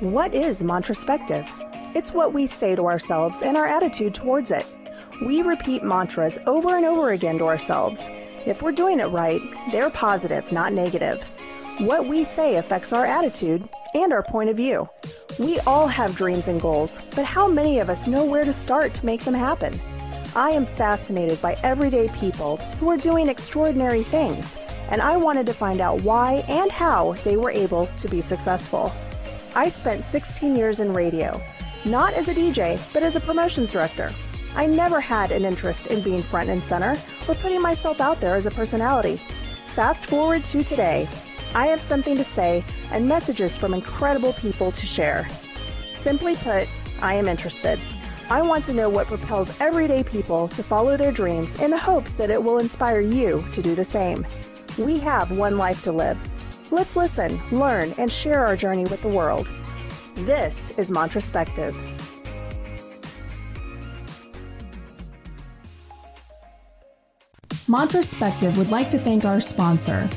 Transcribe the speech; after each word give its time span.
What 0.00 0.32
is 0.32 0.62
Mantraspective? 0.62 1.50
It's 1.96 2.12
what 2.12 2.32
we 2.32 2.46
say 2.46 2.76
to 2.76 2.86
ourselves 2.86 3.42
and 3.42 3.56
our 3.56 3.66
attitude 3.66 4.14
towards 4.14 4.52
it. 4.52 4.64
We 5.26 5.42
repeat 5.42 5.82
mantras 5.82 6.38
over 6.46 6.76
and 6.76 6.86
over 6.86 7.10
again 7.10 7.38
to 7.38 7.46
ourselves. 7.46 8.08
If 8.46 8.62
we're 8.62 8.70
doing 8.70 9.00
it 9.00 9.06
right, 9.06 9.40
they're 9.72 9.90
positive, 9.90 10.52
not 10.52 10.72
negative. 10.72 11.24
What 11.78 12.06
we 12.06 12.22
say 12.22 12.54
affects 12.54 12.92
our 12.92 13.06
attitude 13.06 13.68
and 13.92 14.12
our 14.12 14.22
point 14.22 14.50
of 14.50 14.56
view. 14.56 14.88
We 15.36 15.58
all 15.60 15.88
have 15.88 16.14
dreams 16.14 16.46
and 16.46 16.60
goals, 16.60 17.00
but 17.16 17.24
how 17.24 17.48
many 17.48 17.80
of 17.80 17.90
us 17.90 18.06
know 18.06 18.24
where 18.24 18.44
to 18.44 18.52
start 18.52 18.94
to 18.94 19.06
make 19.06 19.24
them 19.24 19.34
happen? 19.34 19.82
I 20.36 20.50
am 20.50 20.66
fascinated 20.66 21.42
by 21.42 21.58
everyday 21.64 22.06
people 22.10 22.58
who 22.78 22.88
are 22.88 22.96
doing 22.96 23.28
extraordinary 23.28 24.04
things, 24.04 24.56
and 24.90 25.02
I 25.02 25.16
wanted 25.16 25.46
to 25.46 25.52
find 25.52 25.80
out 25.80 26.02
why 26.02 26.44
and 26.46 26.70
how 26.70 27.14
they 27.24 27.36
were 27.36 27.50
able 27.50 27.88
to 27.96 28.08
be 28.08 28.20
successful. 28.20 28.92
I 29.58 29.68
spent 29.68 30.04
16 30.04 30.54
years 30.54 30.78
in 30.78 30.94
radio, 30.94 31.42
not 31.84 32.14
as 32.14 32.28
a 32.28 32.32
DJ, 32.32 32.80
but 32.92 33.02
as 33.02 33.16
a 33.16 33.20
promotions 33.20 33.72
director. 33.72 34.14
I 34.54 34.66
never 34.66 35.00
had 35.00 35.32
an 35.32 35.44
interest 35.44 35.88
in 35.88 36.00
being 36.00 36.22
front 36.22 36.48
and 36.48 36.62
center 36.62 36.96
or 37.26 37.34
putting 37.34 37.60
myself 37.60 38.00
out 38.00 38.20
there 38.20 38.36
as 38.36 38.46
a 38.46 38.52
personality. 38.52 39.20
Fast 39.74 40.06
forward 40.06 40.44
to 40.44 40.62
today, 40.62 41.08
I 41.56 41.66
have 41.66 41.80
something 41.80 42.16
to 42.16 42.22
say 42.22 42.64
and 42.92 43.08
messages 43.08 43.56
from 43.56 43.74
incredible 43.74 44.32
people 44.34 44.70
to 44.70 44.86
share. 44.86 45.28
Simply 45.90 46.36
put, 46.36 46.68
I 47.02 47.14
am 47.14 47.26
interested. 47.26 47.80
I 48.30 48.42
want 48.42 48.64
to 48.66 48.72
know 48.72 48.88
what 48.88 49.08
propels 49.08 49.60
everyday 49.60 50.04
people 50.04 50.46
to 50.46 50.62
follow 50.62 50.96
their 50.96 51.10
dreams 51.10 51.60
in 51.60 51.72
the 51.72 51.78
hopes 51.78 52.12
that 52.12 52.30
it 52.30 52.40
will 52.40 52.58
inspire 52.58 53.00
you 53.00 53.44
to 53.54 53.60
do 53.60 53.74
the 53.74 53.82
same. 53.82 54.24
We 54.78 55.00
have 55.00 55.36
one 55.36 55.58
life 55.58 55.82
to 55.82 55.90
live. 55.90 56.16
Let's 56.70 56.96
listen, 56.96 57.40
learn, 57.50 57.94
and 57.96 58.12
share 58.12 58.44
our 58.44 58.56
journey 58.56 58.84
with 58.84 59.00
the 59.00 59.08
world. 59.08 59.50
This 60.14 60.70
is 60.78 60.90
Mantraspective. 60.90 61.74
Mantraspective 67.68 68.56
would 68.56 68.70
like 68.70 68.90
to 68.90 68.98
thank 68.98 69.24
our 69.24 69.40
sponsor. 69.40 70.08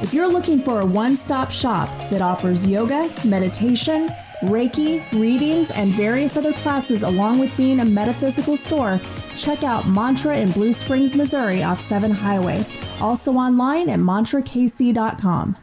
If 0.00 0.14
you're 0.14 0.28
looking 0.28 0.58
for 0.58 0.80
a 0.80 0.86
one 0.86 1.16
stop 1.16 1.50
shop 1.50 1.88
that 2.10 2.22
offers 2.22 2.66
yoga, 2.66 3.12
meditation, 3.24 4.08
Reiki, 4.42 5.02
readings, 5.12 5.70
and 5.72 5.90
various 5.92 6.36
other 6.36 6.52
classes, 6.52 7.02
along 7.02 7.38
with 7.38 7.54
being 7.56 7.80
a 7.80 7.84
metaphysical 7.84 8.56
store, 8.56 9.00
check 9.36 9.64
out 9.64 9.88
Mantra 9.88 10.38
in 10.38 10.52
Blue 10.52 10.72
Springs, 10.72 11.16
Missouri 11.16 11.62
off 11.62 11.80
7 11.80 12.10
Highway. 12.10 12.64
Also 13.00 13.32
online 13.32 13.88
at 13.88 13.98
mantrakc.com. 13.98 15.56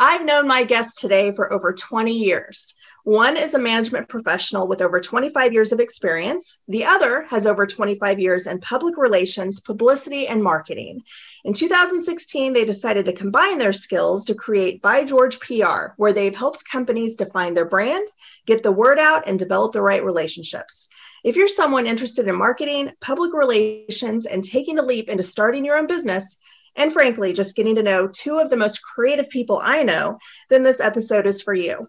I've 0.00 0.24
known 0.24 0.46
my 0.46 0.62
guest 0.62 1.00
today 1.00 1.32
for 1.32 1.52
over 1.52 1.72
20 1.72 2.16
years. 2.16 2.76
One 3.02 3.36
is 3.36 3.54
a 3.54 3.58
management 3.58 4.08
professional 4.08 4.68
with 4.68 4.80
over 4.80 5.00
25 5.00 5.52
years 5.52 5.72
of 5.72 5.80
experience. 5.80 6.60
The 6.68 6.84
other 6.84 7.26
has 7.30 7.48
over 7.48 7.66
25 7.66 8.20
years 8.20 8.46
in 8.46 8.60
public 8.60 8.96
relations, 8.96 9.58
publicity, 9.58 10.28
and 10.28 10.40
marketing. 10.40 11.02
In 11.44 11.52
2016, 11.52 12.52
they 12.52 12.64
decided 12.64 13.06
to 13.06 13.12
combine 13.12 13.58
their 13.58 13.72
skills 13.72 14.24
to 14.26 14.36
create 14.36 14.80
By 14.80 15.02
George 15.02 15.40
PR, 15.40 15.94
where 15.96 16.12
they've 16.12 16.36
helped 16.36 16.70
companies 16.70 17.16
define 17.16 17.54
their 17.54 17.66
brand, 17.66 18.06
get 18.46 18.62
the 18.62 18.70
word 18.70 19.00
out, 19.00 19.26
and 19.26 19.36
develop 19.36 19.72
the 19.72 19.82
right 19.82 20.04
relationships. 20.04 20.88
If 21.24 21.34
you're 21.34 21.48
someone 21.48 21.88
interested 21.88 22.28
in 22.28 22.38
marketing, 22.38 22.92
public 23.00 23.32
relations, 23.34 24.26
and 24.26 24.44
taking 24.44 24.76
the 24.76 24.84
leap 24.84 25.08
into 25.08 25.24
starting 25.24 25.64
your 25.64 25.76
own 25.76 25.88
business, 25.88 26.38
and 26.78 26.92
frankly, 26.92 27.32
just 27.32 27.56
getting 27.56 27.74
to 27.74 27.82
know 27.82 28.08
two 28.08 28.38
of 28.38 28.48
the 28.48 28.56
most 28.56 28.78
creative 28.82 29.28
people 29.28 29.60
I 29.62 29.82
know, 29.82 30.18
then 30.48 30.62
this 30.62 30.80
episode 30.80 31.26
is 31.26 31.42
for 31.42 31.52
you. 31.52 31.80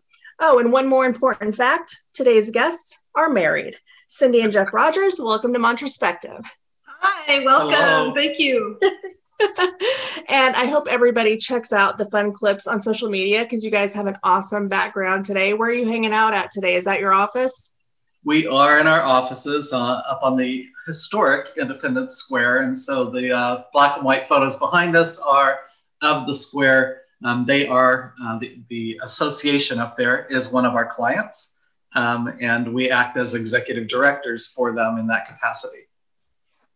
Oh, 0.41 0.59
and 0.59 0.71
one 0.71 0.89
more 0.89 1.05
important 1.05 1.55
fact 1.55 1.95
today's 2.13 2.49
guests 2.49 2.99
are 3.15 3.29
married. 3.29 3.77
Cindy 4.07 4.41
and 4.41 4.51
Jeff 4.51 4.73
Rogers, 4.73 5.21
welcome 5.23 5.53
to 5.53 5.59
Mantraspective. 5.59 6.43
Hi, 6.85 7.45
welcome. 7.45 7.71
Hello. 7.71 8.13
Thank 8.15 8.39
you. 8.39 8.79
and 10.27 10.55
I 10.55 10.65
hope 10.65 10.87
everybody 10.89 11.37
checks 11.37 11.71
out 11.71 11.99
the 11.99 12.07
fun 12.07 12.33
clips 12.33 12.65
on 12.65 12.81
social 12.81 13.09
media 13.11 13.43
because 13.43 13.63
you 13.63 13.69
guys 13.69 13.93
have 13.93 14.07
an 14.07 14.17
awesome 14.23 14.67
background 14.67 15.23
today. 15.23 15.53
Where 15.53 15.69
are 15.69 15.73
you 15.73 15.87
hanging 15.87 16.13
out 16.13 16.33
at 16.33 16.51
today? 16.51 16.75
Is 16.75 16.85
that 16.85 16.99
your 16.99 17.13
office? 17.13 17.73
We 18.25 18.47
are 18.47 18.79
in 18.79 18.87
our 18.87 19.01
offices 19.01 19.71
uh, 19.71 19.77
up 20.09 20.21
on 20.23 20.35
the 20.35 20.67
historic 20.89 21.55
Independence 21.55 22.15
Square. 22.15 22.63
And 22.63 22.75
so 22.75 23.11
the 23.11 23.31
uh, 23.31 23.63
black 23.71 23.97
and 23.97 24.03
white 24.03 24.27
photos 24.27 24.55
behind 24.55 24.97
us 24.97 25.19
are 25.19 25.59
of 26.01 26.25
the 26.25 26.33
square. 26.33 27.01
Um, 27.23 27.45
they 27.45 27.67
are, 27.67 28.15
uh, 28.25 28.39
the, 28.39 28.59
the 28.69 28.99
association 29.03 29.77
up 29.77 29.95
there 29.95 30.25
is 30.31 30.51
one 30.51 30.65
of 30.65 30.73
our 30.73 30.87
clients. 30.87 31.59
Um, 31.93 32.33
and 32.41 32.73
we 32.73 32.89
act 32.89 33.17
as 33.17 33.35
executive 33.35 33.87
directors 33.87 34.47
for 34.47 34.73
them 34.73 34.97
in 34.97 35.05
that 35.07 35.27
capacity. 35.27 35.85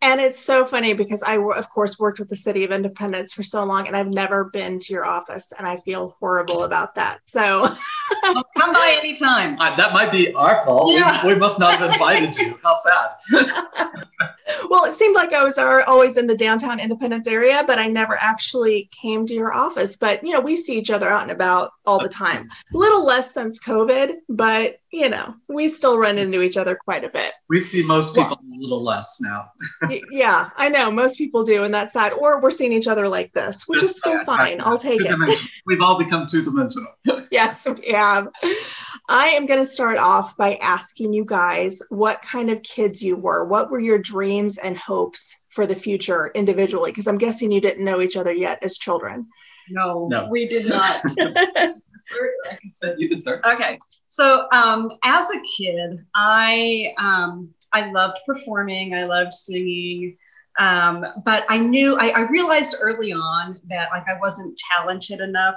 And 0.04 0.22
it's 0.22 0.40
so 0.40 0.64
funny 0.64 0.94
because 0.94 1.24
I, 1.24 1.38
of 1.38 1.70
course, 1.70 1.98
worked 1.98 2.20
with 2.20 2.30
the 2.30 2.36
City 2.36 2.64
of 2.66 2.72
Independence 2.72 3.34
for 3.34 3.42
so 3.42 3.64
long, 3.64 3.88
and 3.88 3.96
I've 3.96 4.14
never 4.14 4.50
been 4.52 4.78
to 4.80 4.94
your 4.94 5.06
office, 5.06 5.54
and 5.58 5.66
I 5.66 5.78
feel 5.78 6.16
horrible 6.20 6.66
about 6.66 6.96
that. 6.96 7.22
So 7.26 7.74
well, 8.24 8.44
come 8.58 8.74
by 8.74 9.00
anytime. 9.00 9.58
Uh, 9.60 9.76
that 9.76 9.94
might 9.94 10.12
be 10.12 10.34
our 10.34 10.64
fault. 10.66 10.94
Yeah. 10.94 11.26
We, 11.26 11.34
we, 11.34 11.40
must 11.40 11.60
not 11.60 11.76
have 11.76 11.92
invited 11.92 12.36
you. 12.38 12.60
How 12.64 12.78
sad. 12.84 14.06
well, 14.70 14.86
it 14.86 14.94
seemed 14.94 15.16
like 15.16 15.34
I 15.34 15.44
was 15.44 15.58
always 15.58 16.18
in 16.18 16.28
the 16.28 16.38
downtown 16.38 16.80
Independence 16.80 17.28
area, 17.28 17.64
but 17.66 17.80
I 17.80 17.88
never 17.88 18.18
actually 18.20 18.90
came 18.92 19.26
to 19.26 19.34
your 19.34 19.54
office. 19.54 19.98
But 19.98 20.24
you 20.24 20.32
know, 20.32 20.42
we 20.42 20.56
see 20.56 20.78
each 20.78 20.92
other 20.92 21.10
out 21.10 21.24
and 21.24 21.32
about 21.32 21.72
all 21.86 22.00
the 22.00 22.10
time. 22.10 22.50
A 22.74 22.78
little 22.78 23.06
less 23.06 23.34
since 23.34 23.64
COVID, 23.64 24.14
but 24.30 24.78
you 24.94 25.10
know, 25.10 25.36
we 25.50 25.68
still 25.68 25.98
run 25.98 26.20
into 26.20 26.42
each 26.42 26.56
other 26.56 26.76
quite 26.76 27.04
a 27.04 27.10
bit. 27.10 27.36
We 27.50 27.60
see 27.60 27.84
most 27.84 28.14
people 28.14 28.38
well, 28.44 28.60
a 28.60 28.62
little 28.62 28.84
less 28.84 29.18
now. 29.20 29.52
yeah, 30.12 30.52
I 30.56 30.70
know 30.70 30.92
most 30.92 31.18
people 31.18 31.44
do, 31.44 31.64
and 31.64 31.74
that's 31.74 31.94
sad. 31.94 32.14
Or 32.14 32.40
we're 32.42 32.52
seeing 32.52 32.72
each 32.72 32.88
other 32.88 33.08
like 33.08 33.34
this, 33.34 33.64
which 33.68 33.82
is 33.82 33.98
still 33.98 34.24
fine. 34.24 34.62
I'll 34.62 34.78
take 34.78 35.02
it. 35.02 35.40
We've 35.66 35.82
all 35.82 35.98
become 35.98 36.28
two 36.28 36.44
dimensional. 36.44 36.92
yes, 37.32 37.68
we 37.68 37.96
have. 38.16 38.30
I 39.10 39.28
am 39.28 39.46
going 39.46 39.60
to 39.60 39.66
start 39.66 39.98
off 39.98 40.38
by 40.38 40.56
asking 40.56 41.14
you 41.14 41.26
guys 41.26 41.82
what 41.90 42.22
kind 42.22 42.50
of 42.50 42.64
kids 42.64 43.02
you 43.02 43.18
were. 43.18 43.46
What 43.46 43.70
were 43.70 43.80
your 43.80 44.00
dreams 44.00 44.58
and 44.58 44.78
hopes 44.78 45.44
for 45.50 45.66
the 45.66 45.76
future 45.76 46.32
individually? 46.34 46.92
Because 46.92 47.08
I'm 47.08 47.18
guessing 47.18 47.52
you 47.52 47.62
didn't 47.62 47.84
know 47.84 48.02
each 48.02 48.18
other 48.18 48.34
yet 48.34 48.64
as 48.64 48.78
children. 48.78 49.28
No, 49.70 50.08
no. 50.10 50.30
we 50.30 50.48
did 50.48 50.68
not. 50.68 51.04
you 52.98 53.10
can 53.10 53.22
start. 53.22 53.46
Okay. 53.46 53.80
So 54.06 54.48
um, 54.54 54.92
as 55.04 55.30
a 55.30 55.42
kid, 55.58 56.06
I 56.16 56.94
um, 56.98 57.50
I 57.72 57.92
loved 57.92 58.20
performing. 58.26 58.94
I 58.94 59.06
loved 59.06 59.34
singing. 59.34 60.18
Um, 60.60 61.06
but 61.26 61.46
I 61.50 61.58
knew 61.58 61.98
I, 62.00 62.10
I 62.10 62.22
realized 62.30 62.76
early 62.80 63.12
on 63.12 63.60
that 63.70 63.90
like 63.92 64.08
I 64.08 64.20
wasn't 64.20 64.60
talented 64.72 65.20
enough 65.20 65.56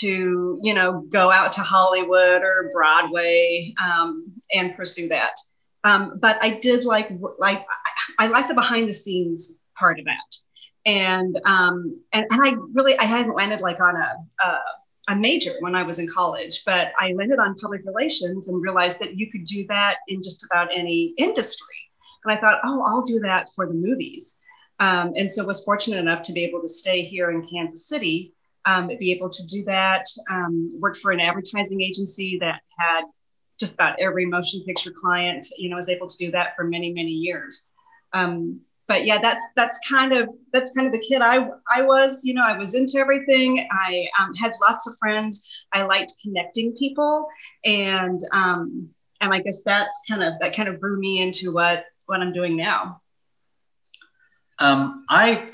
to 0.00 0.58
you 0.62 0.74
know 0.74 1.00
go 1.10 1.30
out 1.30 1.52
to 1.52 1.60
Hollywood 1.60 2.42
or 2.42 2.70
Broadway 2.72 3.74
um, 3.82 4.32
and 4.54 4.74
pursue 4.74 5.08
that. 5.08 5.34
Um, 5.84 6.18
but 6.20 6.42
I 6.42 6.58
did 6.60 6.84
like 6.84 7.10
like 7.38 7.66
I, 8.18 8.26
I 8.26 8.28
like 8.28 8.48
the 8.48 8.54
behind 8.54 8.88
the 8.88 8.92
scenes 8.92 9.58
part 9.76 9.98
of 9.98 10.04
that 10.06 10.36
and 10.86 11.40
um, 11.44 12.00
and, 12.12 12.26
and 12.30 12.40
I 12.42 12.56
really 12.74 12.98
I 12.98 13.04
hadn't 13.04 13.34
landed 13.34 13.60
like 13.60 13.80
on 13.80 13.96
a, 13.96 14.16
a, 14.44 14.60
a 15.10 15.16
major 15.16 15.52
when 15.60 15.74
I 15.74 15.82
was 15.82 15.98
in 15.98 16.08
college, 16.08 16.62
but 16.66 16.92
I 16.98 17.12
landed 17.12 17.38
on 17.38 17.56
public 17.56 17.82
relations 17.84 18.48
and 18.48 18.62
realized 18.62 18.98
that 19.00 19.16
you 19.16 19.30
could 19.30 19.44
do 19.44 19.66
that 19.68 19.98
in 20.08 20.22
just 20.22 20.44
about 20.44 20.68
any 20.74 21.14
industry. 21.16 21.76
And 22.24 22.32
I 22.32 22.40
thought, 22.40 22.60
oh, 22.64 22.82
I'll 22.86 23.04
do 23.04 23.20
that 23.20 23.48
for 23.54 23.66
the 23.66 23.74
movies. 23.74 24.40
Um, 24.80 25.12
and 25.16 25.30
so 25.30 25.46
was 25.46 25.64
fortunate 25.64 25.98
enough 25.98 26.22
to 26.24 26.32
be 26.32 26.44
able 26.44 26.60
to 26.60 26.68
stay 26.68 27.04
here 27.04 27.30
in 27.30 27.46
Kansas 27.46 27.88
City, 27.88 28.33
um, 28.66 28.90
be 28.98 29.12
able 29.12 29.30
to 29.30 29.46
do 29.46 29.64
that. 29.64 30.04
Um, 30.30 30.72
worked 30.78 30.98
for 30.98 31.10
an 31.10 31.20
advertising 31.20 31.80
agency 31.80 32.38
that 32.40 32.60
had 32.78 33.02
just 33.58 33.74
about 33.74 33.98
every 34.00 34.26
motion 34.26 34.62
picture 34.64 34.92
client. 34.94 35.46
You 35.58 35.70
know, 35.70 35.76
was 35.76 35.88
able 35.88 36.06
to 36.06 36.16
do 36.16 36.30
that 36.32 36.56
for 36.56 36.64
many 36.64 36.92
many 36.92 37.10
years. 37.10 37.70
Um, 38.12 38.60
but 38.86 39.04
yeah, 39.04 39.18
that's 39.18 39.44
that's 39.56 39.78
kind 39.88 40.12
of 40.12 40.28
that's 40.52 40.72
kind 40.72 40.86
of 40.86 40.92
the 40.92 41.04
kid 41.06 41.22
I 41.22 41.48
I 41.74 41.82
was. 41.82 42.22
You 42.24 42.34
know, 42.34 42.44
I 42.44 42.56
was 42.56 42.74
into 42.74 42.98
everything. 42.98 43.66
I 43.72 44.06
um, 44.20 44.34
had 44.34 44.52
lots 44.60 44.86
of 44.86 44.94
friends. 44.98 45.66
I 45.72 45.84
liked 45.84 46.14
connecting 46.22 46.76
people, 46.76 47.26
and 47.64 48.20
um, 48.32 48.90
and 49.20 49.32
I 49.32 49.40
guess 49.40 49.62
that's 49.62 49.98
kind 50.08 50.22
of 50.22 50.34
that 50.40 50.54
kind 50.54 50.68
of 50.68 50.80
grew 50.80 50.98
me 50.98 51.20
into 51.20 51.52
what 51.52 51.84
what 52.06 52.20
I'm 52.20 52.32
doing 52.32 52.56
now. 52.56 53.00
Um, 54.58 55.04
I 55.08 55.50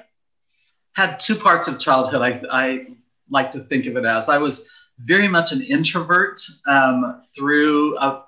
had 0.94 1.20
two 1.20 1.36
parts 1.36 1.68
of 1.68 1.78
childhood. 1.78 2.22
I 2.22 2.42
I 2.50 2.86
like 3.30 3.50
to 3.52 3.60
think 3.60 3.86
of 3.86 3.96
it 3.96 4.04
as 4.04 4.28
I 4.28 4.38
was 4.38 4.68
very 4.98 5.28
much 5.28 5.52
an 5.52 5.62
introvert 5.62 6.40
um, 6.66 7.22
through 7.34 7.96
a, 7.98 8.24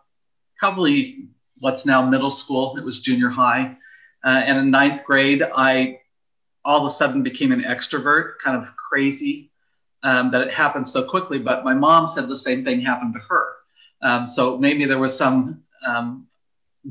probably 0.58 1.28
what's 1.58 1.84
now 1.84 2.08
middle 2.08 2.30
school. 2.30 2.76
It 2.76 2.84
was 2.84 3.00
junior 3.00 3.28
high. 3.28 3.76
Uh, 4.24 4.42
and 4.44 4.58
in 4.58 4.70
ninth 4.70 5.04
grade, 5.04 5.42
I 5.54 6.00
all 6.64 6.78
of 6.78 6.86
a 6.86 6.90
sudden 6.90 7.22
became 7.22 7.50
an 7.50 7.62
extrovert, 7.62 8.38
kind 8.38 8.56
of 8.56 8.74
crazy 8.76 9.50
um, 10.04 10.30
that 10.30 10.46
it 10.46 10.52
happened 10.52 10.86
so 10.86 11.02
quickly. 11.02 11.38
But 11.38 11.64
my 11.64 11.74
mom 11.74 12.06
said 12.08 12.28
the 12.28 12.36
same 12.36 12.64
thing 12.64 12.80
happened 12.80 13.14
to 13.14 13.20
her. 13.20 13.52
Um, 14.02 14.26
so 14.26 14.58
maybe 14.58 14.84
there 14.84 14.98
was 14.98 15.16
some 15.16 15.62
um, 15.86 16.28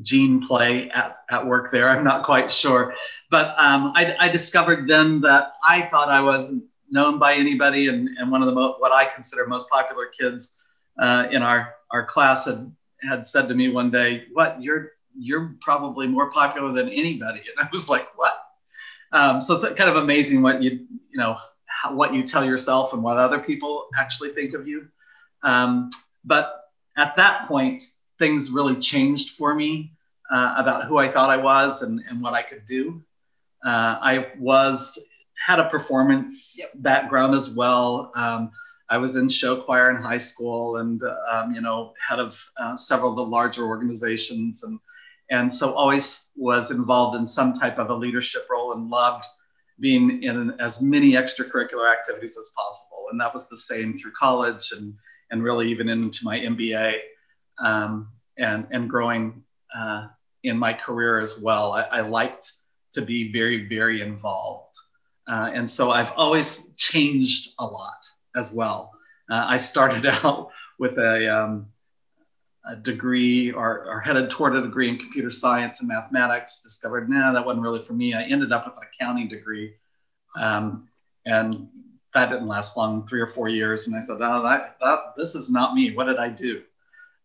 gene 0.01 0.45
play 0.45 0.89
at, 0.91 1.19
at 1.29 1.45
work 1.45 1.71
there. 1.71 1.89
I'm 1.89 2.03
not 2.03 2.23
quite 2.23 2.51
sure. 2.51 2.93
But 3.29 3.49
um, 3.57 3.91
I, 3.95 4.15
I, 4.19 4.29
discovered 4.29 4.87
then 4.87 5.21
that 5.21 5.53
I 5.67 5.83
thought 5.83 6.09
I 6.09 6.21
wasn't 6.21 6.65
known 6.91 7.17
by 7.17 7.33
anybody. 7.33 7.87
And, 7.87 8.09
and 8.17 8.31
one 8.31 8.41
of 8.41 8.47
the 8.47 8.53
mo- 8.53 8.75
what 8.79 8.91
I 8.91 9.05
consider 9.05 9.47
most 9.47 9.69
popular 9.69 10.07
kids 10.07 10.55
uh, 10.99 11.27
in 11.31 11.41
our, 11.41 11.75
our 11.91 12.05
class 12.05 12.45
had, 12.45 12.71
had 13.01 13.25
said 13.25 13.47
to 13.47 13.55
me 13.55 13.69
one 13.69 13.89
day, 13.89 14.25
What, 14.33 14.61
you're, 14.61 14.91
you're 15.17 15.55
probably 15.61 16.07
more 16.07 16.29
popular 16.29 16.71
than 16.71 16.89
anybody. 16.89 17.39
And 17.39 17.65
I 17.65 17.69
was 17.71 17.89
like, 17.89 18.07
What? 18.17 18.37
Um, 19.13 19.41
so 19.41 19.55
it's 19.55 19.65
kind 19.73 19.89
of 19.89 19.97
amazing 19.97 20.41
what 20.41 20.61
you, 20.61 20.71
you 21.09 21.17
know, 21.17 21.35
how, 21.65 21.93
what 21.93 22.13
you 22.13 22.23
tell 22.23 22.45
yourself 22.45 22.93
and 22.93 23.01
what 23.01 23.17
other 23.17 23.39
people 23.39 23.87
actually 23.97 24.29
think 24.29 24.53
of 24.53 24.67
you. 24.67 24.87
Um, 25.43 25.89
but 26.23 26.65
at 26.97 27.15
that 27.15 27.47
point, 27.47 27.83
things 28.19 28.51
really 28.51 28.75
changed 28.75 29.31
for 29.31 29.55
me 29.55 29.91
uh, 30.31 30.55
about 30.57 30.85
who 30.85 30.97
I 30.97 31.07
thought 31.07 31.29
I 31.29 31.37
was 31.37 31.81
and, 31.81 32.01
and 32.07 32.21
what 32.21 32.33
I 32.33 32.41
could 32.41 32.65
do. 32.65 33.03
Uh, 33.65 33.97
I 34.01 34.27
was 34.37 34.99
had 35.45 35.59
a 35.59 35.69
performance 35.69 36.55
yep. 36.59 36.69
background 36.75 37.35
as 37.35 37.49
well. 37.49 38.11
Um, 38.15 38.51
I 38.89 38.97
was 38.97 39.15
in 39.15 39.29
show 39.29 39.61
choir 39.61 39.89
in 39.89 39.97
high 39.97 40.17
school, 40.17 40.77
and 40.77 41.01
um, 41.31 41.53
you 41.53 41.61
know, 41.61 41.93
head 42.07 42.19
of 42.19 42.43
uh, 42.57 42.75
several 42.75 43.11
of 43.11 43.15
the 43.15 43.25
larger 43.25 43.65
organizations, 43.65 44.63
and 44.63 44.79
and 45.29 45.51
so 45.51 45.73
always 45.73 46.25
was 46.35 46.71
involved 46.71 47.17
in 47.17 47.25
some 47.25 47.53
type 47.53 47.79
of 47.79 47.89
a 47.89 47.95
leadership 47.95 48.47
role, 48.49 48.73
and 48.73 48.89
loved 48.89 49.25
being 49.79 50.21
in 50.23 50.53
as 50.59 50.81
many 50.81 51.13
extracurricular 51.13 51.91
activities 51.91 52.37
as 52.37 52.51
possible. 52.55 53.07
And 53.09 53.19
that 53.19 53.33
was 53.33 53.49
the 53.49 53.57
same 53.57 53.97
through 53.97 54.11
college, 54.11 54.71
and 54.75 54.93
and 55.31 55.41
really 55.43 55.69
even 55.69 55.89
into 55.89 56.25
my 56.25 56.39
MBA 56.39 56.95
um, 57.59 58.09
and, 58.37 58.67
and 58.71 58.89
growing 58.89 59.43
uh, 59.75 60.07
in 60.43 60.57
my 60.57 60.73
career 60.73 61.19
as 61.19 61.39
well. 61.39 61.71
I, 61.71 61.83
I, 61.83 62.01
liked 62.01 62.51
to 62.93 63.01
be 63.01 63.31
very, 63.31 63.67
very 63.67 64.01
involved. 64.01 64.70
Uh, 65.31 65.51
and 65.53 65.69
so 65.69 65.91
I've 65.91 66.11
always 66.17 66.73
changed 66.75 67.53
a 67.59 67.65
lot 67.65 68.05
as 68.35 68.51
well. 68.51 68.91
Uh, 69.29 69.45
I 69.47 69.57
started 69.57 70.05
out 70.23 70.49
with 70.77 70.97
a, 70.97 71.27
um, 71.27 71.67
a 72.65 72.75
degree 72.75 73.51
or, 73.51 73.85
or, 73.85 73.99
headed 74.01 74.29
toward 74.29 74.55
a 74.55 74.61
degree 74.61 74.89
in 74.89 74.97
computer 74.97 75.29
science 75.29 75.79
and 75.79 75.87
mathematics, 75.87 76.61
discovered, 76.61 77.09
nah, 77.09 77.31
that 77.31 77.45
wasn't 77.45 77.63
really 77.63 77.81
for 77.81 77.93
me. 77.93 78.13
I 78.13 78.23
ended 78.23 78.51
up 78.51 78.65
with 78.65 78.75
an 78.77 78.83
accounting 78.93 79.29
degree. 79.29 79.73
Um, 80.39 80.89
and 81.25 81.69
that 82.13 82.29
didn't 82.29 82.47
last 82.47 82.75
long, 82.75 83.07
three 83.07 83.21
or 83.21 83.27
four 83.27 83.47
years. 83.47 83.87
And 83.87 83.95
I 83.95 83.99
said, 83.99 84.17
oh, 84.19 84.43
that, 84.43 84.77
that, 84.81 84.99
this 85.15 85.33
is 85.33 85.49
not 85.49 85.75
me. 85.75 85.95
What 85.95 86.05
did 86.05 86.17
I 86.17 86.29
do? 86.29 86.61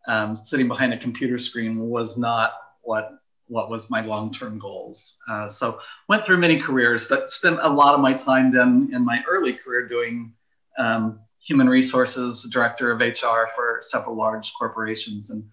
um, 0.06 0.36
sitting 0.36 0.68
behind 0.68 0.92
a 0.92 0.98
computer 0.98 1.38
screen 1.38 1.78
was 1.88 2.16
not 2.16 2.54
what 2.82 3.18
what 3.48 3.70
was 3.70 3.90
my 3.90 4.00
long-term 4.00 4.58
goals. 4.58 5.16
Uh, 5.28 5.48
so 5.48 5.80
went 6.08 6.26
through 6.26 6.38
many 6.38 6.60
careers, 6.60 7.04
but 7.06 7.30
spent 7.30 7.58
a 7.62 7.68
lot 7.68 7.94
of 7.94 8.00
my 8.00 8.12
time 8.12 8.52
then 8.52 8.90
in 8.92 9.04
my 9.04 9.22
early 9.28 9.52
career 9.52 9.86
doing 9.86 10.32
um, 10.78 11.20
human 11.40 11.68
resources, 11.68 12.42
director 12.50 12.90
of 12.90 13.00
HR 13.00 13.48
for 13.54 13.78
several 13.82 14.16
large 14.16 14.52
corporations, 14.58 15.30
and 15.30 15.44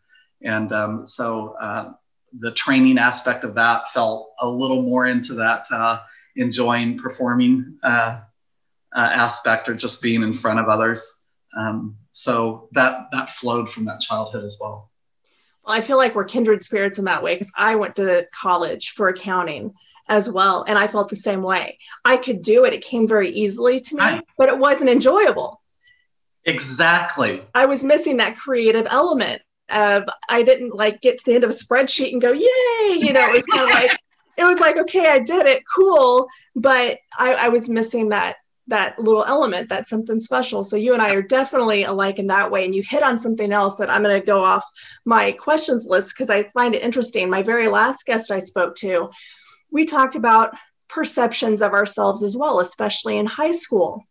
and 0.42 0.74
um, 0.74 1.06
so 1.06 1.56
uh, 1.62 1.94
the 2.40 2.52
training 2.52 2.98
aspect 2.98 3.44
of 3.44 3.56
that 3.56 3.90
felt 3.90 4.34
a 4.40 4.48
little 4.48 4.82
more 4.82 5.06
into 5.06 5.34
that 5.36 5.66
uh, 5.72 6.00
enjoying 6.36 6.98
performing 6.98 7.78
uh, 7.84 8.22
uh, 8.96 9.10
aspect 9.12 9.70
or 9.70 9.76
just 9.76 10.02
being 10.02 10.24
in 10.24 10.34
front 10.34 10.60
of 10.60 10.68
others. 10.68 11.26
Um, 11.58 11.96
so 12.12 12.70
that 12.72 13.08
that 13.12 13.30
flowed 13.30 13.70
from 13.70 13.86
that 13.86 14.00
childhood 14.00 14.44
as 14.44 14.58
well. 14.60 14.90
I 15.66 15.82
feel 15.82 15.98
like 15.98 16.16
we're 16.16 16.26
kindred 16.26 16.64
spirits 16.64 17.00
in 17.00 17.06
that 17.06 17.24
way 17.24 17.36
because 17.36 17.52
I 17.58 17.76
went 17.76 17.96
to 17.98 18.28
college 18.34 18.92
for 18.92 19.10
accounting 19.10 19.74
as 20.10 20.30
well, 20.30 20.66
and 20.68 20.78
I 20.78 20.88
felt 20.88 21.10
the 21.10 21.16
same 21.16 21.42
way. 21.42 21.78
I 22.04 22.18
could 22.18 22.42
do 22.42 22.66
it; 22.66 22.74
it 22.74 22.84
came 22.84 23.08
very 23.08 23.30
easily 23.30 23.80
to 23.80 23.96
me, 23.96 24.04
I, 24.04 24.22
but 24.38 24.50
it 24.50 24.60
wasn't 24.60 24.90
enjoyable. 24.90 25.62
Exactly. 26.46 27.42
I 27.56 27.66
was 27.66 27.84
missing 27.84 28.18
that 28.18 28.36
creative 28.36 28.88
element 28.90 29.42
of 29.70 30.04
I 30.30 30.44
didn't 30.44 30.76
like 30.76 31.02
get 31.02 31.18
to 31.20 31.26
the 31.26 31.36
end 31.36 31.44
of 31.44 31.50
a 31.50 31.54
spreadsheet 31.54 32.12
and 32.12 32.22
go, 32.22 32.34
"Yay!" 32.34 32.98
You 33.00 33.14
know, 33.14 33.30
it 33.30 33.34
was 33.34 33.46
kind 33.46 33.70
of 33.70 33.74
like 33.74 33.92
it 34.38 34.44
was 34.44 34.60
like, 34.60 34.78
"Okay, 34.78 35.08
I 35.08 35.20
did 35.20 35.46
it, 35.46 35.64
cool," 35.74 36.28
but 36.56 36.98
I, 37.18 37.36
I 37.36 37.50
was 37.50 37.70
missing 37.70 38.10
that 38.10 38.36
that 38.68 38.98
little 38.98 39.26
element 39.26 39.70
that's 39.70 39.90
something 39.90 40.20
special. 40.20 40.64
So 40.64 40.76
you 40.76 40.94
and 40.94 41.02
i 41.02 41.14
are 41.14 41.22
definitely 41.22 41.84
alike 41.84 42.20
in 42.20 42.28
that 42.28 42.52
way 42.52 42.66
and 42.66 42.74
you 42.74 42.84
hit 42.84 43.04
on 43.04 43.18
something 43.20 43.52
else 43.52 43.76
that 43.78 43.90
i'm 43.90 44.04
going 44.04 44.20
to 44.20 44.26
go 44.26 44.44
off 44.44 44.64
my 45.06 45.32
questions 45.34 45.86
list 45.88 46.14
because 46.16 46.30
i 46.30 46.44
find 46.50 46.76
it 46.76 46.84
interesting. 46.84 47.30
My 47.30 47.42
very 47.42 47.68
last 47.68 48.06
guest 48.06 48.32
i 48.32 48.40
spoke 48.40 48.76
to 48.76 49.10
we 49.72 49.86
talked 49.86 50.16
about 50.16 50.56
perceptions 50.88 51.62
of 51.62 51.74
ourselves 51.74 52.24
as 52.24 52.38
well 52.38 52.60
especially 52.60 53.18
in 53.18 53.26
high 53.26 53.52
school 53.52 54.06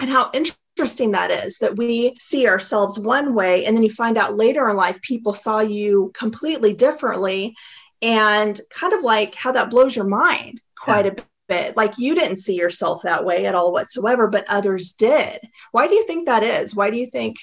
and 0.00 0.08
how 0.08 0.30
interesting 0.32 1.10
that 1.10 1.30
is 1.30 1.58
that 1.58 1.76
we 1.76 2.14
see 2.18 2.46
ourselves 2.46 2.98
one 2.98 3.34
way 3.34 3.64
and 3.64 3.76
then 3.76 3.82
you 3.82 3.90
find 3.90 4.16
out 4.16 4.36
later 4.36 4.68
in 4.68 4.76
life 4.76 5.00
people 5.02 5.32
saw 5.32 5.60
you 5.60 6.12
completely 6.14 6.72
differently 6.72 7.54
and 8.00 8.60
kind 8.70 8.92
of 8.92 9.02
like 9.02 9.34
how 9.34 9.50
that 9.50 9.70
blows 9.70 9.96
your 9.96 10.06
mind 10.06 10.60
quite 10.78 11.04
yeah. 11.04 11.12
a 11.12 11.14
Like 11.48 11.98
you 11.98 12.14
didn't 12.14 12.36
see 12.36 12.54
yourself 12.54 13.02
that 13.02 13.24
way 13.24 13.46
at 13.46 13.54
all 13.54 13.72
whatsoever, 13.72 14.28
but 14.28 14.44
others 14.48 14.92
did. 14.92 15.40
Why 15.72 15.88
do 15.88 15.94
you 15.94 16.04
think 16.06 16.26
that 16.26 16.42
is? 16.42 16.74
Why 16.74 16.90
do 16.90 16.98
you 16.98 17.06
think 17.06 17.36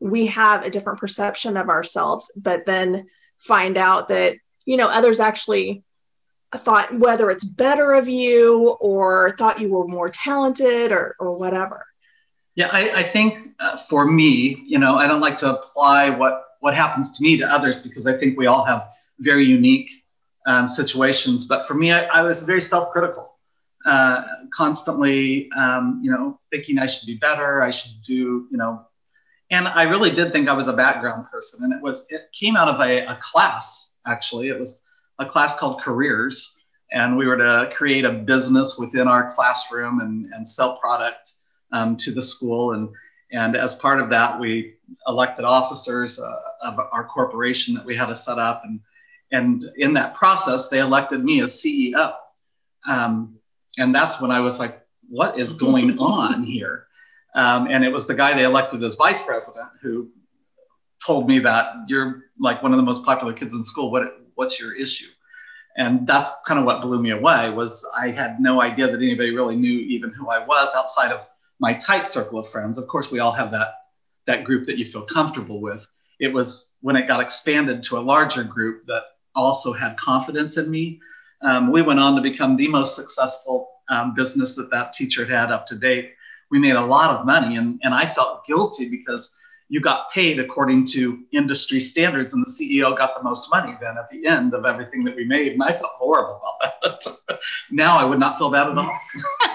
we 0.00 0.26
have 0.26 0.64
a 0.64 0.70
different 0.70 0.98
perception 0.98 1.56
of 1.56 1.68
ourselves, 1.68 2.32
but 2.36 2.66
then 2.66 3.06
find 3.38 3.76
out 3.76 4.08
that, 4.08 4.36
you 4.64 4.76
know, 4.76 4.88
others 4.88 5.20
actually 5.20 5.84
thought 6.54 6.98
whether 6.98 7.30
it's 7.30 7.44
better 7.44 7.92
of 7.92 8.08
you 8.08 8.76
or 8.80 9.30
thought 9.38 9.60
you 9.60 9.70
were 9.70 9.86
more 9.86 10.10
talented 10.10 10.92
or, 10.92 11.14
or 11.18 11.38
whatever? 11.38 11.86
Yeah, 12.54 12.68
I, 12.70 12.90
I 12.90 13.02
think 13.02 13.54
uh, 13.60 13.78
for 13.78 14.06
me, 14.06 14.62
you 14.66 14.78
know, 14.78 14.96
I 14.96 15.06
don't 15.06 15.20
like 15.20 15.36
to 15.38 15.58
apply 15.58 16.10
what 16.10 16.44
what 16.60 16.74
happens 16.74 17.16
to 17.16 17.22
me 17.22 17.36
to 17.38 17.44
others 17.44 17.80
because 17.80 18.06
I 18.06 18.16
think 18.16 18.38
we 18.38 18.46
all 18.46 18.64
have 18.64 18.88
very 19.18 19.44
unique 19.44 19.90
um, 20.46 20.68
situations. 20.68 21.44
But 21.44 21.66
for 21.66 21.74
me, 21.74 21.92
I, 21.92 22.04
I 22.04 22.22
was 22.22 22.42
very 22.42 22.60
self-critical 22.60 23.31
uh, 23.84 24.22
constantly, 24.54 25.50
um, 25.52 26.00
you 26.02 26.10
know, 26.10 26.38
thinking 26.50 26.78
I 26.78 26.86
should 26.86 27.06
be 27.06 27.16
better, 27.16 27.62
I 27.62 27.70
should 27.70 28.02
do, 28.02 28.46
you 28.50 28.56
know, 28.56 28.86
and 29.52 29.68
I 29.68 29.82
really 29.82 30.10
did 30.10 30.32
think 30.32 30.48
I 30.48 30.54
was 30.54 30.68
a 30.68 30.72
background 30.72 31.26
person. 31.30 31.62
And 31.62 31.74
it 31.74 31.82
was, 31.82 32.06
it 32.08 32.30
came 32.32 32.56
out 32.56 32.68
of 32.68 32.80
a, 32.80 33.04
a 33.04 33.18
class, 33.20 33.96
actually. 34.06 34.48
It 34.48 34.58
was 34.58 34.82
a 35.18 35.26
class 35.26 35.56
called 35.58 35.82
Careers. 35.82 36.56
And 36.90 37.18
we 37.18 37.26
were 37.26 37.36
to 37.36 37.70
create 37.74 38.06
a 38.06 38.12
business 38.12 38.78
within 38.78 39.08
our 39.08 39.32
classroom 39.34 40.00
and, 40.00 40.32
and 40.32 40.48
sell 40.48 40.78
product 40.78 41.32
um, 41.70 41.98
to 41.98 42.12
the 42.12 42.22
school. 42.22 42.72
And, 42.72 42.88
and 43.30 43.54
as 43.54 43.74
part 43.74 44.00
of 44.00 44.08
that, 44.08 44.40
we 44.40 44.74
elected 45.06 45.44
officers 45.44 46.18
uh, 46.18 46.34
of 46.62 46.78
our 46.90 47.04
corporation 47.04 47.74
that 47.74 47.84
we 47.84 47.94
had 47.94 48.06
to 48.06 48.16
set 48.16 48.38
up. 48.38 48.62
And, 48.64 48.80
and 49.32 49.62
in 49.76 49.92
that 49.94 50.14
process, 50.14 50.68
they 50.68 50.80
elected 50.80 51.22
me 51.22 51.42
as 51.42 51.52
CEO. 51.52 52.14
Um, 52.88 53.38
and 53.78 53.94
that's 53.94 54.20
when 54.20 54.30
I 54.30 54.40
was 54.40 54.58
like, 54.58 54.82
what 55.08 55.38
is 55.38 55.52
going 55.66 55.98
on 55.98 56.42
here? 56.44 56.86
Um, 57.34 57.68
and 57.70 57.84
it 57.84 57.92
was 57.92 58.06
the 58.06 58.14
guy 58.14 58.34
they 58.34 58.44
elected 58.44 58.82
as 58.82 58.94
vice 58.94 59.22
president 59.22 59.68
who 59.80 60.10
told 61.04 61.26
me 61.26 61.38
that 61.40 61.74
you're 61.88 62.24
like 62.38 62.62
one 62.62 62.72
of 62.72 62.76
the 62.76 62.84
most 62.84 63.04
popular 63.04 63.32
kids 63.32 63.54
in 63.54 63.64
school. 63.64 63.90
What 63.90 64.20
what's 64.34 64.60
your 64.60 64.74
issue? 64.74 65.08
And 65.76 66.06
that's 66.06 66.30
kind 66.46 66.60
of 66.60 66.66
what 66.66 66.82
blew 66.82 67.00
me 67.00 67.10
away 67.10 67.48
was 67.48 67.86
I 67.96 68.10
had 68.10 68.40
no 68.40 68.60
idea 68.60 68.88
that 68.88 68.96
anybody 68.96 69.34
really 69.34 69.56
knew 69.56 69.80
even 69.80 70.12
who 70.12 70.28
I 70.28 70.44
was 70.44 70.74
outside 70.76 71.12
of 71.12 71.26
my 71.60 71.72
tight 71.72 72.06
circle 72.06 72.38
of 72.38 72.48
friends. 72.48 72.78
Of 72.78 72.86
course, 72.88 73.10
we 73.10 73.20
all 73.20 73.32
have 73.32 73.50
that 73.52 73.68
that 74.26 74.44
group 74.44 74.64
that 74.64 74.78
you 74.78 74.84
feel 74.84 75.02
comfortable 75.02 75.60
with. 75.60 75.88
It 76.20 76.32
was 76.32 76.76
when 76.82 76.96
it 76.96 77.08
got 77.08 77.20
expanded 77.20 77.82
to 77.84 77.98
a 77.98 78.00
larger 78.00 78.44
group 78.44 78.86
that 78.86 79.02
also 79.34 79.72
had 79.72 79.96
confidence 79.96 80.58
in 80.58 80.70
me 80.70 81.00
um, 81.42 81.70
we 81.70 81.82
went 81.82 82.00
on 82.00 82.14
to 82.16 82.22
become 82.22 82.56
the 82.56 82.68
most 82.68 82.96
successful 82.96 83.70
um, 83.88 84.14
business 84.14 84.54
that 84.54 84.70
that 84.70 84.92
teacher 84.92 85.26
had 85.26 85.50
up 85.50 85.66
to 85.66 85.76
date. 85.76 86.14
We 86.50 86.58
made 86.58 86.76
a 86.76 86.84
lot 86.84 87.18
of 87.18 87.26
money, 87.26 87.56
and, 87.56 87.80
and 87.82 87.94
I 87.94 88.06
felt 88.06 88.44
guilty 88.46 88.88
because 88.88 89.36
you 89.68 89.80
got 89.80 90.12
paid 90.12 90.38
according 90.38 90.84
to 90.88 91.24
industry 91.32 91.80
standards, 91.80 92.34
and 92.34 92.44
the 92.44 92.50
CEO 92.50 92.96
got 92.96 93.16
the 93.16 93.22
most 93.22 93.50
money 93.50 93.74
then 93.80 93.96
at 93.96 94.08
the 94.10 94.26
end 94.26 94.52
of 94.52 94.66
everything 94.66 95.02
that 95.04 95.16
we 95.16 95.24
made. 95.24 95.52
And 95.52 95.62
I 95.62 95.72
felt 95.72 95.92
horrible 95.96 96.42
about 96.60 97.00
that. 97.00 97.40
now 97.70 97.96
I 97.96 98.04
would 98.04 98.18
not 98.18 98.36
feel 98.36 98.50
bad 98.50 98.68
at 98.68 98.76
all. 98.76 98.98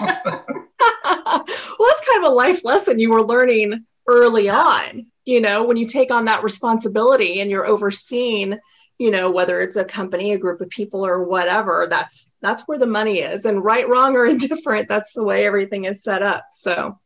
well, 0.00 1.44
that's 1.88 2.08
kind 2.08 2.24
of 2.24 2.32
a 2.32 2.34
life 2.34 2.64
lesson 2.64 2.98
you 2.98 3.10
were 3.10 3.22
learning 3.22 3.86
early 4.08 4.50
on. 4.50 5.06
You 5.24 5.40
know, 5.40 5.64
when 5.64 5.76
you 5.76 5.86
take 5.86 6.10
on 6.10 6.24
that 6.24 6.42
responsibility 6.42 7.40
and 7.40 7.48
you're 7.48 7.66
overseeing 7.66 8.58
you 8.98 9.10
know 9.10 9.30
whether 9.30 9.60
it's 9.60 9.76
a 9.76 9.84
company 9.84 10.32
a 10.32 10.38
group 10.38 10.60
of 10.60 10.68
people 10.70 11.06
or 11.06 11.24
whatever 11.24 11.86
that's 11.88 12.34
that's 12.40 12.66
where 12.66 12.78
the 12.78 12.86
money 12.86 13.18
is 13.18 13.44
and 13.44 13.64
right 13.64 13.88
wrong 13.88 14.16
or 14.16 14.26
indifferent 14.26 14.88
that's 14.88 15.12
the 15.12 15.24
way 15.24 15.46
everything 15.46 15.84
is 15.84 16.02
set 16.02 16.22
up 16.22 16.46
so 16.52 16.98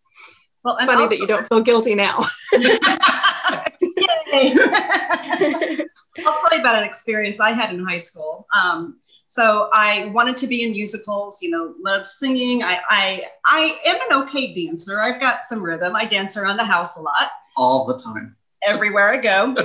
well, 0.64 0.74
it's 0.74 0.84
funny 0.84 1.02
also, 1.02 1.10
that 1.10 1.18
you 1.18 1.26
don't 1.26 1.46
feel 1.48 1.62
guilty 1.62 1.94
now 1.94 2.18
i'll 6.26 6.28
tell 6.38 6.52
you 6.52 6.60
about 6.60 6.76
an 6.76 6.84
experience 6.84 7.40
I 7.40 7.52
had 7.52 7.74
in 7.74 7.84
high 7.84 7.98
school. 7.98 8.46
Um, 8.54 8.98
so 9.26 9.70
I 9.72 10.10
wanted 10.12 10.36
to 10.38 10.46
be 10.46 10.62
in 10.62 10.72
musicals, 10.72 11.38
you 11.40 11.48
know, 11.48 11.74
love 11.82 12.06
singing. 12.06 12.62
I, 12.62 12.80
I, 12.90 13.24
I 13.46 13.78
am 13.86 13.96
an 14.10 14.22
okay 14.24 14.52
dancer. 14.52 15.00
I've 15.00 15.22
got 15.22 15.46
some 15.46 15.62
rhythm. 15.62 15.96
I 15.96 16.04
dance 16.04 16.36
around 16.36 16.58
the 16.58 16.64
house 16.64 16.98
a 16.98 17.00
lot. 17.00 17.30
All 17.56 17.86
the 17.86 17.98
time. 17.98 18.36
Everywhere 18.64 19.08
I 19.08 19.16
go. 19.16 19.56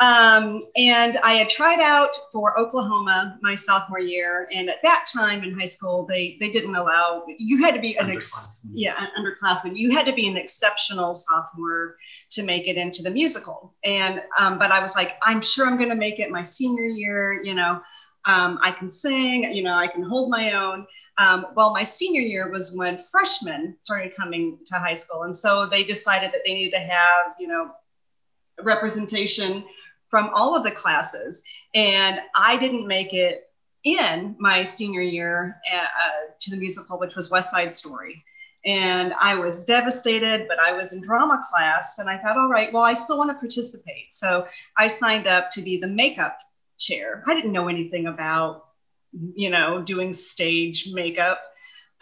um, 0.00 0.64
and 0.76 1.18
I 1.18 1.34
had 1.34 1.48
tried 1.48 1.80
out 1.80 2.10
for 2.32 2.58
Oklahoma 2.58 3.38
my 3.42 3.54
sophomore 3.54 4.00
year. 4.00 4.48
And 4.52 4.70
at 4.70 4.82
that 4.82 5.06
time 5.12 5.42
in 5.42 5.58
high 5.58 5.66
school, 5.66 6.06
they, 6.06 6.36
they 6.40 6.50
didn't 6.50 6.74
allow, 6.74 7.24
you 7.38 7.58
had 7.58 7.74
to 7.74 7.80
be 7.80 7.96
an, 7.98 8.10
ex, 8.10 8.60
yeah, 8.70 8.94
an 8.98 9.10
underclassman. 9.18 9.76
You 9.76 9.90
had 9.90 10.06
to 10.06 10.12
be 10.12 10.28
an 10.28 10.36
exceptional 10.36 11.14
sophomore 11.14 11.96
to 12.30 12.42
make 12.42 12.68
it 12.68 12.76
into 12.76 13.02
the 13.02 13.10
musical. 13.10 13.74
And, 13.84 14.22
um, 14.38 14.58
but 14.58 14.70
I 14.70 14.80
was 14.80 14.94
like, 14.94 15.16
I'm 15.22 15.40
sure 15.40 15.66
I'm 15.66 15.76
going 15.76 15.90
to 15.90 15.96
make 15.96 16.18
it 16.18 16.30
my 16.30 16.42
senior 16.42 16.84
year, 16.84 17.42
you 17.42 17.54
know, 17.54 17.80
um, 18.24 18.58
I 18.62 18.70
can 18.70 18.88
sing, 18.88 19.52
you 19.52 19.62
know, 19.62 19.74
I 19.74 19.88
can 19.88 20.02
hold 20.02 20.30
my 20.30 20.52
own. 20.52 20.86
Um, 21.18 21.46
well, 21.56 21.72
my 21.72 21.84
senior 21.84 22.20
year 22.22 22.50
was 22.50 22.76
when 22.76 22.98
freshmen 22.98 23.76
started 23.80 24.14
coming 24.14 24.58
to 24.66 24.76
high 24.76 24.94
school. 24.94 25.24
And 25.24 25.34
so 25.34 25.66
they 25.66 25.84
decided 25.84 26.32
that 26.32 26.40
they 26.46 26.54
needed 26.54 26.76
to 26.76 26.80
have, 26.80 27.34
you 27.38 27.48
know, 27.48 27.72
representation 28.60 29.64
from 30.08 30.30
all 30.34 30.54
of 30.54 30.64
the 30.64 30.70
classes. 30.70 31.42
And 31.74 32.20
I 32.36 32.58
didn't 32.58 32.86
make 32.86 33.14
it 33.14 33.48
in 33.84 34.36
my 34.38 34.62
senior 34.62 35.00
year 35.00 35.56
uh, 35.72 36.32
to 36.38 36.50
the 36.50 36.56
musical, 36.56 36.98
which 36.98 37.16
was 37.16 37.30
West 37.30 37.50
Side 37.50 37.74
Story. 37.74 38.22
And 38.64 39.12
I 39.20 39.34
was 39.34 39.64
devastated, 39.64 40.46
but 40.48 40.60
I 40.60 40.72
was 40.72 40.92
in 40.92 41.02
drama 41.02 41.40
class 41.50 41.98
and 41.98 42.08
I 42.08 42.16
thought, 42.16 42.36
all 42.36 42.48
right, 42.48 42.72
well, 42.72 42.84
I 42.84 42.94
still 42.94 43.18
want 43.18 43.30
to 43.30 43.36
participate. 43.36 44.12
So 44.12 44.46
I 44.76 44.86
signed 44.86 45.26
up 45.26 45.50
to 45.52 45.62
be 45.62 45.78
the 45.78 45.88
makeup 45.88 46.38
chair. 46.78 47.24
I 47.26 47.34
didn't 47.34 47.52
know 47.52 47.68
anything 47.68 48.06
about, 48.06 48.66
you 49.34 49.50
know, 49.50 49.82
doing 49.82 50.12
stage 50.12 50.90
makeup. 50.92 51.40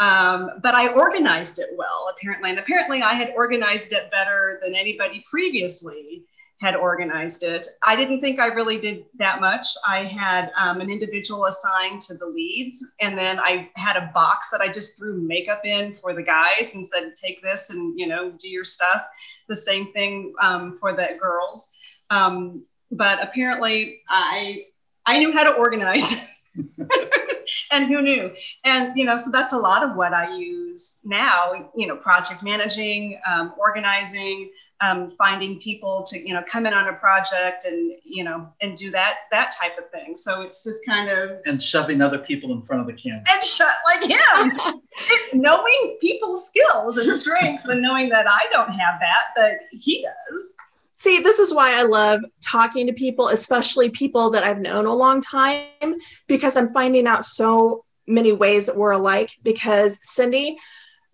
Um, 0.00 0.50
but 0.62 0.75
I 0.75 0.92
organized 0.95 1.61
it 1.61 1.71
well, 1.76 2.12
apparently. 2.14 2.50
And 2.50 2.59
apparently, 2.59 3.02
I 3.02 3.12
had 3.12 3.33
organized 3.37 3.92
it 3.92 4.11
better 4.11 4.59
than 4.62 4.75
anybody 4.75 5.23
previously 5.30 6.25
had 6.61 6.76
organized 6.76 7.43
it. 7.43 7.67
I 7.83 7.97
didn't 7.97 8.21
think 8.21 8.38
I 8.38 8.49
really 8.49 8.79
did 8.79 9.07
that 9.14 9.40
much. 9.40 9.67
I 9.88 10.05
had 10.05 10.52
um, 10.59 10.81
an 10.81 10.90
individual 10.90 11.47
assigned 11.47 12.02
to 12.02 12.14
the 12.14 12.26
leads, 12.26 12.95
and 13.00 13.17
then 13.17 13.40
I 13.40 13.71
had 13.76 13.97
a 13.97 14.11
box 14.12 14.50
that 14.50 14.61
I 14.61 14.69
just 14.69 14.99
threw 14.99 15.23
makeup 15.23 15.64
in 15.64 15.95
for 15.95 16.12
the 16.12 16.23
guys 16.23 16.75
and 16.75 16.87
said, 16.87 17.14
"Take 17.17 17.43
this 17.43 17.71
and 17.71 17.99
you 17.99 18.07
know 18.07 18.33
do 18.38 18.49
your 18.49 18.64
stuff." 18.64 19.07
The 19.49 19.57
same 19.57 19.93
thing 19.93 20.35
um, 20.43 20.76
for 20.79 20.93
the 20.93 21.17
girls. 21.21 21.73
Um, 22.11 22.64
but 22.90 23.23
apparently 23.23 24.02
I 24.09 24.64
I 25.07 25.19
knew 25.19 25.33
how 25.33 25.45
to 25.45 25.57
organize. 25.57 26.52
and 27.73 27.87
who 27.87 28.02
knew? 28.02 28.33
And 28.64 28.93
you 28.97 29.07
know, 29.07 29.19
so 29.19 29.31
that's 29.31 29.55
a 29.55 29.59
lot 29.59 29.83
of 29.83 29.97
what 29.97 30.12
I 30.12 30.37
use 30.37 31.00
now. 31.05 31.71
You 31.75 31.87
know, 31.87 31.97
project 31.97 32.43
managing, 32.43 33.19
um, 33.26 33.55
organizing, 33.59 34.50
um, 34.80 35.12
finding 35.18 35.58
people 35.60 36.02
to 36.08 36.18
you 36.18 36.32
know 36.32 36.42
come 36.49 36.66
in 36.66 36.72
on 36.72 36.88
a 36.88 36.94
project 36.94 37.64
and 37.64 37.92
you 38.04 38.25
know 38.25 38.49
and 38.60 38.76
do 38.76 38.90
that 38.90 39.20
that 39.30 39.52
type 39.52 39.78
of 39.78 39.90
thing. 39.90 40.14
So 40.14 40.42
it's 40.42 40.64
just 40.64 40.84
kind 40.87 41.08
of 41.10 41.40
and 41.44 41.60
shoving 41.60 42.00
other 42.00 42.18
people 42.18 42.52
in 42.52 42.62
front 42.62 42.80
of 42.80 42.87
the 42.87 42.94
camera 42.94 43.22
and 43.30 43.44
shut 43.44 43.68
like 43.87 44.10
him, 44.10 44.80
knowing 45.40 45.99
people's 46.00 46.46
skills 46.46 46.96
and 46.96 47.12
strengths, 47.12 47.66
and 47.66 47.82
knowing 47.82 48.08
that 48.10 48.26
I 48.28 48.46
don't 48.52 48.70
have 48.70 49.00
that, 49.00 49.25
but 49.37 49.52
he 49.70 50.02
does. 50.02 50.54
See, 50.94 51.20
this 51.20 51.38
is 51.38 51.54
why 51.54 51.78
I 51.78 51.84
love 51.84 52.20
talking 52.42 52.87
to 52.87 52.92
people, 52.92 53.28
especially 53.28 53.88
people 53.88 54.28
that 54.32 54.44
I've 54.44 54.60
known 54.60 54.84
a 54.84 54.94
long 54.94 55.22
time, 55.22 55.94
because 56.28 56.58
I'm 56.58 56.68
finding 56.68 57.06
out 57.06 57.25
so 57.25 57.87
many 58.06 58.32
ways 58.32 58.66
that 58.66 58.76
we're 58.76 58.90
alike. 58.90 59.30
Because 59.42 59.99
Cindy, 60.02 60.58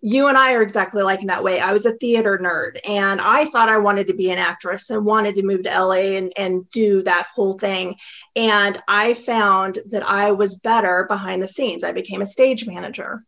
you 0.01 0.27
and 0.27 0.37
I 0.37 0.53
are 0.53 0.61
exactly 0.61 1.01
like 1.01 1.21
in 1.21 1.27
that 1.27 1.43
way. 1.43 1.59
I 1.59 1.73
was 1.73 1.85
a 1.85 1.93
theater 1.93 2.37
nerd 2.41 2.79
and 2.87 3.19
I 3.19 3.45
thought 3.45 3.69
I 3.69 3.77
wanted 3.77 4.07
to 4.07 4.13
be 4.13 4.29
an 4.29 4.37
actress 4.37 4.89
and 4.89 5.05
wanted 5.05 5.35
to 5.35 5.43
move 5.43 5.63
to 5.63 5.69
LA 5.69 6.17
and, 6.17 6.31
and 6.37 6.69
do 6.69 7.01
that 7.03 7.27
whole 7.33 7.57
thing. 7.57 7.95
And 8.35 8.77
I 8.87 9.15
found 9.15 9.79
that 9.89 10.07
I 10.07 10.31
was 10.31 10.59
better 10.59 11.05
behind 11.09 11.41
the 11.41 11.47
scenes. 11.47 11.83
I 11.83 11.93
became 11.93 12.21
a 12.21 12.27
stage 12.27 12.67
manager 12.67 13.21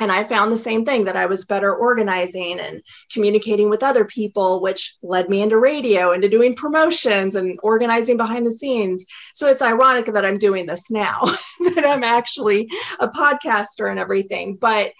and 0.00 0.10
I 0.10 0.24
found 0.24 0.50
the 0.50 0.56
same 0.56 0.84
thing 0.84 1.04
that 1.04 1.16
I 1.16 1.26
was 1.26 1.44
better 1.44 1.74
organizing 1.74 2.58
and 2.58 2.82
communicating 3.12 3.68
with 3.68 3.82
other 3.82 4.06
people, 4.06 4.62
which 4.62 4.96
led 5.02 5.28
me 5.28 5.42
into 5.42 5.58
radio, 5.58 6.12
into 6.12 6.28
doing 6.28 6.54
promotions 6.54 7.36
and 7.36 7.58
organizing 7.62 8.16
behind 8.16 8.46
the 8.46 8.52
scenes. 8.52 9.06
So 9.34 9.46
it's 9.46 9.60
ironic 9.60 10.06
that 10.06 10.24
I'm 10.24 10.38
doing 10.38 10.64
this 10.64 10.90
now, 10.90 11.20
that 11.74 11.84
I'm 11.86 12.02
actually 12.02 12.70
a 12.98 13.08
podcaster 13.08 13.90
and 13.90 13.98
everything. 13.98 14.56
But 14.56 14.92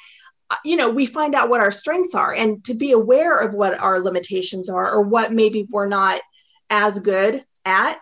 Uh, 0.50 0.56
you 0.64 0.76
know, 0.76 0.90
we 0.90 1.06
find 1.06 1.34
out 1.34 1.48
what 1.48 1.60
our 1.60 1.72
strengths 1.72 2.14
are 2.14 2.34
and 2.34 2.64
to 2.64 2.74
be 2.74 2.92
aware 2.92 3.38
of 3.38 3.54
what 3.54 3.78
our 3.78 4.00
limitations 4.00 4.68
are 4.68 4.90
or 4.90 5.02
what 5.02 5.32
maybe 5.32 5.66
we're 5.70 5.86
not 5.86 6.20
as 6.70 6.98
good 6.98 7.44
at 7.64 8.00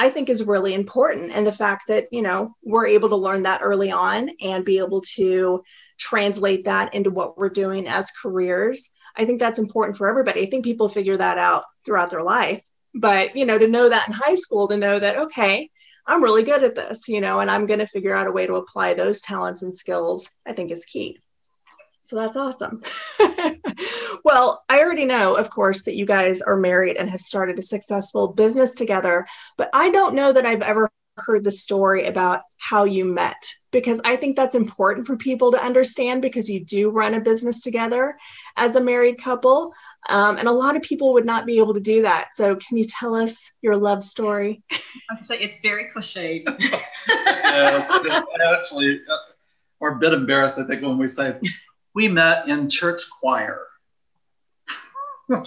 I 0.00 0.08
think 0.08 0.30
is 0.30 0.46
really 0.46 0.72
important. 0.72 1.30
And 1.30 1.46
the 1.46 1.52
fact 1.52 1.82
that, 1.88 2.06
you 2.10 2.22
know, 2.22 2.56
we're 2.62 2.86
able 2.86 3.10
to 3.10 3.16
learn 3.16 3.42
that 3.42 3.60
early 3.62 3.92
on 3.92 4.30
and 4.40 4.64
be 4.64 4.78
able 4.78 5.02
to 5.16 5.62
translate 5.98 6.64
that 6.64 6.94
into 6.94 7.10
what 7.10 7.36
we're 7.36 7.50
doing 7.50 7.86
as 7.86 8.10
careers. 8.10 8.88
I 9.14 9.26
think 9.26 9.40
that's 9.40 9.58
important 9.58 9.98
for 9.98 10.08
everybody. 10.08 10.40
I 10.40 10.46
think 10.46 10.64
people 10.64 10.88
figure 10.88 11.18
that 11.18 11.36
out 11.36 11.64
throughout 11.84 12.08
their 12.08 12.22
life. 12.22 12.66
But, 12.94 13.36
you 13.36 13.44
know, 13.44 13.58
to 13.58 13.68
know 13.68 13.90
that 13.90 14.08
in 14.08 14.14
high 14.14 14.36
school, 14.36 14.68
to 14.68 14.78
know 14.78 14.98
that, 14.98 15.18
okay, 15.18 15.68
I'm 16.06 16.22
really 16.22 16.44
good 16.44 16.62
at 16.62 16.74
this, 16.74 17.06
you 17.06 17.20
know, 17.20 17.40
and 17.40 17.50
I'm 17.50 17.66
going 17.66 17.80
to 17.80 17.86
figure 17.86 18.14
out 18.14 18.26
a 18.26 18.32
way 18.32 18.46
to 18.46 18.54
apply 18.54 18.94
those 18.94 19.20
talents 19.20 19.62
and 19.62 19.74
skills, 19.74 20.30
I 20.46 20.54
think 20.54 20.70
is 20.70 20.86
key. 20.86 21.18
So 22.02 22.16
that's 22.16 22.36
awesome. 22.36 22.82
well, 24.24 24.64
I 24.68 24.80
already 24.80 25.04
know, 25.04 25.34
of 25.34 25.50
course, 25.50 25.82
that 25.84 25.96
you 25.96 26.06
guys 26.06 26.40
are 26.42 26.56
married 26.56 26.96
and 26.96 27.10
have 27.10 27.20
started 27.20 27.58
a 27.58 27.62
successful 27.62 28.32
business 28.32 28.74
together, 28.74 29.26
but 29.56 29.68
I 29.74 29.90
don't 29.90 30.14
know 30.14 30.32
that 30.32 30.46
I've 30.46 30.62
ever 30.62 30.90
heard 31.16 31.44
the 31.44 31.50
story 31.50 32.06
about 32.06 32.42
how 32.58 32.84
you 32.84 33.04
met 33.04 33.36
because 33.72 34.00
I 34.04 34.16
think 34.16 34.36
that's 34.36 34.54
important 34.54 35.06
for 35.06 35.16
people 35.16 35.52
to 35.52 35.62
understand 35.62 36.22
because 36.22 36.48
you 36.48 36.64
do 36.64 36.90
run 36.90 37.14
a 37.14 37.20
business 37.20 37.62
together 37.62 38.16
as 38.56 38.76
a 38.76 38.82
married 38.82 39.18
couple. 39.18 39.72
Um, 40.08 40.38
and 40.38 40.48
a 40.48 40.52
lot 40.52 40.76
of 40.76 40.82
people 40.82 41.12
would 41.12 41.26
not 41.26 41.46
be 41.46 41.58
able 41.58 41.74
to 41.74 41.80
do 41.80 42.02
that. 42.02 42.28
So, 42.32 42.56
can 42.56 42.78
you 42.78 42.84
tell 42.84 43.14
us 43.14 43.52
your 43.62 43.76
love 43.76 44.02
story? 44.02 44.62
I'd 45.10 45.24
say 45.24 45.38
it's 45.38 45.58
very 45.60 45.88
cliche. 45.90 46.44
yes, 46.58 47.86
it's 48.04 48.30
actually, 48.56 49.00
uh, 49.10 49.16
we're 49.78 49.96
a 49.96 49.98
bit 49.98 50.12
embarrassed, 50.12 50.58
I 50.58 50.64
think, 50.64 50.82
when 50.82 50.98
we 50.98 51.06
say 51.06 51.38
we 51.94 52.08
met 52.08 52.48
in 52.48 52.68
church 52.68 53.02
choir. 53.10 53.60
well, 55.28 55.44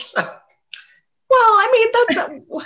I 1.32 1.70
mean, 1.72 1.88
that's 2.18 2.66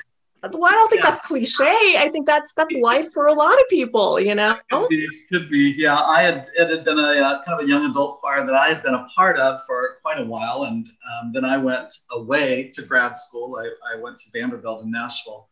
well, 0.53 0.65
I 0.65 0.71
don't 0.71 0.89
think 0.89 1.01
yeah. 1.03 1.09
that's 1.09 1.27
cliche. 1.27 1.95
I 1.97 2.09
think 2.11 2.27
that's 2.27 2.53
that's 2.53 2.73
life 2.75 3.11
for 3.11 3.27
a 3.27 3.33
lot 3.33 3.53
of 3.53 3.67
people, 3.69 4.19
you 4.19 4.35
know. 4.35 4.57
Could 4.71 4.89
be, 4.89 5.07
could 5.31 5.49
be. 5.49 5.73
Yeah, 5.75 5.97
I 5.99 6.21
had 6.21 6.47
it 6.55 6.69
had 6.69 6.85
been 6.85 6.99
a 6.99 7.01
uh, 7.01 7.43
kind 7.43 7.59
of 7.59 7.65
a 7.65 7.67
young 7.67 7.89
adult 7.89 8.19
choir 8.19 8.45
that 8.45 8.55
I 8.55 8.69
had 8.69 8.83
been 8.83 8.93
a 8.93 9.07
part 9.15 9.39
of 9.39 9.59
for 9.65 9.97
quite 10.03 10.19
a 10.19 10.25
while, 10.25 10.65
and 10.65 10.87
um, 10.87 11.31
then 11.33 11.43
I 11.43 11.57
went 11.57 11.93
away 12.11 12.69
to 12.75 12.81
grad 12.83 13.17
school. 13.17 13.59
I, 13.59 13.95
I 13.95 13.99
went 13.99 14.19
to 14.19 14.29
Vanderbilt 14.31 14.83
in 14.83 14.91
Nashville, 14.91 15.49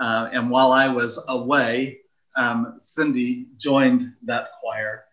uh, 0.00 0.30
and 0.32 0.50
while 0.50 0.72
I 0.72 0.88
was 0.88 1.22
away, 1.28 2.00
um, 2.36 2.74
Cindy 2.78 3.46
joined 3.56 4.12
that 4.24 4.48
choir, 4.60 5.04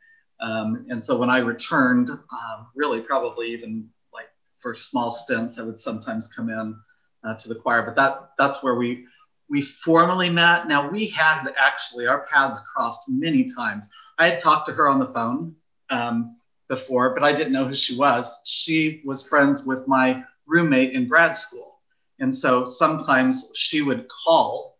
um, 0.42 0.86
and 0.90 1.04
so 1.04 1.18
when 1.18 1.30
I 1.30 1.40
returned, 1.40 2.10
um, 2.10 2.68
really 2.76 3.02
probably 3.02 3.48
even 3.48 3.90
like 4.14 4.30
for 4.60 4.74
small 4.74 5.12
stints, 5.12 5.60
I 5.60 5.64
would 5.64 5.80
sometimes 5.80 6.28
come 6.28 6.50
in. 6.50 6.76
Uh, 7.24 7.36
to 7.36 7.50
the 7.50 7.54
choir, 7.54 7.84
but 7.84 7.96
that 7.96 8.32
that's 8.36 8.64
where 8.64 8.74
we 8.74 9.06
we 9.48 9.62
formally 9.62 10.28
met. 10.28 10.68
Now 10.68 10.90
we 10.90 11.06
had 11.06 11.54
actually 11.56 12.08
our 12.08 12.26
paths 12.26 12.60
crossed 12.62 13.02
many 13.08 13.44
times. 13.44 13.92
I 14.18 14.28
had 14.28 14.40
talked 14.40 14.68
to 14.70 14.74
her 14.74 14.90
on 14.90 14.98
the 14.98 15.06
phone 15.06 15.56
um, 15.92 16.38
before, 16.68 17.14
but 17.14 17.22
I 17.22 17.32
didn't 17.32 17.54
know 17.54 17.66
who 17.66 17.76
she 17.76 17.96
was. 17.96 18.40
She 18.44 19.04
was 19.06 19.28
friends 19.28 19.66
with 19.66 19.88
my 19.88 20.24
roommate 20.48 20.94
in 20.94 21.08
grad 21.08 21.38
school, 21.38 21.82
and 22.18 22.36
so 22.36 22.64
sometimes 22.64 23.50
she 23.54 23.84
would 23.84 24.08
call 24.10 24.80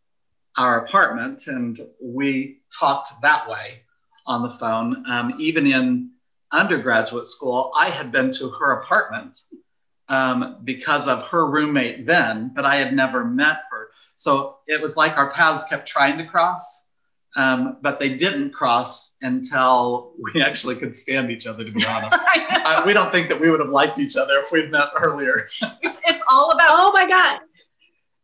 our 0.58 0.84
apartment, 0.84 1.46
and 1.46 1.80
we 2.02 2.62
talked 2.76 3.22
that 3.22 3.48
way 3.48 3.84
on 4.26 4.44
the 4.44 4.50
phone. 4.50 5.04
Um, 5.08 5.34
even 5.40 5.66
in 5.68 6.12
undergraduate 6.52 7.26
school, 7.26 7.72
I 7.76 7.90
had 7.90 8.12
been 8.12 8.32
to 8.32 8.50
her 8.50 8.82
apartment 8.82 9.40
um, 10.10 10.58
because 10.64 11.08
of 11.08 11.24
her 11.30 11.48
roommate 11.48 12.06
then, 12.06 12.52
but 12.54 12.66
I 12.66 12.76
had 12.76 12.94
never 12.94 13.24
met 13.24 13.62
her. 13.72 13.88
So 14.16 14.58
it 14.68 14.82
was 14.82 14.98
like 14.98 15.18
our 15.18 15.32
paths 15.32 15.64
kept 15.64 15.88
trying 15.88 16.18
to 16.18 16.26
cross, 16.26 16.92
um, 17.38 17.78
but 17.82 18.00
they 18.00 18.18
didn't 18.18 18.52
cross 18.52 19.18
until 19.22 20.14
we 20.20 20.42
actually 20.44 20.76
could 20.76 20.96
stand 20.96 21.32
each 21.32 21.48
other, 21.48 21.64
to 21.64 21.72
be 21.72 21.86
honest. 21.86 22.14
uh, 22.66 22.84
we 22.86 22.94
don't 22.94 23.12
think 23.12 23.30
that 23.30 23.40
we 23.40 23.50
would 23.50 23.62
have 23.62 23.70
liked 23.70 24.00
each 24.00 24.18
other 24.18 24.40
if 24.40 24.52
we'd 24.52 24.70
met 24.70 24.90
earlier. 24.98 25.48
it's, 25.82 26.02
it's 26.06 26.24
all 26.30 26.52
about. 26.52 26.70
Oh 26.72 26.92
my 26.94 27.08
God. 27.08 27.40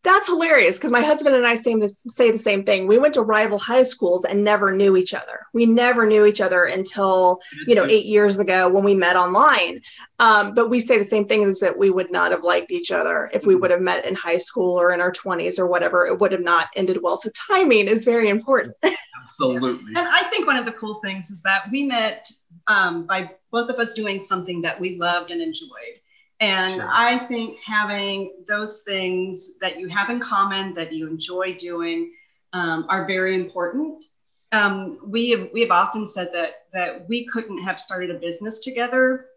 That's 0.04 0.28
hilarious 0.28 0.78
because 0.78 0.92
my 0.92 1.02
husband 1.02 1.36
and 1.36 1.46
I 1.46 1.56
same 1.56 1.80
the, 1.80 1.94
say 2.08 2.32
the 2.32 2.38
same 2.38 2.64
thing. 2.64 2.88
We 2.88 2.98
went 2.98 3.14
to 3.16 3.22
rival 3.22 3.60
high 3.60 3.84
schools 3.84 4.24
and 4.26 4.44
never 4.44 4.72
knew 4.72 4.96
each 4.96 5.14
other. 5.14 5.40
We 5.54 5.66
never 5.66 6.06
knew 6.06 6.26
each 6.26 6.42
other 6.42 6.64
until 6.64 7.40
you 7.68 7.76
know 7.76 7.86
eight 7.86 8.06
years 8.06 8.40
ago 8.40 8.70
when 8.70 8.84
we 8.84 8.96
met 8.96 9.16
online. 9.16 9.82
Um, 10.20 10.54
but 10.54 10.70
we 10.70 10.80
say 10.80 10.98
the 10.98 11.04
same 11.04 11.26
thing 11.26 11.42
is 11.42 11.60
that 11.60 11.78
we 11.78 11.90
would 11.90 12.12
not 12.12 12.32
have 12.32 12.44
liked 12.44 12.72
each 12.72 12.92
other 12.92 13.30
if 13.34 13.46
we 13.46 13.56
would 13.56 13.72
have 13.72 13.82
met 13.82 14.06
in 14.06 14.16
high 14.16 14.38
school 14.38 14.80
or 14.80 14.92
in 14.92 15.02
our 15.02 15.12
twenties 15.12 15.60
or 15.60 15.68
whatever. 15.68 16.06
It 16.06 16.20
would 16.20 16.32
have 16.32 16.42
not 16.42 16.68
ended 16.76 17.00
well. 17.02 17.18
So 17.18 17.30
timing 17.50 17.88
is 17.88 18.06
very 18.06 18.30
important. 18.30 18.76
Absolutely. 19.22 19.94
And 19.96 20.08
I 20.08 20.24
think 20.30 20.48
one 20.48 20.56
of 20.56 20.66
the 20.66 20.72
cool 20.72 20.96
things 20.96 21.30
is 21.30 21.42
that 21.42 21.64
we 21.70 21.84
met 21.84 22.32
um, 22.68 23.06
by 23.06 23.32
both 23.52 23.70
of 23.70 23.78
us 23.78 23.94
doing 23.94 24.20
something 24.20 24.62
that 24.62 24.80
we 24.80 24.98
loved 24.98 25.32
and 25.32 25.42
enjoyed. 25.42 26.00
And 26.40 26.74
sure. 26.74 26.88
I 26.90 27.18
think 27.18 27.60
having 27.60 28.44
those 28.48 28.84
things 28.84 29.58
that 29.60 29.80
you 29.80 29.88
have 29.88 30.10
in 30.10 30.20
common 30.20 30.74
that 30.76 30.94
you 30.94 31.08
enjoy 31.08 31.56
doing 31.56 32.14
um, 32.54 32.86
are 32.90 33.06
very 33.06 33.36
important. 33.36 34.04
Um, 34.52 35.00
we 35.04 35.32
have 35.32 35.50
we 35.52 35.62
have 35.62 35.72
often 35.72 36.06
said 36.06 36.30
that 36.34 36.68
that 36.74 37.08
we 37.10 37.26
couldn't 37.26 37.64
have 37.64 37.80
started 37.80 38.12
a 38.12 38.20
business 38.20 38.60
together 38.60 39.28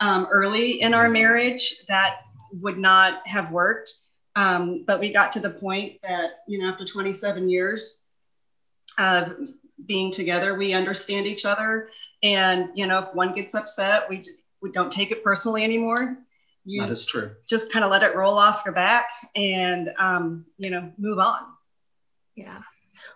um, 0.00 0.26
early 0.30 0.80
in 0.80 0.94
our 0.94 1.04
mm-hmm. 1.04 1.12
marriage. 1.14 1.84
That 1.86 2.20
would 2.52 2.78
not 2.78 3.26
have 3.26 3.52
worked. 3.52 3.94
Um, 4.34 4.84
but 4.86 5.00
we 5.00 5.12
got 5.12 5.32
to 5.32 5.40
the 5.40 5.50
point 5.50 6.00
that 6.02 6.40
you 6.48 6.58
know 6.58 6.68
after 6.68 6.86
27 6.86 7.48
years 7.48 8.04
of 8.98 9.36
being 9.86 10.10
together, 10.10 10.54
we 10.56 10.72
understand 10.72 11.26
each 11.26 11.44
other. 11.44 11.90
And 12.22 12.70
you 12.74 12.86
know 12.86 13.00
if 13.00 13.14
one 13.14 13.34
gets 13.34 13.54
upset, 13.54 14.08
we 14.08 14.26
we 14.62 14.72
don't 14.72 14.90
take 14.90 15.10
it 15.10 15.22
personally 15.22 15.62
anymore 15.62 16.16
you 16.68 16.82
that 16.82 16.90
is 16.90 17.06
true. 17.06 17.30
Just 17.48 17.72
kind 17.72 17.84
of 17.84 17.90
let 17.90 18.02
it 18.02 18.14
roll 18.14 18.38
off 18.38 18.62
your 18.64 18.74
back 18.74 19.08
and, 19.34 19.90
um, 19.98 20.44
you 20.58 20.70
know, 20.70 20.92
move 20.98 21.18
on. 21.18 21.46
Yeah. 22.36 22.60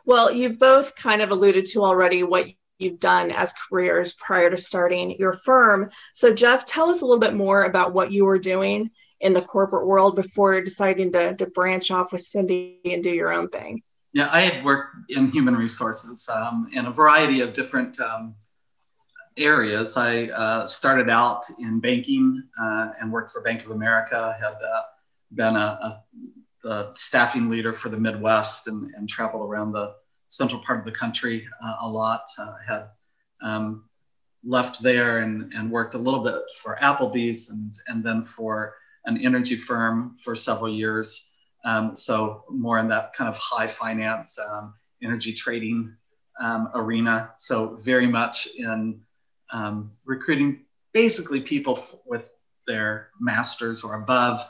Well, 0.06 0.32
you've 0.32 0.59
both 0.59 0.97
kind 0.97 1.23
of 1.23 1.30
alluded 1.30 1.66
to 1.66 1.85
already 1.85 2.23
what 2.23 2.47
you've 2.78 2.99
done 2.99 3.30
as 3.30 3.52
careers 3.52 4.14
prior 4.14 4.50
to 4.50 4.56
starting 4.56 5.16
your 5.18 5.32
firm. 5.32 5.90
So, 6.14 6.32
Jeff, 6.32 6.64
tell 6.64 6.88
us 6.88 7.02
a 7.02 7.04
little 7.04 7.21
bit 7.21 7.35
more 7.35 7.64
about 7.64 7.92
what 7.92 8.11
you 8.11 8.25
were 8.25 8.38
doing 8.38 8.90
in 9.21 9.32
the 9.32 9.42
corporate 9.42 9.87
world 9.87 10.16
before 10.16 10.61
deciding 10.61 11.12
to, 11.12 11.37
to 11.37 11.47
branch 11.47 11.90
off 11.90 12.12
with 12.12 12.23
Cindy 12.23 12.80
and 12.85 13.02
do 13.02 13.11
your 13.11 13.32
own 13.32 13.49
thing. 13.49 13.82
Yeah, 14.14 14.28
I 14.32 14.40
had 14.40 14.64
worked 14.64 15.11
in 15.11 15.30
human 15.30 15.56
resources 15.56 16.28
um, 16.28 16.68
in 16.73 16.87
a 16.87 16.90
variety 16.90 17.40
of 17.40 17.54
different 17.54 17.99
um, 18.00 18.35
areas. 19.37 19.97
I 19.97 20.27
uh, 20.29 20.67
started 20.67 21.09
out 21.09 21.43
in 21.59 21.81
banking 21.81 22.43
uh, 22.61 22.93
and 23.01 23.12
worked 23.12 23.33
for 23.33 23.43
Bank 23.43 23.65
of 23.65 23.71
America, 23.71 24.37
had 24.41 24.55
uh, 24.55 24.83
been 25.33 25.57
a, 25.57 26.01
a, 26.65 26.69
a, 26.69 26.93
staffing 26.95 27.49
leader 27.49 27.73
for 27.73 27.89
the 27.89 27.99
Midwest 27.99 28.69
and, 28.69 28.91
and, 28.95 29.09
traveled 29.09 29.49
around 29.49 29.73
the 29.73 29.95
central 30.27 30.61
part 30.62 30.79
of 30.79 30.85
the 30.85 30.93
country 30.93 31.47
uh, 31.65 31.77
a 31.83 31.89
lot. 31.89 32.23
Had 32.67 32.89
um, 33.43 33.85
left 34.45 34.83
there 34.83 35.19
and, 35.19 35.53
and 35.55 35.71
worked 35.71 35.95
a 35.95 35.99
little 35.99 36.23
bit 36.23 36.35
for 36.59 36.77
Applebee's 36.83 37.51
and, 37.51 37.75
and 37.89 38.05
then 38.05 38.23
for 38.23 38.75
an 39.05 39.19
energy 39.25 39.57
firm 39.57 40.17
for 40.23 40.35
several 40.35 40.73
years. 40.73 41.31
Um, 41.65 41.95
so 41.95 42.45
more 42.51 42.79
in 42.79 42.89
that 42.89 43.12
kind 43.15 43.29
of 43.29 43.37
high 43.39 43.67
finance, 43.67 44.39
um, 44.39 44.75
energy 45.03 45.33
trading 45.33 45.95
um, 46.41 46.71
arena. 46.75 47.33
So 47.37 47.77
very 47.77 48.07
much 48.07 48.49
in 48.57 49.01
um, 49.52 49.92
recruiting 50.04 50.64
basically 50.92 51.40
people 51.40 51.76
f- 51.78 51.94
with 52.06 52.30
their 52.66 53.09
masters 53.21 53.85
or 53.85 53.94
above 53.94 54.40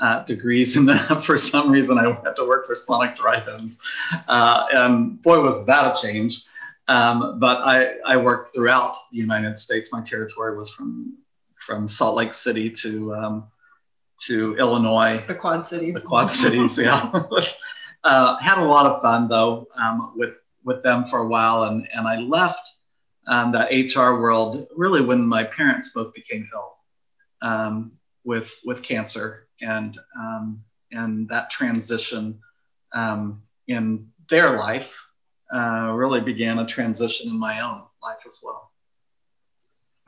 uh, 0.00 0.22
degrees. 0.24 0.76
And 0.76 0.88
then 0.88 0.98
for 1.20 1.36
some 1.36 1.70
reason, 1.70 1.98
I 1.98 2.06
went 2.06 2.36
to 2.36 2.46
work 2.46 2.66
for 2.66 2.74
Sonic 2.74 3.16
Drive-ins, 3.16 3.78
uh, 4.28 4.66
and 4.72 5.20
boy, 5.22 5.40
was 5.40 5.64
that 5.66 5.96
a 5.96 6.00
change. 6.00 6.44
Um, 6.88 7.38
but 7.38 7.58
I, 7.58 7.96
I 8.06 8.16
worked 8.16 8.54
throughout 8.54 8.96
the 9.12 9.18
United 9.18 9.58
States. 9.58 9.92
My 9.92 10.00
territory 10.00 10.56
was 10.56 10.70
from 10.70 11.18
from 11.58 11.86
Salt 11.86 12.16
Lake 12.16 12.32
City 12.32 12.70
to 12.70 13.14
um, 13.14 13.48
to 14.26 14.56
Illinois. 14.56 15.22
The 15.26 15.34
Quad 15.34 15.66
Cities. 15.66 15.94
The 15.94 16.00
Quad 16.00 16.30
Cities, 16.30 16.78
yeah. 16.82 17.12
uh, 18.04 18.38
had 18.38 18.58
a 18.58 18.64
lot 18.64 18.86
of 18.86 19.02
fun 19.02 19.28
though 19.28 19.68
um, 19.76 20.14
with 20.16 20.40
with 20.64 20.82
them 20.82 21.04
for 21.04 21.20
a 21.20 21.28
while, 21.28 21.64
and 21.64 21.86
and 21.92 22.08
I 22.08 22.16
left 22.16 22.77
um, 23.28 23.52
the 23.52 23.92
HR 23.94 24.20
world 24.20 24.66
really 24.74 25.02
when 25.02 25.24
my 25.24 25.44
parents 25.44 25.90
both 25.90 26.12
became 26.14 26.48
ill 26.52 26.76
um, 27.42 27.92
with 28.24 28.58
with 28.64 28.82
cancer 28.82 29.46
and 29.60 29.98
um, 30.18 30.62
and 30.90 31.28
that 31.28 31.50
transition 31.50 32.40
um, 32.94 33.42
in 33.68 34.08
their 34.28 34.58
life 34.58 34.98
uh, 35.52 35.92
really 35.94 36.20
began 36.20 36.58
a 36.58 36.66
transition 36.66 37.30
in 37.30 37.38
my 37.38 37.60
own 37.60 37.82
life 38.02 38.24
as 38.26 38.38
well. 38.42 38.70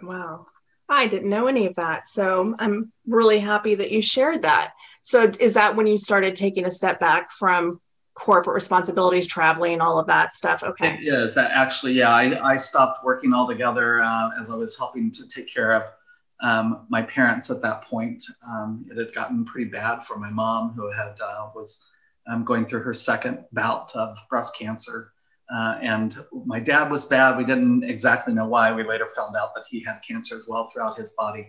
Wow. 0.03 0.47
I 0.89 1.07
didn't 1.07 1.31
know 1.31 1.47
any 1.47 1.67
of 1.67 1.77
that. 1.77 2.09
So 2.09 2.55
I'm 2.59 2.93
really 3.07 3.39
happy 3.39 3.77
that 3.77 3.93
you 3.93 4.03
shared 4.03 4.43
that. 4.43 4.73
So 5.05 5.31
is 5.39 5.55
that 5.55 5.77
when 5.77 5.87
you 5.87 5.97
started 5.97 6.35
taking 6.35 6.67
a 6.67 6.71
step 6.71 6.99
back 6.99 7.31
from 7.31 7.81
corporate 8.21 8.55
responsibilities, 8.55 9.27
traveling, 9.27 9.81
all 9.81 9.99
of 9.99 10.07
that 10.07 10.35
stuff. 10.35 10.63
Okay. 10.63 10.99
Is 11.01 11.39
actually, 11.39 11.95
yeah. 11.95 12.11
I, 12.11 12.53
I 12.53 12.57
stopped 12.57 13.03
working 13.03 13.33
altogether 13.33 14.03
uh, 14.03 14.31
as 14.39 14.51
I 14.51 14.57
was 14.57 14.77
helping 14.77 15.11
to 15.13 15.27
take 15.27 15.53
care 15.53 15.73
of 15.73 15.85
um, 16.43 16.87
my 16.91 17.01
parents 17.03 17.51
at 17.51 17.63
that 17.63 17.85
point. 17.85 18.23
Um, 18.47 18.85
it 18.91 18.99
had 18.99 19.15
gotten 19.15 19.47
pretty 19.47 19.71
bad 19.71 20.05
for 20.05 20.19
my 20.19 20.29
mom, 20.29 20.73
who 20.73 20.91
had 20.91 21.17
uh, 21.23 21.51
was 21.55 21.83
um, 22.31 22.45
going 22.45 22.67
through 22.67 22.83
her 22.83 22.93
second 22.93 23.43
bout 23.53 23.91
of 23.97 24.19
breast 24.29 24.55
cancer. 24.55 25.13
Uh, 25.53 25.79
and 25.81 26.23
my 26.45 26.61
dad 26.61 26.91
was 26.91 27.07
bad. 27.07 27.39
We 27.39 27.45
didn't 27.45 27.85
exactly 27.85 28.35
know 28.35 28.47
why. 28.47 28.71
We 28.71 28.85
later 28.85 29.07
found 29.07 29.35
out 29.35 29.55
that 29.55 29.65
he 29.69 29.83
had 29.83 30.01
cancer 30.07 30.37
as 30.37 30.47
well 30.47 30.65
throughout 30.65 30.97
his 30.97 31.13
body, 31.13 31.49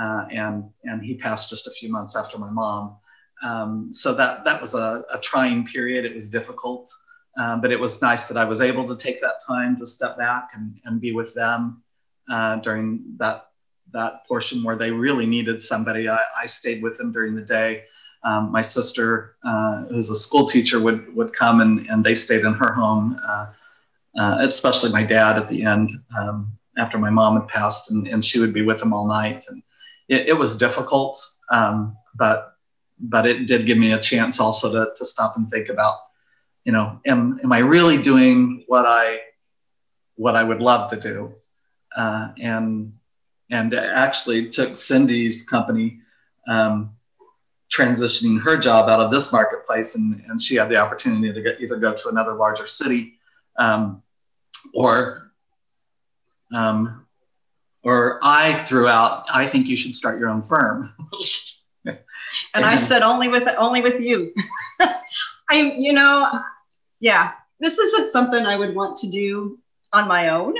uh, 0.00 0.26
and 0.30 0.70
and 0.84 1.04
he 1.04 1.16
passed 1.16 1.50
just 1.50 1.66
a 1.66 1.70
few 1.72 1.90
months 1.90 2.16
after 2.16 2.38
my 2.38 2.50
mom. 2.50 2.96
Um, 3.42 3.90
so 3.90 4.14
that 4.14 4.44
that 4.44 4.60
was 4.60 4.74
a, 4.74 5.04
a, 5.12 5.20
trying 5.20 5.66
period. 5.66 6.04
It 6.04 6.14
was 6.14 6.28
difficult, 6.28 6.90
um, 7.38 7.60
but 7.60 7.70
it 7.70 7.78
was 7.78 8.00
nice 8.00 8.28
that 8.28 8.36
I 8.36 8.44
was 8.44 8.60
able 8.60 8.88
to 8.88 8.96
take 8.96 9.20
that 9.20 9.40
time 9.46 9.76
to 9.76 9.86
step 9.86 10.16
back 10.16 10.50
and, 10.54 10.80
and 10.84 11.00
be 11.00 11.12
with 11.12 11.34
them 11.34 11.82
uh, 12.30 12.56
during 12.56 13.04
that 13.18 13.48
that 13.92 14.26
portion 14.26 14.62
where 14.62 14.76
they 14.76 14.90
really 14.90 15.26
needed 15.26 15.60
somebody. 15.60 16.08
I, 16.08 16.20
I 16.42 16.46
stayed 16.46 16.82
with 16.82 16.96
them 16.98 17.12
during 17.12 17.34
the 17.34 17.42
day. 17.42 17.84
Um, 18.24 18.50
my 18.50 18.62
sister, 18.62 19.36
uh, 19.44 19.84
who's 19.84 20.10
a 20.10 20.16
school 20.16 20.46
teacher, 20.46 20.80
would 20.80 21.14
would 21.14 21.32
come 21.32 21.60
and, 21.60 21.86
and 21.88 22.04
they 22.04 22.14
stayed 22.14 22.44
in 22.44 22.54
her 22.54 22.72
home. 22.72 23.20
Uh, 23.26 23.52
uh 24.18 24.38
especially 24.40 24.90
my 24.90 25.04
dad 25.04 25.36
at 25.36 25.48
the 25.48 25.62
end 25.62 25.90
um, 26.18 26.50
after 26.78 26.98
my 26.98 27.10
mom 27.10 27.38
had 27.38 27.48
passed, 27.48 27.90
and, 27.90 28.08
and 28.08 28.24
she 28.24 28.40
would 28.40 28.54
be 28.54 28.62
with 28.62 28.80
him 28.80 28.92
all 28.92 29.06
night. 29.06 29.44
And 29.48 29.62
it, 30.08 30.28
it 30.28 30.38
was 30.38 30.56
difficult, 30.56 31.22
um, 31.50 31.96
but 32.16 32.55
but 32.98 33.26
it 33.26 33.46
did 33.46 33.66
give 33.66 33.78
me 33.78 33.92
a 33.92 34.00
chance 34.00 34.40
also 34.40 34.72
to, 34.72 34.90
to 34.94 35.04
stop 35.04 35.36
and 35.36 35.50
think 35.50 35.68
about, 35.68 35.98
you 36.64 36.72
know, 36.72 37.00
am, 37.06 37.38
am 37.42 37.52
I 37.52 37.58
really 37.58 38.00
doing 38.00 38.64
what 38.66 38.86
I, 38.86 39.20
what 40.14 40.36
I 40.36 40.42
would 40.42 40.60
love 40.60 40.90
to 40.90 41.00
do? 41.00 41.34
Uh, 41.96 42.28
and, 42.40 42.92
and 43.50 43.74
actually 43.74 44.48
took 44.48 44.74
Cindy's 44.76 45.44
company, 45.44 46.00
um, 46.48 46.96
transitioning 47.70 48.40
her 48.42 48.56
job 48.56 48.88
out 48.88 49.00
of 49.00 49.10
this 49.10 49.32
marketplace 49.32 49.96
and, 49.96 50.22
and 50.28 50.40
she 50.40 50.54
had 50.54 50.68
the 50.68 50.76
opportunity 50.76 51.32
to 51.32 51.42
get, 51.42 51.60
either 51.60 51.76
go 51.76 51.92
to 51.92 52.08
another 52.08 52.34
larger 52.34 52.66
city 52.66 53.14
um, 53.58 54.02
or 54.74 55.32
um, 56.54 57.06
or 57.82 58.20
I 58.22 58.64
threw 58.64 58.86
out 58.86 59.26
I 59.32 59.46
think 59.46 59.66
you 59.66 59.76
should 59.76 59.94
start 59.94 60.18
your 60.18 60.28
own 60.28 60.42
firm 60.42 60.94
and 62.54 62.64
I 62.64 62.76
said 62.76 63.02
only 63.02 63.28
with 63.28 63.48
only 63.56 63.80
with 63.80 64.00
you. 64.00 64.32
I 65.50 65.74
you 65.78 65.92
know, 65.92 66.40
yeah, 67.00 67.32
this 67.60 67.78
isn't 67.78 68.10
something 68.10 68.44
I 68.44 68.56
would 68.56 68.74
want 68.74 68.96
to 68.98 69.10
do 69.10 69.58
on 69.92 70.08
my 70.08 70.28
own. 70.30 70.54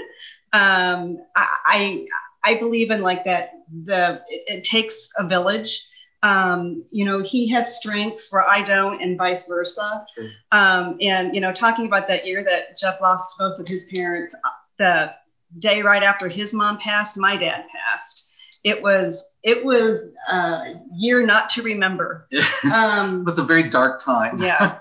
Um, 0.52 1.18
I, 1.36 1.58
I, 1.66 2.06
I 2.44 2.54
believe 2.58 2.90
in 2.90 3.02
like 3.02 3.24
that. 3.24 3.52
The 3.84 4.22
it, 4.28 4.58
it 4.58 4.64
takes 4.64 5.10
a 5.18 5.26
village. 5.26 5.88
Um, 6.22 6.84
you 6.90 7.04
know, 7.04 7.22
he 7.22 7.48
has 7.48 7.76
strengths 7.76 8.32
where 8.32 8.48
I 8.48 8.62
don't, 8.62 9.02
and 9.02 9.18
vice 9.18 9.46
versa. 9.46 10.06
Um, 10.52 10.96
and 11.00 11.34
you 11.34 11.40
know, 11.40 11.52
talking 11.52 11.86
about 11.86 12.08
that 12.08 12.26
year 12.26 12.44
that 12.44 12.76
Jeff 12.78 13.00
lost 13.00 13.36
both 13.38 13.58
of 13.58 13.68
his 13.68 13.90
parents, 13.92 14.34
the 14.78 15.12
day 15.58 15.82
right 15.82 16.02
after 16.02 16.28
his 16.28 16.52
mom 16.52 16.78
passed, 16.78 17.16
my 17.16 17.36
dad 17.36 17.64
passed 17.74 18.25
it 18.66 18.82
was 18.82 19.36
it 19.44 19.64
was 19.64 20.12
a 20.28 20.74
year 20.92 21.24
not 21.24 21.48
to 21.50 21.62
remember. 21.62 22.26
Um, 22.72 23.20
it 23.22 23.24
was 23.24 23.38
a 23.38 23.44
very 23.44 23.70
dark 23.70 24.02
time. 24.02 24.42
Yeah. 24.42 24.80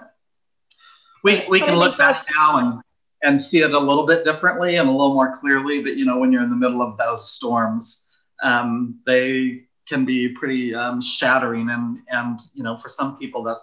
we 1.24 1.46
we 1.48 1.60
can 1.60 1.78
look 1.78 1.96
back 1.96 2.20
now 2.36 2.58
and 2.58 2.82
and 3.24 3.40
see 3.40 3.60
it 3.60 3.72
a 3.72 3.80
little 3.80 4.08
bit 4.08 4.24
differently 4.24 4.78
and 4.78 4.90
a 4.90 4.92
little 4.92 5.14
more 5.14 5.38
clearly. 5.38 5.84
But 5.84 5.98
you 5.98 6.06
know, 6.06 6.18
when 6.18 6.32
you're 6.32 6.42
in 6.42 6.50
the 6.50 6.56
middle 6.56 6.82
of 6.82 6.98
those 6.98 7.32
storms, 7.32 8.08
um, 8.42 9.00
they 9.06 9.66
can 9.88 10.04
be 10.04 10.30
pretty 10.30 10.74
um, 10.74 11.00
shattering. 11.00 11.70
And 11.70 12.00
and 12.10 12.40
you 12.56 12.64
know, 12.64 12.76
for 12.76 12.90
some 12.90 13.20
people 13.20 13.44
that 13.44 13.58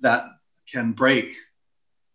that 0.00 0.26
can 0.70 0.92
break 0.92 1.34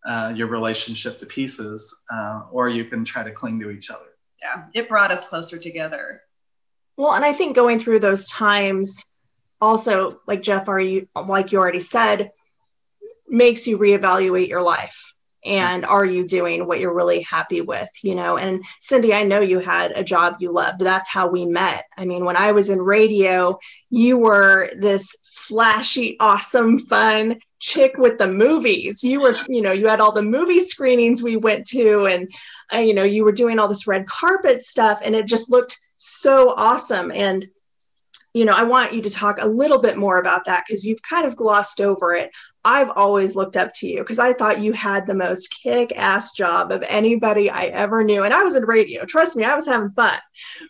uh, 0.05 0.31
your 0.35 0.47
relationship 0.47 1.19
to 1.21 1.25
pieces, 1.25 1.91
uh, 2.13 2.43
or 2.51 2.69
you 2.69 2.85
can 2.85 3.03
try 3.03 3.23
to 3.23 3.31
cling 3.31 3.59
to 3.61 3.71
each 3.71 3.89
other. 3.89 4.05
Yeah, 4.43 4.65
it 4.75 4.87
brought 4.87 5.09
us 5.09 5.27
closer 5.27 5.57
together. 5.57 6.21
Well, 6.97 7.13
and 7.13 7.25
I 7.25 7.33
think 7.33 7.55
going 7.55 7.79
through 7.79 7.99
those 7.99 8.27
times 8.27 9.05
also, 9.59 10.19
like 10.27 10.41
Jeff, 10.41 10.67
are 10.67 10.79
you 10.79 11.07
like 11.27 11.51
you 11.51 11.59
already 11.59 11.79
said, 11.79 12.31
makes 13.27 13.67
you 13.67 13.77
reevaluate 13.77 14.47
your 14.47 14.63
life 14.63 15.13
and 15.43 15.85
are 15.85 16.05
you 16.05 16.27
doing 16.27 16.67
what 16.67 16.79
you're 16.79 16.93
really 16.93 17.21
happy 17.21 17.61
with 17.61 17.89
you 18.03 18.15
know? 18.15 18.37
And 18.37 18.63
cindy 18.79 19.13
i 19.13 19.23
know 19.23 19.39
you 19.39 19.59
had 19.59 19.91
a 19.91 20.03
job 20.03 20.37
you 20.39 20.51
loved. 20.51 20.79
That's 20.79 21.09
how 21.09 21.29
we 21.29 21.45
met. 21.45 21.85
I 21.97 22.05
mean 22.05 22.25
when 22.25 22.37
i 22.37 22.51
was 22.51 22.69
in 22.69 22.79
radio 22.79 23.57
you 23.89 24.19
were 24.19 24.69
this 24.77 25.15
flashy 25.23 26.17
awesome 26.19 26.77
fun 26.77 27.39
chick 27.59 27.97
with 27.97 28.17
the 28.17 28.27
movies. 28.27 29.03
You 29.03 29.21
were 29.21 29.35
you 29.47 29.61
know 29.61 29.71
you 29.71 29.87
had 29.87 30.01
all 30.01 30.11
the 30.11 30.21
movie 30.21 30.59
screenings 30.59 31.23
we 31.23 31.37
went 31.37 31.65
to 31.67 32.05
and 32.05 32.29
uh, 32.73 32.77
you 32.77 32.93
know 32.93 33.03
you 33.03 33.23
were 33.23 33.31
doing 33.31 33.59
all 33.59 33.67
this 33.67 33.87
red 33.87 34.07
carpet 34.07 34.63
stuff 34.63 35.01
and 35.03 35.15
it 35.15 35.27
just 35.27 35.49
looked 35.49 35.79
so 36.01 36.53
awesome 36.57 37.11
and 37.11 37.47
you 38.33 38.45
know 38.45 38.53
i 38.55 38.63
want 38.63 38.93
you 38.93 39.01
to 39.01 39.09
talk 39.09 39.37
a 39.39 39.47
little 39.47 39.79
bit 39.79 39.97
more 39.97 40.19
about 40.19 40.45
that 40.45 40.63
because 40.67 40.85
you've 40.85 41.01
kind 41.03 41.27
of 41.27 41.35
glossed 41.35 41.79
over 41.79 42.13
it 42.13 42.31
I've 42.63 42.91
always 42.95 43.35
looked 43.35 43.57
up 43.57 43.71
to 43.75 43.87
you 43.87 43.99
because 43.99 44.19
I 44.19 44.33
thought 44.33 44.61
you 44.61 44.73
had 44.73 45.07
the 45.07 45.15
most 45.15 45.47
kick 45.63 45.97
ass 45.97 46.33
job 46.33 46.71
of 46.71 46.83
anybody 46.87 47.49
I 47.49 47.65
ever 47.65 48.03
knew. 48.03 48.23
And 48.23 48.33
I 48.33 48.43
was 48.43 48.55
in 48.55 48.63
radio. 48.63 49.03
Trust 49.05 49.35
me, 49.35 49.43
I 49.43 49.55
was 49.55 49.67
having 49.67 49.89
fun. 49.89 50.19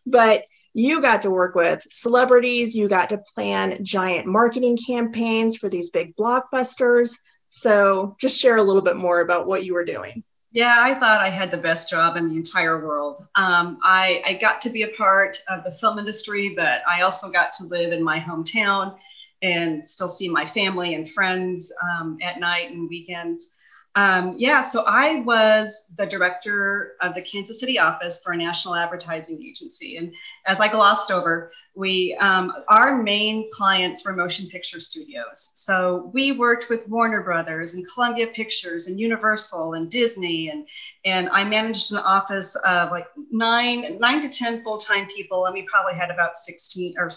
But 0.06 0.44
you 0.74 1.02
got 1.02 1.24
to 1.24 1.32
work 1.32 1.54
with 1.54 1.84
celebrities, 1.84 2.76
you 2.76 2.88
got 2.88 3.10
to 3.10 3.24
plan 3.36 3.84
giant 3.84 4.26
marketing 4.26 4.78
campaigns 4.78 5.58
for 5.58 5.68
these 5.68 5.90
big 5.90 6.16
blockbusters. 6.16 7.18
So 7.50 8.16
just 8.22 8.40
share 8.40 8.56
a 8.56 8.64
little 8.64 8.82
bit 8.82 8.96
more 8.96 9.20
about 9.20 9.48
what 9.48 9.66
you 9.66 9.74
were 9.74 9.84
doing. 9.84 10.24
Yeah, 10.54 10.76
I 10.80 10.94
thought 10.96 11.22
I 11.22 11.30
had 11.30 11.50
the 11.50 11.58
best 11.58 11.90
job 11.90 12.18
in 12.18 12.28
the 12.28 12.36
entire 12.36 12.86
world. 12.86 13.26
Um, 13.36 13.80
I, 13.84 14.22
I 14.26 14.34
got 14.34 14.60
to 14.62 14.70
be 14.70 14.84
a 14.84 14.90
part 14.90 15.38
of 15.48 15.64
the 15.64 15.72
film 15.72 15.98
industry, 15.98 16.54
but 16.56 16.82
I 16.88 17.02
also 17.02 17.32
got 17.32 17.54
to 17.54 17.66
live 17.66 17.94
in 17.94 18.04
my 18.04 18.20
hometown 18.20 18.98
and 19.42 19.88
still 19.88 20.10
see 20.10 20.28
my 20.28 20.46
family 20.46 20.94
and 20.94 21.10
friends 21.10 21.72
um, 21.82 22.18
at 22.22 22.40
night 22.40 22.70
and 22.72 22.90
weekends. 22.90 23.56
Um, 23.96 24.36
yeah, 24.38 24.62
so 24.62 24.86
I 24.88 25.16
was 25.22 25.92
the 25.98 26.06
director 26.06 26.94
of 27.02 27.14
the 27.14 27.22
Kansas 27.22 27.60
City 27.60 27.78
office 27.78 28.22
for 28.24 28.32
a 28.32 28.38
national 28.38 28.76
advertising 28.76 29.44
agency. 29.44 29.98
And 29.98 30.14
as 30.46 30.62
I 30.62 30.70
glossed 30.70 31.12
over, 31.12 31.52
we 31.74 32.16
um, 32.20 32.52
our 32.70 33.02
main 33.02 33.50
clients 33.52 34.06
were 34.06 34.14
motion 34.14 34.48
picture 34.48 34.80
studios. 34.80 35.52
So 35.54 36.12
we 36.14 36.34
worked 36.34 36.70
with 36.70 36.88
Warner 36.90 37.22
Brothers 37.22 37.74
and 37.76 37.86
Columbia 37.94 38.28
Pictures 38.28 38.88
and 38.88 39.00
Universal 39.00 39.74
and 39.76 39.90
Disney, 39.90 40.50
and 40.50 40.68
and 41.06 41.30
I 41.30 41.46
managed 41.46 41.94
an 41.94 42.00
office 42.00 42.56
of 42.66 42.92
like 42.92 43.08
nine 43.32 44.00
nine 44.00 44.22
to 44.22 44.30
ten 44.30 44.64
full 44.64 44.78
time 44.78 45.08
people, 45.08 45.46
and 45.46 45.54
we 45.54 45.64
probably 45.64 45.94
had 45.94 46.12
about 46.12 46.36
sixteen 46.36 46.94
or 46.98 47.10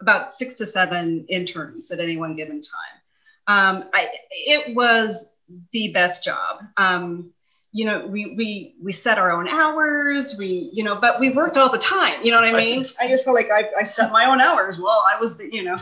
about 0.00 0.32
six 0.32 0.54
to 0.54 0.66
seven 0.66 1.24
interns 1.28 1.92
at 1.92 2.00
any 2.00 2.16
one 2.16 2.34
given 2.34 2.60
time. 2.60 3.00
Um, 3.46 3.90
I, 3.92 4.08
it 4.32 4.74
was 4.74 5.33
the 5.72 5.88
best 5.88 6.24
job. 6.24 6.62
Um, 6.76 7.32
you 7.72 7.84
know, 7.84 8.06
we 8.06 8.34
we 8.36 8.76
we 8.82 8.92
set 8.92 9.18
our 9.18 9.32
own 9.32 9.48
hours. 9.48 10.36
We 10.38 10.70
you 10.72 10.84
know, 10.84 10.94
but 10.96 11.18
we 11.18 11.30
worked 11.30 11.56
all 11.56 11.70
the 11.70 11.78
time. 11.78 12.22
You 12.22 12.30
know 12.30 12.40
what 12.40 12.54
I 12.54 12.56
mean? 12.56 12.84
I 13.00 13.08
just 13.08 13.26
like 13.26 13.50
I, 13.50 13.68
I 13.78 13.82
set 13.82 14.12
my 14.12 14.26
own 14.26 14.40
hours. 14.40 14.78
Well, 14.78 15.04
I 15.10 15.18
was 15.18 15.36
the 15.36 15.52
you 15.52 15.64
know 15.64 15.76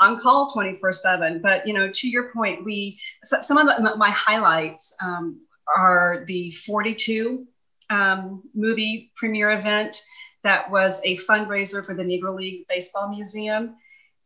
on 0.00 0.18
call 0.18 0.50
24 0.50 0.92
7 0.92 1.40
but 1.40 1.66
you 1.66 1.72
know 1.72 1.88
to 1.92 2.08
your 2.08 2.32
point 2.32 2.64
we 2.64 2.98
some 3.22 3.56
of 3.56 3.66
the, 3.66 3.96
my 3.96 4.10
highlights 4.10 4.96
um, 5.02 5.40
are 5.76 6.24
the 6.26 6.50
42 6.50 7.46
um, 7.90 8.42
movie 8.54 9.12
premiere 9.16 9.50
event 9.50 10.02
that 10.42 10.70
was 10.70 11.00
a 11.04 11.16
fundraiser 11.18 11.84
for 11.84 11.94
the 11.94 12.02
negro 12.02 12.36
league 12.36 12.66
baseball 12.68 13.08
museum 13.08 13.76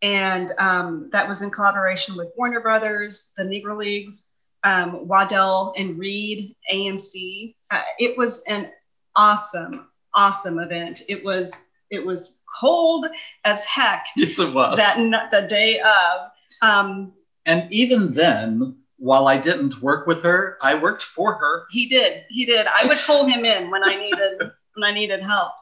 and 0.01 0.53
um, 0.59 1.11
that 1.13 1.27
was 1.29 1.43
in 1.43 1.51
collaboration 1.51 2.17
with 2.17 2.29
warner 2.37 2.61
brothers 2.61 3.33
the 3.37 3.43
negro 3.43 3.77
leagues 3.77 4.28
um, 4.65 5.07
Waddell 5.07 5.75
and 5.77 5.99
Reed 5.99 6.55
AMC. 6.73 7.55
Uh, 7.71 7.83
it 7.99 8.17
was 8.17 8.43
an 8.49 8.71
awesome, 9.17 9.89
awesome 10.15 10.59
event. 10.59 11.03
It 11.09 11.25
was 11.25 11.69
it 11.91 12.05
was 12.05 12.41
cold 12.61 13.07
as 13.45 13.65
heck. 13.65 14.07
Yes, 14.17 14.39
it 14.39 14.53
was. 14.53 14.77
That 14.77 15.31
the 15.31 15.47
day 15.49 15.81
of. 15.81 16.31
Um, 16.61 17.13
and 17.47 17.71
even 17.73 18.13
then, 18.13 18.77
while 18.99 19.29
I 19.29 19.39
didn't 19.39 19.81
work 19.81 20.07
with 20.07 20.23
her, 20.23 20.59
I 20.61 20.75
worked 20.75 21.03
for 21.03 21.35
her. 21.35 21.67
He 21.71 21.87
did. 21.87 22.25
He 22.29 22.45
did. 22.45 22.67
I 22.67 22.87
would 22.87 22.99
pull 22.99 23.25
him 23.25 23.45
in 23.45 23.71
when 23.71 23.83
I 23.85 23.97
needed 23.97 24.39
when 24.75 24.85
I 24.85 24.93
needed 24.93 25.23
help. 25.23 25.53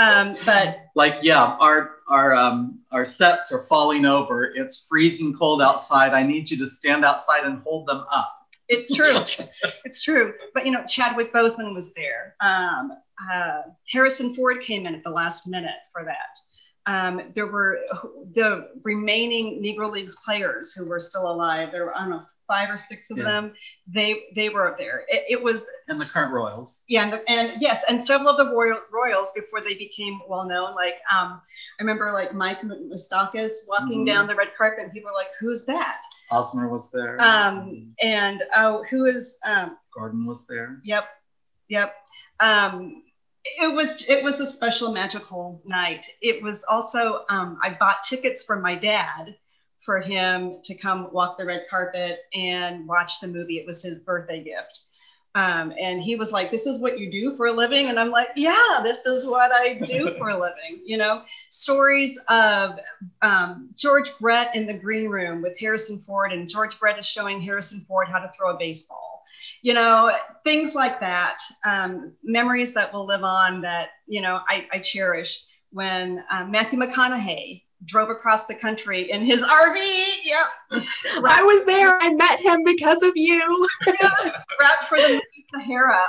Um, 0.00 0.34
but 0.46 0.86
like, 0.94 1.18
yeah, 1.22 1.56
our 1.60 1.96
our 2.08 2.34
um, 2.34 2.80
our 2.92 3.04
sets 3.04 3.52
are 3.52 3.62
falling 3.62 4.06
over. 4.06 4.44
It's 4.44 4.86
freezing 4.88 5.34
cold 5.34 5.60
outside. 5.60 6.12
I 6.12 6.22
need 6.22 6.50
you 6.50 6.56
to 6.58 6.66
stand 6.66 7.04
outside 7.04 7.44
and 7.44 7.60
hold 7.62 7.86
them 7.86 8.04
up. 8.10 8.37
It's 8.68 8.92
true. 8.92 9.16
it's 9.84 10.02
true. 10.02 10.34
But 10.54 10.66
you 10.66 10.72
know, 10.72 10.84
Chadwick 10.84 11.32
Boseman 11.32 11.74
was 11.74 11.94
there. 11.94 12.34
Um, 12.40 12.92
uh, 13.30 13.62
Harrison 13.90 14.34
Ford 14.34 14.60
came 14.60 14.86
in 14.86 14.94
at 14.94 15.02
the 15.02 15.10
last 15.10 15.48
minute 15.48 15.76
for 15.92 16.04
that. 16.04 16.38
Um, 16.88 17.20
there 17.34 17.46
were 17.46 17.80
the 18.32 18.70
remaining 18.82 19.62
Negro 19.62 19.92
Leagues 19.92 20.16
players 20.24 20.72
who 20.72 20.86
were 20.86 20.98
still 20.98 21.30
alive. 21.30 21.70
There 21.70 21.84
were, 21.84 21.94
I 21.94 22.00
don't 22.00 22.10
know, 22.10 22.22
five 22.46 22.70
or 22.70 22.78
six 22.78 23.10
of 23.10 23.18
yeah. 23.18 23.24
them. 23.24 23.52
They 23.86 24.24
they 24.34 24.48
were 24.48 24.66
up 24.66 24.78
there. 24.78 25.04
It, 25.08 25.24
it, 25.28 25.42
was 25.42 25.66
and 25.88 25.98
the 25.98 26.10
current 26.14 26.32
Royals. 26.32 26.82
Yeah, 26.88 27.04
and, 27.04 27.12
the, 27.12 27.30
and 27.30 27.60
yes, 27.60 27.84
and 27.90 28.02
several 28.02 28.30
of 28.30 28.38
the 28.38 28.50
Royal, 28.50 28.80
Royals 28.90 29.32
before 29.32 29.60
they 29.60 29.74
became 29.74 30.18
well 30.30 30.48
known. 30.48 30.74
Like 30.74 30.96
um, 31.14 31.42
I 31.78 31.82
remember 31.82 32.10
like 32.12 32.32
Mike 32.32 32.62
Moustakas 32.62 33.52
walking 33.68 33.98
mm-hmm. 33.98 34.04
down 34.06 34.26
the 34.26 34.34
red 34.34 34.48
carpet, 34.56 34.82
and 34.82 34.90
people 34.90 35.10
were 35.10 35.18
like, 35.18 35.28
"Who's 35.38 35.66
that?" 35.66 36.00
Hosmer 36.30 36.70
was 36.70 36.90
there. 36.90 37.20
Um, 37.20 37.92
and 38.02 38.42
oh, 38.56 38.82
who 38.88 39.04
is 39.04 39.36
um, 39.46 39.76
Gordon 39.94 40.24
was 40.24 40.46
there. 40.46 40.80
Yep, 40.84 41.06
yep. 41.68 41.96
Um, 42.40 43.02
it 43.60 43.74
was 43.74 44.08
it 44.08 44.22
was 44.22 44.40
a 44.40 44.46
special 44.46 44.92
magical 44.92 45.62
night. 45.64 46.06
It 46.20 46.42
was 46.42 46.64
also 46.64 47.24
um, 47.28 47.58
I 47.62 47.76
bought 47.78 48.02
tickets 48.04 48.44
for 48.44 48.60
my 48.60 48.74
dad 48.74 49.36
for 49.84 50.00
him 50.00 50.56
to 50.64 50.74
come 50.74 51.12
walk 51.12 51.38
the 51.38 51.44
red 51.44 51.66
carpet 51.70 52.20
and 52.34 52.86
watch 52.86 53.20
the 53.20 53.28
movie. 53.28 53.58
It 53.58 53.66
was 53.66 53.82
his 53.82 53.98
birthday 53.98 54.42
gift. 54.42 54.82
Um, 55.34 55.72
and 55.80 56.02
he 56.02 56.16
was 56.16 56.32
like, 56.32 56.50
This 56.50 56.66
is 56.66 56.80
what 56.80 56.98
you 56.98 57.10
do 57.10 57.36
for 57.36 57.46
a 57.46 57.52
living. 57.52 57.88
And 57.88 57.98
I'm 57.98 58.10
like, 58.10 58.30
Yeah, 58.34 58.80
this 58.82 59.06
is 59.06 59.24
what 59.24 59.52
I 59.52 59.74
do 59.84 60.14
for 60.18 60.30
a 60.30 60.38
living. 60.38 60.82
You 60.84 60.96
know, 60.96 61.22
stories 61.50 62.18
of 62.28 62.78
um, 63.22 63.70
George 63.76 64.10
Brett 64.18 64.56
in 64.56 64.66
the 64.66 64.74
green 64.74 65.08
room 65.08 65.42
with 65.42 65.58
Harrison 65.58 65.98
Ford, 65.98 66.32
and 66.32 66.48
George 66.48 66.78
Brett 66.80 66.98
is 66.98 67.06
showing 67.06 67.40
Harrison 67.40 67.84
Ford 67.86 68.08
how 68.08 68.18
to 68.18 68.30
throw 68.36 68.54
a 68.54 68.58
baseball 68.58 69.07
you 69.62 69.74
know, 69.74 70.16
things 70.44 70.74
like 70.74 71.00
that, 71.00 71.38
um, 71.64 72.12
memories 72.22 72.72
that 72.74 72.92
will 72.92 73.06
live 73.06 73.24
on 73.24 73.60
that, 73.62 73.90
you 74.06 74.20
know, 74.20 74.40
I, 74.48 74.66
I 74.72 74.78
cherish 74.78 75.44
when 75.70 76.22
um, 76.30 76.50
Matthew 76.50 76.78
McConaughey 76.78 77.62
drove 77.84 78.10
across 78.10 78.46
the 78.46 78.54
country 78.54 79.10
in 79.10 79.24
his 79.24 79.42
RV. 79.42 80.04
Yeah. 80.24 80.46
I 80.72 81.42
was 81.42 81.64
there. 81.66 81.98
I 82.00 82.10
met 82.14 82.40
him 82.40 82.64
because 82.64 83.02
of 83.02 83.12
you. 83.14 83.68
wrapped 84.60 84.84
for 84.84 84.96
the 84.96 85.22
Sahara. 85.50 86.06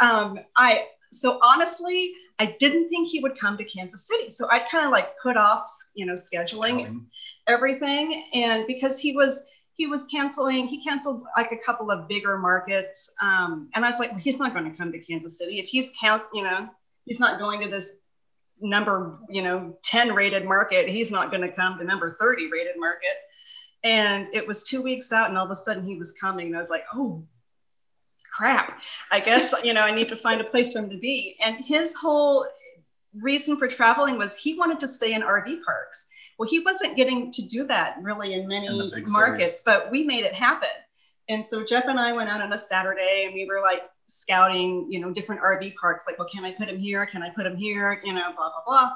Um, 0.00 0.38
I, 0.56 0.86
so 1.12 1.38
honestly, 1.42 2.12
I 2.38 2.56
didn't 2.58 2.88
think 2.88 3.08
he 3.08 3.20
would 3.20 3.38
come 3.38 3.56
to 3.56 3.64
Kansas 3.64 4.06
City. 4.06 4.28
So 4.28 4.46
I 4.50 4.58
kind 4.58 4.84
of 4.84 4.92
like 4.92 5.12
put 5.22 5.36
off, 5.36 5.70
you 5.94 6.04
know, 6.04 6.14
scheduling 6.14 7.04
everything. 7.46 8.24
And 8.34 8.66
because 8.66 8.98
he 8.98 9.12
was, 9.16 9.42
he 9.76 9.86
was 9.86 10.04
canceling 10.04 10.66
he 10.66 10.82
canceled 10.82 11.22
like 11.36 11.52
a 11.52 11.56
couple 11.58 11.90
of 11.90 12.08
bigger 12.08 12.38
markets 12.38 13.14
um, 13.22 13.68
and 13.74 13.84
i 13.84 13.88
was 13.88 13.98
like 13.98 14.10
well, 14.10 14.20
he's 14.20 14.38
not 14.38 14.52
going 14.52 14.68
to 14.68 14.76
come 14.76 14.90
to 14.90 14.98
kansas 14.98 15.38
city. 15.38 15.58
If 15.58 15.66
he's 15.66 15.92
count 16.00 16.22
you 16.34 16.42
know 16.42 16.68
he's 17.04 17.20
not 17.20 17.38
going 17.38 17.60
to 17.62 17.68
this 17.68 17.90
number 18.60 19.18
you 19.28 19.42
know 19.42 19.78
10 19.82 20.14
rated 20.14 20.44
market 20.44 20.88
he's 20.88 21.10
not 21.10 21.30
going 21.30 21.42
to 21.42 21.52
come 21.52 21.78
to 21.78 21.84
number 21.84 22.16
30 22.18 22.50
rated 22.50 22.78
market. 22.78 23.16
And 23.84 24.26
it 24.32 24.44
was 24.44 24.64
two 24.64 24.82
weeks 24.82 25.12
out 25.12 25.28
and 25.28 25.38
all 25.38 25.44
of 25.44 25.50
a 25.50 25.56
sudden 25.56 25.84
he 25.84 25.96
was 25.96 26.12
coming 26.12 26.48
and 26.48 26.56
i 26.56 26.60
was 26.60 26.70
like 26.70 26.84
oh 26.94 27.24
crap. 28.32 28.80
I 29.10 29.20
guess 29.20 29.54
you 29.62 29.74
know 29.74 29.82
i 29.82 29.94
need 29.94 30.08
to 30.08 30.16
find 30.16 30.40
a 30.40 30.44
place 30.44 30.72
for 30.72 30.80
him 30.80 30.90
to 30.90 30.98
be. 30.98 31.36
And 31.44 31.62
his 31.62 31.94
whole 31.94 32.46
reason 33.20 33.56
for 33.56 33.68
traveling 33.68 34.18
was 34.18 34.36
he 34.36 34.54
wanted 34.54 34.80
to 34.80 34.88
stay 34.88 35.12
in 35.12 35.22
rv 35.22 35.58
parks 35.64 36.08
well, 36.38 36.48
he 36.48 36.60
wasn't 36.60 36.96
getting 36.96 37.30
to 37.32 37.42
do 37.42 37.64
that 37.64 37.96
really 38.02 38.34
in 38.34 38.46
many 38.46 38.66
in 38.66 38.90
markets, 39.08 39.62
but 39.64 39.90
we 39.90 40.04
made 40.04 40.24
it 40.24 40.34
happen. 40.34 40.68
And 41.28 41.46
so 41.46 41.64
Jeff 41.64 41.84
and 41.86 41.98
I 41.98 42.12
went 42.12 42.28
out 42.28 42.40
on 42.40 42.52
a 42.52 42.58
Saturday 42.58 43.24
and 43.24 43.34
we 43.34 43.46
were 43.46 43.60
like 43.60 43.82
scouting, 44.06 44.86
you 44.90 45.00
know, 45.00 45.12
different 45.12 45.40
RV 45.40 45.74
parks. 45.74 46.06
Like, 46.06 46.18
well, 46.18 46.28
can 46.32 46.44
I 46.44 46.52
put 46.52 46.68
him 46.68 46.78
here? 46.78 47.04
Can 47.06 47.22
I 47.22 47.30
put 47.30 47.46
him 47.46 47.56
here? 47.56 48.00
You 48.04 48.12
know, 48.12 48.32
blah, 48.36 48.50
blah, 48.50 48.62
blah. 48.66 48.90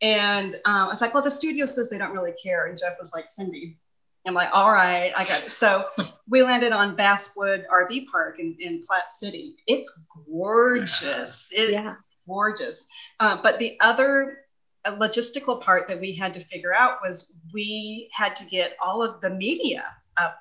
And 0.00 0.54
um, 0.66 0.86
I 0.86 0.88
was 0.88 1.00
like, 1.00 1.14
well, 1.14 1.22
the 1.22 1.30
studio 1.30 1.64
says 1.64 1.88
they 1.88 1.98
don't 1.98 2.12
really 2.12 2.34
care. 2.42 2.66
And 2.66 2.78
Jeff 2.78 2.94
was 2.98 3.12
like, 3.12 3.28
Cindy, 3.28 3.78
I'm 4.26 4.34
like, 4.34 4.50
all 4.52 4.70
right, 4.72 5.12
I 5.16 5.24
got 5.24 5.44
it. 5.46 5.52
So 5.52 5.86
we 6.28 6.42
landed 6.42 6.72
on 6.72 6.96
Basswood 6.96 7.66
RV 7.72 8.06
Park 8.06 8.38
in, 8.38 8.56
in 8.60 8.82
Platte 8.82 9.10
City. 9.12 9.56
It's 9.66 10.06
gorgeous. 10.30 11.50
It's 11.52 11.72
Yeah. 11.72 11.94
gorgeous. 12.28 12.86
Uh, 13.20 13.38
but 13.42 13.58
the 13.58 13.76
other 13.80 14.38
uh, 14.84 14.96
logistical 14.96 15.60
part 15.60 15.88
that 15.88 16.00
we 16.00 16.12
had 16.12 16.34
to 16.34 16.40
figure 16.40 16.74
out 16.74 16.98
was 17.02 17.36
we 17.52 18.08
had 18.12 18.36
to 18.36 18.44
get 18.46 18.76
all 18.80 19.02
of 19.02 19.20
the 19.20 19.30
media 19.30 19.84
up 20.16 20.38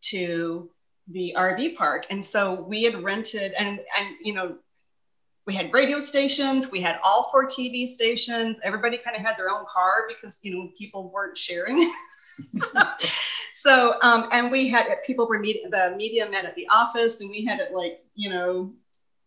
to 0.00 0.70
the 1.08 1.34
RV 1.36 1.76
park. 1.76 2.06
And 2.10 2.24
so 2.24 2.54
we 2.54 2.82
had 2.84 3.02
rented 3.02 3.52
and 3.52 3.80
and 3.98 4.08
you 4.22 4.34
know 4.34 4.56
we 5.46 5.54
had 5.54 5.72
radio 5.72 5.98
stations, 5.98 6.70
we 6.70 6.80
had 6.80 7.00
all 7.02 7.28
four 7.30 7.46
TV 7.46 7.86
stations. 7.86 8.60
Everybody 8.62 8.96
kind 8.96 9.16
of 9.16 9.22
had 9.22 9.36
their 9.36 9.50
own 9.50 9.64
car 9.68 10.04
because 10.08 10.38
you 10.42 10.54
know 10.54 10.70
people 10.78 11.10
weren't 11.10 11.36
sharing. 11.36 11.92
so, 12.54 12.80
so 13.52 13.96
um, 14.02 14.28
and 14.32 14.50
we 14.50 14.68
had 14.68 14.86
people 15.04 15.28
were 15.28 15.38
meeting 15.38 15.70
the 15.70 15.94
media 15.96 16.28
met 16.30 16.44
at 16.44 16.54
the 16.54 16.68
office 16.68 17.20
and 17.20 17.30
we 17.30 17.44
had 17.44 17.60
it 17.60 17.72
like 17.72 18.04
you 18.14 18.30
know 18.30 18.72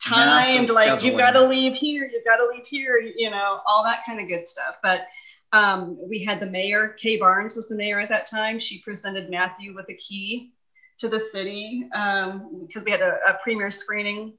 timed 0.05 0.69
like 0.69 1.03
you've 1.03 1.17
got 1.17 1.31
to 1.31 1.45
leave 1.45 1.73
here 1.73 2.09
you've 2.11 2.25
got 2.25 2.37
to 2.37 2.47
leave 2.53 2.65
here 2.65 2.97
you 2.97 3.29
know 3.29 3.61
all 3.65 3.83
that 3.83 4.01
kind 4.05 4.19
of 4.19 4.27
good 4.27 4.45
stuff 4.45 4.77
but 4.83 5.07
um, 5.53 5.97
we 6.09 6.23
had 6.23 6.39
the 6.39 6.45
mayor 6.45 6.89
kay 6.89 7.17
barnes 7.17 7.55
was 7.55 7.67
the 7.67 7.75
mayor 7.75 7.99
at 7.99 8.09
that 8.09 8.25
time 8.25 8.59
she 8.59 8.79
presented 8.79 9.29
matthew 9.29 9.73
with 9.73 9.85
a 9.89 9.95
key 9.95 10.51
to 10.97 11.07
the 11.07 11.19
city 11.19 11.87
um, 11.93 12.65
because 12.65 12.83
we 12.83 12.91
had 12.91 13.01
a, 13.01 13.17
a 13.27 13.39
premiere 13.43 13.71
screening 13.71 14.33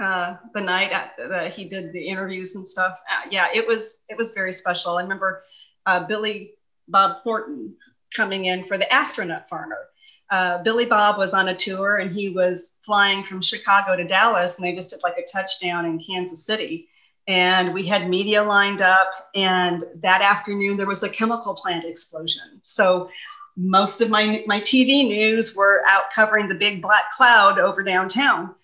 uh, 0.00 0.36
the 0.54 0.60
night 0.60 0.92
at 0.92 1.16
the, 1.16 1.48
he 1.48 1.64
did 1.64 1.92
the 1.92 2.06
interviews 2.06 2.54
and 2.54 2.66
stuff. 2.66 3.00
Uh, 3.10 3.28
yeah, 3.30 3.48
it 3.54 3.66
was 3.66 4.04
it 4.08 4.16
was 4.16 4.32
very 4.32 4.52
special. 4.52 4.96
I 4.96 5.02
remember 5.02 5.42
uh, 5.86 6.06
Billy 6.06 6.52
Bob 6.86 7.22
Thornton 7.22 7.74
coming 8.14 8.46
in 8.46 8.62
for 8.62 8.78
the 8.78 8.92
astronaut 8.92 9.48
farmer. 9.48 9.88
Uh, 10.30 10.62
Billy 10.62 10.84
Bob 10.84 11.18
was 11.18 11.32
on 11.32 11.48
a 11.48 11.54
tour 11.54 11.96
and 11.96 12.10
he 12.10 12.28
was 12.28 12.76
flying 12.82 13.24
from 13.24 13.40
Chicago 13.40 13.96
to 13.96 14.04
Dallas, 14.04 14.58
and 14.58 14.66
they 14.66 14.74
just 14.74 14.90
did 14.90 15.00
like 15.02 15.18
a 15.18 15.26
touchdown 15.30 15.86
in 15.86 15.98
Kansas 15.98 16.44
City. 16.44 16.88
And 17.26 17.74
we 17.74 17.84
had 17.86 18.08
media 18.08 18.42
lined 18.42 18.80
up, 18.80 19.08
and 19.34 19.84
that 19.96 20.22
afternoon 20.22 20.76
there 20.76 20.86
was 20.86 21.02
a 21.02 21.08
chemical 21.08 21.54
plant 21.54 21.84
explosion. 21.84 22.60
So 22.62 23.10
most 23.56 24.00
of 24.00 24.08
my 24.08 24.42
my 24.46 24.60
TV 24.60 25.06
news 25.06 25.54
were 25.54 25.82
out 25.88 26.04
covering 26.14 26.48
the 26.48 26.54
big 26.54 26.80
black 26.80 27.10
cloud 27.10 27.58
over 27.58 27.82
downtown. 27.82 28.54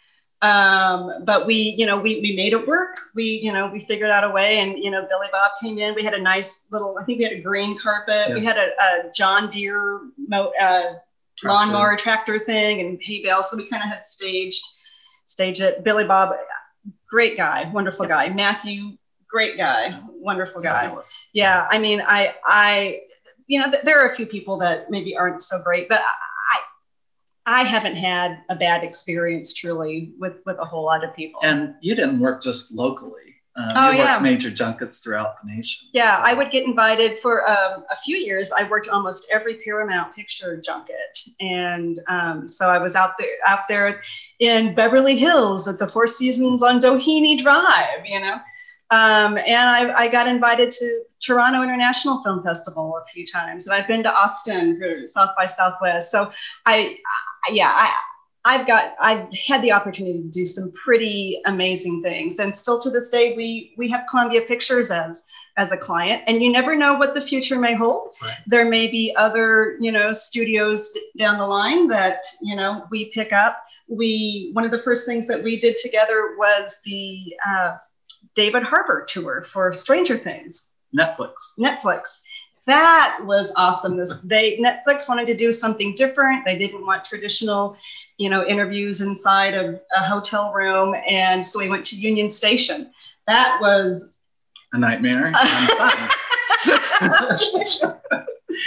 Um, 0.41 1.25
but 1.25 1.47
we 1.47 1.75
you 1.79 1.87
know 1.87 1.99
we, 1.99 2.21
we 2.21 2.37
made 2.37 2.53
it 2.53 2.67
work. 2.67 2.97
We 3.15 3.25
you 3.25 3.53
know 3.53 3.71
we 3.71 3.81
figured 3.81 4.11
out 4.11 4.25
a 4.25 4.31
way 4.31 4.59
and 4.59 4.79
you 4.79 4.91
know 4.91 5.07
billy 5.09 5.29
bob 5.33 5.53
came 5.63 5.79
in. 5.79 5.95
We 5.95 6.03
had 6.03 6.15
a 6.15 6.21
nice 6.21 6.67
little 6.71 6.97
i 6.99 7.05
think 7.05 7.19
we 7.19 7.25
had 7.25 7.33
a 7.33 7.41
green 7.41 7.79
carpet. 7.79 8.35
We 8.35 8.45
had 8.45 8.57
a, 8.57 8.69
a 8.83 9.11
john 9.15 9.51
deere 9.51 10.01
mo- 10.17 10.53
uh, 10.61 10.95
lawnmower 11.43 11.97
tractor. 11.97 12.39
thing 12.39 12.81
and 12.81 13.03
hay 13.03 13.23
bale. 13.23 13.43
So 13.43 13.57
we 13.57 13.69
kind 13.69 13.83
of 13.83 13.89
had 13.89 14.05
staged 14.07 14.69
stage 15.27 15.61
it. 15.61 15.85
Billy 15.85 16.05
bob 16.07 16.37
great 17.09 17.37
guy 17.37 17.71
wonderful 17.73 18.07
guy. 18.07 18.29
Matthew 18.29 18.97
great 19.29 19.57
guy 19.57 19.93
wonderful 20.21 20.63
guy. 20.63 20.95
Yeah 21.33 21.67
i 21.71 21.79
mean 21.79 22.03
i 22.07 22.35
i 22.47 23.01
you 23.47 23.59
know 23.59 23.71
th- 23.71 23.83
there 23.83 24.01
are 24.01 24.09
a 24.09 24.15
few 24.15 24.27
people 24.27 24.57
that 24.59 24.91
maybe 24.91 25.17
aren't 25.17 25.43
so 25.43 25.61
great 25.61 25.89
but 25.89 26.01
i 26.01 26.59
i 27.47 27.63
haven't 27.65 27.97
had 27.97 28.43
a 28.49 28.57
bad 28.57 28.85
experience 28.85 29.53
truly 29.53 30.13
with 30.19 30.35
with 30.47 30.59
a 30.59 30.65
whole 30.65 30.85
lot 30.85 31.05
of 31.05 31.15
people. 31.17 31.41
And 31.43 31.75
you 31.81 31.95
didn't 31.95 32.21
work 32.21 32.43
just 32.43 32.73
locally. 32.73 33.34
Uh, 33.57 33.73
Oh, 33.77 33.91
yeah. 33.93 34.19
major 34.19 34.51
junkets 34.51 34.99
throughout 34.99 35.37
the 35.41 35.49
nation. 35.55 35.89
yeah 35.93 36.17
So- 36.17 36.23
i 36.25 36.35
would 36.35 36.51
get 36.51 36.65
invited 36.67 37.19
for 37.21 37.49
um, 37.49 37.85
a 37.91 37.97
few 38.05 38.17
years 38.17 38.51
i 38.53 38.69
worked 38.69 38.89
almost 38.89 39.27
every 39.31 39.57
paramount 39.65 40.13
picture 40.15 40.57
junket 40.61 41.17
and 41.41 42.01
um, 42.09 42.49
so 42.49 42.69
i 42.69 42.79
was 42.79 42.97
out 42.97 43.13
there 43.19 43.37
out 43.47 43.69
there 43.69 44.01
in 44.41 44.75
beverly 44.75 45.17
hills 45.17 45.69
at 45.69 45.79
the 45.79 45.87
four 45.87 46.09
seasons 46.09 46.63
on 46.65 46.81
doheny 46.81 47.39
drive 47.39 48.05
you 48.05 48.19
know 48.21 48.39
um, 48.91 49.39
and 49.39 49.69
I, 49.77 49.93
I 50.03 50.09
got 50.09 50.27
invited 50.29 50.71
to 50.73 51.03
Toronto 51.21 51.63
International 51.63 52.23
Film 52.23 52.45
Festival 52.45 52.97
a 53.03 53.11
few 53.11 53.27
times, 53.27 53.67
and 53.67 53.75
I've 53.75 53.89
been 53.89 54.03
to 54.03 54.13
Austin 54.15 54.79
for 54.79 55.07
South 55.07 55.31
by 55.37 55.47
Southwest. 55.47 56.11
So 56.13 56.31
I, 56.67 56.99
I 57.49 57.51
yeah, 57.51 57.73
I, 57.75 57.93
I've 58.47 58.67
got 58.67 58.95
I've 59.01 59.33
had 59.47 59.63
the 59.63 59.73
opportunity 59.73 60.23
to 60.23 60.29
do 60.29 60.45
some 60.45 60.71
pretty 60.73 61.41
amazing 61.47 62.03
things, 62.03 62.39
and 62.39 62.55
still 62.55 62.79
to 62.81 62.91
this 62.91 63.09
day 63.09 63.35
we 63.37 63.75
we 63.79 63.89
have 63.91 64.05
Columbia 64.09 64.43
Pictures 64.43 64.91
as 64.91 65.25
as 65.57 65.73
a 65.73 65.77
client, 65.77 66.23
and 66.27 66.43
you 66.43 66.51
never 66.51 66.77
know 66.77 66.95
what 66.95 67.15
the 67.15 67.21
future 67.21 67.59
may 67.59 67.75
hold. 67.75 68.13
Right. 68.23 68.37
There 68.47 68.69
may 68.69 68.89
be 68.89 69.15
other 69.17 69.79
you 69.81 69.93
know 69.93 70.13
studios 70.13 70.91
down 71.17 71.39
the 71.39 71.47
line 71.47 71.89
that 71.89 72.25
you 72.43 72.55
know 72.55 72.87
we 72.91 73.07
pick 73.13 73.33
up. 73.33 73.65
We 73.89 74.51
one 74.53 74.65
of 74.65 74.71
the 74.71 74.79
first 74.79 75.07
things 75.07 75.27
that 75.29 75.43
we 75.43 75.59
did 75.59 75.77
together 75.77 76.35
was 76.37 76.81
the 76.85 77.35
uh, 77.47 77.77
David 78.35 78.63
Harbour 78.63 79.05
tour 79.09 79.45
for 79.49 79.73
Stranger 79.73 80.17
Things. 80.17 80.73
Netflix. 80.95 81.33
Netflix. 81.59 82.23
That 82.67 83.19
was 83.25 83.53
awesome. 83.57 83.97
This 83.97 84.15
they 84.25 84.59
Netflix 84.59 85.09
wanted 85.09 85.27
to 85.27 85.37
do 85.37 85.53
something 85.53 85.95
different. 85.95 86.45
They 86.45 86.59
didn't 86.59 86.85
want 86.85 87.05
traditional, 87.05 87.77
you 88.19 88.31
know, 88.31 88.47
interviews 88.47 89.01
inside 89.01 89.55
of 89.55 89.81
a 89.97 90.05
hotel 90.05 90.53
room, 90.53 90.95
and 91.09 91.45
so 91.45 91.59
we 91.59 91.69
went 91.69 91.85
to 91.87 91.97
Union 91.97 92.31
Station. 92.31 92.93
That 93.27 93.59
was 93.61 94.17
A 94.73 94.79
nightmare. 94.79 95.33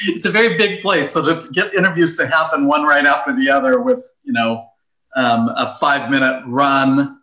it's 0.07 0.25
a 0.25 0.31
very 0.31 0.57
big 0.57 0.81
place. 0.81 1.12
So 1.12 1.23
to 1.23 1.49
get 1.51 1.73
interviews 1.73 2.15
to 2.17 2.27
happen 2.27 2.67
one 2.67 2.83
right 2.83 3.05
after 3.05 3.36
the 3.36 3.49
other 3.49 3.81
with, 3.81 4.05
you 4.23 4.33
know, 4.33 4.67
um, 5.15 5.49
a 5.55 5.75
five 5.79 6.10
minute 6.10 6.43
run 6.45 7.19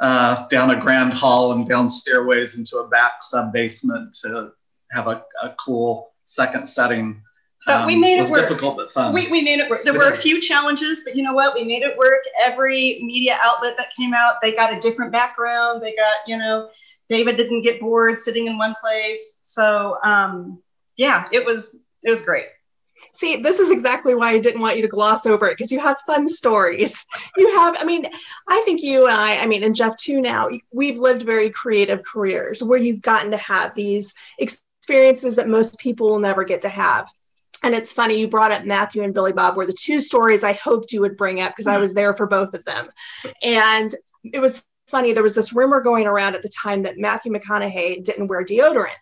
uh, 0.00 0.46
down 0.48 0.70
a 0.70 0.80
grand 0.80 1.12
hall 1.12 1.52
and 1.52 1.68
down 1.68 1.88
stairways 1.88 2.56
into 2.56 2.78
a 2.78 2.88
back 2.88 3.14
sub 3.20 3.52
basement 3.52 4.16
to 4.22 4.52
have 4.92 5.08
a, 5.08 5.24
a 5.42 5.54
cool 5.64 6.12
second 6.24 6.66
setting. 6.66 7.22
But 7.68 7.86
we 7.86 7.96
made 7.96 8.18
it 8.18 8.22
was 8.22 8.30
work. 8.30 8.48
difficult 8.48 8.76
but 8.76 8.90
fun. 8.90 9.12
we, 9.12 9.30
we 9.30 9.42
made 9.42 9.60
it 9.60 9.70
work. 9.70 9.84
There 9.84 9.92
We 9.92 9.98
were 9.98 10.10
a 10.10 10.16
few 10.16 10.40
challenges, 10.40 11.02
but 11.04 11.14
you 11.14 11.22
know 11.22 11.34
what? 11.34 11.54
We 11.54 11.64
made 11.64 11.82
it 11.82 11.96
work. 11.96 12.22
Every 12.42 13.00
media 13.02 13.38
outlet 13.42 13.76
that 13.76 13.88
came 13.96 14.14
out, 14.14 14.36
they 14.42 14.54
got 14.54 14.72
a 14.72 14.80
different 14.80 15.12
background. 15.12 15.82
They 15.82 15.94
got, 15.94 16.16
you 16.26 16.36
know, 16.36 16.70
David 17.08 17.36
didn't 17.36 17.62
get 17.62 17.80
bored 17.80 18.18
sitting 18.18 18.46
in 18.46 18.58
one 18.58 18.74
place. 18.80 19.40
So 19.42 19.98
um, 20.02 20.62
yeah, 20.96 21.26
it 21.32 21.44
was 21.44 21.80
it 22.02 22.10
was 22.10 22.22
great. 22.22 22.46
See, 23.12 23.36
this 23.36 23.60
is 23.60 23.70
exactly 23.70 24.14
why 24.14 24.30
I 24.30 24.38
didn't 24.38 24.60
want 24.60 24.76
you 24.76 24.82
to 24.82 24.88
gloss 24.88 25.24
over 25.24 25.46
it 25.46 25.56
because 25.56 25.70
you 25.70 25.80
have 25.80 25.98
fun 25.98 26.28
stories. 26.28 27.06
You 27.36 27.56
have, 27.56 27.76
I 27.78 27.84
mean, 27.84 28.04
I 28.48 28.62
think 28.64 28.82
you 28.82 29.06
and 29.06 29.16
I, 29.16 29.38
I 29.38 29.46
mean, 29.46 29.62
and 29.62 29.74
Jeff 29.74 29.96
too 29.96 30.20
now, 30.20 30.48
we've 30.72 30.98
lived 30.98 31.22
very 31.22 31.50
creative 31.50 32.02
careers 32.02 32.62
where 32.62 32.80
you've 32.80 33.02
gotten 33.02 33.30
to 33.30 33.36
have 33.36 33.74
these 33.74 34.14
experiences 34.38 35.36
that 35.36 35.48
most 35.48 35.78
people 35.78 36.08
will 36.08 36.18
never 36.18 36.42
get 36.42 36.62
to 36.62 36.68
have. 36.68 37.08
And 37.62 37.74
it's 37.74 37.92
funny, 37.92 38.20
you 38.20 38.28
brought 38.28 38.52
up 38.52 38.64
Matthew 38.64 39.02
and 39.02 39.14
Billy 39.14 39.32
Bob 39.32 39.56
were 39.56 39.66
the 39.66 39.72
two 39.72 40.00
stories 40.00 40.44
I 40.44 40.52
hoped 40.52 40.92
you 40.92 41.00
would 41.00 41.16
bring 41.16 41.40
up 41.40 41.52
because 41.52 41.66
I 41.66 41.72
mm-hmm. 41.72 41.82
was 41.82 41.94
there 41.94 42.12
for 42.14 42.26
both 42.26 42.54
of 42.54 42.64
them. 42.64 42.88
And 43.42 43.92
it 44.24 44.40
was 44.40 44.64
funny, 44.88 45.12
there 45.12 45.22
was 45.22 45.34
this 45.34 45.52
rumor 45.52 45.80
going 45.80 46.06
around 46.06 46.34
at 46.34 46.42
the 46.42 46.52
time 46.62 46.82
that 46.82 46.98
Matthew 46.98 47.32
McConaughey 47.32 48.04
didn't 48.04 48.28
wear 48.28 48.44
deodorant. 48.44 48.94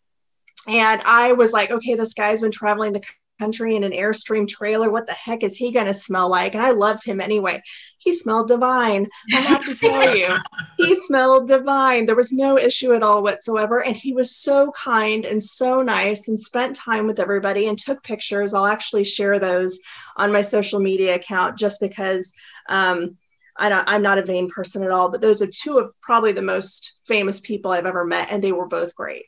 And 0.68 1.00
I 1.04 1.32
was 1.32 1.52
like, 1.52 1.70
okay, 1.70 1.94
this 1.94 2.12
guy's 2.12 2.40
been 2.40 2.50
traveling 2.50 2.92
the 2.92 3.02
country 3.38 3.76
in 3.76 3.84
an 3.84 3.92
Airstream 3.92 4.48
trailer. 4.48 4.90
What 4.90 5.06
the 5.06 5.12
heck 5.12 5.42
is 5.42 5.56
he 5.56 5.72
going 5.72 5.86
to 5.86 5.94
smell 5.94 6.28
like? 6.28 6.54
And 6.54 6.62
I 6.62 6.72
loved 6.72 7.04
him 7.04 7.20
anyway. 7.20 7.62
He 7.98 8.14
smelled 8.14 8.48
divine. 8.48 9.06
I 9.32 9.36
have 9.36 9.64
to 9.64 9.74
tell 9.74 10.16
you, 10.16 10.36
he 10.76 10.94
smelled 10.94 11.48
divine. 11.48 12.06
There 12.06 12.16
was 12.16 12.32
no 12.32 12.58
issue 12.58 12.92
at 12.94 13.02
all 13.02 13.22
whatsoever. 13.22 13.82
And 13.82 13.96
he 13.96 14.12
was 14.12 14.36
so 14.36 14.72
kind 14.72 15.24
and 15.24 15.42
so 15.42 15.80
nice 15.80 16.28
and 16.28 16.38
spent 16.38 16.76
time 16.76 17.06
with 17.06 17.20
everybody 17.20 17.68
and 17.68 17.78
took 17.78 18.02
pictures. 18.02 18.54
I'll 18.54 18.66
actually 18.66 19.04
share 19.04 19.38
those 19.38 19.80
on 20.16 20.32
my 20.32 20.42
social 20.42 20.80
media 20.80 21.14
account 21.14 21.58
just 21.58 21.80
because. 21.80 22.32
Um, 22.68 23.16
I 23.58 23.70
don't, 23.70 23.88
I'm 23.88 24.02
not 24.02 24.18
a 24.18 24.22
vain 24.22 24.48
person 24.48 24.82
at 24.82 24.90
all, 24.90 25.10
but 25.10 25.22
those 25.22 25.40
are 25.40 25.46
two 25.46 25.78
of 25.78 25.90
probably 26.02 26.32
the 26.32 26.42
most 26.42 27.00
famous 27.06 27.40
people 27.40 27.70
I've 27.70 27.86
ever 27.86 28.04
met, 28.04 28.30
and 28.30 28.44
they 28.44 28.52
were 28.52 28.68
both 28.68 28.94
great 28.94 29.24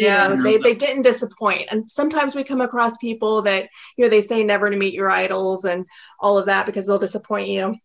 you 0.00 0.06
Yeah. 0.06 0.28
know 0.28 0.42
they, 0.42 0.56
they 0.56 0.74
didn't 0.74 1.02
disappoint 1.02 1.68
and 1.70 1.88
sometimes 1.90 2.34
we 2.34 2.42
come 2.42 2.60
across 2.60 2.96
people 2.98 3.42
that 3.42 3.68
you 3.96 4.04
know 4.04 4.08
they 4.10 4.20
say 4.22 4.42
never 4.42 4.70
to 4.70 4.76
meet 4.76 4.94
your 4.94 5.10
idols 5.10 5.64
and 5.64 5.86
all 6.20 6.38
of 6.38 6.46
that 6.46 6.66
because 6.66 6.86
they'll 6.86 6.98
disappoint 6.98 7.48
you 7.48 7.76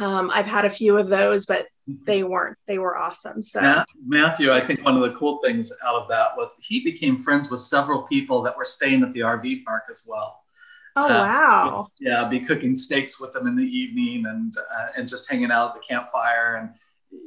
um, 0.00 0.30
i've 0.34 0.46
had 0.46 0.64
a 0.64 0.70
few 0.70 0.96
of 0.98 1.08
those 1.08 1.46
but 1.46 1.66
they 2.06 2.22
weren't 2.22 2.56
they 2.66 2.78
were 2.78 2.96
awesome 2.96 3.42
so 3.42 3.60
Matthew, 4.06 4.52
I 4.52 4.60
think 4.60 4.84
one 4.84 4.96
of 4.96 5.02
the 5.02 5.14
cool 5.18 5.40
things 5.44 5.72
out 5.86 5.94
of 6.02 6.08
that 6.08 6.28
was 6.36 6.54
he 6.60 6.82
became 6.84 7.16
friends 7.18 7.50
with 7.50 7.60
several 7.60 8.02
people 8.02 8.42
that 8.42 8.56
were 8.56 8.64
staying 8.64 9.02
at 9.02 9.12
the 9.12 9.20
RV 9.20 9.64
park 9.64 9.84
as 9.90 10.04
well. 10.08 10.42
oh 10.96 11.08
Uh, 11.08 11.20
wow 11.20 11.88
Yeah, 12.00 12.28
be 12.28 12.40
cooking 12.40 12.74
steaks 12.76 13.20
with 13.20 13.32
them 13.34 13.46
in 13.46 13.56
the 13.56 13.64
evening 13.82 14.26
and 14.26 14.56
uh, 14.56 14.88
and 14.96 15.08
just 15.08 15.30
hanging 15.30 15.50
out 15.50 15.68
at 15.68 15.74
the 15.74 15.86
campfire. 15.88 16.56
And 16.56 16.70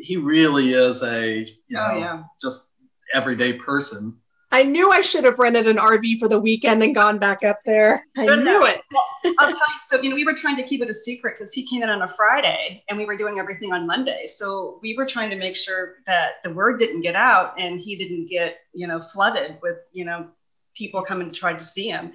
he 0.08 0.18
really 0.18 0.74
is 0.74 1.04
a 1.04 1.40
you 1.40 1.78
know 1.78 1.92
Oh 1.94 2.00
yeah. 2.00 2.24
just 2.42 2.74
everyday 3.14 3.54
person. 3.54 4.18
I 4.52 4.64
knew 4.64 4.92
I 4.92 5.02
should 5.02 5.26
have 5.26 5.40
rented 5.40 5.68
an 5.68 5.76
RV 5.76 6.20
for 6.20 6.30
the 6.30 6.40
weekend 6.40 6.82
and 6.82 6.96
gone 6.96 7.20
back 7.20 7.44
up 7.44 7.60
there. 7.66 8.06
I 8.18 8.26
knew 8.38 8.66
it. 8.66 8.82
Well, 8.94 9.06
I'll 9.40 9.48
tell 9.48 9.54
you. 9.54 9.80
So, 9.82 10.02
you 10.02 10.10
know, 10.10 10.16
we 10.16 10.24
were 10.24 10.34
trying 10.34 10.56
to 10.56 10.64
keep 10.64 10.82
it 10.82 10.90
a 10.90 10.94
secret 10.94 11.36
because 11.38 11.54
he 11.54 11.68
came 11.68 11.84
in 11.84 11.90
on 11.90 12.02
a 12.02 12.08
Friday 12.08 12.84
and 12.88 12.98
we 12.98 13.06
were 13.06 13.18
doing 13.18 13.40
everything 13.40 13.74
on 13.74 13.86
Monday. 13.86 14.26
So 14.26 14.80
we 14.82 14.96
were 14.96 15.06
trying 15.06 15.30
to 15.32 15.36
make 15.36 15.58
sure 15.58 15.96
that 16.06 16.36
the 16.46 16.54
word 16.54 16.80
didn't 16.80 17.02
get 17.02 17.16
out 17.16 17.60
and 17.60 17.80
he 17.80 17.98
didn't 17.98 18.28
get, 18.30 18.60
you 18.74 18.88
know, 18.88 19.02
flooded 19.02 19.58
with, 19.62 19.80
you 19.92 20.06
know, 20.06 20.28
people 20.76 21.02
coming 21.02 21.30
to 21.30 21.38
try 21.38 21.54
to 21.54 21.64
see 21.64 21.90
him. 21.90 22.14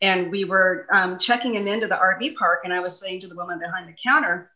And 0.00 0.30
we 0.30 0.44
were 0.44 0.86
um, 0.90 1.18
checking 1.18 1.54
him 1.54 1.66
into 1.66 1.88
the 1.88 1.96
RV 1.96 2.36
park. 2.36 2.60
And 2.64 2.72
I 2.72 2.80
was 2.80 2.98
saying 2.98 3.20
to 3.20 3.28
the 3.28 3.36
woman 3.36 3.58
behind 3.58 3.88
the 3.88 3.96
counter, 4.02 4.50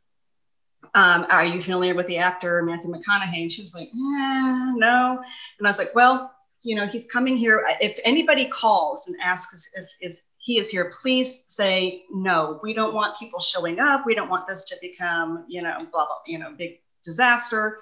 um, 0.95 1.27
are 1.31 1.45
you 1.45 1.61
familiar 1.61 1.95
with 1.95 2.07
the 2.07 2.19
actor 2.19 2.63
Matthew 2.63 2.91
McConaughey? 2.91 3.43
And 3.43 3.53
she 3.53 3.61
was 3.61 3.75
like, 3.75 3.91
yeah, 3.93 4.73
no. 4.77 5.23
And 5.59 5.67
I 5.67 5.71
was 5.71 5.79
like, 5.79 5.95
well, 5.95 6.33
you 6.63 6.77
know, 6.77 6.87
he's 6.87 7.07
coming 7.07 7.37
here. 7.37 7.65
If 7.81 7.99
anybody 8.05 8.47
calls 8.47 9.09
and 9.09 9.17
asks 9.23 9.71
if, 9.75 9.91
if 10.01 10.21
he 10.39 10.59
is 10.59 10.71
here, 10.71 10.93
please 11.01 11.45
say 11.47 12.05
no. 12.11 12.61
We 12.63 12.73
don't 12.73 12.95
want 12.95 13.19
people 13.19 13.41
showing 13.41 13.81
up. 13.81 14.07
We 14.07 14.15
don't 14.15 14.29
want 14.29 14.47
this 14.47 14.65
to 14.65 14.77
become, 14.81 15.45
you 15.49 15.63
know, 15.63 15.79
blah, 15.93 16.07
blah, 16.07 16.17
you 16.27 16.39
know, 16.39 16.53
big 16.57 16.81
disaster. 17.05 17.79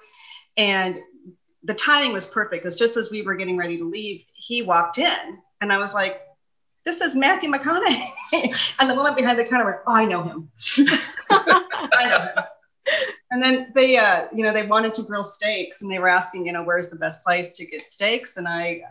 And 0.57 0.99
the 1.63 1.73
timing 1.73 2.13
was 2.13 2.27
perfect 2.27 2.63
because 2.63 2.75
just 2.75 2.97
as 2.97 3.11
we 3.11 3.21
were 3.21 3.35
getting 3.35 3.57
ready 3.57 3.77
to 3.77 3.89
leave, 3.89 4.23
he 4.33 4.61
walked 4.61 4.97
in 4.97 5.39
and 5.61 5.73
I 5.73 5.77
was 5.77 5.93
like, 5.93 6.21
this 6.85 7.01
is 7.01 7.15
Matthew 7.15 7.51
McConaughey. 7.51 8.01
and 8.79 8.89
the 8.89 8.95
woman 8.95 9.13
behind 9.13 9.37
the 9.37 9.45
counter 9.45 9.65
went, 9.65 9.77
oh, 9.85 9.95
I 9.95 10.05
know 10.05 10.23
him. 10.23 10.49
I 11.31 12.09
know 12.09 12.19
him. 12.19 12.43
And 13.31 13.43
then 13.43 13.71
they, 13.75 13.97
uh, 13.97 14.27
you 14.33 14.43
know, 14.43 14.51
they 14.51 14.65
wanted 14.65 14.93
to 14.95 15.03
grill 15.03 15.23
steaks 15.23 15.81
and 15.81 15.91
they 15.91 15.99
were 15.99 16.09
asking, 16.09 16.47
you 16.47 16.51
know, 16.51 16.63
where's 16.63 16.89
the 16.89 16.95
best 16.95 17.23
place 17.23 17.53
to 17.53 17.65
get 17.65 17.89
steaks? 17.89 18.37
And 18.37 18.47
I, 18.47 18.81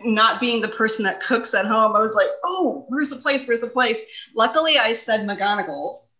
not 0.00 0.40
being 0.40 0.62
the 0.62 0.68
person 0.68 1.04
that 1.04 1.20
cooks 1.20 1.52
at 1.52 1.66
home, 1.66 1.94
I 1.94 2.00
was 2.00 2.14
like, 2.14 2.28
oh, 2.44 2.86
where's 2.88 3.10
the 3.10 3.16
place? 3.16 3.46
Where's 3.46 3.60
the 3.60 3.66
place? 3.66 4.02
Luckily, 4.34 4.78
I 4.78 4.94
said 4.94 5.20
McGonigle's. 5.28 6.12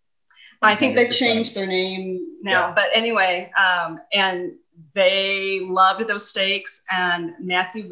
I 0.63 0.75
think 0.75 0.97
they've 0.97 1.11
changed 1.11 1.55
their 1.55 1.67
name 1.67 2.39
now. 2.43 2.69
Yeah. 2.69 2.75
But 2.75 2.87
anyway, 2.95 3.51
um, 3.57 4.01
and 4.13 4.53
they 4.95 5.61
loved 5.63 6.09
those 6.09 6.29
steaks. 6.29 6.85
And 6.91 7.33
Matthew 7.39 7.91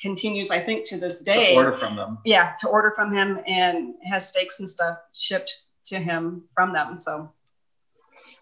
continues, 0.00 0.50
I 0.50 0.58
think, 0.58 0.86
to 0.86 0.98
this 0.98 1.20
day. 1.20 1.52
To 1.52 1.56
order 1.56 1.72
from 1.72 1.96
them. 1.96 2.18
Yeah, 2.24 2.54
to 2.60 2.68
order 2.68 2.90
from 2.90 3.12
him 3.12 3.40
and 3.46 3.94
has 4.04 4.28
steaks 4.28 4.60
and 4.60 4.68
stuff 4.68 4.98
shipped 5.12 5.54
to 5.86 5.98
him 5.98 6.44
from 6.54 6.72
them. 6.72 6.98
So 6.98 7.32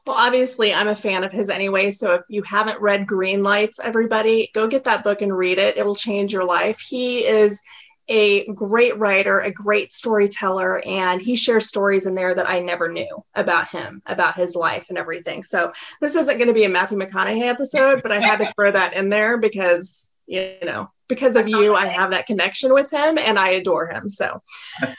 Well, 0.06 0.16
obviously, 0.18 0.74
I'm 0.74 0.88
a 0.88 0.94
fan 0.94 1.24
of 1.24 1.32
his 1.32 1.48
anyway. 1.48 1.90
So 1.90 2.12
if 2.14 2.22
you 2.28 2.42
haven't 2.42 2.80
read 2.80 3.06
Green 3.06 3.42
Lights, 3.42 3.80
everybody, 3.80 4.50
go 4.54 4.66
get 4.66 4.84
that 4.84 5.02
book 5.02 5.22
and 5.22 5.36
read 5.36 5.58
it. 5.58 5.78
It 5.78 5.86
will 5.86 5.94
change 5.94 6.32
your 6.32 6.46
life. 6.46 6.78
He 6.78 7.24
is 7.24 7.62
a 8.08 8.44
great 8.52 8.98
writer, 8.98 9.40
a 9.40 9.50
great 9.50 9.90
storyteller, 9.92 10.82
and 10.86 11.22
he 11.22 11.36
shares 11.36 11.68
stories 11.68 12.04
in 12.04 12.14
there 12.14 12.34
that 12.34 12.48
I 12.48 12.60
never 12.60 12.92
knew 12.92 13.24
about 13.34 13.68
him, 13.68 14.02
about 14.04 14.34
his 14.34 14.54
life 14.54 14.90
and 14.90 14.98
everything. 14.98 15.42
So 15.42 15.72
this 16.02 16.14
isn't 16.14 16.36
going 16.36 16.48
to 16.48 16.54
be 16.54 16.64
a 16.64 16.68
Matthew 16.68 16.98
McConaughey 16.98 17.48
episode, 17.48 18.02
but 18.02 18.12
I 18.12 18.20
had 18.20 18.40
to 18.40 18.52
throw 18.52 18.70
that 18.70 18.94
in 18.94 19.08
there 19.08 19.38
because, 19.38 20.10
you 20.26 20.54
know, 20.62 20.90
because 21.08 21.34
of 21.34 21.48
you, 21.48 21.74
I 21.74 21.86
have 21.86 22.10
that 22.10 22.26
connection 22.26 22.74
with 22.74 22.92
him 22.92 23.16
and 23.16 23.38
I 23.38 23.50
adore 23.50 23.90
him. 23.90 24.08
So. 24.08 24.42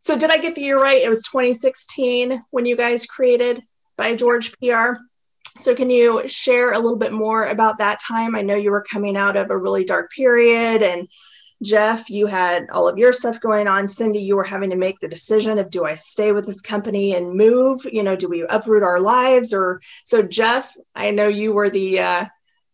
So 0.00 0.18
did 0.18 0.30
I 0.30 0.38
get 0.38 0.54
the 0.54 0.62
year 0.62 0.80
right? 0.80 1.02
It 1.02 1.08
was 1.10 1.22
2016 1.24 2.42
when 2.48 2.64
you 2.64 2.76
guys 2.76 3.04
created 3.04 3.60
by 3.98 4.14
George 4.14 4.52
PR. 4.58 4.94
So 5.58 5.74
can 5.74 5.90
you 5.90 6.26
share 6.28 6.72
a 6.72 6.78
little 6.78 6.96
bit 6.96 7.12
more 7.12 7.46
about 7.48 7.78
that 7.78 7.98
time? 8.00 8.34
I 8.36 8.42
know 8.42 8.54
you 8.54 8.70
were 8.70 8.86
coming 8.90 9.16
out 9.16 9.36
of 9.36 9.50
a 9.50 9.56
really 9.58 9.84
dark 9.84 10.10
period 10.12 10.82
and 10.82 11.08
Jeff, 11.60 12.08
you 12.08 12.28
had 12.28 12.66
all 12.72 12.86
of 12.88 12.98
your 12.98 13.12
stuff 13.12 13.40
going 13.40 13.66
on. 13.66 13.88
Cindy, 13.88 14.20
you 14.20 14.36
were 14.36 14.44
having 14.44 14.70
to 14.70 14.76
make 14.76 15.00
the 15.00 15.08
decision 15.08 15.58
of 15.58 15.70
do 15.70 15.84
I 15.84 15.96
stay 15.96 16.30
with 16.30 16.46
this 16.46 16.60
company 16.60 17.16
and 17.16 17.32
move? 17.34 17.80
You 17.90 18.04
know, 18.04 18.14
do 18.14 18.28
we 18.28 18.42
uproot 18.48 18.84
our 18.84 19.00
lives? 19.00 19.52
Or 19.52 19.80
so 20.04 20.22
Jeff, 20.22 20.72
I 20.94 21.10
know 21.10 21.26
you 21.26 21.52
were 21.52 21.68
the 21.68 21.98
uh, 21.98 22.24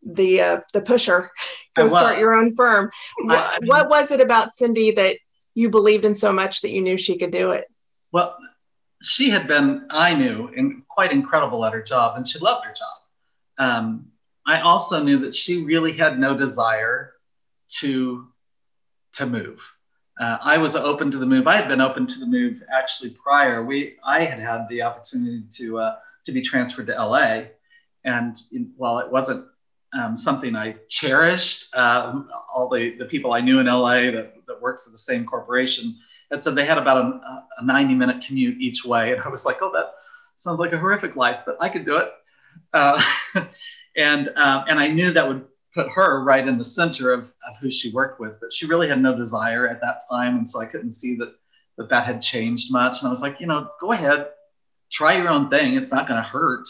the 0.05 0.43
uh, 0.43 0.61
the 0.75 0.83
pusher. 0.83 1.31
Go 1.75 1.85
start 1.89 2.19
your 2.19 2.35
own 2.35 2.55
firm. 2.55 2.91
I- 3.31 3.59
What, 3.63 3.65
what 3.65 3.89
was 3.89 4.11
it 4.13 4.21
about 4.21 4.51
Cindy 4.51 4.91
that 4.91 5.17
you 5.55 5.71
believed 5.71 6.05
in 6.05 6.15
so 6.15 6.31
much 6.31 6.61
that 6.61 6.71
you 6.71 6.83
knew 6.83 6.99
she 6.99 7.17
could 7.17 7.31
do 7.31 7.53
it? 7.53 7.65
Well, 8.13 8.37
she 9.05 9.31
had 9.31 9.47
been, 9.47 9.87
I 9.91 10.15
knew, 10.15 10.49
in, 10.49 10.83
quite 10.89 11.13
incredible 11.13 11.65
at 11.65 11.73
her 11.73 11.83
job, 11.83 12.17
and 12.17 12.27
she 12.27 12.39
loved 12.39 12.65
her 12.65 12.73
job. 12.73 12.97
Um, 13.59 14.07
I 14.47 14.61
also 14.61 15.03
knew 15.03 15.19
that 15.19 15.35
she 15.35 15.63
really 15.63 15.93
had 15.93 16.19
no 16.19 16.37
desire 16.37 17.13
to 17.81 18.29
to 19.15 19.27
move. 19.27 19.73
Uh, 20.21 20.39
I 20.43 20.59
was 20.59 20.75
open 20.75 21.11
to 21.13 21.19
the 21.19 21.27
move. 21.27 21.47
I 21.47 21.57
had 21.57 21.69
been 21.69 21.81
open 21.81 22.07
to 22.07 22.19
the 22.19 22.27
move 22.27 22.63
actually 22.73 23.11
prior. 23.11 23.65
We, 23.65 23.97
I 24.05 24.25
had 24.25 24.41
had 24.41 24.69
the 24.69 24.83
opportunity 24.83 25.45
to 25.53 25.79
uh, 25.79 25.97
to 26.25 26.33
be 26.33 26.41
transferred 26.43 26.87
to 26.89 26.95
LA, 26.95 27.45
and 28.05 28.37
in, 28.53 28.73
while 28.77 28.99
it 28.99 29.11
wasn't 29.11 29.47
um, 29.93 30.17
something 30.17 30.57
I 30.57 30.77
cherished, 30.89 31.75
um, 31.77 32.29
all 32.53 32.69
the 32.69 32.97
the 32.97 33.07
people 33.07 33.33
I 33.33 33.41
knew 33.41 33.61
in 33.61 33.67
LA 33.67 34.11
that, 34.11 34.47
that 34.47 34.61
worked 34.61 34.85
for 34.85 34.91
the 34.91 34.99
same 34.99 35.25
corporation 35.25 35.97
had 36.35 36.45
said 36.45 36.55
they 36.55 36.65
had 36.65 36.79
about 36.79 36.99
a, 36.99 37.45
a 37.59 37.65
90 37.65 37.95
minute 37.95 38.25
commute 38.27 38.61
each 38.61 38.85
way, 38.85 39.13
and 39.13 39.21
I 39.21 39.29
was 39.29 39.45
like, 39.45 39.59
oh, 39.61 39.73
that 39.73 39.95
sounds 40.37 40.59
like 40.59 40.73
a 40.73 40.79
horrific 40.79 41.17
life, 41.17 41.41
but 41.47 41.57
I 41.61 41.69
could 41.69 41.85
do 41.85 41.97
it. 41.97 42.13
Uh, 42.73 43.01
and 43.97 44.29
um, 44.37 44.65
and 44.69 44.79
I 44.79 44.89
knew 44.89 45.11
that 45.13 45.27
would 45.27 45.47
put 45.75 45.89
her 45.91 46.23
right 46.23 46.47
in 46.47 46.59
the 46.59 46.65
center 46.65 47.13
of, 47.13 47.25
of 47.25 47.57
who 47.61 47.71
she 47.71 47.91
worked 47.93 48.21
with, 48.21 48.39
but 48.41 48.53
she 48.53 48.67
really 48.67 48.89
had 48.89 49.01
no 49.01 49.17
desire 49.17 49.69
at 49.69 49.81
that 49.81 50.03
time, 50.11 50.37
and 50.37 50.49
so 50.49 50.61
I 50.61 50.67
couldn't 50.67 50.93
see 50.93 51.17
that 51.17 51.35
that 51.77 51.89
that 51.89 52.05
had 52.05 52.21
changed 52.21 52.73
much. 52.73 53.01
And 53.01 53.09
I 53.09 53.11
was 53.11 53.23
like, 53.23 53.41
you 53.41 53.47
know, 53.47 53.69
go 53.81 53.93
ahead, 53.93 54.29
try 54.91 55.17
your 55.17 55.29
own 55.29 55.51
thing. 55.51 55.75
It's 55.77 55.91
not 55.91 56.07
going 56.07 56.23
to 56.23 56.29
hurt 56.29 56.67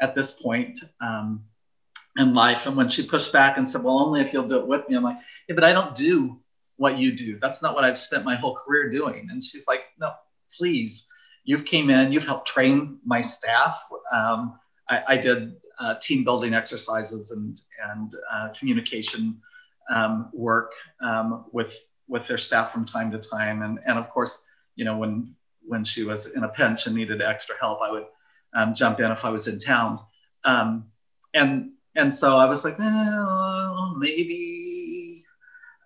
at 0.00 0.14
this 0.14 0.32
point 0.32 0.80
um, 1.00 1.44
in 2.16 2.34
life. 2.34 2.66
And 2.66 2.76
when 2.76 2.88
she 2.88 3.06
pushed 3.06 3.32
back 3.32 3.56
and 3.56 3.68
said, 3.68 3.84
well, 3.84 4.00
only 4.00 4.20
if 4.20 4.32
you'll 4.32 4.48
do 4.48 4.58
it 4.58 4.66
with 4.66 4.88
me, 4.88 4.96
I'm 4.96 5.02
like, 5.02 5.18
yeah, 5.48 5.54
but 5.54 5.64
I 5.64 5.72
don't 5.72 5.94
do 5.94 6.40
what 6.78 6.98
you 6.98 7.14
do. 7.14 7.38
That's 7.38 7.60
not 7.60 7.74
what 7.74 7.84
I've 7.84 7.98
spent 7.98 8.24
my 8.24 8.34
whole 8.34 8.56
career 8.56 8.90
doing. 8.90 9.28
And 9.30 9.44
she's 9.44 9.66
like, 9.66 9.84
no, 10.00 10.12
please. 10.56 11.06
You've 11.44 11.64
came 11.64 11.90
in, 11.90 12.12
you've 12.12 12.26
helped 12.26 12.48
train 12.48 12.98
my 13.04 13.20
staff. 13.20 13.80
Um, 14.12 14.58
I, 14.88 15.02
I 15.08 15.16
did 15.16 15.56
uh, 15.78 15.94
team 16.00 16.24
building 16.24 16.54
exercises 16.54 17.30
and 17.30 17.60
and 17.90 18.14
uh, 18.30 18.48
communication 18.58 19.40
um, 19.90 20.30
work 20.32 20.72
um, 21.00 21.46
with 21.52 21.74
with 22.06 22.26
their 22.26 22.38
staff 22.38 22.72
from 22.72 22.84
time 22.84 23.10
to 23.12 23.18
time, 23.18 23.62
and 23.62 23.78
and 23.86 23.98
of 23.98 24.10
course, 24.10 24.42
you 24.76 24.84
know 24.84 24.98
when 24.98 25.34
when 25.66 25.84
she 25.84 26.04
was 26.04 26.26
in 26.26 26.44
a 26.44 26.48
pinch 26.48 26.86
and 26.86 26.96
needed 26.96 27.22
extra 27.22 27.56
help, 27.60 27.80
I 27.82 27.92
would 27.92 28.06
um, 28.54 28.74
jump 28.74 29.00
in 29.00 29.10
if 29.10 29.24
I 29.24 29.30
was 29.30 29.48
in 29.48 29.58
town, 29.58 30.00
um, 30.44 30.86
and 31.34 31.72
and 31.96 32.12
so 32.12 32.36
I 32.36 32.46
was 32.46 32.64
like, 32.64 32.78
well, 32.78 33.94
maybe, 33.98 34.67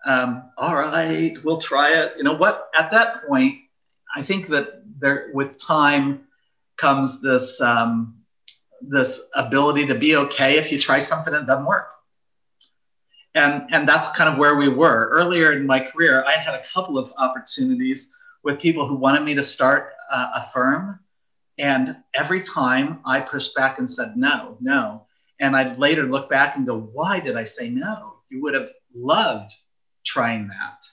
um, 0.05 0.51
all 0.57 0.75
right, 0.75 1.35
we'll 1.43 1.59
try 1.59 2.01
it. 2.01 2.13
You 2.17 2.23
know 2.23 2.35
what? 2.35 2.69
At 2.75 2.91
that 2.91 3.27
point, 3.27 3.59
I 4.15 4.21
think 4.21 4.47
that 4.47 4.83
there 4.99 5.29
with 5.33 5.59
time 5.59 6.27
comes 6.77 7.21
this. 7.21 7.61
Um, 7.61 8.23
this 8.87 9.29
ability 9.35 9.87
to 9.87 9.95
be 9.95 10.15
okay 10.15 10.57
if 10.57 10.71
you 10.71 10.79
try 10.79 10.99
something 10.99 11.33
that 11.33 11.45
doesn't 11.45 11.65
work. 11.65 11.87
And, 13.35 13.63
and 13.71 13.87
that's 13.87 14.09
kind 14.09 14.29
of 14.29 14.37
where 14.37 14.55
we 14.55 14.67
were. 14.67 15.09
Earlier 15.11 15.53
in 15.53 15.65
my 15.65 15.79
career, 15.79 16.23
I 16.27 16.33
had 16.33 16.53
a 16.53 16.63
couple 16.73 16.97
of 16.97 17.11
opportunities 17.17 18.13
with 18.43 18.59
people 18.59 18.87
who 18.87 18.95
wanted 18.95 19.23
me 19.23 19.33
to 19.35 19.43
start 19.43 19.93
uh, 20.11 20.31
a 20.35 20.49
firm. 20.51 20.99
And 21.57 21.95
every 22.13 22.41
time 22.41 22.99
I 23.05 23.21
pushed 23.21 23.55
back 23.55 23.79
and 23.79 23.89
said, 23.89 24.17
no, 24.17 24.57
no. 24.59 25.05
And 25.39 25.55
I'd 25.55 25.79
later 25.79 26.03
look 26.03 26.29
back 26.29 26.57
and 26.57 26.65
go, 26.65 26.79
why 26.79 27.19
did 27.19 27.37
I 27.37 27.43
say 27.43 27.69
no? 27.69 28.15
You 28.29 28.41
would 28.43 28.53
have 28.53 28.69
loved 28.93 29.51
trying 30.03 30.47
that. 30.47 30.85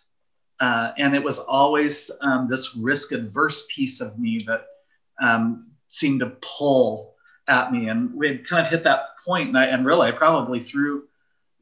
Uh, 0.60 0.92
and 0.98 1.14
it 1.14 1.22
was 1.22 1.38
always 1.38 2.10
um, 2.20 2.48
this 2.48 2.76
risk 2.76 3.12
adverse 3.12 3.66
piece 3.74 4.00
of 4.00 4.18
me 4.18 4.38
that 4.46 4.66
um, 5.20 5.68
seemed 5.88 6.20
to 6.20 6.36
pull 6.42 7.14
at 7.48 7.72
me. 7.72 7.88
And 7.88 8.14
we 8.14 8.28
had 8.28 8.46
kind 8.46 8.64
of 8.64 8.70
hit 8.70 8.84
that 8.84 9.18
point 9.24 9.48
and, 9.48 9.58
I, 9.58 9.66
and 9.66 9.86
really 9.86 10.08
I 10.08 10.12
probably 10.12 10.60
through 10.60 11.04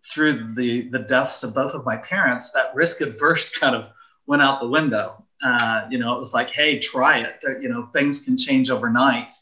through 0.04 0.54
the 0.54 0.88
the 0.88 1.00
deaths 1.00 1.42
of 1.42 1.54
both 1.54 1.74
of 1.74 1.84
my 1.84 1.96
parents 1.96 2.52
that 2.52 2.74
risk 2.74 3.00
adverse 3.00 3.56
kind 3.58 3.74
of 3.74 3.86
went 4.26 4.42
out 4.42 4.60
the 4.60 4.68
window. 4.68 5.24
Uh, 5.42 5.86
you 5.88 5.98
know 5.98 6.14
it 6.14 6.18
was 6.18 6.34
like 6.34 6.50
hey 6.50 6.78
try 6.78 7.18
it. 7.18 7.40
You 7.62 7.68
know 7.68 7.86
things 7.92 8.20
can 8.20 8.36
change 8.36 8.70
overnight. 8.70 9.34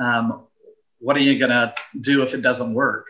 Um, 0.00 0.46
what 0.98 1.16
are 1.16 1.20
you 1.20 1.38
gonna 1.38 1.74
do 2.00 2.22
if 2.22 2.34
it 2.34 2.42
doesn't 2.42 2.74
work? 2.74 3.06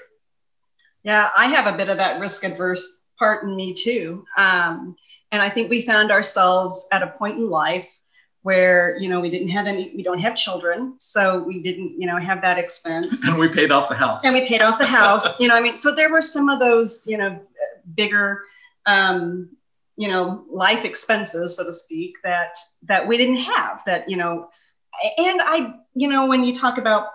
Yeah, 1.04 1.30
I 1.36 1.46
have 1.46 1.72
a 1.72 1.76
bit 1.76 1.88
of 1.88 1.98
that 1.98 2.18
risk 2.18 2.44
adverse 2.44 3.03
part 3.18 3.44
in 3.44 3.54
me 3.56 3.72
too. 3.74 4.24
Um, 4.38 4.96
and 5.32 5.42
I 5.42 5.48
think 5.48 5.70
we 5.70 5.82
found 5.82 6.10
ourselves 6.10 6.86
at 6.92 7.02
a 7.02 7.08
point 7.08 7.38
in 7.38 7.48
life 7.48 7.88
where, 8.42 8.96
you 8.98 9.08
know, 9.08 9.20
we 9.20 9.30
didn't 9.30 9.48
have 9.48 9.66
any, 9.66 9.92
we 9.96 10.02
don't 10.02 10.18
have 10.18 10.36
children. 10.36 10.94
So 10.98 11.42
we 11.42 11.62
didn't, 11.62 11.98
you 11.98 12.06
know, 12.06 12.18
have 12.18 12.42
that 12.42 12.58
expense. 12.58 13.24
and 13.26 13.38
we 13.38 13.48
paid 13.48 13.72
off 13.72 13.88
the 13.88 13.94
house 13.94 14.24
and 14.24 14.34
we 14.34 14.46
paid 14.46 14.62
off 14.62 14.78
the 14.78 14.86
house, 14.86 15.38
you 15.40 15.48
know, 15.48 15.56
I 15.56 15.60
mean, 15.60 15.76
so 15.76 15.94
there 15.94 16.10
were 16.10 16.20
some 16.20 16.48
of 16.48 16.60
those, 16.60 17.04
you 17.06 17.16
know, 17.16 17.40
bigger 17.94 18.42
um, 18.86 19.48
you 19.96 20.08
know, 20.08 20.44
life 20.50 20.84
expenses, 20.84 21.56
so 21.56 21.64
to 21.64 21.72
speak, 21.72 22.16
that 22.24 22.56
that 22.82 23.06
we 23.06 23.16
didn't 23.16 23.36
have. 23.36 23.82
That 23.86 24.08
you 24.08 24.16
know, 24.16 24.48
and 25.18 25.40
I, 25.42 25.74
you 25.94 26.08
know, 26.08 26.26
when 26.26 26.44
you 26.44 26.52
talk 26.52 26.78
about 26.78 27.08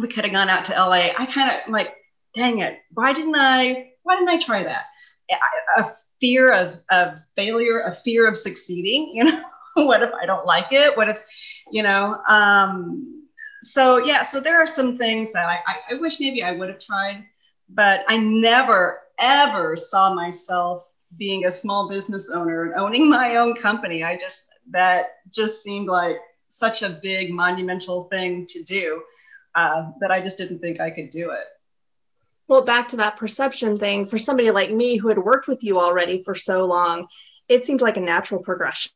we 0.00 0.08
could 0.08 0.24
have 0.24 0.32
gone 0.32 0.48
out 0.48 0.64
to 0.66 0.72
LA, 0.72 1.10
I 1.16 1.26
kind 1.26 1.50
of 1.50 1.72
like, 1.72 1.94
dang 2.34 2.58
it, 2.60 2.80
why 2.92 3.12
didn't 3.12 3.36
I? 3.36 3.92
Why 4.02 4.16
didn't 4.16 4.30
I 4.30 4.38
try 4.38 4.64
that? 4.64 4.84
A 5.76 5.86
fear 6.20 6.52
of 6.52 6.78
of 6.90 7.18
failure, 7.36 7.80
a 7.80 7.92
fear 7.92 8.26
of 8.28 8.36
succeeding. 8.36 9.12
You 9.14 9.24
know, 9.24 9.42
what 9.74 10.02
if 10.02 10.12
I 10.12 10.26
don't 10.26 10.46
like 10.46 10.72
it? 10.72 10.96
What 10.96 11.08
if, 11.08 11.22
you 11.70 11.82
know? 11.82 12.20
Um, 12.28 13.28
so 13.62 13.98
yeah, 13.98 14.22
so 14.22 14.40
there 14.40 14.60
are 14.60 14.66
some 14.66 14.98
things 14.98 15.32
that 15.32 15.46
I, 15.46 15.58
I, 15.66 15.76
I 15.90 15.94
wish 15.94 16.20
maybe 16.20 16.42
I 16.42 16.52
would 16.52 16.68
have 16.68 16.80
tried, 16.80 17.24
but 17.68 18.04
I 18.08 18.18
never 18.18 19.00
ever 19.18 19.76
saw 19.76 20.12
myself 20.12 20.84
being 21.16 21.46
a 21.46 21.50
small 21.50 21.88
business 21.88 22.30
owner 22.30 22.64
and 22.64 22.74
owning 22.74 23.08
my 23.08 23.36
own 23.36 23.54
company. 23.54 24.02
I 24.02 24.16
just 24.16 24.48
that 24.70 25.06
just 25.30 25.62
seemed 25.62 25.88
like 25.88 26.16
such 26.48 26.82
a 26.82 27.00
big 27.02 27.32
monumental 27.32 28.04
thing 28.04 28.46
to 28.46 28.62
do 28.64 29.02
uh, 29.54 29.90
that 30.00 30.10
I 30.10 30.20
just 30.20 30.38
didn't 30.38 30.60
think 30.60 30.80
I 30.80 30.90
could 30.90 31.10
do 31.10 31.30
it. 31.30 31.46
Well, 32.48 32.64
back 32.64 32.88
to 32.88 32.96
that 32.96 33.16
perception 33.16 33.76
thing, 33.76 34.04
for 34.06 34.18
somebody 34.18 34.50
like 34.50 34.70
me 34.70 34.96
who 34.96 35.08
had 35.08 35.18
worked 35.18 35.48
with 35.48 35.62
you 35.62 35.78
already 35.78 36.22
for 36.22 36.34
so 36.34 36.64
long, 36.64 37.06
it 37.48 37.64
seemed 37.64 37.80
like 37.80 37.96
a 37.96 38.00
natural 38.00 38.42
progression. 38.42 38.92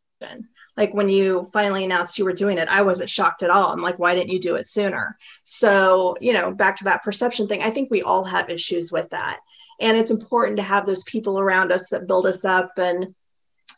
Like 0.76 0.92
when 0.92 1.08
you 1.08 1.48
finally 1.52 1.84
announced 1.84 2.18
you 2.18 2.24
were 2.24 2.32
doing 2.32 2.58
it, 2.58 2.68
I 2.68 2.82
wasn't 2.82 3.10
shocked 3.10 3.42
at 3.42 3.50
all. 3.50 3.72
I'm 3.72 3.80
like, 3.80 3.98
why 3.98 4.14
didn't 4.14 4.32
you 4.32 4.40
do 4.40 4.56
it 4.56 4.66
sooner? 4.66 5.16
So, 5.42 6.16
you 6.20 6.32
know, 6.32 6.52
back 6.52 6.76
to 6.78 6.84
that 6.84 7.02
perception 7.02 7.48
thing, 7.48 7.62
I 7.62 7.70
think 7.70 7.90
we 7.90 8.02
all 8.02 8.24
have 8.24 8.50
issues 8.50 8.92
with 8.92 9.08
that. 9.10 9.38
And 9.80 9.96
it's 9.96 10.10
important 10.10 10.58
to 10.58 10.62
have 10.62 10.86
those 10.86 11.04
people 11.04 11.38
around 11.38 11.72
us 11.72 11.88
that 11.90 12.06
build 12.06 12.26
us 12.26 12.44
up 12.44 12.72
and, 12.78 13.14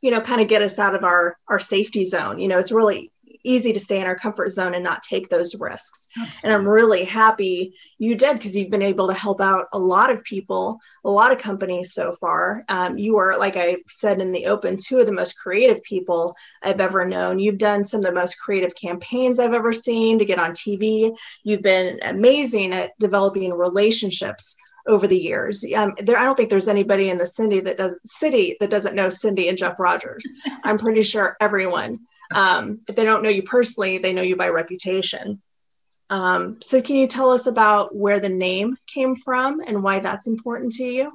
you 0.03 0.11
know, 0.11 0.21
kind 0.21 0.41
of 0.41 0.49
get 0.49 0.62
us 0.62 0.79
out 0.79 0.95
of 0.95 1.05
our 1.05 1.37
our 1.49 1.59
safety 1.59 2.05
zone. 2.05 2.39
You 2.39 2.49
know, 2.49 2.59
it's 2.59 2.73
really 2.73 3.12
easy 3.45 3.72
to 3.72 3.80
stay 3.80 4.01
in 4.01 4.07
our 4.07 4.16
comfort 4.16 4.51
zone 4.51 4.74
and 4.74 4.84
not 4.84 5.03
take 5.03 5.28
those 5.28 5.59
risks. 5.59 6.09
Absolutely. 6.16 6.41
And 6.45 6.53
I'm 6.53 6.68
really 6.68 7.05
happy 7.05 7.74
you 7.99 8.14
did 8.14 8.34
because 8.36 8.57
you've 8.57 8.70
been 8.70 8.82
able 8.82 9.09
to 9.09 9.14
help 9.14 9.41
out 9.41 9.66
a 9.72 9.78
lot 9.78 10.11
of 10.11 10.24
people, 10.24 10.78
a 11.05 11.11
lot 11.11 11.32
of 11.32 11.39
companies 11.39 11.93
so 11.93 12.12
far. 12.12 12.64
Um, 12.68 12.99
you 12.99 13.16
are, 13.16 13.39
like 13.39 13.57
I 13.57 13.78
said 13.86 14.20
in 14.20 14.32
the 14.32 14.47
open, 14.47 14.76
two 14.76 14.99
of 14.99 15.07
the 15.07 15.12
most 15.12 15.39
creative 15.39 15.82
people 15.82 16.34
I've 16.62 16.80
ever 16.80 17.07
known. 17.07 17.39
You've 17.39 17.59
done 17.59 17.84
some 17.84 18.01
of 18.01 18.07
the 18.07 18.12
most 18.12 18.39
creative 18.39 18.74
campaigns 18.74 19.39
I've 19.39 19.55
ever 19.55 19.72
seen 19.72 20.18
to 20.18 20.24
get 20.24 20.39
on 20.39 20.53
TV. 20.53 21.16
You've 21.45 21.62
been 21.62 21.99
amazing 22.03 22.72
at 22.72 22.99
developing 22.99 23.53
relationships 23.53 24.57
over 24.89 25.07
the 25.07 25.18
years. 25.18 25.64
Um, 25.76 25.95
there, 25.99 26.16
I 26.16 26.24
don't 26.24 26.34
think 26.34 26.51
there's 26.51 26.66
anybody 26.66 27.11
in 27.11 27.18
the 27.18 27.26
city 27.26 27.61
that 27.61 27.76
does 27.76 27.97
city 28.05 28.57
that 28.59 28.70
doesn't 28.70 28.97
know 28.97 29.11
Cindy 29.11 29.49
and 29.49 29.59
Jeff 29.59 29.78
Rogers. 29.78 30.26
I'm 30.64 30.78
pretty 30.78 31.03
sure 31.03 31.36
everyone 31.41 32.01
um, 32.35 32.81
if 32.89 32.97
they 32.97 33.05
don't 33.05 33.22
know 33.22 33.29
you 33.29 33.43
personally, 33.43 33.99
they 33.99 34.12
know 34.12 34.22
you 34.22 34.37
by 34.37 34.49
reputation. 34.49 35.41
Um, 36.11 36.57
so, 36.61 36.81
can 36.81 36.97
you 36.97 37.07
tell 37.07 37.31
us 37.31 37.47
about 37.47 37.95
where 37.95 38.20
the 38.20 38.29
name 38.29 38.76
came 38.87 39.14
from 39.14 39.61
and 39.61 39.83
why 39.83 40.01
that's 40.01 40.26
important 40.26 40.72
to 40.72 40.85
you? 40.85 41.12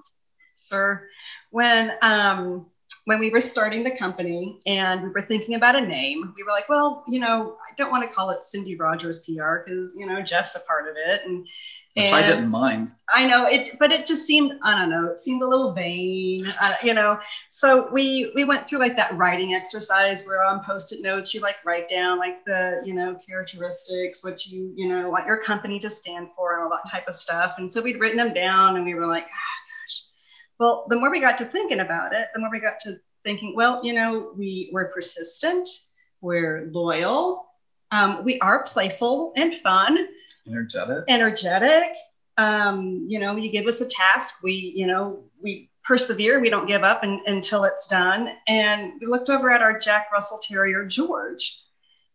Sure. 0.71 1.07
When 1.49 1.93
um, 2.01 2.67
when 3.05 3.19
we 3.19 3.29
were 3.29 3.39
starting 3.39 3.83
the 3.83 3.95
company 3.95 4.59
and 4.65 5.03
we 5.03 5.09
were 5.09 5.21
thinking 5.21 5.55
about 5.55 5.75
a 5.75 5.81
name, 5.81 6.33
we 6.37 6.43
were 6.43 6.51
like, 6.51 6.69
well, 6.69 7.03
you 7.07 7.19
know, 7.19 7.57
I 7.69 7.73
don't 7.75 7.91
want 7.91 8.07
to 8.07 8.13
call 8.13 8.29
it 8.29 8.43
Cindy 8.43 8.75
Rogers 8.75 9.25
PR 9.25 9.57
because 9.65 9.93
you 9.97 10.05
know 10.05 10.21
Jeff's 10.21 10.55
a 10.55 10.61
part 10.61 10.87
of 10.87 10.95
it, 10.95 11.21
and 11.25 11.47
which 11.95 12.11
and 12.11 12.15
I 12.15 12.27
didn't 12.27 12.49
mind. 12.49 12.91
I 13.13 13.27
know 13.27 13.45
it, 13.45 13.77
but 13.77 13.91
it 13.91 14.07
just 14.07 14.25
seemed 14.25 14.53
I 14.63 14.79
don't 14.79 14.89
know. 14.89 15.11
It 15.11 15.19
seemed 15.19 15.43
a 15.43 15.47
little 15.47 15.73
vain, 15.73 16.47
uh, 16.59 16.73
you 16.81 16.95
know. 16.95 17.19
So 17.49 17.91
we 17.91 18.31
we 18.33 18.45
went 18.45 18.67
through 18.67 18.79
like 18.79 18.95
that 18.95 19.15
writing 19.15 19.53
exercise 19.53 20.25
where 20.25 20.43
on 20.43 20.63
post-it 20.63 21.01
notes 21.01 21.35
you 21.35 21.39
like 21.39 21.57
write 21.63 21.87
down 21.87 22.17
like 22.17 22.43
the 22.45 22.81
you 22.83 22.95
know 22.95 23.15
characteristics, 23.27 24.23
what 24.23 24.43
you 24.47 24.73
you 24.75 24.89
know 24.89 25.09
want 25.09 25.27
your 25.27 25.37
company 25.37 25.79
to 25.81 25.89
stand 25.89 26.29
for, 26.35 26.55
and 26.55 26.63
all 26.63 26.69
that 26.71 26.89
type 26.89 27.07
of 27.07 27.13
stuff. 27.13 27.55
And 27.59 27.71
so 27.71 27.81
we'd 27.81 27.99
written 27.99 28.17
them 28.17 28.33
down, 28.33 28.75
and 28.75 28.85
we 28.85 28.95
were 28.95 29.05
like, 29.05 29.25
oh, 29.25 29.27
gosh. 29.27 30.01
Well, 30.59 30.85
the 30.89 30.95
more 30.95 31.11
we 31.11 31.19
got 31.19 31.37
to 31.39 31.45
thinking 31.45 31.81
about 31.81 32.15
it, 32.15 32.27
the 32.33 32.39
more 32.39 32.49
we 32.51 32.59
got 32.59 32.79
to 32.81 32.95
thinking, 33.23 33.53
well, 33.55 33.81
you 33.83 33.93
know, 33.93 34.31
we 34.35 34.71
we're 34.73 34.91
persistent, 34.91 35.67
we're 36.21 36.69
loyal, 36.71 37.45
um, 37.91 38.23
we 38.23 38.39
are 38.39 38.63
playful 38.63 39.33
and 39.35 39.53
fun 39.53 40.07
energetic? 40.47 41.05
Energetic. 41.07 41.91
Um, 42.37 43.05
you 43.07 43.19
know 43.19 43.35
you 43.35 43.51
give 43.51 43.67
us 43.67 43.81
a 43.81 43.85
task 43.87 44.41
we 44.43 44.73
you 44.75 44.87
know 44.87 45.23
we 45.41 45.69
persevere 45.83 46.39
we 46.39 46.49
don't 46.49 46.65
give 46.65 46.81
up 46.81 47.03
in, 47.03 47.21
until 47.27 47.63
it's 47.63 47.87
done. 47.87 48.29
And 48.47 48.93
we 48.99 49.07
looked 49.07 49.29
over 49.29 49.51
at 49.51 49.61
our 49.61 49.77
jack 49.77 50.07
russell 50.11 50.39
terrier 50.41 50.85
george 50.85 51.61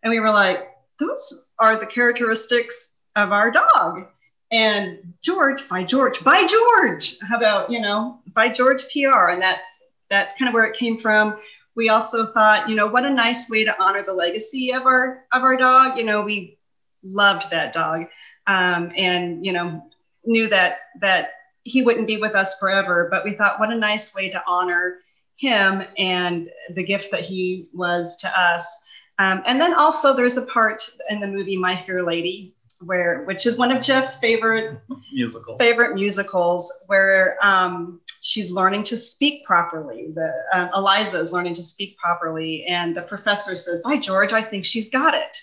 and 0.03 0.11
we 0.11 0.20
were 0.20 0.31
like 0.31 0.68
those 0.99 1.51
are 1.61 1.76
the 1.76 1.87
characteristics 1.87 2.99
of 3.14 3.33
our 3.33 3.51
dog. 3.51 4.07
And 4.51 5.14
george 5.22 5.68
by 5.68 5.85
george 5.85 6.24
by 6.24 6.47
george! 6.47 7.18
How 7.20 7.37
about 7.37 7.70
you 7.70 7.81
know 7.81 8.20
by 8.35 8.49
george 8.49 8.85
pr 8.93 9.29
and 9.31 9.43
that's 9.43 9.85
that's 10.11 10.35
kind 10.37 10.49
of 10.49 10.55
where 10.55 10.64
it 10.64 10.76
came 10.76 10.99
from. 10.99 11.39
We 11.76 11.91
also 11.91 12.33
thought 12.33 12.68
you 12.68 12.74
know 12.74 12.89
what 12.89 13.05
a 13.05 13.11
nice 13.11 13.49
way 13.51 13.62
to 13.64 13.83
honor 13.83 14.03
the 14.03 14.14
legacy 14.14 14.72
of 14.72 14.87
our 14.87 15.24
of 15.33 15.43
our 15.43 15.57
dog. 15.57 15.99
You 15.99 16.05
know 16.05 16.22
we 16.22 16.57
loved 17.03 17.51
that 17.51 17.72
dog, 17.72 18.07
um, 18.46 18.92
and 18.96 19.44
you 19.44 19.53
know 19.53 19.82
knew 20.24 20.49
that 20.49 20.78
that 21.01 21.30
he 21.64 21.82
wouldn't 21.82 22.07
be 22.07 22.16
with 22.16 22.34
us 22.34 22.59
forever. 22.59 23.09
But 23.11 23.24
we 23.24 23.32
thought, 23.32 23.61
what 23.61 23.72
a 23.72 23.76
nice 23.76 24.14
way 24.14 24.30
to 24.30 24.42
honor 24.46 24.99
him 25.36 25.82
and 25.96 26.49
the 26.74 26.84
gift 26.84 27.11
that 27.12 27.20
he 27.20 27.68
was 27.72 28.16
to 28.16 28.40
us. 28.40 28.84
Um, 29.18 29.42
and 29.46 29.61
then 29.61 29.74
also 29.74 30.14
there's 30.14 30.36
a 30.36 30.46
part 30.46 30.82
in 31.11 31.20
the 31.20 31.26
movie 31.26 31.57
My 31.57 31.76
Fair 31.76 32.03
Lady 32.03 32.55
where 32.80 33.24
which 33.24 33.46
is 33.46 33.57
one 33.57 33.76
of 33.76 33.82
Jeff's 33.82 34.16
favorite 34.16 34.80
musical 35.12 35.57
favorite 35.59 35.94
musicals 35.94 36.72
where 36.86 37.36
um, 37.42 38.01
she's 38.20 38.51
learning 38.51 38.84
to 38.84 38.96
speak 38.96 39.44
properly. 39.44 40.12
The 40.14 40.32
um, 40.53 40.70
Eliza 40.74 41.18
is 41.18 41.32
learning 41.32 41.55
to 41.55 41.62
speak 41.62 41.96
properly, 41.99 42.64
and 42.66 42.94
the 42.94 43.03
professor 43.03 43.57
says, 43.57 43.82
"By 43.82 43.99
George, 43.99 44.32
I 44.32 44.42
think 44.42 44.64
she's 44.64 44.90
got 44.90 45.14
it." 45.14 45.36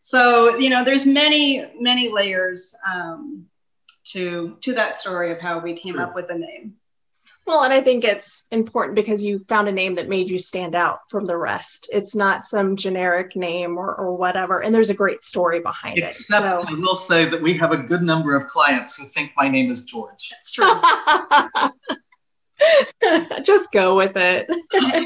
So 0.00 0.56
you 0.58 0.70
know 0.70 0.84
there's 0.84 1.06
many 1.06 1.66
many 1.78 2.08
layers 2.08 2.74
um, 2.86 3.46
to 4.04 4.56
to 4.60 4.74
that 4.74 4.96
story 4.96 5.32
of 5.32 5.40
how 5.40 5.58
we 5.58 5.74
came 5.74 5.94
True. 5.94 6.02
up 6.02 6.14
with 6.14 6.28
the 6.28 6.38
name. 6.38 6.74
Well 7.46 7.64
and 7.64 7.72
i 7.72 7.80
think 7.80 8.04
it's 8.04 8.46
important 8.52 8.94
because 8.94 9.24
you 9.24 9.44
found 9.48 9.68
a 9.68 9.72
name 9.72 9.94
that 9.94 10.08
made 10.08 10.28
you 10.28 10.38
stand 10.38 10.74
out 10.74 10.98
from 11.08 11.24
the 11.24 11.36
rest. 11.36 11.88
It's 11.92 12.14
not 12.14 12.42
some 12.42 12.76
generic 12.76 13.36
name 13.36 13.78
or, 13.78 13.94
or 13.94 14.18
whatever 14.18 14.62
and 14.62 14.74
there's 14.74 14.90
a 14.90 14.94
great 14.94 15.22
story 15.22 15.60
behind 15.60 15.98
Except 15.98 16.44
it 16.44 16.48
so. 16.48 16.64
i 16.68 16.74
will 16.74 16.94
say 16.94 17.28
that 17.28 17.40
we 17.40 17.54
have 17.54 17.72
a 17.72 17.76
good 17.76 18.02
number 18.02 18.36
of 18.36 18.46
clients 18.48 18.96
who 18.96 19.06
think 19.06 19.32
my 19.36 19.48
name 19.48 19.70
is 19.70 19.84
george. 19.84 20.30
That's 20.30 20.52
true. 20.52 20.66
Just 23.44 23.70
go 23.72 23.96
with 23.96 24.16
it. 24.16 24.46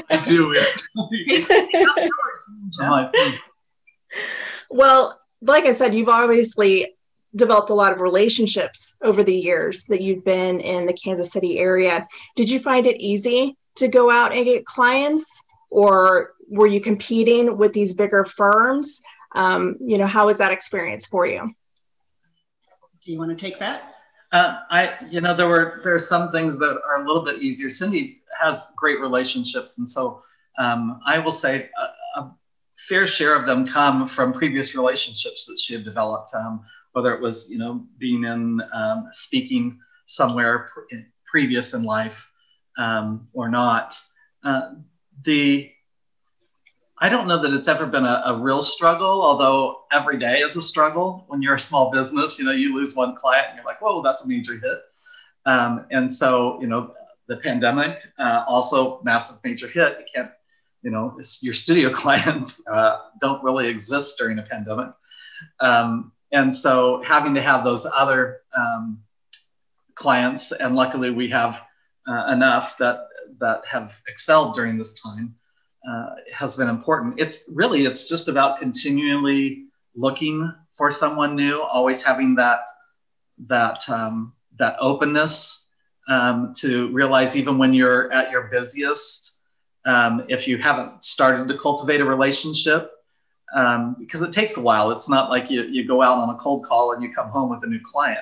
I 0.09 0.17
do 0.23 0.53
it 0.55 0.81
well, 4.73 5.19
like 5.41 5.65
I 5.65 5.71
said, 5.71 5.93
you've 5.93 6.09
obviously 6.09 6.95
developed 7.35 7.69
a 7.69 7.73
lot 7.73 7.91
of 7.91 7.99
relationships 7.99 8.97
over 9.03 9.23
the 9.23 9.35
years 9.35 9.85
that 9.85 10.01
you've 10.01 10.25
been 10.25 10.59
in 10.59 10.85
the 10.85 10.93
Kansas 10.93 11.31
City 11.31 11.59
area. 11.59 12.05
Did 12.35 12.49
you 12.49 12.59
find 12.59 12.85
it 12.85 12.99
easy 12.99 13.55
to 13.77 13.87
go 13.87 14.09
out 14.09 14.33
and 14.33 14.45
get 14.45 14.65
clients, 14.65 15.43
or 15.69 16.33
were 16.49 16.67
you 16.67 16.81
competing 16.81 17.57
with 17.57 17.73
these 17.73 17.93
bigger 17.93 18.25
firms? 18.25 19.01
Um, 19.35 19.77
you 19.79 19.97
know, 19.97 20.07
how 20.07 20.27
was 20.27 20.37
that 20.39 20.51
experience 20.51 21.05
for 21.07 21.25
you? 21.25 21.53
Do 23.03 23.11
you 23.11 23.17
want 23.17 23.31
to 23.31 23.35
take 23.35 23.59
that? 23.59 23.95
Uh, 24.31 24.61
I, 24.71 24.95
you 25.09 25.21
know, 25.21 25.35
there 25.35 25.47
were 25.47 25.81
there 25.83 25.93
are 25.93 25.99
some 25.99 26.31
things 26.31 26.57
that 26.57 26.81
are 26.87 27.03
a 27.03 27.07
little 27.07 27.23
bit 27.23 27.41
easier. 27.41 27.69
Cindy 27.69 28.21
has 28.41 28.71
great 28.75 28.99
relationships, 28.99 29.77
and 29.77 29.87
so 29.87 30.23
um, 30.57 30.99
I 31.05 31.19
will 31.19 31.31
say 31.31 31.69
fair 32.87 33.07
share 33.07 33.35
of 33.35 33.45
them 33.45 33.67
come 33.67 34.07
from 34.07 34.33
previous 34.33 34.75
relationships 34.75 35.45
that 35.45 35.59
she 35.59 35.73
had 35.73 35.83
developed, 35.83 36.33
um, 36.33 36.63
whether 36.91 37.13
it 37.13 37.21
was, 37.21 37.49
you 37.49 37.57
know, 37.57 37.85
being 37.97 38.23
in 38.23 38.61
um, 38.73 39.07
speaking 39.11 39.79
somewhere 40.05 40.69
pre- 40.73 41.05
previous 41.25 41.73
in 41.73 41.83
life 41.83 42.31
um, 42.77 43.27
or 43.33 43.49
not. 43.49 43.97
Uh, 44.43 44.73
the 45.23 45.69
I 46.99 47.09
don't 47.09 47.27
know 47.27 47.41
that 47.41 47.53
it's 47.53 47.67
ever 47.67 47.85
been 47.85 48.05
a, 48.05 48.21
a, 48.27 48.39
real 48.39 48.61
struggle, 48.61 49.23
although 49.23 49.83
every 49.91 50.17
day 50.17 50.39
is 50.39 50.55
a 50.55 50.61
struggle. 50.61 51.25
When 51.27 51.41
you're 51.41 51.55
a 51.55 51.59
small 51.59 51.91
business, 51.91 52.39
you 52.39 52.45
know, 52.45 52.51
you 52.51 52.73
lose 52.73 52.95
one 52.95 53.15
client 53.17 53.47
and 53.49 53.57
you're 53.57 53.65
like, 53.65 53.81
whoa, 53.81 54.01
that's 54.01 54.23
a 54.23 54.27
major 54.27 54.53
hit. 54.53 54.79
Um, 55.45 55.85
and 55.91 56.09
so, 56.09 56.61
you 56.61 56.67
know, 56.67 56.93
the 57.27 57.37
pandemic, 57.37 58.05
uh, 58.19 58.45
also 58.47 59.01
massive 59.03 59.37
major 59.43 59.67
hit. 59.67 59.97
You 59.99 60.05
can't 60.15 60.31
you 60.83 60.91
know, 60.91 61.17
your 61.41 61.53
studio 61.53 61.89
clients 62.01 62.61
uh, 62.67 62.97
don't 63.19 63.43
really 63.43 63.67
exist 63.67 64.17
during 64.17 64.39
a 64.39 64.43
pandemic. 64.43 64.89
Um, 65.59 66.11
and 66.31 66.53
so 66.53 67.01
having 67.03 67.33
to 67.35 67.41
have 67.41 67.63
those 67.63 67.85
other 67.95 68.41
um, 68.57 68.99
clients, 69.95 70.51
and 70.51 70.75
luckily 70.75 71.11
we 71.11 71.29
have 71.29 71.61
uh, 72.07 72.31
enough 72.33 72.77
that 72.77 73.07
that 73.39 73.65
have 73.65 73.99
excelled 74.07 74.55
during 74.55 74.77
this 74.77 74.99
time 74.99 75.35
uh, 75.87 76.15
has 76.31 76.55
been 76.55 76.69
important. 76.69 77.19
It's 77.19 77.49
really 77.53 77.85
it's 77.85 78.09
just 78.09 78.27
about 78.27 78.57
continually 78.57 79.65
looking 79.95 80.51
for 80.71 80.89
someone 80.89 81.35
new, 81.35 81.61
always 81.61 82.03
having 82.03 82.35
that 82.35 82.59
that 83.47 83.87
um, 83.89 84.33
that 84.57 84.75
openness 84.79 85.67
um, 86.09 86.53
to 86.57 86.91
realize 86.91 87.35
even 87.35 87.57
when 87.57 87.73
you're 87.73 88.11
at 88.11 88.31
your 88.31 88.43
busiest, 88.43 89.32
um, 89.85 90.25
if 90.29 90.47
you 90.47 90.57
haven't 90.57 91.03
started 91.03 91.47
to 91.47 91.57
cultivate 91.57 92.01
a 92.01 92.05
relationship, 92.05 92.91
um, 93.53 93.95
because 93.99 94.21
it 94.21 94.31
takes 94.31 94.57
a 94.57 94.61
while. 94.61 94.91
It's 94.91 95.09
not 95.09 95.29
like 95.29 95.49
you, 95.49 95.63
you 95.63 95.85
go 95.85 96.01
out 96.01 96.17
on 96.17 96.33
a 96.33 96.37
cold 96.37 96.65
call 96.65 96.93
and 96.93 97.03
you 97.03 97.13
come 97.13 97.29
home 97.29 97.49
with 97.49 97.63
a 97.63 97.67
new 97.67 97.79
client. 97.83 98.19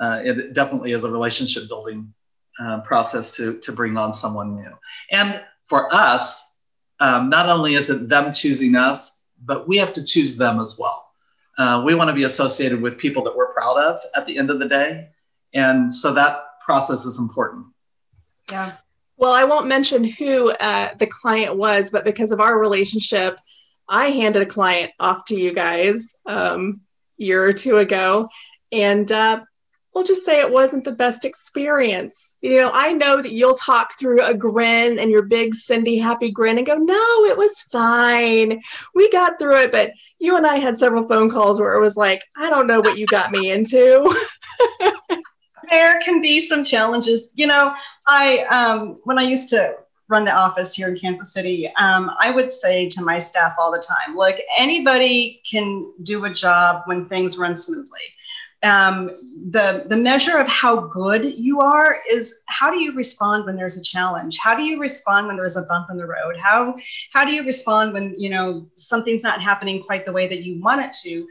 Uh, 0.00 0.20
it 0.22 0.52
definitely 0.52 0.92
is 0.92 1.04
a 1.04 1.10
relationship 1.10 1.68
building 1.68 2.12
uh, 2.60 2.80
process 2.82 3.30
to, 3.36 3.58
to 3.58 3.72
bring 3.72 3.96
on 3.96 4.12
someone 4.12 4.56
new. 4.56 4.72
And 5.10 5.40
for 5.64 5.92
us, 5.94 6.54
um, 7.00 7.30
not 7.30 7.48
only 7.48 7.74
is 7.74 7.90
it 7.90 8.08
them 8.08 8.32
choosing 8.32 8.74
us, 8.76 9.22
but 9.44 9.68
we 9.68 9.76
have 9.78 9.94
to 9.94 10.04
choose 10.04 10.36
them 10.36 10.60
as 10.60 10.76
well. 10.78 11.12
Uh, 11.56 11.82
we 11.84 11.94
want 11.94 12.08
to 12.08 12.14
be 12.14 12.24
associated 12.24 12.80
with 12.80 12.98
people 12.98 13.22
that 13.24 13.34
we're 13.34 13.52
proud 13.52 13.76
of 13.76 13.98
at 14.14 14.26
the 14.26 14.38
end 14.38 14.50
of 14.50 14.58
the 14.58 14.68
day. 14.68 15.08
And 15.54 15.92
so 15.92 16.12
that 16.12 16.60
process 16.64 17.04
is 17.04 17.18
important. 17.18 17.66
Yeah. 18.50 18.76
Well, 19.18 19.32
I 19.32 19.44
won't 19.44 19.66
mention 19.66 20.04
who 20.04 20.52
uh, 20.52 20.94
the 20.94 21.08
client 21.08 21.56
was, 21.56 21.90
but 21.90 22.04
because 22.04 22.30
of 22.30 22.40
our 22.40 22.60
relationship, 22.60 23.38
I 23.88 24.06
handed 24.06 24.42
a 24.42 24.46
client 24.46 24.92
off 25.00 25.24
to 25.26 25.36
you 25.36 25.52
guys 25.52 26.14
um, 26.24 26.82
year 27.16 27.44
or 27.44 27.52
two 27.52 27.78
ago, 27.78 28.28
and 28.70 29.10
uh, 29.10 29.40
we'll 29.92 30.04
just 30.04 30.24
say 30.24 30.40
it 30.40 30.52
wasn't 30.52 30.84
the 30.84 30.94
best 30.94 31.24
experience. 31.24 32.36
You 32.42 32.60
know, 32.60 32.70
I 32.72 32.92
know 32.92 33.20
that 33.20 33.32
you'll 33.32 33.56
talk 33.56 33.98
through 33.98 34.24
a 34.24 34.34
grin 34.34 35.00
and 35.00 35.10
your 35.10 35.26
big 35.26 35.52
Cindy 35.52 35.98
happy 35.98 36.30
grin 36.30 36.58
and 36.58 36.66
go, 36.66 36.76
no, 36.76 37.24
it 37.24 37.36
was 37.36 37.62
fine. 37.62 38.60
We 38.94 39.10
got 39.10 39.40
through 39.40 39.62
it. 39.62 39.72
But 39.72 39.90
you 40.20 40.36
and 40.36 40.46
I 40.46 40.56
had 40.56 40.78
several 40.78 41.08
phone 41.08 41.28
calls 41.28 41.58
where 41.58 41.74
it 41.74 41.80
was 41.80 41.96
like, 41.96 42.22
I 42.36 42.50
don't 42.50 42.68
know 42.68 42.80
what 42.80 42.98
you 42.98 43.06
got 43.06 43.32
me 43.32 43.50
into. 43.50 44.14
there 45.68 46.00
can 46.00 46.20
be 46.20 46.40
some 46.40 46.64
challenges. 46.64 47.32
You 47.34 47.46
know, 47.46 47.74
I, 48.06 48.40
um, 48.50 49.00
when 49.04 49.18
I 49.18 49.22
used 49.22 49.48
to 49.50 49.76
run 50.08 50.24
the 50.24 50.32
office 50.32 50.74
here 50.74 50.88
in 50.88 50.98
Kansas 50.98 51.32
City, 51.32 51.70
um, 51.78 52.10
I 52.20 52.30
would 52.30 52.50
say 52.50 52.88
to 52.88 53.02
my 53.02 53.18
staff 53.18 53.54
all 53.58 53.70
the 53.70 53.84
time, 53.86 54.16
look, 54.16 54.36
anybody 54.56 55.42
can 55.48 55.92
do 56.02 56.24
a 56.24 56.30
job 56.30 56.82
when 56.86 57.06
things 57.08 57.38
run 57.38 57.56
smoothly. 57.56 58.00
Um, 58.64 59.10
the 59.50 59.84
the 59.88 59.96
measure 59.96 60.36
of 60.38 60.48
how 60.48 60.80
good 60.80 61.24
you 61.24 61.60
are 61.60 61.98
is 62.10 62.42
how 62.46 62.72
do 62.72 62.80
you 62.80 62.92
respond 62.92 63.44
when 63.44 63.54
there's 63.54 63.76
a 63.76 63.82
challenge? 63.82 64.36
How 64.36 64.56
do 64.56 64.64
you 64.64 64.80
respond 64.80 65.28
when 65.28 65.36
there's 65.36 65.56
a 65.56 65.62
bump 65.66 65.90
in 65.90 65.96
the 65.96 66.06
road? 66.06 66.36
How 66.36 66.74
how 67.12 67.24
do 67.24 67.32
you 67.32 67.44
respond 67.44 67.92
when 67.92 68.16
you 68.18 68.30
know 68.30 68.68
something's 68.74 69.22
not 69.22 69.40
happening 69.40 69.80
quite 69.80 70.04
the 70.04 70.12
way 70.12 70.26
that 70.26 70.42
you 70.42 70.60
want 70.60 70.80
it 70.80 70.92
to 71.04 71.28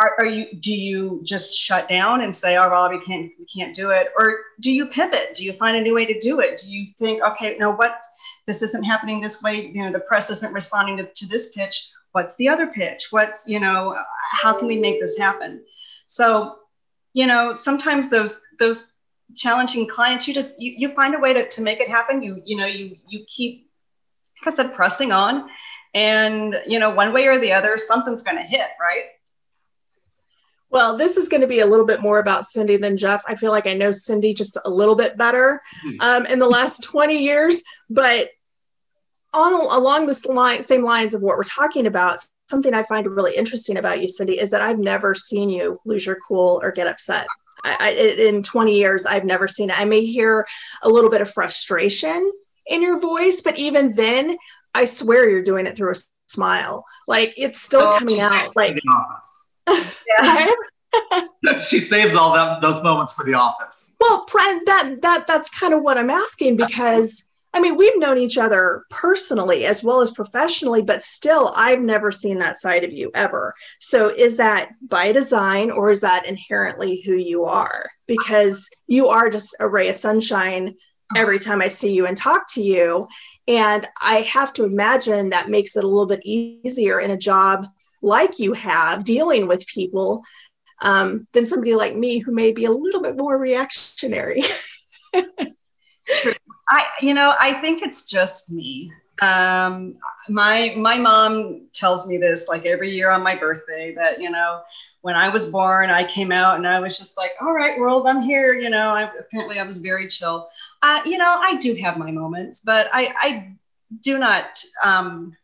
are, 0.00 0.14
are 0.18 0.26
you 0.26 0.46
do 0.60 0.74
you 0.74 1.20
just 1.24 1.54
shut 1.56 1.88
down 1.88 2.22
and 2.22 2.34
say 2.34 2.56
oh 2.56 2.70
well 2.70 2.90
we 2.90 3.00
can't 3.00 3.30
we 3.38 3.46
can't 3.46 3.74
do 3.74 3.90
it 3.90 4.08
or 4.18 4.38
do 4.60 4.72
you 4.72 4.86
pivot? 4.86 5.34
Do 5.34 5.44
you 5.44 5.52
find 5.52 5.76
a 5.76 5.80
new 5.80 5.94
way 5.94 6.06
to 6.06 6.18
do 6.20 6.40
it? 6.40 6.60
Do 6.64 6.72
you 6.72 6.84
think 6.98 7.22
okay 7.22 7.56
no 7.58 7.72
what 7.72 8.02
this 8.46 8.62
isn't 8.62 8.84
happening 8.84 9.20
this 9.20 9.42
way 9.42 9.66
you 9.66 9.82
know 9.82 9.92
the 9.92 10.00
press 10.00 10.30
isn't 10.30 10.52
responding 10.52 10.96
to, 10.98 11.04
to 11.04 11.26
this 11.26 11.52
pitch 11.52 11.90
what's 12.14 12.36
the 12.36 12.48
other 12.48 12.68
pitch? 12.68 13.08
What's 13.10 13.46
you 13.46 13.60
know 13.60 13.98
how 14.30 14.56
can 14.56 14.66
we 14.68 14.78
make 14.78 15.00
this 15.00 15.18
happen? 15.18 15.62
So, 16.06 16.56
you 17.12 17.26
know, 17.26 17.52
sometimes 17.52 18.08
those 18.08 18.40
those 18.58 18.92
challenging 19.36 19.88
clients, 19.88 20.26
you 20.26 20.32
just 20.32 20.60
you, 20.60 20.74
you 20.76 20.94
find 20.94 21.14
a 21.14 21.18
way 21.18 21.32
to, 21.34 21.48
to 21.48 21.60
make 21.60 21.80
it 21.80 21.88
happen. 21.88 22.22
You 22.22 22.40
you 22.44 22.56
know 22.56 22.66
you 22.66 22.96
you 23.08 23.24
keep, 23.26 23.68
like 24.40 24.52
I 24.52 24.56
said, 24.56 24.74
pressing 24.74 25.12
on, 25.12 25.50
and 25.94 26.56
you 26.66 26.78
know 26.78 26.90
one 26.90 27.12
way 27.12 27.26
or 27.26 27.38
the 27.38 27.52
other, 27.52 27.76
something's 27.76 28.22
going 28.22 28.36
to 28.36 28.42
hit, 28.42 28.68
right? 28.80 29.06
Well, 30.74 30.96
this 30.96 31.16
is 31.16 31.28
going 31.28 31.40
to 31.40 31.46
be 31.46 31.60
a 31.60 31.66
little 31.66 31.86
bit 31.86 32.02
more 32.02 32.18
about 32.18 32.44
Cindy 32.44 32.76
than 32.76 32.96
Jeff. 32.96 33.22
I 33.28 33.36
feel 33.36 33.52
like 33.52 33.68
I 33.68 33.74
know 33.74 33.92
Cindy 33.92 34.34
just 34.34 34.58
a 34.64 34.68
little 34.68 34.96
bit 34.96 35.16
better 35.16 35.62
hmm. 35.82 36.00
um, 36.00 36.26
in 36.26 36.40
the 36.40 36.48
last 36.48 36.82
20 36.82 37.22
years, 37.22 37.62
but 37.88 38.30
all 39.32 39.78
along 39.78 40.06
the 40.06 40.32
line, 40.32 40.64
same 40.64 40.82
lines 40.82 41.14
of 41.14 41.22
what 41.22 41.36
we're 41.36 41.44
talking 41.44 41.86
about, 41.86 42.18
something 42.50 42.74
I 42.74 42.82
find 42.82 43.06
really 43.06 43.36
interesting 43.36 43.76
about 43.76 44.02
you, 44.02 44.08
Cindy, 44.08 44.40
is 44.40 44.50
that 44.50 44.62
I've 44.62 44.80
never 44.80 45.14
seen 45.14 45.48
you 45.48 45.78
lose 45.86 46.06
your 46.06 46.18
cool 46.26 46.60
or 46.60 46.72
get 46.72 46.88
upset. 46.88 47.28
I, 47.62 47.76
I, 47.78 47.90
in 48.28 48.42
20 48.42 48.76
years, 48.76 49.06
I've 49.06 49.24
never 49.24 49.46
seen 49.46 49.70
it. 49.70 49.78
I 49.78 49.84
may 49.84 50.04
hear 50.04 50.44
a 50.82 50.88
little 50.88 51.08
bit 51.08 51.20
of 51.20 51.30
frustration 51.30 52.32
in 52.66 52.82
your 52.82 53.00
voice, 53.00 53.42
but 53.42 53.56
even 53.60 53.94
then, 53.94 54.36
I 54.74 54.86
swear 54.86 55.30
you're 55.30 55.44
doing 55.44 55.68
it 55.68 55.76
through 55.76 55.92
a 55.92 55.96
smile. 56.26 56.84
Like 57.06 57.32
it's 57.36 57.60
still 57.60 57.82
oh, 57.82 57.98
coming 58.00 58.18
out. 58.18 58.56
Like, 58.56 58.80
yeah. 59.68 60.46
she 61.58 61.80
saves 61.80 62.14
all 62.14 62.32
that 62.34 62.60
those 62.62 62.82
moments 62.82 63.12
for 63.12 63.24
the 63.24 63.34
office. 63.34 63.96
Well, 64.00 64.24
that 64.66 64.98
that 65.02 65.26
that's 65.26 65.50
kind 65.50 65.74
of 65.74 65.82
what 65.82 65.98
I'm 65.98 66.10
asking 66.10 66.56
because 66.56 67.28
I 67.54 67.60
mean, 67.60 67.76
we've 67.76 67.98
known 67.98 68.18
each 68.18 68.36
other 68.36 68.84
personally 68.90 69.64
as 69.64 69.84
well 69.84 70.00
as 70.00 70.10
professionally, 70.10 70.82
but 70.82 71.02
still, 71.02 71.52
I've 71.54 71.80
never 71.80 72.10
seen 72.10 72.38
that 72.38 72.56
side 72.56 72.82
of 72.82 72.92
you 72.92 73.12
ever. 73.14 73.54
So, 73.78 74.08
is 74.08 74.36
that 74.38 74.70
by 74.88 75.12
design 75.12 75.70
or 75.70 75.92
is 75.92 76.00
that 76.00 76.26
inherently 76.26 77.00
who 77.06 77.14
you 77.14 77.44
are? 77.44 77.88
Because 78.08 78.68
you 78.88 79.06
are 79.06 79.30
just 79.30 79.54
a 79.60 79.68
ray 79.68 79.88
of 79.88 79.94
sunshine 79.94 80.74
every 81.14 81.38
time 81.38 81.62
I 81.62 81.68
see 81.68 81.94
you 81.94 82.06
and 82.06 82.16
talk 82.16 82.52
to 82.54 82.60
you. 82.60 83.06
And 83.46 83.86
I 84.00 84.16
have 84.22 84.52
to 84.54 84.64
imagine 84.64 85.30
that 85.30 85.48
makes 85.48 85.76
it 85.76 85.84
a 85.84 85.88
little 85.88 86.08
bit 86.08 86.22
easier 86.24 86.98
in 86.98 87.12
a 87.12 87.16
job 87.16 87.66
like 88.04 88.38
you 88.38 88.52
have 88.52 89.04
dealing 89.04 89.48
with 89.48 89.66
people 89.66 90.22
um, 90.82 91.26
than 91.32 91.46
somebody 91.46 91.74
like 91.74 91.96
me 91.96 92.18
who 92.18 92.32
may 92.32 92.52
be 92.52 92.66
a 92.66 92.70
little 92.70 93.02
bit 93.02 93.16
more 93.16 93.40
reactionary. 93.40 94.42
I, 96.68 96.86
you 97.00 97.14
know, 97.14 97.34
I 97.38 97.54
think 97.54 97.82
it's 97.82 98.08
just 98.08 98.52
me. 98.52 98.92
Um, 99.22 99.96
my 100.28 100.74
my 100.76 100.98
mom 100.98 101.68
tells 101.72 102.08
me 102.08 102.18
this 102.18 102.48
like 102.48 102.66
every 102.66 102.90
year 102.90 103.10
on 103.10 103.22
my 103.22 103.36
birthday 103.36 103.94
that 103.94 104.20
you 104.20 104.28
know 104.28 104.62
when 105.02 105.14
I 105.14 105.28
was 105.28 105.46
born 105.46 105.88
I 105.88 106.02
came 106.02 106.32
out 106.32 106.56
and 106.56 106.66
I 106.66 106.80
was 106.80 106.98
just 106.98 107.16
like 107.16 107.30
all 107.40 107.54
right 107.54 107.78
world 107.78 108.08
I'm 108.08 108.20
here 108.20 108.54
you 108.54 108.70
know 108.70 108.90
I, 108.90 109.08
apparently 109.16 109.60
I 109.60 109.62
was 109.62 109.78
very 109.78 110.08
chill 110.08 110.48
uh, 110.82 111.00
you 111.06 111.16
know 111.16 111.40
I 111.40 111.56
do 111.58 111.76
have 111.76 111.96
my 111.96 112.10
moments 112.10 112.58
but 112.58 112.90
I 112.92 113.14
I 113.20 113.52
do 114.02 114.18
not 114.18 114.60
um, 114.82 115.36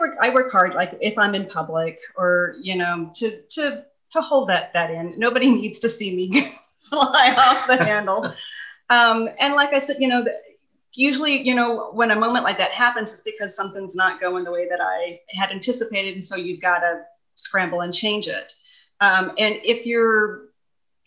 work 0.00 0.16
I 0.20 0.30
work 0.30 0.50
hard 0.50 0.74
like 0.74 0.96
if 1.00 1.18
I'm 1.18 1.34
in 1.34 1.46
public 1.46 1.98
or 2.16 2.56
you 2.60 2.76
know 2.76 3.10
to 3.14 3.42
to 3.42 3.84
to 4.10 4.20
hold 4.20 4.48
that 4.48 4.72
that 4.72 4.90
in 4.90 5.18
nobody 5.18 5.50
needs 5.60 5.78
to 5.80 5.88
see 5.88 6.14
me 6.14 6.40
fly 6.88 7.34
off 7.36 7.66
the 7.66 7.76
handle 7.84 8.34
um, 8.92 9.30
and 9.38 9.54
like 9.54 9.72
I 9.72 9.78
said, 9.78 9.96
you 10.00 10.08
know, 10.08 10.26
usually, 10.92 11.40
you 11.40 11.54
know, 11.54 11.90
when 11.92 12.10
a 12.10 12.16
moment 12.16 12.44
like 12.44 12.58
that 12.58 12.72
happens, 12.72 13.10
it's 13.10 13.22
because 13.22 13.56
something's 13.56 13.94
not 13.96 14.20
going 14.20 14.44
the 14.44 14.50
way 14.50 14.68
that 14.68 14.80
I 14.82 15.20
had 15.30 15.50
anticipated. 15.50 16.12
And 16.12 16.24
so 16.24 16.36
you've 16.36 16.60
got 16.60 16.80
to 16.80 17.02
scramble 17.36 17.80
and 17.80 17.94
change 17.94 18.26
it. 18.26 18.52
Um, 19.00 19.32
and 19.38 19.58
if 19.64 19.86
you're 19.86 20.48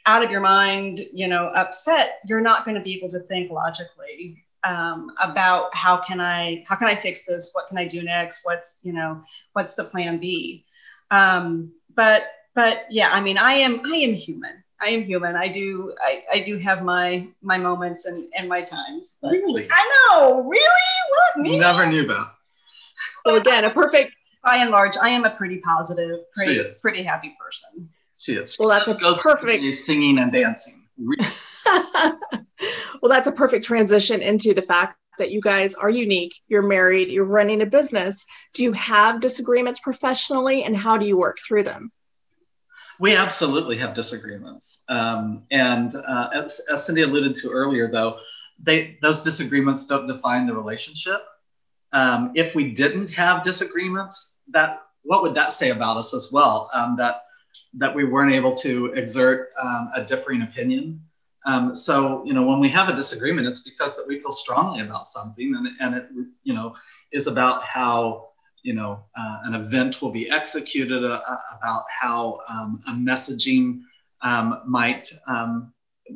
out 0.08 0.24
of 0.24 0.32
your 0.32 0.42
mind, 0.42 1.02
you 1.14 1.28
know, 1.28 1.48
upset, 1.50 2.20
you're 2.26 2.42
not 2.42 2.66
going 2.66 2.76
to 2.76 2.82
be 2.82 2.96
able 2.96 3.10
to 3.10 3.20
think 3.20 3.52
logically 3.52 4.44
um, 4.66 5.12
about 5.22 5.74
how 5.74 5.98
can 5.98 6.20
I 6.20 6.64
how 6.68 6.76
can 6.76 6.88
I 6.88 6.96
fix 6.96 7.26
this? 7.26 7.52
What 7.54 7.68
can 7.68 7.78
I 7.78 7.88
do 7.88 8.02
next? 8.02 8.42
What's 8.44 8.80
you 8.84 8.94
know 8.94 9.22
what's 9.54 9.76
the 9.76 9.84
plan 9.84 10.18
B? 10.18 10.66
Um, 11.12 11.72
but 11.96 12.28
but 12.56 12.86
yeah, 12.90 13.10
I 13.12 13.22
mean, 13.22 13.38
I 13.38 13.54
am 13.54 13.82
I 13.86 13.96
am 13.98 14.14
human. 14.14 14.64
I 14.82 14.90
am 14.90 15.04
human. 15.04 15.36
I 15.36 15.48
do 15.48 15.94
I, 16.02 16.24
I 16.34 16.40
do 16.40 16.58
have 16.58 16.84
my 16.84 17.28
my 17.42 17.58
moments 17.58 18.06
and, 18.06 18.28
and 18.36 18.50
my 18.50 18.62
times. 18.62 19.18
Really? 19.24 19.68
I 19.72 20.10
know. 20.10 20.44
Really? 20.44 20.66
What 21.10 21.44
me? 21.44 21.60
Never 21.60 21.86
knew 21.88 22.06
that. 22.08 22.32
Well 23.26 23.38
again, 23.38 23.66
a 23.66 23.70
perfect 23.70 24.16
by 24.44 24.58
and 24.58 24.72
large, 24.72 24.96
I 25.02 25.10
am 25.10 25.26
a 25.26 25.30
pretty 25.32 25.60
positive, 25.60 26.20
pretty 26.36 26.64
pretty 26.82 27.04
happy 27.04 27.36
person. 27.40 27.90
She 28.18 28.34
is. 28.34 28.58
Well 28.60 28.70
that's 28.70 28.88
a 28.88 28.96
perfect 28.96 29.64
singing 29.74 30.18
and 30.18 30.32
dancing. 30.32 30.85
well, 33.02 33.10
that's 33.10 33.28
a 33.28 33.32
perfect 33.32 33.66
transition 33.66 34.22
into 34.22 34.54
the 34.54 34.62
fact 34.62 34.98
that 35.18 35.32
you 35.32 35.42
guys 35.42 35.76
are 35.76 35.90
unique, 35.90 36.42
you're 36.48 36.68
married, 36.68 37.10
you're 37.10 37.26
running 37.26 37.62
a 37.62 37.66
business. 37.66 38.26
Do 38.54 38.64
you 38.64 38.74
have 38.74 39.22
disagreements 39.22 39.80
professionally 39.80 40.64
and 40.64 40.76
how 40.76 40.98
do 40.98 41.06
you 41.06 41.18
work 41.18 41.38
through 41.46 41.64
them? 41.64 41.92
We 43.00 43.16
absolutely 43.16 43.78
have 43.78 43.94
disagreements. 43.94 44.84
Um, 44.88 45.44
and 45.52 45.94
uh, 45.96 46.30
as, 46.34 46.62
as, 46.72 46.86
Cindy 46.86 47.02
alluded 47.02 47.36
to 47.36 47.50
earlier, 47.50 47.92
though, 47.92 48.20
they, 48.58 48.98
those 49.02 49.22
disagreements 49.22 49.86
don't 49.86 50.08
define 50.08 50.48
the 50.48 50.56
relationship. 50.56 51.22
Um, 51.92 52.32
if 52.36 52.56
we 52.56 52.72
didn't 52.72 53.10
have 53.10 53.44
disagreements, 53.44 54.36
that 54.50 54.82
what 55.04 55.22
would 55.24 55.36
that 55.36 55.52
say 55.52 55.72
about 55.72 55.98
us 55.98 56.14
as 56.14 56.32
well? 56.32 56.70
Um, 56.74 56.96
that 56.98 57.25
that 57.78 57.94
we 57.94 58.06
weren't 58.06 58.34
able 58.34 58.54
to 58.54 58.88
exert 58.94 59.50
um, 59.62 59.92
a 59.96 60.04
differing 60.04 60.44
opinion. 60.44 61.02
Um, 61.46 61.76
so 61.76 62.24
you 62.26 62.34
know, 62.34 62.46
when 62.46 62.60
we 62.60 62.70
have 62.70 62.90
a 62.90 62.96
disagreement, 62.96 63.48
it's 63.48 63.62
because 63.62 63.96
that 63.96 64.08
we 64.08 64.20
feel 64.20 64.32
strongly 64.32 64.82
about 64.82 65.06
something, 65.08 65.54
and 65.56 65.68
and 65.80 65.96
it 65.96 66.08
you 66.44 66.54
know 66.54 66.76
is 67.12 67.28
about 67.28 67.64
how 67.64 68.30
you 68.64 68.74
know 68.74 69.04
uh, 69.16 69.40
an 69.44 69.54
event 69.54 70.02
will 70.02 70.12
be 70.12 70.30
executed, 70.30 71.04
uh, 71.04 71.22
uh 71.28 71.38
about 71.58 71.84
how 71.90 72.40
um, 72.50 72.80
a 72.88 72.92
messaging 72.94 73.82
um, 74.22 74.62
might 74.66 75.12
um, 75.28 75.72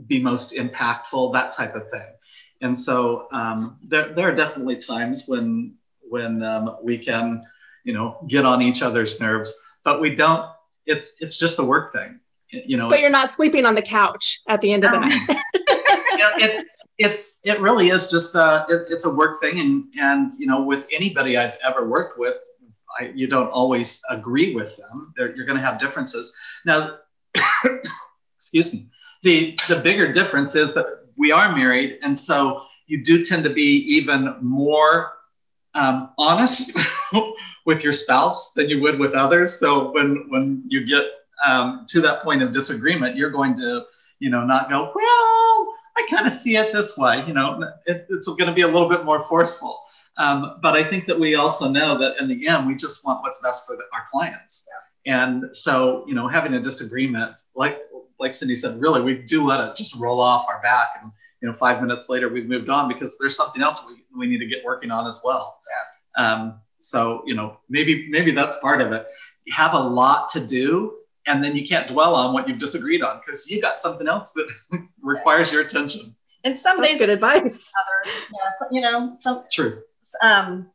be 0.08 0.22
most 0.22 0.54
impactful, 0.54 1.32
that 1.34 1.52
type 1.52 1.76
of 1.76 1.90
thing. 1.92 2.14
And 2.62 2.78
so 2.78 3.28
um, 3.32 3.78
there, 3.84 4.14
there 4.14 4.30
are 4.30 4.36
definitely 4.36 4.78
times 4.78 5.26
when 5.28 5.76
when 6.02 6.44
we 6.82 6.98
can, 6.98 7.46
you 7.84 7.94
know, 7.94 8.26
get 8.28 8.46
on 8.46 8.64
each 8.64 8.82
other's 8.82 9.20
nerves, 9.22 9.54
but 9.84 10.02
we 10.02 10.16
don't. 10.16 10.50
It's 10.90 11.14
it's 11.20 11.38
just 11.38 11.60
a 11.60 11.64
work 11.64 11.94
thing, 11.94 12.20
you 12.50 12.78
know. 12.78 12.90
But 12.90 13.00
you're 13.00 13.12
not 13.12 13.30
sleeping 13.30 13.66
on 13.66 13.76
the 13.76 13.82
couch 13.82 14.40
at 14.48 14.60
the 14.62 14.74
end 14.74 14.84
of 14.84 14.92
the 14.92 15.00
night. 15.00 15.14
it, 15.54 16.68
it's 16.98 17.40
it 17.44 17.60
really 17.62 17.90
is 17.90 18.12
just 18.12 18.36
a, 18.36 18.66
it, 18.70 18.88
it's 18.90 19.06
a 19.06 19.14
work 19.14 19.40
thing, 19.40 19.60
and 19.60 19.86
and 20.00 20.32
you 20.38 20.48
know, 20.48 20.62
with 20.64 20.88
anybody 20.92 21.38
I've 21.38 21.58
ever 21.64 21.88
worked 21.88 22.20
with, 22.20 22.36
I, 23.00 23.12
you 23.16 23.28
don't 23.28 23.50
always 23.50 24.02
agree 24.10 24.54
with 24.54 24.76
them. 24.78 25.14
They're, 25.16 25.36
you're 25.36 25.46
going 25.46 25.60
to 25.60 25.66
have 25.66 25.80
differences. 25.80 26.34
Now, 26.66 26.98
excuse 28.36 28.74
me. 28.74 28.88
The 29.24 29.58
the 29.68 29.82
bigger 29.82 30.12
difference 30.12 30.56
is 30.56 30.74
that 30.74 30.88
we 31.18 31.32
are 31.32 31.56
married, 31.56 32.00
and 32.02 32.18
so 32.18 32.64
you 32.88 33.04
do 33.04 33.24
tend 33.24 33.44
to 33.44 33.50
be 33.50 33.84
even 33.96 34.36
more 34.42 35.14
um, 35.76 36.12
honest 36.18 36.78
with 37.66 37.84
your 37.84 37.94
spouse 37.94 38.54
than 38.54 38.70
you 38.70 38.82
would 38.82 39.00
with 39.00 39.14
others. 39.14 39.60
So 39.60 39.92
when 39.92 40.26
when 40.30 40.64
you 40.68 40.86
get 40.86 41.06
um, 41.46 41.86
to 41.90 42.02
that 42.02 42.24
point 42.24 42.42
of 42.42 42.52
disagreement, 42.52 43.16
you're 43.16 43.32
going 43.32 43.56
to 43.58 43.86
you 44.20 44.30
know 44.30 44.46
not 44.46 44.70
go 44.70 44.92
well. 44.94 45.76
I 45.98 46.08
kind 46.10 46.26
of 46.26 46.32
see 46.32 46.56
it 46.56 46.74
this 46.74 46.98
way. 46.98 47.24
You 47.28 47.34
know, 47.34 47.62
it, 47.86 48.06
it's 48.10 48.28
going 48.28 48.48
to 48.48 48.54
be 48.54 48.62
a 48.62 48.68
little 48.68 48.88
bit 48.88 49.04
more 49.04 49.24
forceful. 49.24 49.82
Um, 50.18 50.60
but 50.62 50.76
I 50.76 50.84
think 50.84 51.06
that 51.06 51.20
we 51.20 51.36
also 51.36 51.70
know 51.70 51.98
that 51.98 52.20
in 52.20 52.28
the 52.28 52.48
end, 52.48 52.68
we 52.68 52.76
just 52.76 53.06
want 53.06 53.22
what's 53.22 53.40
best 53.42 53.66
for 53.66 53.76
the, 53.76 53.84
our 53.94 54.06
clients. 54.12 54.68
Yeah. 54.68 55.22
And 55.22 55.56
so, 55.56 56.04
you 56.08 56.14
know, 56.14 56.28
having 56.28 56.54
a 56.54 56.60
disagreement, 56.60 57.40
like 57.56 57.80
like 58.20 58.34
Cindy 58.34 58.56
said, 58.56 58.80
really, 58.80 59.02
we 59.02 59.16
do 59.16 59.46
let 59.46 59.66
it 59.66 59.76
just 59.76 59.96
roll 59.96 60.20
off 60.20 60.46
our 60.50 60.62
back, 60.62 60.90
and 61.02 61.12
you 61.42 61.48
know, 61.48 61.54
five 61.54 61.82
minutes 61.82 62.10
later, 62.10 62.30
we've 62.30 62.48
moved 62.48 62.70
on 62.70 62.88
because 62.88 63.18
there's 63.18 63.36
something 63.36 63.62
else 63.62 63.86
we, 63.88 64.04
we 64.18 64.28
need 64.28 64.40
to 64.40 64.46
get 64.46 64.64
working 64.64 64.92
on 64.92 65.08
as 65.08 65.22
well. 65.24 65.62
Yeah. 66.18 66.24
Um, 66.26 66.60
so 66.80 67.24
you 67.26 67.36
know, 67.36 67.58
maybe 67.70 68.08
maybe 68.10 68.32
that's 68.32 68.58
part 68.58 68.82
of 68.82 68.92
it. 68.92 69.08
You 69.46 69.54
have 69.54 69.74
a 69.74 69.80
lot 69.80 70.30
to 70.30 70.46
do, 70.46 70.96
and 71.28 71.44
then 71.44 71.56
you 71.56 71.68
can't 71.68 71.88
dwell 71.88 72.16
on 72.16 72.34
what 72.34 72.48
you've 72.48 72.58
disagreed 72.58 73.02
on 73.02 73.22
because 73.26 73.50
you 73.50 73.62
got 73.62 73.78
something 73.78 74.08
else 74.08 74.32
that 74.32 74.50
requires 75.02 75.52
your 75.52 75.62
attention. 75.62 76.16
And 76.44 76.58
some 76.58 76.78
that's 76.78 76.92
days, 76.92 77.00
good 77.02 77.10
advice. 77.10 77.72
Others, 78.06 78.26
yeah, 78.32 78.68
you 78.72 78.82
know, 78.82 79.14
some 79.16 79.44
truth. 79.52 79.84
Um, 80.22 80.70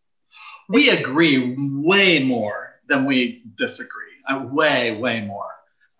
we 0.69 0.91
agree 0.91 1.57
way 1.59 2.23
more 2.23 2.81
than 2.87 3.07
we 3.07 3.43
disagree. 3.57 4.05
Uh, 4.29 4.47
way, 4.51 4.97
way 4.97 5.23
more. 5.23 5.51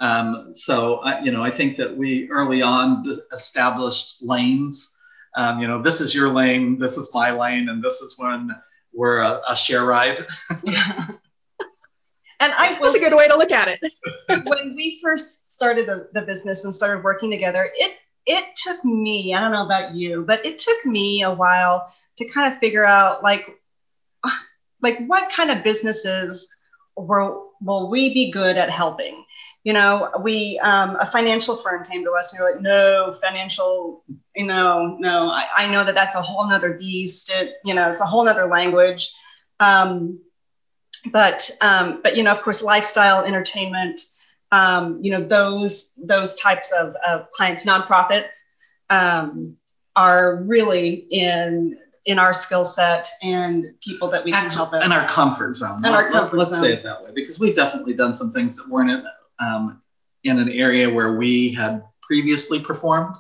Um, 0.01 0.51
so, 0.53 0.97
uh, 0.97 1.21
you 1.23 1.31
know, 1.31 1.43
I 1.43 1.51
think 1.51 1.77
that 1.77 1.97
we 1.97 2.29
early 2.31 2.63
on 2.63 3.05
established 3.33 4.23
lanes. 4.23 4.97
Um, 5.37 5.61
you 5.61 5.67
know, 5.67 5.83
this 5.83 6.01
is 6.01 6.15
your 6.15 6.31
lane, 6.31 6.79
this 6.79 6.97
is 6.97 7.11
my 7.15 7.31
lane, 7.31 7.69
and 7.69 7.83
this 7.83 8.01
is 8.01 8.17
when 8.19 8.51
we're 8.93 9.19
a, 9.19 9.41
a 9.49 9.57
share 9.57 9.85
ride. 9.85 10.27
yeah. 10.63 11.09
And 12.41 12.53
I 12.53 12.79
was 12.79 12.95
a 12.95 12.99
good 12.99 13.17
way 13.17 13.27
to 13.29 13.37
look 13.37 13.53
at 13.53 13.69
it. 13.69 13.81
when 14.45 14.75
we 14.75 15.01
first 15.03 15.55
started 15.55 15.87
the, 15.87 16.09
the 16.13 16.27
business 16.27 16.65
and 16.65 16.75
started 16.75 17.03
working 17.03 17.31
together, 17.31 17.71
it 17.75 17.97
it 18.27 18.57
took 18.57 18.85
me, 18.85 19.35
I 19.35 19.41
don't 19.41 19.53
know 19.53 19.65
about 19.65 19.95
you, 19.95 20.25
but 20.27 20.45
it 20.45 20.59
took 20.59 20.85
me 20.85 21.23
a 21.23 21.33
while 21.33 21.93
to 22.19 22.29
kind 22.29 22.53
of 22.53 22.59
figure 22.59 22.85
out 22.85 23.23
like 23.23 23.49
like 24.83 24.99
what 25.07 25.33
kind 25.33 25.51
of 25.51 25.65
businesses 25.65 26.55
will 26.97 27.53
will 27.63 27.89
we 27.89 28.13
be 28.13 28.31
good 28.31 28.57
at 28.57 28.69
helping? 28.69 29.25
You 29.65 29.73
know, 29.73 30.11
we 30.23 30.59
um, 30.59 30.97
a 31.01 31.07
financial 31.07 31.57
firm 31.57 31.85
came 31.87 32.05
to 32.05 32.13
us 32.13 32.33
and 32.33 32.41
we 32.41 32.47
are 32.47 32.53
like, 32.53 32.61
no, 32.61 33.15
financial, 33.23 34.05
you 34.37 34.45
know, 34.45 34.97
no, 35.01 35.29
I, 35.29 35.47
I 35.57 35.71
know 35.71 35.85
that 35.85 35.95
that's 35.95 36.15
a 36.15 36.23
whole 36.23 36.47
nother 36.47 36.75
beast. 36.75 37.33
It, 37.35 37.55
you 37.65 37.73
know, 37.75 37.91
it's 37.91 38.03
a 38.03 38.05
whole 38.05 38.25
nother 38.25 38.45
language. 38.45 39.11
Um, 39.61 40.21
but 41.13 41.51
um, 41.63 42.01
but 42.03 42.17
you 42.17 42.23
know, 42.23 42.33
of 42.33 42.43
course, 42.43 42.63
lifestyle, 42.63 43.25
entertainment, 43.25 44.01
um, 44.53 44.99
you 45.03 45.11
know, 45.11 45.23
those 45.23 45.95
those 46.03 46.37
types 46.37 46.71
of, 46.73 46.95
of 47.07 47.31
clients, 47.31 47.65
nonprofits, 47.65 48.45
um, 48.91 49.57
are 49.97 50.43
really 50.45 51.07
in 51.11 51.79
in 52.07 52.19
our 52.19 52.35
skill 52.35 52.67
set 52.67 53.09
and 53.23 53.65
people 53.83 54.09
that 54.09 54.25
we 54.25 54.33
can 54.33 54.51
help. 54.51 54.75
In 54.75 54.93
our 54.93 55.09
comfort 55.09 55.55
zone. 55.55 55.85
In 55.87 55.93
our 55.93 56.11
comfort 56.11 56.37
Let's 56.37 56.51
zone. 56.51 56.61
say 56.61 56.73
it 56.73 56.83
that 56.83 57.03
way, 57.03 57.13
because 57.15 57.41
we've 57.41 57.57
definitely 57.57 57.95
done 57.95 58.15
some 58.15 58.31
things 58.31 58.57
that 58.57 58.69
weren't 58.69 58.91
in 58.91 59.03
um, 59.39 59.83
in 60.25 60.39
an 60.39 60.49
area 60.51 60.89
where 60.89 61.17
we 61.17 61.53
had 61.53 61.83
previously 62.03 62.61
performed, 62.61 63.15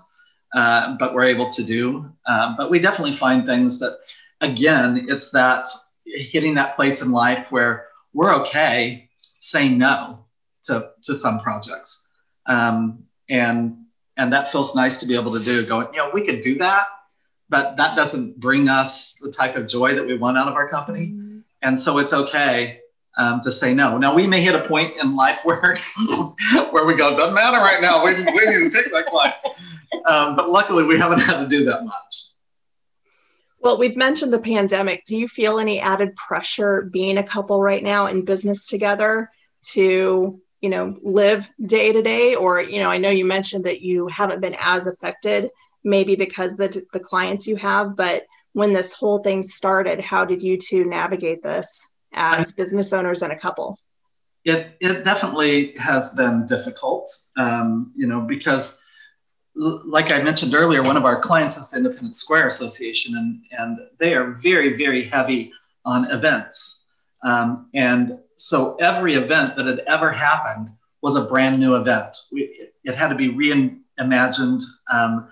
uh, 0.55 0.97
but 0.99 1.15
we're 1.15 1.25
able 1.25 1.51
to 1.51 1.62
do. 1.62 2.11
Um, 2.27 2.55
but 2.57 2.71
we 2.71 2.79
definitely 2.79 3.15
find 3.15 3.45
things 3.45 3.79
that, 3.81 3.99
again, 4.41 5.07
it's 5.09 5.31
that 5.31 5.67
hitting 6.07 6.55
that 6.55 6.77
place 6.77 7.03
in 7.03 7.11
life 7.11 7.51
where 7.51 7.87
we're 8.12 8.35
okay 8.35 9.09
saying 9.41 9.79
no 9.79 10.27
to, 10.65 10.91
to 11.03 11.15
some 11.15 11.41
projects. 11.41 12.07
Um, 12.47 13.05
and 13.29 13.79
and 14.17 14.33
that 14.33 14.53
feels 14.53 14.77
nice 14.77 14.99
to 14.99 15.07
be 15.07 15.17
able 15.17 15.33
to 15.33 15.41
do 15.41 15.67
going, 15.67 15.89
you 15.93 15.99
know, 15.99 16.11
we 16.15 16.25
could 16.25 16.41
do 16.41 16.55
that, 16.59 16.87
but 17.49 17.77
that 17.77 17.97
doesn't 17.97 18.39
bring 18.39 18.69
us 18.69 19.17
the 19.17 19.31
type 19.31 19.57
of 19.57 19.67
joy 19.67 19.95
that 19.95 20.07
we 20.07 20.17
want 20.17 20.39
out 20.39 20.47
of 20.47 20.55
our 20.55 20.69
company. 20.69 21.09
Mm-hmm. 21.09 21.39
And 21.62 21.81
so 21.81 21.99
it's 21.99 22.12
okay 22.12 22.81
um, 23.17 23.41
to 23.43 23.53
say 23.53 23.75
no. 23.75 23.99
Now 23.99 24.15
we 24.15 24.27
may 24.27 24.41
hit 24.41 24.55
a 24.55 24.67
point 24.67 24.95
in 25.01 25.15
life 25.17 25.41
where 25.45 25.61
where 26.71 26.87
we 26.87 26.95
go, 26.97 27.17
doesn't 27.17 27.35
matter 27.35 27.59
right 27.59 27.81
now. 27.81 28.05
We, 28.05 28.12
we 28.12 28.23
need 28.23 28.71
to 28.71 28.71
take 28.71 28.93
that 28.93 29.07
client. 29.07 29.35
Um, 30.07 30.37
but 30.37 30.51
luckily, 30.51 30.85
we 30.85 30.99
haven't 30.99 31.21
had 31.21 31.41
to 31.41 31.47
do 31.47 31.65
that 31.65 31.85
much. 31.85 32.31
Well, 33.61 33.79
we've 33.79 33.97
mentioned 33.97 34.33
the 34.33 34.41
pandemic. 34.41 35.05
Do 35.07 35.17
you 35.17 35.27
feel 35.27 35.59
any 35.59 35.81
added 35.81 36.15
pressure 36.17 36.83
being 36.83 37.17
a 37.17 37.23
couple 37.23 37.62
right 37.62 37.83
now 37.83 38.07
in 38.07 38.25
business 38.25 38.67
together 38.67 39.31
to, 39.71 40.39
you 40.61 40.69
know, 40.69 40.99
live 41.03 41.49
day 41.65 41.93
to 41.93 42.03
day? 42.03 42.35
Or, 42.35 42.61
you 42.61 42.81
know, 42.81 42.91
I 42.91 42.99
know 42.99 43.09
you 43.09 43.25
mentioned 43.25 43.65
that 43.65 43.81
you 43.81 44.07
haven't 44.09 44.43
been 44.43 44.57
as 44.61 44.87
affected, 44.87 45.49
maybe 45.83 46.17
because 46.17 46.57
the 46.57 46.85
the 46.93 47.01
clients 47.01 47.47
you 47.47 47.57
have, 47.57 47.97
but 47.97 48.25
when 48.53 48.73
this 48.73 48.93
whole 48.93 49.19
thing 49.19 49.43
started, 49.43 50.01
how 50.01 50.25
did 50.25 50.43
you 50.43 50.57
two 50.57 50.85
navigate 50.85 51.43
this? 51.43 51.93
As 52.15 52.53
business 52.53 52.93
owners 52.93 53.23
and 53.23 53.33
a 53.33 53.37
couple? 53.37 53.79
It, 54.45 54.77
it 54.81 55.05
definitely 55.05 55.75
has 55.79 56.11
been 56.11 56.47
difficult, 56.47 57.11
um, 57.37 57.93
you 57.97 58.07
know, 58.07 58.21
because 58.21 58.81
like 59.57 60.12
I 60.12 60.21
mentioned 60.23 60.55
earlier, 60.55 60.83
one 60.83 60.97
of 60.97 61.05
our 61.05 61.21
clients 61.21 61.57
is 61.57 61.71
the 61.71 61.79
Independence 61.79 62.19
Square 62.19 62.49
Association, 62.49 63.17
and, 63.17 63.41
and 63.53 63.79
they 63.99 64.15
are 64.15 64.33
very, 64.33 64.77
very 64.77 65.03
heavy 65.05 65.53
on 65.85 66.11
events. 66.11 66.87
Um, 67.23 67.71
and 67.75 68.19
so 68.37 68.77
every 68.77 69.15
event 69.15 69.57
that 69.57 69.67
had 69.67 69.81
ever 69.87 70.11
happened 70.11 70.71
was 71.03 71.17
a 71.17 71.25
brand 71.25 71.59
new 71.59 71.77
event. 71.77 72.17
We, 72.33 72.69
it 72.85 72.95
had 72.95 73.09
to 73.09 73.15
be 73.15 73.29
reimagined. 73.29 74.62
Um, 74.93 75.31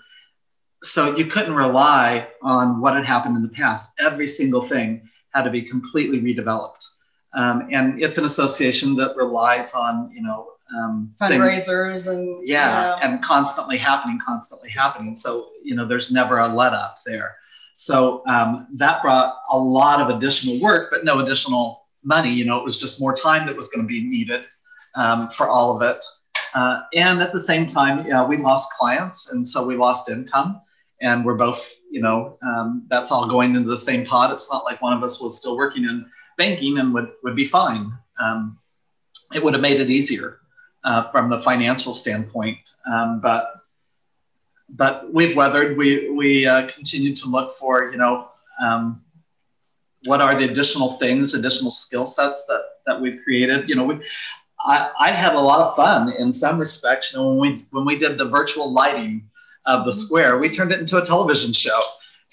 so 0.83 1.16
you 1.16 1.26
couldn't 1.26 1.55
rely 1.55 2.28
on 2.43 2.80
what 2.80 2.95
had 2.95 3.05
happened 3.05 3.37
in 3.37 3.43
the 3.43 3.49
past. 3.49 3.93
Every 3.99 4.26
single 4.26 4.62
thing 4.62 5.09
had 5.35 5.43
to 5.43 5.51
be 5.51 5.62
completely 5.62 6.20
redeveloped. 6.20 6.87
Um, 7.35 7.68
and 7.72 8.03
it's 8.03 8.18
an 8.18 8.24
association 8.24 8.95
that 8.97 9.16
relies 9.16 9.72
on, 9.72 10.11
you 10.14 10.22
know, 10.22 10.49
um, 10.76 11.14
fundraisers 11.20 12.05
things, 12.05 12.07
and 12.07 12.47
yeah, 12.47 12.99
and 13.03 13.22
constantly 13.22 13.76
happening, 13.76 14.18
constantly 14.18 14.70
happening. 14.70 15.14
So 15.14 15.49
you 15.62 15.74
know, 15.74 15.87
there's 15.87 16.11
never 16.11 16.39
a 16.39 16.49
let 16.49 16.72
up 16.72 16.99
there. 17.05 17.37
So 17.74 18.22
um, 18.26 18.66
that 18.74 19.03
brought 19.03 19.35
a 19.51 19.59
lot 19.59 20.01
of 20.01 20.14
additional 20.16 20.61
work, 20.61 20.91
but 20.91 21.05
no 21.05 21.20
additional 21.20 21.87
money. 22.03 22.30
You 22.30 22.45
know, 22.45 22.59
it 22.59 22.64
was 22.64 22.80
just 22.80 23.01
more 23.01 23.14
time 23.14 23.47
that 23.47 23.57
was 23.57 23.68
going 23.68 23.85
to 23.85 23.89
be 23.89 24.03
needed 24.03 24.45
um, 24.95 25.28
for 25.28 25.49
all 25.49 25.76
of 25.76 25.83
it. 25.83 26.05
Uh, 26.55 26.80
and 26.95 27.22
at 27.22 27.33
the 27.33 27.41
same 27.41 27.64
time, 27.64 28.07
yeah, 28.07 28.26
we 28.26 28.37
lost 28.37 28.70
clients, 28.78 29.33
and 29.33 29.47
so 29.47 29.66
we 29.66 29.76
lost 29.76 30.09
income 30.11 30.61
and 31.03 31.24
we're 31.24 31.34
both, 31.34 31.80
you 31.90 32.00
know, 32.00 32.38
um, 32.42 32.86
that's 32.88 33.12
all 33.12 33.28
going 33.28 33.55
into 33.55 33.68
the 33.68 33.76
same 33.76 34.07
pot. 34.07 34.32
It's 34.32 34.50
not 34.50 34.64
like 34.64 34.80
one 34.80 34.96
of 34.96 35.03
us 35.03 35.20
was 35.20 35.36
still 35.36 35.57
working 35.57 35.84
in 35.84 36.07
banking 36.38 36.78
and 36.78 36.94
would, 36.94 37.12
would 37.22 37.36
be 37.36 37.44
fine. 37.44 37.92
Um, 38.18 38.59
it 39.34 39.42
would 39.42 39.53
have 39.53 39.62
made 39.62 39.80
it 39.80 39.90
easier 39.90 40.38
uh, 40.84 41.11
from 41.11 41.28
the 41.28 41.42
financial 41.42 41.92
standpoint. 41.92 42.59
Um, 42.90 43.20
but 43.20 43.62
but 44.74 45.12
we've 45.12 45.36
weathered. 45.36 45.76
We 45.76 46.11
we 46.11 46.46
uh, 46.46 46.66
continue 46.68 47.14
to 47.14 47.28
look 47.28 47.50
for 47.53 47.90
you 47.90 47.98
know 47.98 48.28
um, 48.61 49.03
what 50.07 50.20
are 50.20 50.34
the 50.34 50.44
additional 50.50 50.92
things, 50.92 51.34
additional 51.34 51.70
skill 51.70 52.05
sets 52.05 52.46
that 52.46 52.62
that 52.86 53.00
we've 53.00 53.20
created. 53.22 53.68
You 53.68 53.76
know, 53.76 53.84
we, 53.84 54.00
I 54.61 54.90
I 54.98 55.11
had 55.11 55.34
a 55.34 55.40
lot 55.40 55.61
of 55.61 55.76
fun 55.76 56.12
in 56.18 56.32
some 56.32 56.59
respects. 56.59 57.12
You 57.12 57.18
know, 57.18 57.28
when 57.34 57.38
we 57.40 57.66
when 57.70 57.84
we 57.84 57.98
did 57.98 58.18
the 58.18 58.28
virtual 58.28 58.72
lighting 58.72 59.28
of 59.66 59.84
the 59.84 59.92
square, 59.92 60.38
we 60.38 60.48
turned 60.48 60.72
it 60.72 60.80
into 60.80 60.98
a 60.98 61.04
television 61.04 61.52
show. 61.52 61.78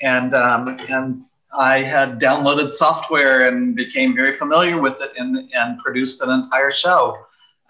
And, 0.01 0.33
um, 0.33 0.65
and 0.89 1.23
I 1.57 1.79
had 1.79 2.19
downloaded 2.19 2.71
software 2.71 3.47
and 3.47 3.75
became 3.75 4.15
very 4.15 4.33
familiar 4.33 4.79
with 4.79 5.01
it 5.01 5.11
and, 5.17 5.49
and 5.53 5.79
produced 5.79 6.21
an 6.21 6.29
entire 6.29 6.71
show 6.71 7.17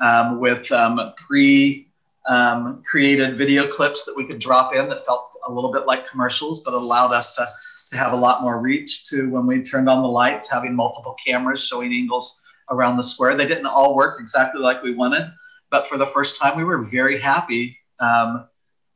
um, 0.02 0.40
with 0.40 0.72
um, 0.72 1.14
pre 1.16 1.88
um, 2.28 2.84
created 2.86 3.36
video 3.36 3.66
clips 3.68 4.06
that 4.06 4.14
we 4.16 4.26
could 4.26 4.40
drop 4.40 4.76
in 4.76 4.90
that 4.90 5.06
felt 5.06 5.32
a 5.48 5.52
little 5.52 5.72
bit 5.72 5.86
like 5.88 6.08
commercials, 6.08 6.62
but 6.62 6.74
allowed 6.74 7.12
us 7.12 7.36
to, 7.36 7.48
to 7.90 7.98
have 7.98 8.14
a 8.14 8.16
lot 8.16 8.42
more 8.42 8.62
reach 8.62 9.08
to 9.10 9.30
when 9.30 9.48
we 9.48 9.64
turned 9.64 9.90
on 9.90 10.04
the 10.04 10.08
lights, 10.08 10.50
having 10.50 10.76
multiple 10.76 11.16
cameras 11.26 11.64
showing 11.64 11.92
angles 11.94 12.42
around 12.70 12.98
the 12.98 13.04
square. 13.04 13.36
They 13.36 13.48
didn't 13.48 13.66
all 13.66 13.96
work 13.96 14.20
exactly 14.20 14.62
like 14.62 14.84
we 14.84 14.94
wanted, 14.94 15.32
but 15.72 15.88
for 15.88 15.98
the 15.98 16.06
first 16.06 16.40
time, 16.40 16.58
we 16.58 16.64
were 16.64 16.82
very 16.82 17.20
happy. 17.20 17.78
Um, 18.00 18.48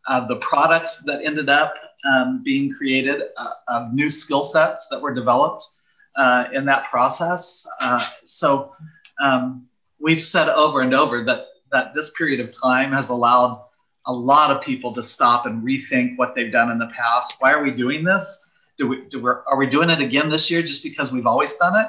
uh, 0.07 0.27
the 0.27 0.37
product 0.37 0.97
that 1.05 1.25
ended 1.25 1.49
up 1.49 1.75
um, 2.11 2.41
being 2.43 2.73
created, 2.73 3.21
uh, 3.37 3.49
of 3.69 3.93
new 3.93 4.09
skill 4.09 4.43
sets 4.43 4.87
that 4.87 5.01
were 5.01 5.13
developed 5.13 5.65
uh, 6.17 6.45
in 6.53 6.65
that 6.65 6.89
process. 6.89 7.65
Uh, 7.79 8.05
so 8.25 8.73
um, 9.23 9.65
we've 9.99 10.25
said 10.25 10.49
over 10.49 10.81
and 10.81 10.93
over 10.93 11.21
that 11.21 11.47
that 11.71 11.93
this 11.95 12.11
period 12.11 12.39
of 12.39 12.51
time 12.51 12.91
has 12.91 13.09
allowed 13.09 13.65
a 14.05 14.13
lot 14.13 14.51
of 14.51 14.61
people 14.61 14.93
to 14.93 15.01
stop 15.01 15.47
and 15.47 15.63
rethink 15.63 16.15
what 16.17 16.35
they've 16.35 16.51
done 16.51 16.69
in 16.69 16.77
the 16.77 16.87
past. 16.87 17.37
Why 17.39 17.51
are 17.51 17.63
we 17.63 17.71
doing 17.71 18.03
this? 18.03 18.47
Do 18.77 18.87
we, 18.87 19.01
do 19.09 19.19
we 19.19 19.29
are 19.29 19.57
we 19.57 19.65
doing 19.65 19.89
it 19.89 19.99
again 19.99 20.29
this 20.29 20.51
year 20.51 20.61
just 20.61 20.83
because 20.83 21.11
we've 21.11 21.25
always 21.25 21.55
done 21.55 21.75
it? 21.79 21.87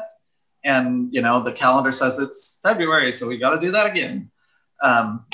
And 0.64 1.12
you 1.12 1.20
know 1.20 1.42
the 1.42 1.52
calendar 1.52 1.92
says 1.92 2.18
it's 2.18 2.60
February, 2.62 3.12
so 3.12 3.26
we 3.26 3.36
got 3.36 3.50
to 3.50 3.60
do 3.60 3.70
that 3.72 3.86
again. 3.86 4.30
Um, 4.82 5.26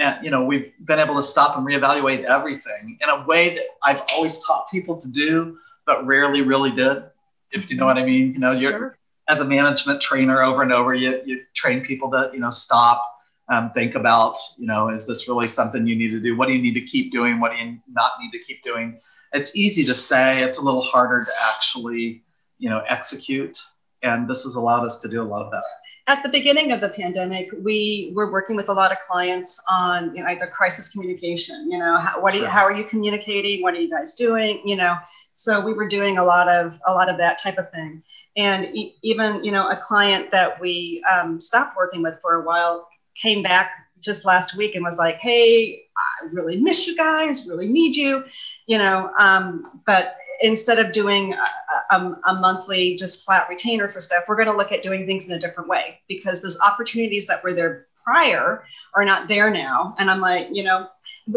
and 0.00 0.24
you 0.24 0.30
know 0.30 0.42
we've 0.42 0.72
been 0.86 0.98
able 0.98 1.14
to 1.14 1.22
stop 1.22 1.56
and 1.56 1.66
reevaluate 1.66 2.24
everything 2.24 2.98
in 3.00 3.08
a 3.08 3.24
way 3.26 3.54
that 3.54 3.64
I've 3.84 4.02
always 4.14 4.42
taught 4.44 4.68
people 4.70 5.00
to 5.00 5.06
do, 5.06 5.58
but 5.86 6.04
rarely 6.06 6.42
really 6.42 6.72
did. 6.72 7.04
If 7.52 7.70
you 7.70 7.76
know 7.76 7.86
what 7.86 7.98
I 7.98 8.04
mean, 8.04 8.32
you 8.32 8.38
know, 8.38 8.52
you're 8.52 8.70
sure. 8.70 8.98
as 9.28 9.40
a 9.40 9.44
management 9.44 10.00
trainer 10.00 10.42
over 10.42 10.62
and 10.62 10.72
over, 10.72 10.94
you 10.94 11.20
you 11.24 11.42
train 11.54 11.82
people 11.82 12.10
to 12.12 12.30
you 12.32 12.40
know 12.40 12.50
stop, 12.50 13.04
um, 13.50 13.68
think 13.70 13.94
about 13.94 14.38
you 14.58 14.66
know 14.66 14.88
is 14.88 15.06
this 15.06 15.28
really 15.28 15.46
something 15.46 15.86
you 15.86 15.96
need 15.96 16.10
to 16.10 16.20
do? 16.20 16.36
What 16.36 16.48
do 16.48 16.54
you 16.54 16.62
need 16.62 16.74
to 16.74 16.82
keep 16.82 17.12
doing? 17.12 17.38
What 17.38 17.52
do 17.52 17.58
you 17.58 17.78
not 17.88 18.12
need 18.20 18.32
to 18.32 18.38
keep 18.38 18.62
doing? 18.64 18.98
It's 19.32 19.54
easy 19.54 19.84
to 19.84 19.94
say. 19.94 20.42
It's 20.42 20.58
a 20.58 20.62
little 20.62 20.82
harder 20.82 21.24
to 21.24 21.30
actually 21.54 22.24
you 22.58 22.70
know 22.70 22.82
execute, 22.88 23.58
and 24.02 24.26
this 24.26 24.44
has 24.44 24.54
allowed 24.54 24.84
us 24.84 24.98
to 25.00 25.08
do 25.08 25.20
a 25.20 25.28
lot 25.34 25.44
of 25.44 25.52
that 25.52 25.62
at 26.10 26.24
the 26.24 26.28
beginning 26.28 26.72
of 26.72 26.80
the 26.80 26.88
pandemic, 26.88 27.48
we 27.62 28.12
were 28.16 28.32
working 28.32 28.56
with 28.56 28.68
a 28.68 28.72
lot 28.72 28.90
of 28.90 28.98
clients 28.98 29.62
on 29.70 30.14
you 30.16 30.22
know, 30.22 30.28
either 30.28 30.48
crisis 30.48 30.88
communication. 30.88 31.70
You 31.70 31.78
know, 31.78 31.96
how, 31.96 32.20
what 32.20 32.34
are 32.34 32.38
you, 32.38 32.46
how 32.46 32.64
are 32.64 32.72
you 32.72 32.82
communicating? 32.84 33.62
What 33.62 33.74
are 33.74 33.80
you 33.80 33.88
guys 33.88 34.14
doing? 34.14 34.60
You 34.66 34.74
know, 34.74 34.96
so 35.32 35.64
we 35.64 35.72
were 35.72 35.86
doing 35.86 36.18
a 36.18 36.24
lot 36.24 36.48
of 36.48 36.80
a 36.86 36.92
lot 36.92 37.08
of 37.08 37.16
that 37.18 37.40
type 37.40 37.58
of 37.58 37.70
thing. 37.70 38.02
And 38.36 38.74
e- 38.76 38.96
even 39.02 39.44
you 39.44 39.52
know, 39.52 39.70
a 39.70 39.76
client 39.76 40.32
that 40.32 40.60
we 40.60 41.00
um, 41.08 41.40
stopped 41.40 41.76
working 41.76 42.02
with 42.02 42.18
for 42.20 42.42
a 42.42 42.44
while 42.44 42.88
came 43.14 43.40
back 43.40 43.72
just 44.00 44.24
last 44.24 44.56
week 44.56 44.74
and 44.74 44.84
was 44.84 44.98
like, 44.98 45.18
"Hey, 45.18 45.84
I 45.96 46.26
really 46.32 46.60
miss 46.60 46.88
you 46.88 46.96
guys. 46.96 47.46
Really 47.46 47.68
need 47.68 47.94
you." 47.94 48.24
You 48.66 48.78
know, 48.78 49.12
um, 49.20 49.80
but 49.86 50.16
instead 50.40 50.78
of 50.78 50.92
doing 50.92 51.34
a, 51.34 51.94
a, 51.94 52.16
a, 52.28 52.40
monthly 52.40 52.96
just 52.96 53.24
flat 53.24 53.48
retainer 53.48 53.88
for 53.88 54.00
stuff, 54.00 54.24
we're 54.26 54.36
going 54.36 54.48
to 54.48 54.56
look 54.56 54.72
at 54.72 54.82
doing 54.82 55.06
things 55.06 55.26
in 55.26 55.32
a 55.32 55.38
different 55.38 55.68
way 55.68 56.00
because 56.08 56.40
those 56.40 56.58
opportunities 56.60 57.26
that 57.26 57.42
were 57.44 57.52
there 57.52 57.86
prior 58.02 58.64
are 58.94 59.04
not 59.04 59.28
there 59.28 59.50
now. 59.50 59.94
And 59.98 60.10
I'm 60.10 60.20
like, 60.20 60.48
you 60.50 60.64
know, 60.64 60.88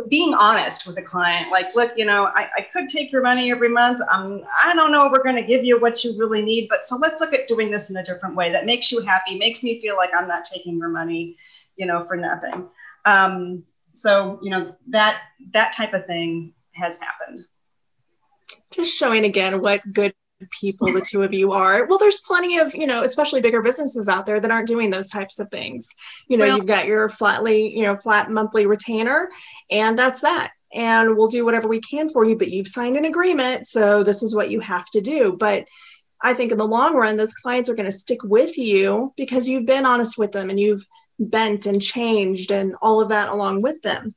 being 0.07 0.33
honest 0.33 0.87
with 0.87 0.95
the 0.95 1.01
client, 1.01 1.51
like, 1.51 1.75
look, 1.75 1.91
you 1.97 2.05
know, 2.05 2.31
I, 2.33 2.49
I 2.57 2.61
could 2.61 2.87
take 2.87 3.11
your 3.11 3.21
money 3.21 3.51
every 3.51 3.69
month. 3.69 4.01
Um, 4.09 4.43
I 4.63 4.73
don't 4.73 4.91
know, 4.91 5.09
we're 5.11 5.23
going 5.23 5.35
to 5.35 5.43
give 5.43 5.65
you 5.65 5.79
what 5.79 6.03
you 6.03 6.17
really 6.17 6.41
need, 6.41 6.67
but 6.69 6.85
so 6.85 6.95
let's 6.95 7.19
look 7.19 7.33
at 7.33 7.47
doing 7.47 7.69
this 7.69 7.89
in 7.89 7.97
a 7.97 8.03
different 8.03 8.35
way 8.35 8.51
that 8.51 8.65
makes 8.65 8.91
you 8.91 9.01
happy, 9.01 9.37
makes 9.37 9.63
me 9.63 9.81
feel 9.81 9.97
like 9.97 10.11
I'm 10.15 10.27
not 10.27 10.45
taking 10.45 10.77
your 10.77 10.89
money, 10.89 11.35
you 11.75 11.85
know, 11.85 12.05
for 12.05 12.15
nothing. 12.15 12.69
Um, 13.05 13.63
so, 13.91 14.39
you 14.41 14.49
know, 14.49 14.75
that 14.87 15.21
that 15.51 15.73
type 15.73 15.93
of 15.93 16.05
thing 16.05 16.53
has 16.71 16.99
happened 16.99 17.45
just 18.73 18.97
showing 18.97 19.25
again 19.25 19.61
what 19.61 19.81
good 19.91 20.13
people 20.51 20.91
the 20.91 21.01
two 21.01 21.23
of 21.23 21.33
you 21.33 21.51
are. 21.51 21.87
Well, 21.87 21.97
there's 21.97 22.19
plenty 22.19 22.57
of, 22.57 22.75
you 22.75 22.87
know, 22.87 23.03
especially 23.03 23.41
bigger 23.41 23.61
businesses 23.61 24.09
out 24.09 24.25
there 24.25 24.39
that 24.39 24.51
aren't 24.51 24.67
doing 24.67 24.89
those 24.89 25.09
types 25.09 25.39
of 25.39 25.49
things. 25.49 25.95
You 26.27 26.37
know, 26.37 26.47
well, 26.47 26.57
you've 26.57 26.65
got 26.65 26.85
your 26.85 27.07
flatly, 27.07 27.73
you 27.75 27.83
know, 27.83 27.95
flat 27.95 28.29
monthly 28.29 28.65
retainer, 28.65 29.29
and 29.71 29.97
that's 29.97 30.21
that. 30.21 30.51
And 30.73 31.15
we'll 31.15 31.29
do 31.29 31.45
whatever 31.45 31.67
we 31.67 31.79
can 31.79 32.09
for 32.09 32.25
you, 32.25 32.37
but 32.37 32.49
you've 32.49 32.67
signed 32.67 32.97
an 32.97 33.05
agreement. 33.05 33.67
So 33.67 34.03
this 34.03 34.23
is 34.23 34.35
what 34.35 34.49
you 34.49 34.59
have 34.59 34.89
to 34.91 35.01
do. 35.01 35.37
But 35.39 35.65
I 36.21 36.33
think 36.33 36.51
in 36.51 36.57
the 36.57 36.67
long 36.67 36.95
run, 36.95 37.15
those 37.15 37.33
clients 37.33 37.69
are 37.69 37.75
going 37.75 37.85
to 37.85 37.91
stick 37.91 38.23
with 38.23 38.57
you 38.57 39.13
because 39.15 39.47
you've 39.47 39.67
been 39.67 39.85
honest 39.85 40.17
with 40.17 40.31
them 40.31 40.49
and 40.49 40.59
you've 40.59 40.85
bent 41.19 41.67
and 41.67 41.81
changed 41.81 42.51
and 42.51 42.75
all 42.81 43.01
of 43.01 43.09
that 43.09 43.29
along 43.29 43.61
with 43.61 43.81
them. 43.81 44.15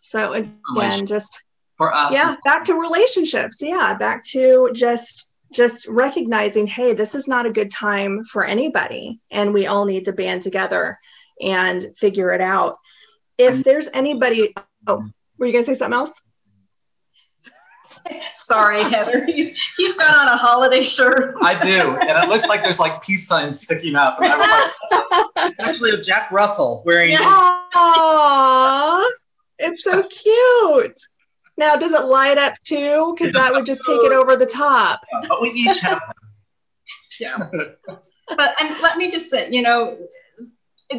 So 0.00 0.34
again, 0.34 1.06
just 1.06 1.42
for 1.78 1.94
us 1.94 2.12
yeah 2.12 2.36
back 2.44 2.64
to 2.64 2.74
relationships 2.74 3.62
yeah 3.62 3.94
back 3.98 4.22
to 4.22 4.70
just 4.74 5.34
just 5.50 5.88
recognizing 5.88 6.66
hey 6.66 6.92
this 6.92 7.14
is 7.14 7.26
not 7.26 7.46
a 7.46 7.52
good 7.52 7.70
time 7.70 8.22
for 8.24 8.44
anybody 8.44 9.18
and 9.30 9.54
we 9.54 9.66
all 9.66 9.86
need 9.86 10.04
to 10.04 10.12
band 10.12 10.42
together 10.42 10.98
and 11.40 11.86
figure 11.96 12.32
it 12.32 12.42
out 12.42 12.76
if 13.38 13.64
there's 13.64 13.88
anybody 13.94 14.52
oh 14.86 15.02
were 15.38 15.46
you 15.46 15.52
gonna 15.52 15.62
say 15.62 15.72
something 15.74 15.98
else 15.98 16.20
Sorry, 18.36 18.82
Heather. 18.82 19.24
He's 19.26 19.60
he's 19.76 19.94
got 19.94 20.14
on 20.14 20.28
a 20.28 20.36
holiday 20.36 20.82
shirt. 20.82 21.34
I 21.42 21.54
do, 21.54 21.96
and 21.96 22.18
it 22.18 22.28
looks 22.28 22.48
like 22.48 22.62
there's 22.62 22.78
like 22.78 23.02
peace 23.02 23.26
signs 23.26 23.60
sticking 23.60 23.96
up. 23.96 24.18
Like, 24.20 24.38
it's 25.36 25.60
actually 25.60 25.90
a 25.90 26.00
Jack 26.00 26.30
Russell 26.30 26.82
wearing. 26.86 27.16
Aww, 27.16 29.04
it's 29.58 29.84
so 29.84 30.02
cute. 30.04 31.00
Now, 31.58 31.74
does 31.74 31.92
it 31.92 32.04
light 32.04 32.38
up 32.38 32.54
too? 32.62 33.14
Because 33.16 33.32
that 33.32 33.52
would 33.52 33.66
just 33.66 33.82
take 33.84 34.00
it 34.04 34.12
over 34.12 34.36
the 34.36 34.46
top. 34.46 35.00
but 35.28 35.42
we 35.42 35.50
each 35.50 35.80
have. 35.80 36.00
yeah. 37.20 37.48
But 37.48 38.54
and 38.60 38.76
let 38.80 38.96
me 38.96 39.10
just 39.10 39.28
say, 39.28 39.50
you 39.50 39.62
know, 39.62 39.98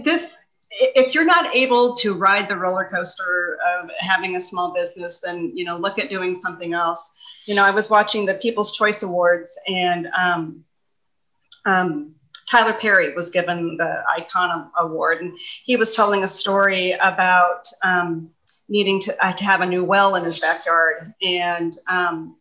this 0.04 0.38
if 0.72 1.16
you're 1.16 1.26
not 1.26 1.56
able 1.56 1.96
to 1.96 2.14
ride 2.14 2.48
the 2.48 2.58
roller 2.58 2.90
coaster 2.94 3.58
of 3.74 3.90
having 4.00 4.36
a 4.36 4.40
small 4.40 4.74
business, 4.74 5.22
then 5.22 5.52
you 5.56 5.64
know, 5.64 5.78
look 5.78 5.98
at 5.98 6.10
doing 6.10 6.36
something 6.36 6.74
else. 6.74 7.16
You 7.46 7.56
know, 7.56 7.66
I 7.66 7.72
was 7.72 7.90
watching 7.90 8.26
the 8.26 8.36
People's 8.36 8.76
Choice 8.76 9.02
Awards, 9.02 9.58
and 9.68 10.10
um, 10.18 10.64
um, 11.66 12.14
Tyler 12.50 12.74
Perry 12.74 13.16
was 13.16 13.30
given 13.30 13.78
the 13.78 14.04
Icon 14.10 14.70
Award, 14.78 15.22
and 15.22 15.38
he 15.64 15.78
was 15.78 15.96
telling 15.96 16.24
a 16.24 16.28
story 16.28 16.92
about. 17.02 17.66
Um, 17.84 18.30
needing 18.70 19.00
to, 19.02 19.26
uh, 19.26 19.34
to 19.34 19.44
have 19.44 19.62
a 19.62 19.66
new 19.66 19.84
well 19.84 20.16
in 20.16 20.24
his 20.24 20.40
backyard. 20.40 21.14
And 21.22 21.76
um, 21.88 22.38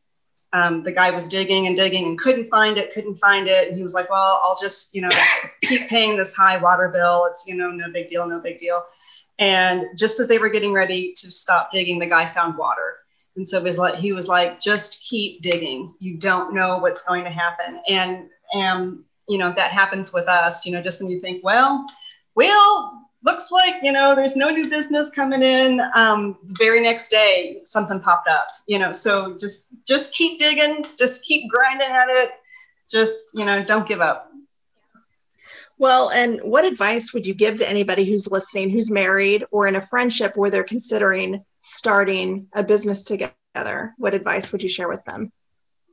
um, 0.53 0.83
the 0.83 0.93
guy 0.93 1.11
was 1.11 1.29
digging 1.29 1.67
and 1.67 1.77
digging 1.77 2.07
and 2.07 2.19
couldn't 2.19 2.49
find 2.49 2.79
it, 2.79 2.93
couldn't 2.93 3.17
find 3.17 3.49
it. 3.49 3.69
And 3.69 3.77
he 3.77 3.83
was 3.83 3.95
like, 3.95 4.09
well, 4.11 4.41
I'll 4.43 4.59
just, 4.61 4.95
you 4.95 5.03
know, 5.03 5.11
keep 5.63 5.89
paying 5.89 6.17
this 6.17 6.35
high 6.35 6.57
water 6.59 6.89
bill. 6.89 7.27
It's, 7.31 7.47
you 7.47 7.57
know, 7.57 7.71
no 7.71 7.91
big 7.93 8.09
deal, 8.09 8.29
no 8.29 8.39
big 8.39 8.59
deal. 8.59 8.85
And 9.39 9.87
just 9.97 10.21
as 10.21 10.29
they 10.29 10.39
were 10.39 10.49
getting 10.49 10.73
ready 10.73 11.13
to 11.17 11.31
stop 11.31 11.71
digging, 11.73 11.99
the 11.99 12.07
guy 12.07 12.27
found 12.27 12.57
water. 12.57 12.97
And 13.37 13.47
so 13.47 13.61
he 13.61 13.65
was 13.65 13.79
like, 13.79 13.95
he 13.95 14.13
was 14.13 14.27
like, 14.27 14.61
just 14.61 15.03
keep 15.03 15.43
digging. 15.43 15.95
You 16.01 16.17
don't 16.17 16.55
know 16.55 16.79
what's 16.79 17.03
going 17.03 17.25
to 17.25 17.31
happen. 17.31 17.81
And, 17.89 18.29
and, 18.53 18.99
you 19.29 19.39
know, 19.39 19.53
that 19.53 19.71
happens 19.71 20.13
with 20.13 20.27
us, 20.27 20.67
you 20.67 20.73
know, 20.73 20.83
just 20.83 21.01
when 21.01 21.11
you 21.11 21.21
think, 21.21 21.45
well, 21.45 21.87
we'll 22.35 22.99
looks 23.25 23.51
like 23.51 23.77
you 23.83 23.93
know 23.93 24.15
there's 24.15 24.37
no 24.37 24.51
new 24.51 24.69
business 24.69 25.11
coming 25.11 25.43
in. 25.43 25.81
Um, 25.95 26.39
very 26.43 26.81
next 26.81 27.09
day 27.09 27.61
something 27.65 28.01
popped 28.01 28.29
up 28.29 28.47
you 28.67 28.79
know 28.79 28.93
so 28.93 29.37
just 29.39 29.75
just 29.87 30.15
keep 30.15 30.39
digging 30.39 30.87
just 30.97 31.25
keep 31.25 31.51
grinding 31.51 31.89
at 31.89 32.09
it. 32.09 32.31
Just 32.91 33.29
you 33.35 33.45
know 33.45 33.63
don't 33.65 33.87
give 33.87 34.01
up. 34.01 34.31
Well 35.79 36.11
and 36.11 36.41
what 36.43 36.65
advice 36.65 37.13
would 37.13 37.27
you 37.27 37.35
give 37.35 37.57
to 37.57 37.69
anybody 37.69 38.05
who's 38.05 38.31
listening 38.31 38.71
who's 38.71 38.91
married 38.91 39.45
or 39.51 39.67
in 39.67 39.77
a 39.77 39.81
friendship 39.81 40.37
where 40.37 40.51
they're 40.51 40.65
considering 40.65 41.45
starting 41.59 42.49
a 42.53 42.65
business 42.65 43.05
together? 43.05 43.95
What 43.99 44.15
advice 44.15 44.53
would 44.53 44.63
you 44.63 44.69
share 44.69 44.89
with 44.89 45.03
them? 45.05 45.33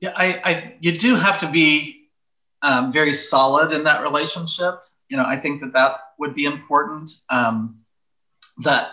Yeah 0.02 0.14
i, 0.16 0.42
I 0.44 0.76
you 0.80 0.92
do 0.92 1.16
have 1.16 1.40
to 1.40 1.50
be 1.50 2.02
um, 2.62 2.92
very 2.92 3.14
solid 3.14 3.72
in 3.72 3.84
that 3.84 4.02
relationship 4.02 4.76
you 5.10 5.18
know 5.18 5.26
i 5.26 5.38
think 5.38 5.62
that 5.62 5.74
that 5.74 6.00
would 6.18 6.36
be 6.36 6.46
important. 6.46 7.12
Um, 7.30 7.80
that 8.60 8.92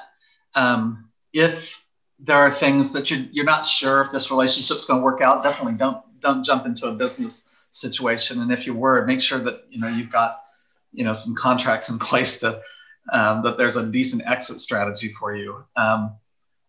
um, 0.54 1.08
if 1.32 1.84
there 2.18 2.36
are 2.36 2.50
things 2.50 2.92
that 2.92 3.10
you, 3.10 3.28
you're 3.32 3.44
not 3.44 3.64
sure 3.64 4.00
if 4.00 4.10
this 4.10 4.30
relationship 4.30 4.76
is 4.76 4.84
going 4.84 5.00
to 5.00 5.04
work 5.04 5.20
out, 5.20 5.42
definitely 5.42 5.78
don't 5.78 5.98
don't 6.20 6.44
jump 6.44 6.66
into 6.66 6.86
a 6.86 6.92
business 6.92 7.50
situation. 7.70 8.42
And 8.42 8.52
if 8.52 8.66
you 8.66 8.74
were, 8.74 9.04
make 9.06 9.20
sure 9.20 9.38
that 9.40 9.64
you 9.70 9.80
know 9.80 9.88
you've 9.88 10.10
got 10.10 10.36
you 10.92 11.04
know 11.04 11.12
some 11.12 11.34
contracts 11.34 11.90
in 11.90 11.98
place 11.98 12.40
to 12.40 12.60
um, 13.12 13.42
that 13.42 13.58
there's 13.58 13.76
a 13.76 13.86
decent 13.86 14.22
exit 14.26 14.60
strategy 14.60 15.12
for 15.12 15.34
you. 15.34 15.64
Um, 15.76 16.16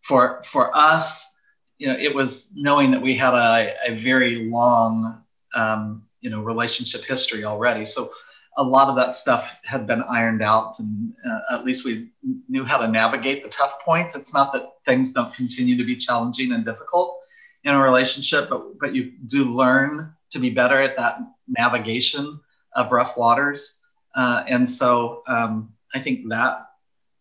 for 0.02 0.42
for 0.44 0.76
us, 0.76 1.38
you 1.78 1.88
know, 1.88 1.96
it 1.98 2.14
was 2.14 2.52
knowing 2.56 2.92
that 2.92 3.02
we 3.02 3.16
had 3.16 3.34
a, 3.34 3.74
a 3.88 3.96
very 3.96 4.46
long, 4.46 5.24
um, 5.56 6.04
you 6.22 6.30
know, 6.30 6.42
relationship 6.42 7.04
history 7.06 7.44
already. 7.44 7.86
So 7.86 8.12
a 8.58 8.64
lot 8.64 8.88
of 8.88 8.96
that 8.96 9.14
stuff 9.14 9.60
had 9.64 9.88
been 9.88 10.04
ironed 10.04 10.42
out, 10.42 10.80
and 10.80 11.14
uh, 11.26 11.56
at 11.56 11.66
least 11.66 11.86
we 11.86 12.10
knew 12.48 12.66
how 12.66 12.78
to 12.78 12.88
navigate 12.88 13.44
the 13.44 13.50
tough 13.50 13.80
points. 13.80 14.16
It's 14.16 14.34
not 14.34 14.54
that 14.54 14.74
things 14.86 15.12
don't 15.12 15.34
continue 15.34 15.78
to 15.78 15.84
be 15.84 15.96
challenging 15.96 16.52
and 16.52 16.64
difficult 16.64 17.20
in 17.64 17.74
a 17.74 17.82
relationship, 17.82 18.50
but 18.50 18.78
but 18.80 18.94
you 18.94 19.14
do 19.26 19.46
learn 19.46 20.14
to 20.32 20.40
be 20.40 20.50
better 20.50 20.82
at 20.82 20.98
that 20.98 21.20
navigation 21.48 22.40
of 22.76 22.92
rough 22.92 23.18
waters. 23.18 23.80
Uh, 24.16 24.44
and 24.48 24.70
so 24.70 25.24
um, 25.28 25.74
I 25.94 26.00
think 26.00 26.30
that 26.30 26.68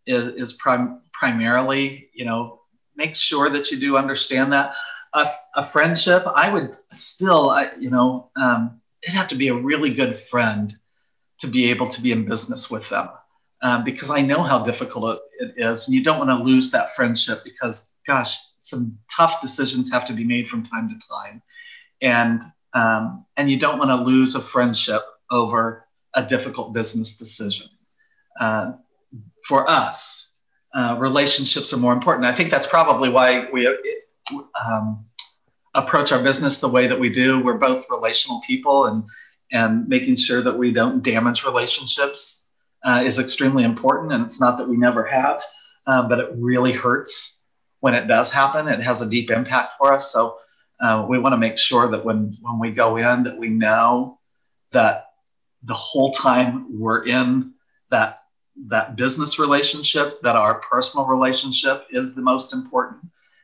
is, 0.07 0.29
is 0.29 0.53
prim- 0.55 1.01
primarily, 1.13 2.11
you 2.13 2.25
know, 2.25 2.61
make 2.97 3.15
sure 3.15 3.49
that 3.51 3.71
you 3.71 3.79
do 3.79 3.97
understand 3.97 4.53
that. 4.53 4.75
A, 5.15 5.29
a 5.57 5.63
friendship, 5.63 6.25
I 6.35 6.51
would 6.51 6.77
still, 6.93 7.51
I, 7.51 7.71
you 7.79 7.91
know, 7.91 8.31
um, 8.37 8.81
it'd 9.03 9.15
have 9.15 9.29
to 9.29 9.35
be 9.35 9.49
a 9.49 9.55
really 9.55 9.93
good 9.93 10.15
friend 10.15 10.77
to 11.43 11.49
be 11.49 11.71
able 11.71 11.89
to 11.89 12.01
be 12.01 12.13
in 12.13 12.25
business 12.25 12.71
with 12.71 12.89
them. 12.89 13.09
Um, 13.63 13.85
because 13.85 14.11
I 14.11 14.23
know 14.23 14.43
how 14.43 14.65
difficult 14.65 15.21
it 15.39 15.55
is, 15.57 15.87
and 15.87 15.95
you 15.95 16.03
don't 16.03 16.19
want 16.19 16.31
to 16.31 16.51
lose 16.51 16.71
that 16.71 16.97
friendship 16.97 17.43
because, 17.45 17.93
gosh, 18.07 18.37
some 18.59 18.99
tough 19.17 19.41
decisions 19.41 19.91
have 19.93 20.07
to 20.07 20.15
be 20.15 20.25
made 20.25 20.49
from 20.49 20.65
time 20.65 20.89
to 20.89 21.09
time, 21.09 21.43
and 22.01 22.43
um, 22.75 23.25
and 23.37 23.51
you 23.51 23.59
don't 23.59 23.79
want 23.79 23.91
to 23.91 23.97
lose 23.97 24.35
a 24.35 24.41
friendship 24.41 25.03
over 25.31 25.87
a 26.15 26.25
difficult 26.25 26.73
business 26.73 27.17
decision. 27.17 27.67
Uh, 28.41 28.73
for 29.45 29.71
us, 29.71 30.37
uh, 30.75 30.97
relationships 30.99 31.73
are 31.73 31.77
more 31.77 31.93
important. 31.93 32.27
I 32.27 32.35
think 32.35 32.51
that's 32.51 32.67
probably 32.67 33.11
why 33.11 33.49
we 33.53 33.69
um, 34.67 35.05
approach 35.75 36.11
our 36.11 36.23
business 36.23 36.59
the 36.59 36.69
way 36.69 36.89
that 36.89 36.99
we 36.99 37.11
do. 37.11 37.41
We're 37.41 37.59
both 37.59 37.87
relational 37.91 38.41
people, 38.45 38.87
and 38.87 39.05
and 39.53 39.87
making 39.89 40.17
sure 40.17 40.43
that 40.43 40.57
we 40.57 40.73
don't 40.73 41.05
damage 41.05 41.45
relationships 41.45 42.53
uh, 42.85 43.03
is 43.05 43.19
extremely 43.19 43.65
important. 43.65 44.13
And 44.13 44.25
it's 44.25 44.41
not 44.41 44.59
that 44.59 44.69
we 44.69 44.77
never 44.77 45.05
have, 45.05 45.43
um, 45.87 46.09
but 46.09 46.19
it 46.19 46.31
really 46.35 46.73
hurts 46.73 47.45
when 47.81 47.95
it 47.95 48.07
does 48.07 48.31
happen. 48.31 48.69
It 48.69 48.81
has 48.81 49.03
a 49.03 49.09
deep 49.09 49.31
impact 49.31 49.75
for 49.79 49.93
us. 49.93 50.13
So 50.13 50.39
uh, 50.81 51.07
we 51.09 51.19
want 51.19 51.33
to 51.33 51.39
make 51.39 51.59
sure 51.59 51.91
that 51.91 52.05
when 52.05 52.37
when 52.41 52.59
we 52.59 52.71
go 52.71 52.97
in, 52.97 53.23
that 53.23 53.39
we 53.39 53.49
know 53.49 54.19
that 54.73 55.11
the 55.63 55.75
whole 55.75 56.11
time 56.11 56.67
we're 56.81 57.05
in 57.05 57.53
that 57.91 58.19
that 58.69 58.97
business 58.97 59.39
relationship, 59.39 60.21
that 60.23 60.37
our 60.37 60.57
personal 60.57 61.07
relationship 61.07 61.87
is 61.91 62.15
the 62.15 62.23
most 62.23 62.53
important. 62.53 63.01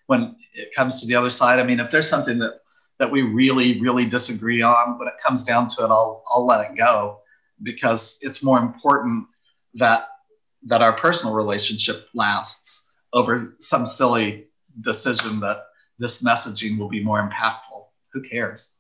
When 0.07 0.37
it 0.55 0.75
comes 0.75 1.01
to 1.01 1.07
the 1.07 1.15
other 1.15 1.31
side, 1.31 1.59
I 1.59 1.65
mean, 1.65 1.81
if 1.81 1.91
there's 1.91 2.09
something 2.09 2.39
that 2.39 2.61
that 2.99 3.11
we 3.11 3.23
really, 3.23 3.81
really 3.81 4.07
disagree 4.07 4.63
on, 4.63 4.99
when 4.99 5.09
it 5.09 5.15
comes 5.25 5.45
down 5.45 5.69
to 5.69 5.85
it, 5.85 5.89
I'll 5.89 6.25
I'll 6.31 6.47
let 6.47 6.71
it 6.71 6.77
go 6.77 7.21
because 7.63 8.19
it's 8.23 8.43
more 8.43 8.59
important 8.59 9.27
that 9.75 10.09
that 10.65 10.83
our 10.83 10.93
personal 10.93 11.35
relationship 11.35 12.09
lasts 12.15 12.91
over 13.13 13.55
some 13.61 13.87
silly 13.87 14.49
decision 14.81 15.41
that 15.41 15.65
this 15.99 16.23
messaging 16.23 16.79
will 16.79 16.89
be 16.89 17.03
more 17.03 17.21
impactful. 17.27 17.87
Who 18.13 18.23
cares? 18.23 18.75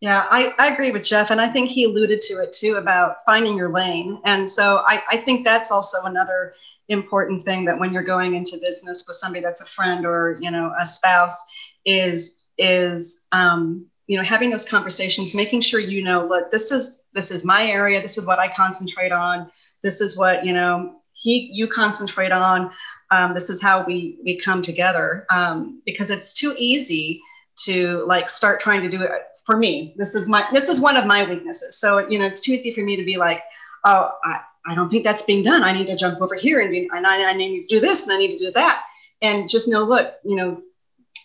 Yeah, 0.00 0.26
I, 0.30 0.52
I 0.58 0.68
agree 0.68 0.90
with 0.90 1.04
Jeff. 1.04 1.30
And 1.30 1.40
I 1.40 1.48
think 1.48 1.70
he 1.70 1.84
alluded 1.84 2.20
to 2.22 2.34
it 2.34 2.52
too 2.52 2.74
about 2.74 3.16
finding 3.24 3.56
your 3.56 3.70
lane. 3.70 4.20
And 4.24 4.50
so 4.50 4.82
I, 4.86 5.02
I 5.10 5.16
think 5.16 5.44
that's 5.44 5.70
also 5.70 6.02
another 6.04 6.54
important 6.88 7.44
thing 7.44 7.64
that 7.64 7.78
when 7.78 7.92
you're 7.92 8.02
going 8.02 8.34
into 8.34 8.58
business 8.58 9.04
with 9.06 9.16
somebody 9.16 9.42
that's 9.42 9.62
a 9.62 9.66
friend 9.66 10.04
or, 10.04 10.38
you 10.40 10.50
know, 10.50 10.72
a 10.78 10.84
spouse 10.84 11.42
is, 11.84 12.44
is, 12.58 13.26
um, 13.32 13.86
you 14.06 14.16
know, 14.16 14.24
having 14.24 14.50
those 14.50 14.64
conversations, 14.64 15.34
making 15.34 15.60
sure 15.60 15.80
you 15.80 16.02
know, 16.02 16.26
look, 16.26 16.50
this 16.50 16.70
is, 16.70 17.04
this 17.12 17.30
is 17.30 17.44
my 17.44 17.66
area. 17.66 18.00
This 18.00 18.18
is 18.18 18.26
what 18.26 18.38
I 18.38 18.48
concentrate 18.48 19.12
on. 19.12 19.50
This 19.82 20.00
is 20.00 20.16
what, 20.16 20.44
you 20.44 20.52
know, 20.52 21.00
he, 21.12 21.50
you 21.52 21.66
concentrate 21.66 22.32
on. 22.32 22.70
Um, 23.10 23.34
this 23.34 23.50
is 23.50 23.62
how 23.62 23.84
we, 23.84 24.18
we 24.24 24.36
come 24.36 24.62
together 24.62 25.26
um, 25.30 25.80
because 25.86 26.10
it's 26.10 26.32
too 26.32 26.54
easy 26.58 27.20
to 27.64 28.04
like 28.06 28.28
start 28.28 28.60
trying 28.60 28.82
to 28.82 28.88
do 28.88 29.02
it 29.02 29.10
for 29.44 29.56
me 29.56 29.94
this 29.96 30.14
is 30.14 30.28
my 30.28 30.46
this 30.52 30.68
is 30.68 30.80
one 30.80 30.96
of 30.96 31.06
my 31.06 31.28
weaknesses 31.28 31.78
so 31.78 32.06
you 32.08 32.18
know 32.18 32.26
it's 32.26 32.40
too 32.40 32.52
easy 32.52 32.72
for 32.72 32.82
me 32.82 32.96
to 32.96 33.04
be 33.04 33.16
like 33.16 33.42
oh 33.84 34.10
i, 34.24 34.40
I 34.66 34.74
don't 34.74 34.90
think 34.90 35.04
that's 35.04 35.22
being 35.22 35.42
done 35.42 35.62
i 35.62 35.72
need 35.72 35.86
to 35.86 35.96
jump 35.96 36.20
over 36.20 36.34
here 36.34 36.60
and, 36.60 36.70
be, 36.70 36.88
and 36.92 37.06
I, 37.06 37.30
I 37.30 37.32
need 37.32 37.62
to 37.62 37.66
do 37.66 37.80
this 37.80 38.06
and 38.06 38.12
i 38.12 38.18
need 38.18 38.36
to 38.36 38.44
do 38.44 38.50
that 38.52 38.84
and 39.22 39.48
just 39.48 39.68
know 39.68 39.84
look 39.84 40.14
you 40.24 40.36
know 40.36 40.60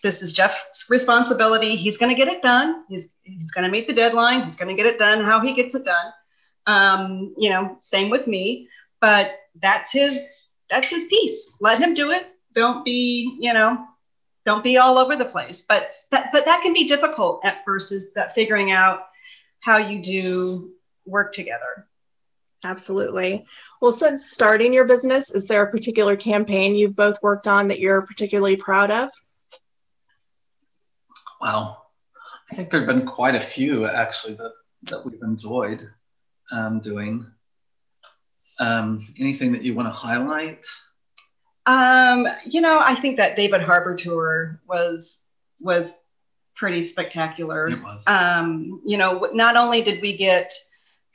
this 0.02 0.22
is 0.22 0.32
jeff's 0.32 0.86
responsibility. 0.90 1.76
He's 1.76 1.98
going 1.98 2.10
to 2.10 2.16
get 2.16 2.28
it 2.28 2.42
done. 2.42 2.84
He's 2.88 3.14
he's 3.22 3.50
going 3.50 3.64
to 3.64 3.70
meet 3.70 3.86
the 3.86 3.94
deadline. 3.94 4.42
He's 4.42 4.56
going 4.56 4.74
to 4.74 4.80
get 4.80 4.86
it 4.86 4.98
done 4.98 5.24
how 5.24 5.40
he 5.40 5.52
gets 5.54 5.74
it 5.74 5.84
done. 5.84 6.12
Um, 6.66 7.34
you 7.38 7.50
know 7.50 7.76
same 7.78 8.10
with 8.10 8.26
me 8.26 8.68
but 9.02 9.40
that's 9.60 9.92
his 9.92 10.18
that's 10.70 10.88
his 10.88 11.04
piece. 11.04 11.58
Let 11.60 11.78
him 11.78 11.92
do 11.92 12.12
it. 12.12 12.26
Don't 12.54 12.82
be 12.82 13.36
you 13.38 13.52
know 13.52 13.84
don't 14.46 14.64
be 14.64 14.78
all 14.78 14.96
over 14.96 15.14
the 15.16 15.26
place. 15.26 15.62
But 15.68 15.92
that 16.10 16.30
but 16.32 16.46
that 16.46 16.62
can 16.62 16.72
be 16.72 16.84
difficult 16.84 17.44
at 17.44 17.62
first 17.66 17.92
is 17.92 18.14
that 18.14 18.34
figuring 18.34 18.70
out 18.70 19.00
how 19.60 19.76
you 19.76 20.00
do 20.00 20.72
work 21.04 21.32
together. 21.32 21.88
Absolutely. 22.64 23.44
Well 23.82 23.92
since 23.92 24.30
starting 24.30 24.72
your 24.72 24.86
business 24.86 25.34
is 25.34 25.48
there 25.48 25.64
a 25.64 25.70
particular 25.70 26.16
campaign 26.16 26.74
you've 26.74 26.96
both 26.96 27.20
worked 27.22 27.48
on 27.48 27.68
that 27.68 27.80
you're 27.80 28.06
particularly 28.06 28.56
proud 28.56 28.90
of 28.90 29.10
wow 31.42 31.82
i 32.50 32.54
think 32.54 32.70
there 32.70 32.80
have 32.80 32.88
been 32.88 33.06
quite 33.06 33.34
a 33.34 33.40
few 33.40 33.86
actually 33.86 34.34
that 34.34 34.52
that 34.84 35.04
we've 35.04 35.22
enjoyed 35.22 35.88
um, 36.50 36.80
doing 36.80 37.26
um, 38.58 39.06
anything 39.18 39.52
that 39.52 39.62
you 39.62 39.74
want 39.74 39.86
to 39.86 39.92
highlight 39.92 40.66
um, 41.66 42.26
you 42.44 42.60
know, 42.60 42.80
I 42.82 42.94
think 42.94 43.16
that 43.18 43.36
David 43.36 43.62
Harbour 43.62 43.94
tour 43.94 44.60
was 44.66 45.24
was 45.60 46.02
pretty 46.56 46.82
spectacular. 46.82 47.68
It 47.68 47.82
was. 47.82 48.04
Um, 48.06 48.80
you 48.84 48.96
know, 48.96 49.30
not 49.32 49.56
only 49.56 49.80
did 49.82 50.02
we 50.02 50.16
get 50.16 50.52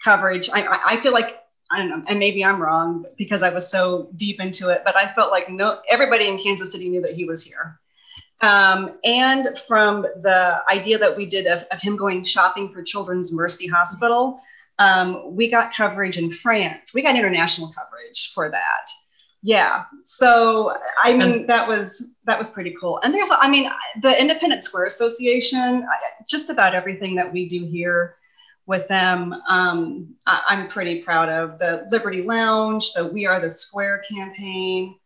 coverage, 0.04 0.50
I, 0.52 0.82
I 0.86 0.98
feel 0.98 1.12
like 1.12 1.40
I 1.70 1.80
don't 1.80 1.90
know, 1.90 2.04
and 2.08 2.18
maybe 2.18 2.46
I'm 2.46 2.62
wrong 2.62 3.06
because 3.18 3.44
I 3.44 3.50
was 3.50 3.70
so 3.70 4.10
deep 4.16 4.40
into 4.40 4.70
it, 4.70 4.84
but 4.86 4.96
I 4.96 5.12
felt 5.14 5.32
like 5.32 5.50
no 5.50 5.82
everybody 5.90 6.28
in 6.28 6.38
Kansas 6.38 6.72
City 6.72 6.88
knew 6.88 7.02
that 7.02 7.14
he 7.14 7.26
was 7.26 7.44
here. 7.44 7.80
Um, 8.42 9.00
and 9.04 9.58
from 9.68 10.04
the 10.04 10.62
idea 10.70 10.98
that 11.00 11.16
we 11.16 11.26
did 11.26 11.48
of, 11.48 11.64
of 11.72 11.82
him 11.82 11.96
going 11.96 12.24
shopping 12.24 12.72
for 12.72 12.84
Children's 12.84 13.34
Mercy 13.34 13.66
Hospital, 13.68 14.40
um, 14.80 15.36
we 15.36 15.50
got 15.50 15.74
coverage 15.74 16.18
in 16.18 16.32
France. 16.32 16.94
We 16.94 17.02
got 17.02 17.16
international 17.16 17.72
coverage 17.74 18.32
for 18.34 18.52
that. 18.52 18.90
Yeah. 19.44 19.86
So 20.04 20.76
i 21.02 21.16
mean 21.16 21.46
that 21.48 21.68
was 21.68 22.16
that 22.26 22.38
was 22.38 22.50
pretty 22.50 22.76
cool. 22.80 23.00
And 23.04 23.14
there's 23.14 23.30
i 23.32 23.50
mean 23.50 23.72
the 24.02 24.20
independence 24.20 24.66
square 24.66 24.86
association 24.86 25.88
just 26.28 26.50
about 26.50 26.76
everything 26.76 27.16
that 27.16 27.32
we 27.32 27.48
do 27.48 27.66
here 27.66 28.18
with 28.66 28.88
them 28.90 29.34
um, 29.48 30.14
I, 30.26 30.42
am 30.50 30.68
pretty 30.68 31.02
proud 31.02 31.30
of. 31.30 31.58
The 31.60 31.88
liberty 31.92 32.24
lounge 32.24 32.94
the 32.94 33.08
we 33.08 33.26
are 33.26 33.40
the 33.40 33.50
square 33.50 34.04
campaign 34.12 34.98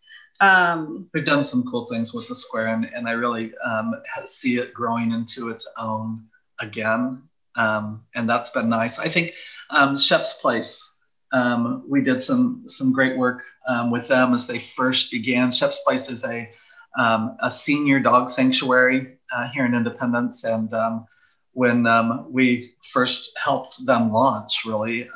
um, 0.42 1.08
we've 1.14 1.26
done 1.26 1.44
some 1.44 1.64
cool 1.70 1.86
things 1.86 2.14
with 2.14 2.28
the 2.28 2.36
square 2.36 2.68
and, 2.68 2.86
and 2.94 3.08
i 3.08 3.12
really 3.12 3.54
um, 3.64 3.94
see 4.26 4.58
it 4.58 4.74
growing 4.74 5.12
into 5.12 5.50
its 5.50 5.72
own 5.78 6.24
again 6.60 7.22
um, 7.56 8.04
and 8.16 8.30
that's 8.30 8.50
been 8.50 8.70
nice 8.70 9.00
i 9.00 9.08
think 9.08 9.34
um, 9.70 9.96
shep's 9.96 10.36
place 10.42 10.92
um, 11.34 11.84
we 11.88 12.02
did 12.02 12.22
some 12.22 12.64
some 12.68 12.92
great 12.92 13.18
work 13.18 13.44
um, 13.68 13.90
with 13.90 14.08
them 14.08 14.34
as 14.34 14.48
they 14.48 14.60
first 14.60 15.12
began. 15.12 15.50
Shep's 15.52 15.82
Place 15.84 16.10
is 16.10 16.26
a 16.26 16.50
um, 16.98 17.38
a 17.40 17.50
senior 17.50 18.00
dog 18.00 18.30
sanctuary 18.30 19.18
uh, 19.34 19.48
here 19.50 19.66
in 19.66 19.74
Independence, 19.74 20.44
and 20.44 20.74
um, 20.74 21.06
when 21.54 21.88
we 22.30 22.74
first 22.84 23.38
helped 23.42 23.86
them 23.86 24.12
launch, 24.12 24.66
really, 24.66 25.08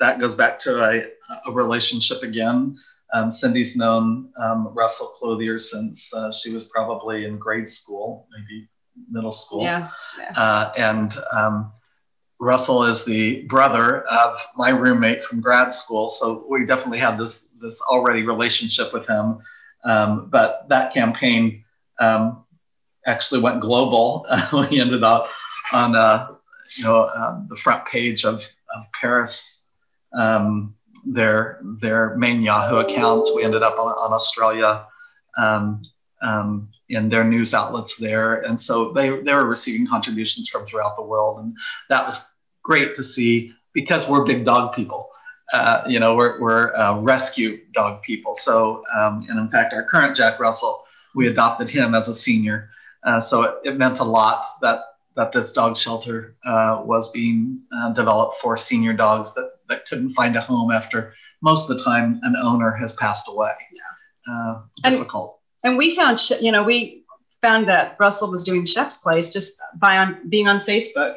that 0.00 0.18
goes 0.18 0.34
back 0.34 0.58
to 0.58 0.82
a, 0.84 1.02
a 1.46 1.52
relationship 1.52 2.22
again. 2.22 2.76
Cindy's 3.30 3.76
known 3.76 4.30
Russell 4.72 5.08
Clothier 5.18 5.58
since 5.58 6.12
uh, 6.14 6.30
she 6.32 6.52
was 6.52 6.64
probably 6.64 7.26
in 7.26 7.38
grade 7.38 7.68
school, 7.68 8.26
maybe 8.30 8.68
middle 9.10 9.32
school, 9.32 9.62
yeah, 9.62 9.90
yeah. 10.18 10.32
Uh, 10.36 10.72
and 10.76 11.16
Russell 12.42 12.82
is 12.82 13.04
the 13.04 13.42
brother 13.42 14.02
of 14.08 14.36
my 14.56 14.70
roommate 14.70 15.22
from 15.22 15.40
grad 15.40 15.72
school, 15.72 16.08
so 16.08 16.44
we 16.50 16.66
definitely 16.66 16.98
have 16.98 17.16
this 17.16 17.52
this 17.60 17.80
already 17.82 18.24
relationship 18.24 18.92
with 18.92 19.06
him. 19.06 19.38
Um, 19.84 20.28
but 20.28 20.68
that 20.68 20.92
campaign 20.92 21.62
um, 22.00 22.44
actually 23.06 23.40
went 23.40 23.60
global. 23.60 24.26
we 24.52 24.80
ended 24.80 25.04
up 25.04 25.28
on 25.72 25.94
uh, 25.94 26.34
you 26.76 26.82
know 26.82 27.06
um, 27.14 27.46
the 27.48 27.54
front 27.54 27.86
page 27.86 28.24
of, 28.24 28.38
of 28.38 28.82
Paris, 29.00 29.68
um, 30.18 30.74
their 31.04 31.60
their 31.80 32.16
main 32.16 32.42
Yahoo 32.42 32.78
account. 32.78 33.28
We 33.34 33.44
ended 33.44 33.62
up 33.62 33.78
on, 33.78 33.92
on 33.92 34.12
Australia 34.12 34.86
um, 35.38 35.82
um, 36.22 36.68
in 36.88 37.08
their 37.08 37.24
news 37.24 37.54
outlets 37.54 37.96
there, 37.96 38.42
and 38.42 38.58
so 38.58 38.92
they 38.92 39.10
they 39.20 39.34
were 39.34 39.46
receiving 39.46 39.86
contributions 39.86 40.48
from 40.48 40.64
throughout 40.64 40.96
the 40.96 41.02
world, 41.02 41.40
and 41.40 41.56
that 41.88 42.04
was 42.04 42.32
great 42.62 42.94
to 42.94 43.02
see 43.02 43.54
because 43.72 44.08
we're 44.08 44.24
big 44.24 44.44
dog 44.44 44.74
people. 44.74 45.08
Uh, 45.52 45.82
you 45.86 46.00
know, 46.00 46.16
we're, 46.16 46.40
we're 46.40 46.74
uh, 46.74 46.98
rescue 47.00 47.60
dog 47.72 48.02
people. 48.02 48.34
So, 48.34 48.82
um, 48.96 49.26
and 49.28 49.38
in 49.38 49.50
fact, 49.50 49.74
our 49.74 49.84
current 49.84 50.16
Jack 50.16 50.40
Russell, 50.40 50.84
we 51.14 51.26
adopted 51.28 51.68
him 51.68 51.94
as 51.94 52.08
a 52.08 52.14
senior. 52.14 52.70
Uh, 53.04 53.20
so 53.20 53.42
it, 53.42 53.54
it, 53.64 53.76
meant 53.76 53.98
a 53.98 54.04
lot 54.04 54.56
that 54.62 54.80
that 55.14 55.32
this 55.32 55.52
dog 55.52 55.76
shelter 55.76 56.36
uh, 56.46 56.80
was 56.84 57.10
being 57.10 57.60
uh, 57.76 57.92
developed 57.92 58.36
for 58.36 58.56
senior 58.56 58.94
dogs 58.94 59.34
that, 59.34 59.50
that 59.72 59.86
couldn't 59.86 60.10
find 60.10 60.36
a 60.36 60.40
home 60.40 60.70
after 60.70 61.14
most 61.40 61.68
of 61.68 61.76
the 61.76 61.82
time 61.82 62.20
an 62.22 62.36
owner 62.36 62.70
has 62.70 62.94
passed 62.94 63.26
away. 63.28 63.52
Yeah. 63.72 64.34
Uh, 64.34 64.62
difficult. 64.84 65.40
And, 65.64 65.72
and 65.72 65.78
we 65.78 65.96
found, 65.96 66.20
you 66.40 66.52
know, 66.52 66.62
we 66.62 67.04
found 67.40 67.68
that 67.68 67.96
Russell 67.98 68.30
was 68.30 68.44
doing 68.44 68.64
Chef's 68.64 68.98
Place 68.98 69.32
just 69.32 69.60
by 69.78 69.98
on 69.98 70.28
being 70.28 70.46
on 70.46 70.60
Facebook 70.60 71.16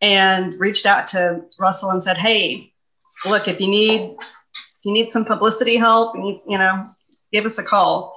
and 0.00 0.58
reached 0.58 0.86
out 0.86 1.06
to 1.08 1.42
Russell 1.58 1.90
and 1.90 2.02
said, 2.02 2.16
"Hey, 2.16 2.72
look, 3.26 3.46
if 3.46 3.60
you 3.60 3.68
need 3.68 4.16
if 4.18 4.84
you 4.84 4.92
need 4.92 5.10
some 5.10 5.24
publicity 5.24 5.76
help, 5.76 6.16
you 6.16 6.22
need, 6.22 6.40
you 6.48 6.58
know, 6.58 6.90
give 7.32 7.44
us 7.44 7.58
a 7.58 7.62
call." 7.62 8.16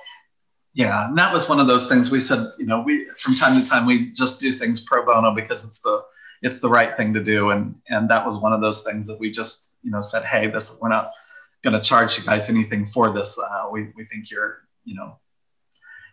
Yeah, 0.73 1.07
and 1.07 1.17
that 1.19 1.31
was 1.31 1.47
one 1.47 1.59
of 1.59 1.67
those 1.67 1.87
things 1.87 2.09
we 2.09 2.19
said, 2.19 2.51
you 2.57 2.65
know, 2.65 2.81
we 2.81 3.05
from 3.17 3.35
time 3.35 3.61
to 3.61 3.69
time 3.69 3.85
we 3.85 4.11
just 4.11 4.41
do 4.41 4.51
things 4.51 4.81
pro 4.81 5.05
bono 5.05 5.35
because 5.35 5.63
it's 5.63 5.81
the 5.81 6.01
it's 6.43 6.59
the 6.59 6.69
right 6.69 6.95
thing 6.95 7.13
to 7.13 7.23
do, 7.23 7.49
and 7.49 7.73
and 7.89 8.09
that 8.09 8.25
was 8.25 8.37
one 8.37 8.53
of 8.53 8.61
those 8.61 8.83
things 8.83 9.07
that 9.07 9.19
we 9.19 9.31
just 9.31 9.75
you 9.81 9.91
know 9.91 10.01
said, 10.01 10.23
hey, 10.23 10.47
this 10.47 10.77
we're 10.81 10.89
not 10.89 11.11
going 11.63 11.73
to 11.73 11.79
charge 11.79 12.17
you 12.17 12.23
guys 12.23 12.49
anything 12.49 12.85
for 12.85 13.11
this. 13.11 13.39
Uh, 13.39 13.69
we 13.71 13.91
we 13.95 14.05
think 14.05 14.29
you're 14.29 14.67
you 14.83 14.95
know 14.95 15.17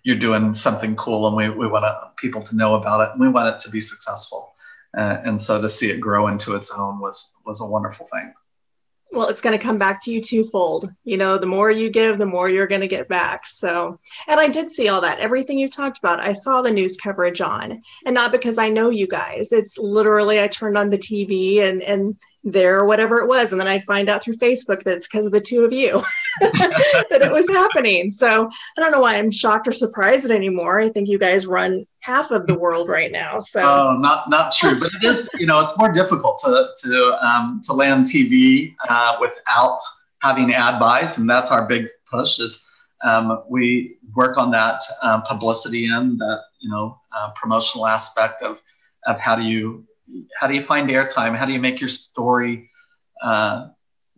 you're 0.04 0.16
doing 0.16 0.54
something 0.54 0.96
cool, 0.96 1.26
and 1.26 1.36
we 1.36 1.50
we 1.50 1.66
want 1.66 1.84
people 2.16 2.42
to 2.42 2.56
know 2.56 2.76
about 2.76 3.00
it, 3.00 3.12
and 3.12 3.20
we 3.20 3.28
want 3.28 3.54
it 3.54 3.58
to 3.60 3.70
be 3.70 3.80
successful. 3.80 4.54
Uh, 4.96 5.18
and 5.24 5.40
so 5.40 5.60
to 5.60 5.68
see 5.68 5.90
it 5.90 6.00
grow 6.00 6.28
into 6.28 6.54
its 6.54 6.70
own 6.70 7.00
was 7.00 7.34
was 7.44 7.60
a 7.60 7.66
wonderful 7.66 8.06
thing 8.06 8.32
well 9.12 9.28
it's 9.28 9.40
going 9.40 9.56
to 9.56 9.62
come 9.62 9.78
back 9.78 10.02
to 10.02 10.12
you 10.12 10.20
twofold 10.20 10.90
you 11.04 11.16
know 11.16 11.38
the 11.38 11.46
more 11.46 11.70
you 11.70 11.90
give 11.90 12.18
the 12.18 12.26
more 12.26 12.48
you're 12.48 12.66
going 12.66 12.80
to 12.80 12.86
get 12.86 13.08
back 13.08 13.46
so 13.46 13.98
and 14.28 14.40
i 14.40 14.48
did 14.48 14.70
see 14.70 14.88
all 14.88 15.00
that 15.00 15.18
everything 15.20 15.58
you 15.58 15.68
talked 15.68 15.98
about 15.98 16.20
i 16.20 16.32
saw 16.32 16.62
the 16.62 16.70
news 16.70 16.96
coverage 16.96 17.40
on 17.40 17.80
and 18.06 18.14
not 18.14 18.32
because 18.32 18.58
i 18.58 18.68
know 18.68 18.90
you 18.90 19.06
guys 19.06 19.52
it's 19.52 19.78
literally 19.78 20.40
i 20.40 20.46
turned 20.46 20.76
on 20.76 20.90
the 20.90 20.98
tv 20.98 21.62
and 21.62 21.82
and 21.82 22.16
there 22.44 22.84
whatever 22.84 23.18
it 23.18 23.28
was. 23.28 23.52
And 23.52 23.60
then 23.60 23.68
I'd 23.68 23.84
find 23.84 24.08
out 24.08 24.22
through 24.22 24.36
Facebook 24.36 24.82
that 24.82 24.96
it's 24.96 25.06
because 25.06 25.26
of 25.26 25.32
the 25.32 25.40
two 25.40 25.64
of 25.64 25.72
you 25.72 26.00
that 26.40 27.20
it 27.22 27.32
was 27.32 27.48
happening. 27.48 28.10
So 28.10 28.46
I 28.46 28.80
don't 28.80 28.92
know 28.92 29.00
why 29.00 29.16
I'm 29.16 29.30
shocked 29.30 29.68
or 29.68 29.72
surprised 29.72 30.30
anymore. 30.30 30.80
I 30.80 30.88
think 30.88 31.08
you 31.08 31.18
guys 31.18 31.46
run 31.46 31.86
half 32.00 32.30
of 32.30 32.46
the 32.46 32.58
world 32.58 32.88
right 32.88 33.12
now. 33.12 33.38
So 33.40 33.62
oh, 33.62 33.98
not 33.98 34.28
not 34.28 34.52
true, 34.52 34.78
but 34.78 34.90
it 34.94 35.04
is. 35.04 35.28
You 35.38 35.46
know, 35.46 35.60
it's 35.60 35.76
more 35.78 35.92
difficult 35.92 36.40
to 36.44 36.68
to 36.82 37.18
um, 37.26 37.60
to 37.64 37.72
land 37.72 38.06
TV 38.06 38.74
uh, 38.88 39.16
without 39.20 39.78
having 40.20 40.52
ad 40.54 40.80
buys, 40.80 41.18
and 41.18 41.28
that's 41.28 41.50
our 41.50 41.66
big 41.66 41.86
push. 42.10 42.40
Is 42.40 42.68
um, 43.02 43.42
we 43.48 43.96
work 44.14 44.38
on 44.38 44.50
that 44.50 44.82
uh, 45.02 45.20
publicity 45.22 45.86
and 45.86 46.18
that 46.18 46.40
you 46.60 46.70
know 46.70 46.98
uh, 47.16 47.30
promotional 47.34 47.86
aspect 47.86 48.42
of 48.42 48.60
of 49.06 49.18
how 49.18 49.36
do 49.36 49.42
you 49.42 49.84
how 50.38 50.46
do 50.46 50.54
you 50.54 50.62
find 50.62 50.88
airtime? 50.88 51.36
How 51.36 51.46
do 51.46 51.52
you 51.52 51.60
make 51.60 51.80
your 51.80 51.88
story 51.88 52.68
uh, 53.22 53.68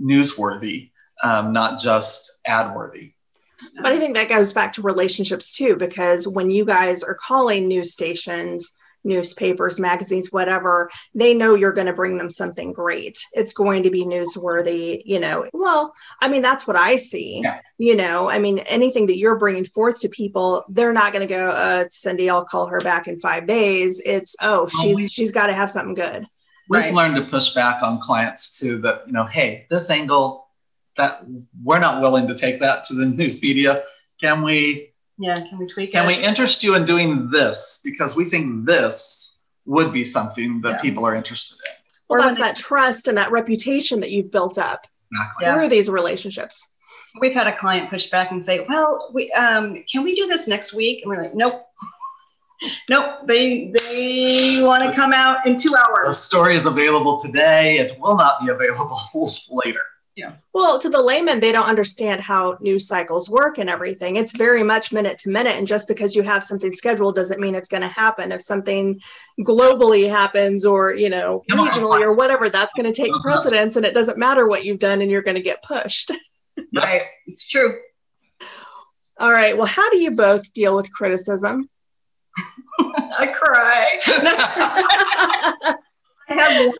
newsworthy, 0.01 0.91
um, 1.23 1.53
not 1.53 1.81
just 1.81 2.31
ad 2.47 2.75
worthy? 2.75 3.13
But 3.77 3.93
I 3.93 3.97
think 3.97 4.15
that 4.17 4.29
goes 4.29 4.53
back 4.53 4.73
to 4.75 4.83
relationships 4.83 5.53
too, 5.53 5.77
because 5.77 6.27
when 6.27 6.51
you 6.51 6.65
guys 6.65 7.03
are 7.03 7.15
calling 7.15 7.69
news 7.69 7.93
stations, 7.93 8.77
newspapers, 9.05 9.81
magazines, 9.81 10.31
whatever, 10.31 10.89
they 11.13 11.35
know 11.35 11.57
you're 11.57 11.73
going 11.73 11.89
to 11.89 11.93
bring 11.93 12.17
them 12.17 12.31
something 12.31 12.73
great. 12.73 13.19
It's 13.33 13.53
going 13.53 13.83
to 13.83 13.91
be 13.91 14.05
newsworthy, 14.05 15.03
you 15.05 15.19
know. 15.19 15.45
Well, 15.53 15.93
I 16.21 16.29
mean, 16.29 16.41
that's 16.41 16.69
what 16.69 16.77
I 16.77 16.95
see. 16.95 17.41
Yeah. 17.43 17.61
You 17.79 17.97
know, 17.97 18.31
I 18.31 18.39
mean, 18.39 18.61
anything 18.61 19.07
that 19.07 19.19
you're 19.19 19.39
bringing 19.39 19.65
forth 19.65 19.99
to 20.01 20.09
people, 20.09 20.65
they're 20.69 20.93
not 20.93 21.13
going 21.13 21.27
to 21.27 21.35
go, 21.35 21.51
uh, 21.51 21.87
Cindy, 21.89 22.31
I'll 22.31 22.45
call 22.45 22.69
her 22.69 22.81
back 22.81 23.09
in 23.09 23.19
five 23.19 23.49
days. 23.49 24.01
It's, 24.07 24.37
oh, 24.41 24.69
she's 24.69 25.11
she's 25.11 25.33
got 25.33 25.49
to 25.49 25.53
have 25.53 25.71
something 25.71 25.95
good. 25.95 26.25
We've 26.69 26.83
right. 26.83 26.95
learned 26.95 27.17
to 27.17 27.25
push 27.25 27.55
back 27.55 27.83
on 27.83 28.01
clients 28.01 28.57
too 28.61 28.79
that, 28.83 29.03
you 29.09 29.13
know, 29.13 29.27
hey, 29.27 29.67
this 29.69 29.91
angle 29.91 30.42
that 30.97 31.21
we're 31.63 31.79
not 31.79 32.01
willing 32.03 32.27
to 32.27 32.35
take 32.35 32.61
that 32.61 32.85
to 32.85 32.95
the 32.95 33.07
news 33.19 33.43
media. 33.43 33.85
Can 34.21 34.43
we 34.43 34.93
yeah, 35.19 35.41
can 35.49 35.59
we 35.59 35.67
tweak 35.67 35.93
Can 35.93 36.05
it? 36.05 36.15
Can 36.15 36.21
we 36.21 36.27
interest 36.27 36.65
you 36.65 36.75
in 36.75 36.85
doing 36.85 37.31
this 37.31 37.81
because 37.85 38.17
we 38.17 38.25
think 38.25 38.67
this 38.67 39.41
would 39.67 39.93
be 39.93 40.05
something 40.05 40.61
that 40.63 40.71
yeah. 40.71 40.81
people 40.81 41.05
are 41.05 41.15
interested 41.15 41.57
in? 41.57 41.83
Well, 42.09 42.23
that's 42.23 42.39
that 42.39 42.57
trust 42.57 43.09
and 43.09 43.17
that 43.17 43.31
reputation 43.31 44.01
that 44.01 44.11
you've 44.11 44.31
built 44.31 44.59
up 44.59 44.87
exactly. 45.11 45.47
through 45.47 45.63
yeah. 45.63 45.69
these 45.69 45.89
relationships. 45.89 46.71
We've 47.21 47.35
had 47.35 47.47
a 47.47 47.57
client 47.57 47.91
push 47.91 48.11
back 48.11 48.33
and 48.33 48.45
say, 48.45 48.65
"Well, 48.69 49.11
we 49.13 49.31
um, 49.33 49.77
can 49.91 50.03
we 50.03 50.15
do 50.15 50.27
this 50.27 50.49
next 50.49 50.75
week?" 50.75 51.03
And 51.03 51.11
we're 51.11 51.23
like, 51.23 51.35
"Nope." 51.35 51.67
nope, 52.91 53.27
they 53.27 53.73
they 53.73 54.63
want 54.63 54.83
to 54.83 54.93
come 54.93 55.13
out 55.13 55.47
in 55.47 55.57
two 55.57 55.75
hours. 55.77 56.07
The 56.07 56.13
story 56.13 56.57
is 56.57 56.67
available 56.67 57.19
today. 57.19 57.79
It 57.79 57.99
will 58.01 58.17
not 58.17 58.41
be 58.41 58.49
available 58.49 58.99
later. 59.51 59.81
Yeah. 60.15 60.35
Well, 60.53 60.79
to 60.79 60.91
the 60.91 61.01
layman, 61.01 61.41
they 61.41 61.53
don't 61.53 61.69
understand 61.69 62.21
how 62.21 62.59
news 62.61 62.87
cycles 62.87 63.31
work 63.31 63.57
and 63.57 63.71
everything. 63.71 64.17
It's 64.17 64.37
very 64.37 64.63
much 64.63 64.93
minute 64.93 65.17
to 65.19 65.31
minute. 65.31 65.57
And 65.57 65.67
just 65.67 65.89
because 65.89 66.15
you 66.15 66.23
have 66.23 66.45
something 66.45 66.71
scheduled 66.71 67.17
doesn't 67.17 67.41
mean 67.41 67.55
it's 67.55 67.69
going 67.69 67.83
to 67.83 67.89
happen. 67.89 68.31
If 68.31 68.43
something 68.43 69.01
globally 69.41 70.11
happens 70.11 70.67
or, 70.67 70.95
you 70.95 71.09
know, 71.09 71.45
regionally 71.51 72.03
or 72.03 72.15
whatever, 72.15 72.51
that's 72.51 72.75
going 72.75 72.93
to 72.93 73.03
take 73.03 73.11
uh-huh. 73.11 73.23
precedence 73.23 73.77
and 73.77 73.87
it 73.87 73.95
doesn't 73.95 74.19
matter 74.19 74.47
what 74.47 74.67
you've 74.67 74.79
done 74.79 75.01
and 75.01 75.11
you're 75.11 75.23
going 75.23 75.37
to 75.37 75.43
get 75.43 75.63
pushed. 75.63 76.11
right. 76.75 77.03
It's 77.27 77.49
true. 77.49 77.81
All 79.19 79.33
right. 79.33 79.57
Well, 79.57 79.67
how 79.67 79.89
do 79.91 79.97
you 79.97 80.11
both 80.11 80.53
deal 80.53 80.77
with 80.77 80.93
criticism? 80.93 81.67
I 82.81 83.33
cry. 83.35 83.99
I 86.29 86.35
have 86.35 86.75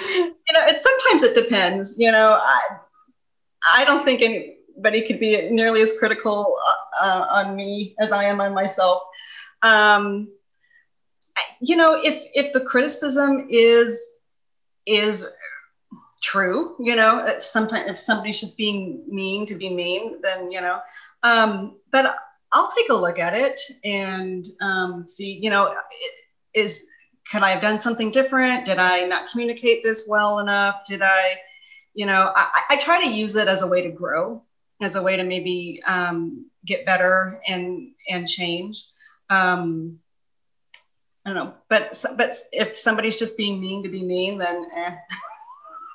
you 0.00 0.52
know, 0.54 0.64
it 0.66 0.78
sometimes 0.78 1.22
it 1.22 1.34
depends. 1.34 1.98
You 1.98 2.12
know, 2.12 2.38
I 2.40 2.60
I 3.74 3.84
don't 3.84 4.04
think 4.04 4.22
anybody 4.22 5.02
could 5.06 5.20
be 5.20 5.50
nearly 5.50 5.82
as 5.82 5.98
critical 5.98 6.56
uh, 6.66 7.04
uh, 7.04 7.26
on 7.30 7.56
me 7.56 7.94
as 8.00 8.12
I 8.12 8.24
am 8.24 8.40
on 8.40 8.54
myself. 8.54 9.02
Um, 9.62 10.28
you 11.60 11.76
know, 11.76 12.00
if 12.02 12.24
if 12.34 12.52
the 12.52 12.60
criticism 12.60 13.46
is 13.50 14.20
is 14.86 15.30
true, 16.22 16.76
you 16.80 16.96
know, 16.96 17.24
if 17.24 17.44
sometimes 17.44 17.90
if 17.90 17.98
somebody's 17.98 18.40
just 18.40 18.56
being 18.56 19.04
mean 19.08 19.46
to 19.46 19.54
be 19.54 19.70
mean, 19.70 20.20
then 20.22 20.50
you 20.50 20.60
know, 20.60 20.80
um, 21.22 21.76
but 21.90 22.16
I'll 22.52 22.70
take 22.76 22.90
a 22.90 22.94
look 22.94 23.18
at 23.18 23.34
it 23.34 23.60
and 23.84 24.46
um, 24.60 25.06
see, 25.08 25.38
you 25.42 25.50
know, 25.50 25.74
is 26.54 26.86
could 27.30 27.42
I 27.42 27.50
have 27.50 27.62
done 27.62 27.78
something 27.78 28.10
different? 28.10 28.66
Did 28.66 28.78
I 28.78 29.06
not 29.06 29.30
communicate 29.30 29.82
this 29.82 30.06
well 30.08 30.38
enough? 30.40 30.82
Did 30.86 31.02
I, 31.02 31.38
you 31.94 32.06
know, 32.06 32.32
I, 32.34 32.62
I 32.70 32.76
try 32.76 33.02
to 33.02 33.10
use 33.10 33.36
it 33.36 33.48
as 33.48 33.62
a 33.62 33.66
way 33.66 33.82
to 33.82 33.90
grow, 33.90 34.42
as 34.80 34.96
a 34.96 35.02
way 35.02 35.16
to 35.16 35.24
maybe 35.24 35.82
um, 35.86 36.46
get 36.64 36.84
better 36.86 37.40
and 37.46 37.92
and 38.10 38.28
change. 38.28 38.84
Um, 39.30 39.98
I 41.24 41.32
don't 41.32 41.44
know, 41.44 41.54
but 41.68 42.04
but 42.16 42.36
if 42.52 42.78
somebody's 42.78 43.18
just 43.18 43.36
being 43.36 43.60
mean 43.60 43.82
to 43.84 43.88
be 43.88 44.02
mean, 44.02 44.38
then. 44.38 44.66
Eh. 44.76 44.96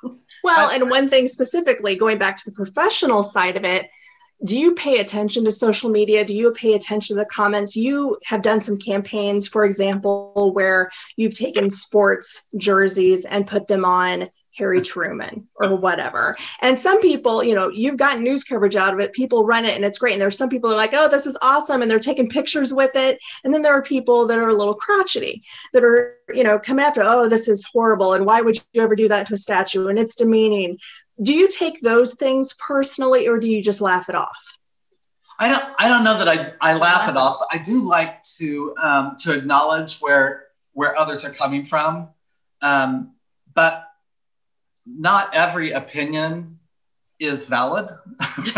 well, 0.44 0.70
and 0.70 0.88
one 0.88 1.08
thing 1.08 1.28
specifically, 1.28 1.94
going 1.96 2.18
back 2.18 2.36
to 2.38 2.50
the 2.50 2.54
professional 2.54 3.22
side 3.22 3.56
of 3.56 3.64
it, 3.64 3.90
do 4.44 4.58
you 4.58 4.74
pay 4.74 5.00
attention 5.00 5.44
to 5.44 5.52
social 5.52 5.90
media? 5.90 6.24
Do 6.24 6.34
you 6.34 6.52
pay 6.52 6.74
attention 6.74 7.16
to 7.16 7.22
the 7.22 7.28
comments? 7.28 7.76
You 7.76 8.18
have 8.24 8.42
done 8.42 8.60
some 8.60 8.78
campaigns, 8.78 9.48
for 9.48 9.64
example, 9.64 10.52
where 10.54 10.90
you've 11.16 11.36
taken 11.36 11.70
sports 11.70 12.46
jerseys 12.56 13.24
and 13.24 13.46
put 13.46 13.66
them 13.66 13.84
on 13.84 14.30
Harry 14.58 14.82
Truman 14.82 15.46
or 15.54 15.76
whatever. 15.76 16.36
And 16.60 16.76
some 16.76 17.00
people, 17.00 17.44
you 17.44 17.54
know, 17.54 17.70
you've 17.70 17.96
gotten 17.96 18.24
news 18.24 18.44
coverage 18.44 18.76
out 18.76 18.92
of 18.92 19.00
it. 19.00 19.12
People 19.12 19.46
run 19.46 19.64
it 19.64 19.76
and 19.76 19.84
it's 19.84 19.98
great. 19.98 20.14
And 20.14 20.20
there's 20.20 20.36
some 20.36 20.48
people 20.48 20.70
are 20.70 20.76
like, 20.76 20.92
oh, 20.92 21.08
this 21.08 21.26
is 21.26 21.38
awesome. 21.42 21.80
And 21.80 21.90
they're 21.90 22.00
taking 22.00 22.28
pictures 22.28 22.72
with 22.72 22.90
it. 22.94 23.18
And 23.44 23.54
then 23.54 23.62
there 23.62 23.72
are 23.72 23.82
people 23.82 24.26
that 24.26 24.38
are 24.38 24.48
a 24.48 24.54
little 24.54 24.74
crotchety 24.74 25.42
that 25.72 25.84
are, 25.84 26.16
you 26.34 26.42
know, 26.42 26.58
coming 26.58 26.84
after, 26.84 27.02
oh, 27.04 27.28
this 27.28 27.46
is 27.48 27.68
horrible. 27.72 28.14
And 28.14 28.26
why 28.26 28.40
would 28.40 28.56
you 28.56 28.82
ever 28.82 28.96
do 28.96 29.08
that 29.08 29.28
to 29.28 29.34
a 29.34 29.36
statue? 29.36 29.86
And 29.86 29.98
it's 29.98 30.16
demeaning 30.16 30.78
do 31.22 31.32
you 31.32 31.48
take 31.48 31.80
those 31.80 32.14
things 32.14 32.54
personally 32.54 33.26
or 33.26 33.38
do 33.38 33.48
you 33.48 33.62
just 33.62 33.80
laugh 33.80 34.08
it 34.08 34.14
off 34.14 34.58
i 35.38 35.48
don't 35.48 35.64
i 35.78 35.88
don't 35.88 36.04
know 36.04 36.18
that 36.18 36.28
i, 36.28 36.52
I 36.60 36.74
laugh 36.74 37.08
it 37.08 37.16
off 37.16 37.40
i 37.50 37.58
do 37.58 37.82
like 37.82 38.22
to 38.38 38.74
um, 38.80 39.16
to 39.20 39.32
acknowledge 39.32 39.98
where 39.98 40.46
where 40.72 40.96
others 40.98 41.24
are 41.24 41.32
coming 41.32 41.64
from 41.64 42.08
um, 42.62 43.14
but 43.54 43.84
not 44.86 45.34
every 45.34 45.72
opinion 45.72 46.58
is 47.18 47.46
valid 47.46 47.88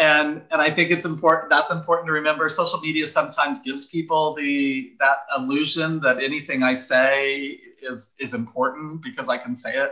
and 0.00 0.42
and 0.50 0.62
I 0.62 0.70
think 0.70 0.90
it's 0.90 1.04
important. 1.04 1.50
That's 1.50 1.70
important 1.70 2.06
to 2.06 2.12
remember. 2.12 2.48
Social 2.48 2.80
media 2.80 3.06
sometimes 3.06 3.60
gives 3.60 3.86
people 3.86 4.34
the 4.34 4.92
that 4.98 5.18
illusion 5.36 6.00
that 6.00 6.22
anything 6.22 6.62
I 6.62 6.72
say 6.72 7.58
is 7.82 8.14
is 8.18 8.32
important 8.32 9.02
because 9.02 9.28
I 9.28 9.36
can 9.36 9.54
say 9.54 9.76
it 9.76 9.90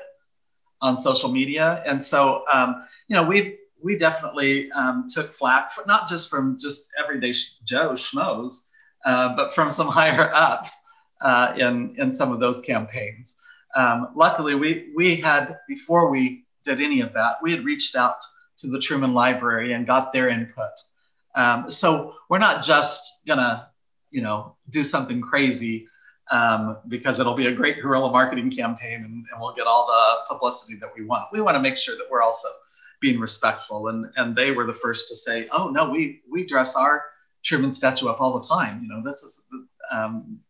on 0.81 0.97
social 0.97 1.31
media. 1.31 1.83
And 1.87 2.03
so, 2.03 2.45
um, 2.53 2.85
you 3.09 3.17
know, 3.17 3.27
we've 3.27 3.57
we 3.81 3.97
definitely 3.97 4.71
um, 4.73 5.07
took 5.13 5.33
flack 5.33 5.71
for, 5.71 5.85
not 5.87 6.09
just 6.09 6.29
from 6.29 6.59
just 6.59 6.89
everyday 6.99 7.33
Joe 7.65 7.91
schmoes, 7.91 8.67
uh, 9.05 9.37
but 9.37 9.55
from 9.55 9.71
some 9.71 9.87
higher 10.01 10.33
ups 10.35 10.81
uh, 11.21 11.55
in 11.57 11.95
in 11.99 12.11
some 12.11 12.33
of 12.33 12.41
those 12.41 12.61
campaigns. 12.61 13.37
Um, 13.77 14.09
luckily, 14.15 14.55
we 14.55 14.93
we 14.97 15.17
had 15.17 15.59
before 15.69 16.11
we 16.11 16.45
did 16.65 16.81
any 16.81 17.01
of 17.01 17.13
that, 17.15 17.37
we 17.43 17.53
had 17.53 17.65
reached 17.65 17.97
out 17.97 18.17
to 18.59 18.69
the 18.69 18.81
Truman 18.81 19.15
Library 19.15 19.73
and 19.73 19.87
got 19.87 20.13
their 20.13 20.29
input. 20.29 20.73
Um, 21.35 21.71
so 21.71 22.15
we're 22.29 22.39
not 22.39 22.65
just 22.65 23.21
gonna, 23.27 23.71
you 24.11 24.23
know, 24.23 24.57
do 24.71 24.83
something 24.83 25.21
crazy 25.21 25.87
um, 26.31 26.79
because 26.89 27.21
it'll 27.21 27.35
be 27.35 27.47
a 27.47 27.53
great 27.53 27.81
guerrilla 27.81 28.11
marketing 28.11 28.51
campaign 28.51 28.97
and, 28.97 29.25
and, 29.31 29.41
we'll 29.41 29.55
get 29.55 29.67
all 29.67 29.87
the 29.87 30.35
publicity 30.35 30.77
that 30.77 30.91
we 30.97 31.05
want. 31.05 31.25
We 31.33 31.41
want 31.41 31.55
to 31.55 31.61
make 31.61 31.77
sure 31.77 31.97
that 31.97 32.07
we're 32.11 32.23
also 32.23 32.49
being 33.01 33.19
respectful. 33.19 33.89
And, 33.89 34.07
and 34.17 34.37
they 34.37 34.51
were 34.51 34.67
the 34.67 34.75
first 34.75 35.09
to 35.09 35.17
say, 35.17 35.49
oh, 35.53 35.69
no, 35.71 35.91
we, 35.91 36.23
we 36.31 36.47
dress 36.47 36.77
our 36.77 37.05
Truman 37.43 37.73
statue 37.73 38.09
up 38.09 38.21
all 38.21 38.39
the 38.39 38.47
time. 38.47 38.83
You 38.83 38.89
know, 38.89 39.03
this 39.03 39.23
is, 39.23 39.43
um, 39.91 40.41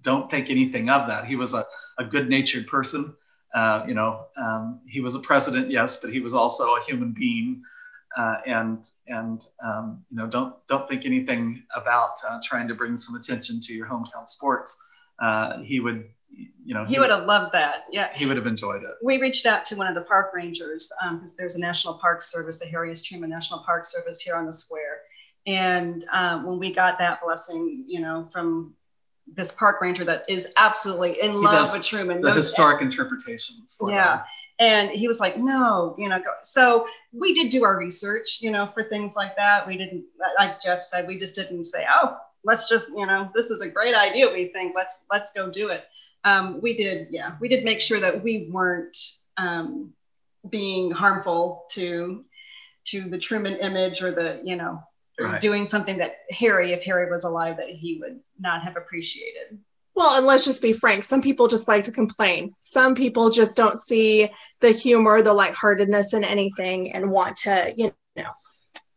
don't 0.00 0.30
think 0.30 0.50
anything 0.50 0.90
of 0.90 1.06
that. 1.08 1.26
He 1.26 1.36
was 1.36 1.54
a, 1.54 1.64
a 1.98 2.04
good 2.04 2.28
natured 2.28 2.66
person. 2.66 3.14
Uh, 3.54 3.84
you 3.86 3.94
know, 3.94 4.26
um, 4.36 4.80
he 4.86 5.00
was 5.00 5.14
a 5.14 5.20
president, 5.20 5.70
yes, 5.70 5.98
but 5.98 6.12
he 6.12 6.18
was 6.18 6.34
also 6.34 6.64
a 6.74 6.82
human 6.82 7.12
being. 7.12 7.62
Uh, 8.16 8.36
and 8.46 8.88
and 9.08 9.46
um, 9.64 10.04
you 10.08 10.16
know, 10.16 10.26
don't 10.26 10.54
don't 10.68 10.88
think 10.88 11.04
anything 11.04 11.62
about 11.74 12.14
uh, 12.28 12.38
trying 12.44 12.68
to 12.68 12.74
bring 12.74 12.96
some 12.96 13.16
attention 13.16 13.60
to 13.60 13.72
your 13.72 13.88
hometown 13.88 14.26
sports 14.26 14.80
uh, 15.20 15.62
he 15.62 15.80
would, 15.80 16.08
you 16.30 16.74
know, 16.74 16.84
he, 16.84 16.94
he 16.94 17.00
would 17.00 17.10
have 17.10 17.24
loved 17.24 17.52
that. 17.52 17.84
Yeah, 17.90 18.12
he 18.14 18.26
would 18.26 18.36
have 18.36 18.46
enjoyed 18.46 18.82
it. 18.82 18.90
We 19.02 19.20
reached 19.20 19.46
out 19.46 19.64
to 19.66 19.76
one 19.76 19.86
of 19.86 19.94
the 19.94 20.02
park 20.02 20.32
rangers 20.34 20.90
because 21.00 21.30
um, 21.30 21.36
there's 21.38 21.56
a 21.56 21.60
National 21.60 21.94
Park 21.94 22.22
Service, 22.22 22.58
the 22.58 22.66
Harry 22.66 22.94
Truman 22.94 23.30
National 23.30 23.60
Park 23.60 23.86
Service 23.86 24.20
here 24.20 24.34
on 24.34 24.46
the 24.46 24.52
square, 24.52 25.02
and 25.46 26.04
um, 26.12 26.44
when 26.44 26.58
we 26.58 26.72
got 26.72 26.98
that 26.98 27.20
blessing, 27.22 27.84
you 27.86 28.00
know, 28.00 28.28
from 28.32 28.74
this 29.26 29.52
park 29.52 29.80
ranger 29.80 30.04
that 30.04 30.24
is 30.28 30.48
absolutely 30.56 31.20
in 31.20 31.40
love 31.40 31.72
with 31.72 31.82
Truman, 31.82 32.20
the 32.20 32.32
historic 32.32 32.82
interpretations. 32.82 33.76
yeah. 33.86 33.94
That. 33.94 34.26
And 34.60 34.90
he 34.90 35.08
was 35.08 35.18
like, 35.18 35.36
no, 35.36 35.96
you 35.98 36.08
know, 36.08 36.18
go. 36.20 36.30
so 36.42 36.86
we 37.12 37.34
did 37.34 37.50
do 37.50 37.64
our 37.64 37.76
research, 37.76 38.38
you 38.40 38.52
know, 38.52 38.68
for 38.68 38.84
things 38.84 39.16
like 39.16 39.36
that. 39.36 39.66
We 39.66 39.76
didn't, 39.76 40.04
like 40.38 40.60
Jeff 40.60 40.80
said, 40.80 41.08
we 41.08 41.18
just 41.18 41.34
didn't 41.34 41.64
say, 41.64 41.84
oh, 41.92 42.16
let's 42.44 42.68
just 42.68 42.90
you 42.96 43.06
know 43.06 43.30
this 43.34 43.50
is 43.50 43.60
a 43.60 43.68
great 43.68 43.94
idea 43.94 44.30
we 44.30 44.46
think 44.46 44.74
let's 44.76 45.04
let's 45.10 45.32
go 45.32 45.50
do 45.50 45.68
it 45.68 45.84
um, 46.24 46.60
we 46.60 46.74
did 46.74 47.08
yeah 47.10 47.36
we 47.40 47.48
did 47.48 47.64
make 47.64 47.80
sure 47.80 48.00
that 48.00 48.22
we 48.22 48.48
weren't 48.50 48.96
um, 49.36 49.92
being 50.48 50.90
harmful 50.90 51.64
to 51.70 52.24
to 52.84 53.08
the 53.08 53.18
truman 53.18 53.56
image 53.56 54.02
or 54.02 54.12
the 54.12 54.40
you 54.44 54.56
know 54.56 54.82
right. 55.18 55.40
doing 55.40 55.66
something 55.66 55.98
that 55.98 56.18
harry 56.30 56.72
if 56.72 56.82
harry 56.82 57.10
was 57.10 57.24
alive 57.24 57.56
that 57.56 57.68
he 57.68 57.98
would 58.00 58.20
not 58.38 58.62
have 58.62 58.76
appreciated 58.76 59.58
well, 59.96 60.16
and 60.18 60.26
let's 60.26 60.44
just 60.44 60.60
be 60.60 60.72
frank. 60.72 61.04
Some 61.04 61.22
people 61.22 61.46
just 61.46 61.68
like 61.68 61.84
to 61.84 61.92
complain. 61.92 62.54
Some 62.58 62.96
people 62.96 63.30
just 63.30 63.56
don't 63.56 63.78
see 63.78 64.28
the 64.60 64.72
humor, 64.72 65.22
the 65.22 65.32
lightheartedness 65.32 66.14
in 66.14 66.24
anything 66.24 66.92
and 66.92 67.12
want 67.12 67.36
to, 67.38 67.72
you 67.76 67.94
know, 68.16 68.30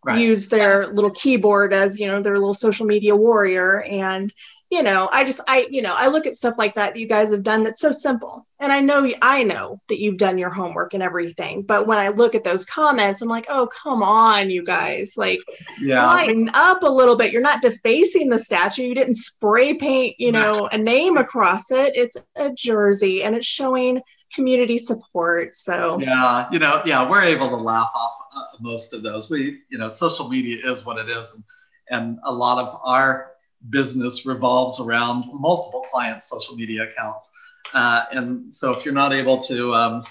right. 0.05 0.19
use 0.19 0.47
their 0.47 0.87
little 0.87 1.11
keyboard 1.11 1.73
as 1.73 1.99
you 1.99 2.07
know 2.07 2.21
their 2.21 2.35
little 2.35 2.53
social 2.53 2.85
media 2.85 3.15
warrior. 3.15 3.83
And 3.83 4.33
you 4.69 4.83
know 4.83 5.07
i 5.11 5.23
just 5.23 5.39
i 5.47 5.65
you 5.69 5.81
know 5.81 5.95
i 5.97 6.07
look 6.07 6.25
at 6.25 6.35
stuff 6.35 6.55
like 6.57 6.75
that 6.75 6.93
that 6.93 6.99
you 6.99 7.07
guys 7.07 7.31
have 7.31 7.43
done 7.43 7.63
that's 7.63 7.79
so 7.79 7.91
simple. 7.91 8.45
And 8.59 8.71
i 8.71 8.81
know 8.81 9.09
i 9.21 9.43
know 9.43 9.79
that 9.87 9.99
you've 9.99 10.17
done 10.17 10.37
your 10.37 10.49
homework 10.49 10.93
and 10.93 11.03
everything. 11.03 11.61
But 11.61 11.87
when 11.87 11.97
i 11.97 12.09
look 12.09 12.35
at 12.35 12.43
those 12.43 12.65
comments 12.65 13.21
i'm 13.21 13.29
like 13.29 13.45
oh 13.49 13.67
come 13.67 14.03
on 14.03 14.49
you 14.49 14.63
guys. 14.63 15.15
Like 15.17 15.39
yeah. 15.81 16.05
lighten 16.05 16.49
up 16.53 16.83
a 16.83 16.89
little 16.89 17.15
bit. 17.15 17.31
You're 17.31 17.41
not 17.41 17.61
defacing 17.61 18.29
the 18.29 18.39
statue. 18.39 18.83
You 18.83 18.95
didn't 18.95 19.15
spray 19.15 19.73
paint 19.73 20.15
you 20.17 20.31
know 20.31 20.67
a 20.71 20.77
name 20.77 21.17
across 21.17 21.71
it. 21.71 21.95
It's 21.95 22.17
a 22.37 22.51
jersey 22.53 23.23
and 23.23 23.35
it's 23.35 23.47
showing 23.47 24.01
community 24.33 24.77
support. 24.77 25.55
So 25.55 25.99
yeah. 25.99 26.47
You 26.51 26.59
know 26.59 26.81
yeah 26.85 27.09
we're 27.09 27.23
able 27.23 27.49
to 27.49 27.55
laugh 27.55 27.89
off 27.95 28.11
most 28.59 28.93
of 28.93 29.03
those. 29.03 29.29
We, 29.29 29.59
you 29.69 29.77
know, 29.77 29.88
social 29.88 30.29
media 30.29 30.57
is 30.65 30.85
what 30.85 30.97
it 30.97 31.09
is, 31.09 31.35
and 31.35 31.43
and 31.89 32.19
a 32.25 32.31
lot 32.31 32.65
of 32.65 32.79
our 32.83 33.31
business 33.69 34.25
revolves 34.25 34.79
around 34.79 35.25
multiple 35.31 35.85
clients' 35.91 36.29
social 36.29 36.55
media 36.55 36.83
accounts. 36.83 37.31
Uh, 37.73 38.03
and 38.11 38.53
so, 38.53 38.73
if 38.73 38.85
you're 38.85 38.93
not 38.93 39.13
able 39.13 39.38
to 39.43 39.73
um, 39.73 40.03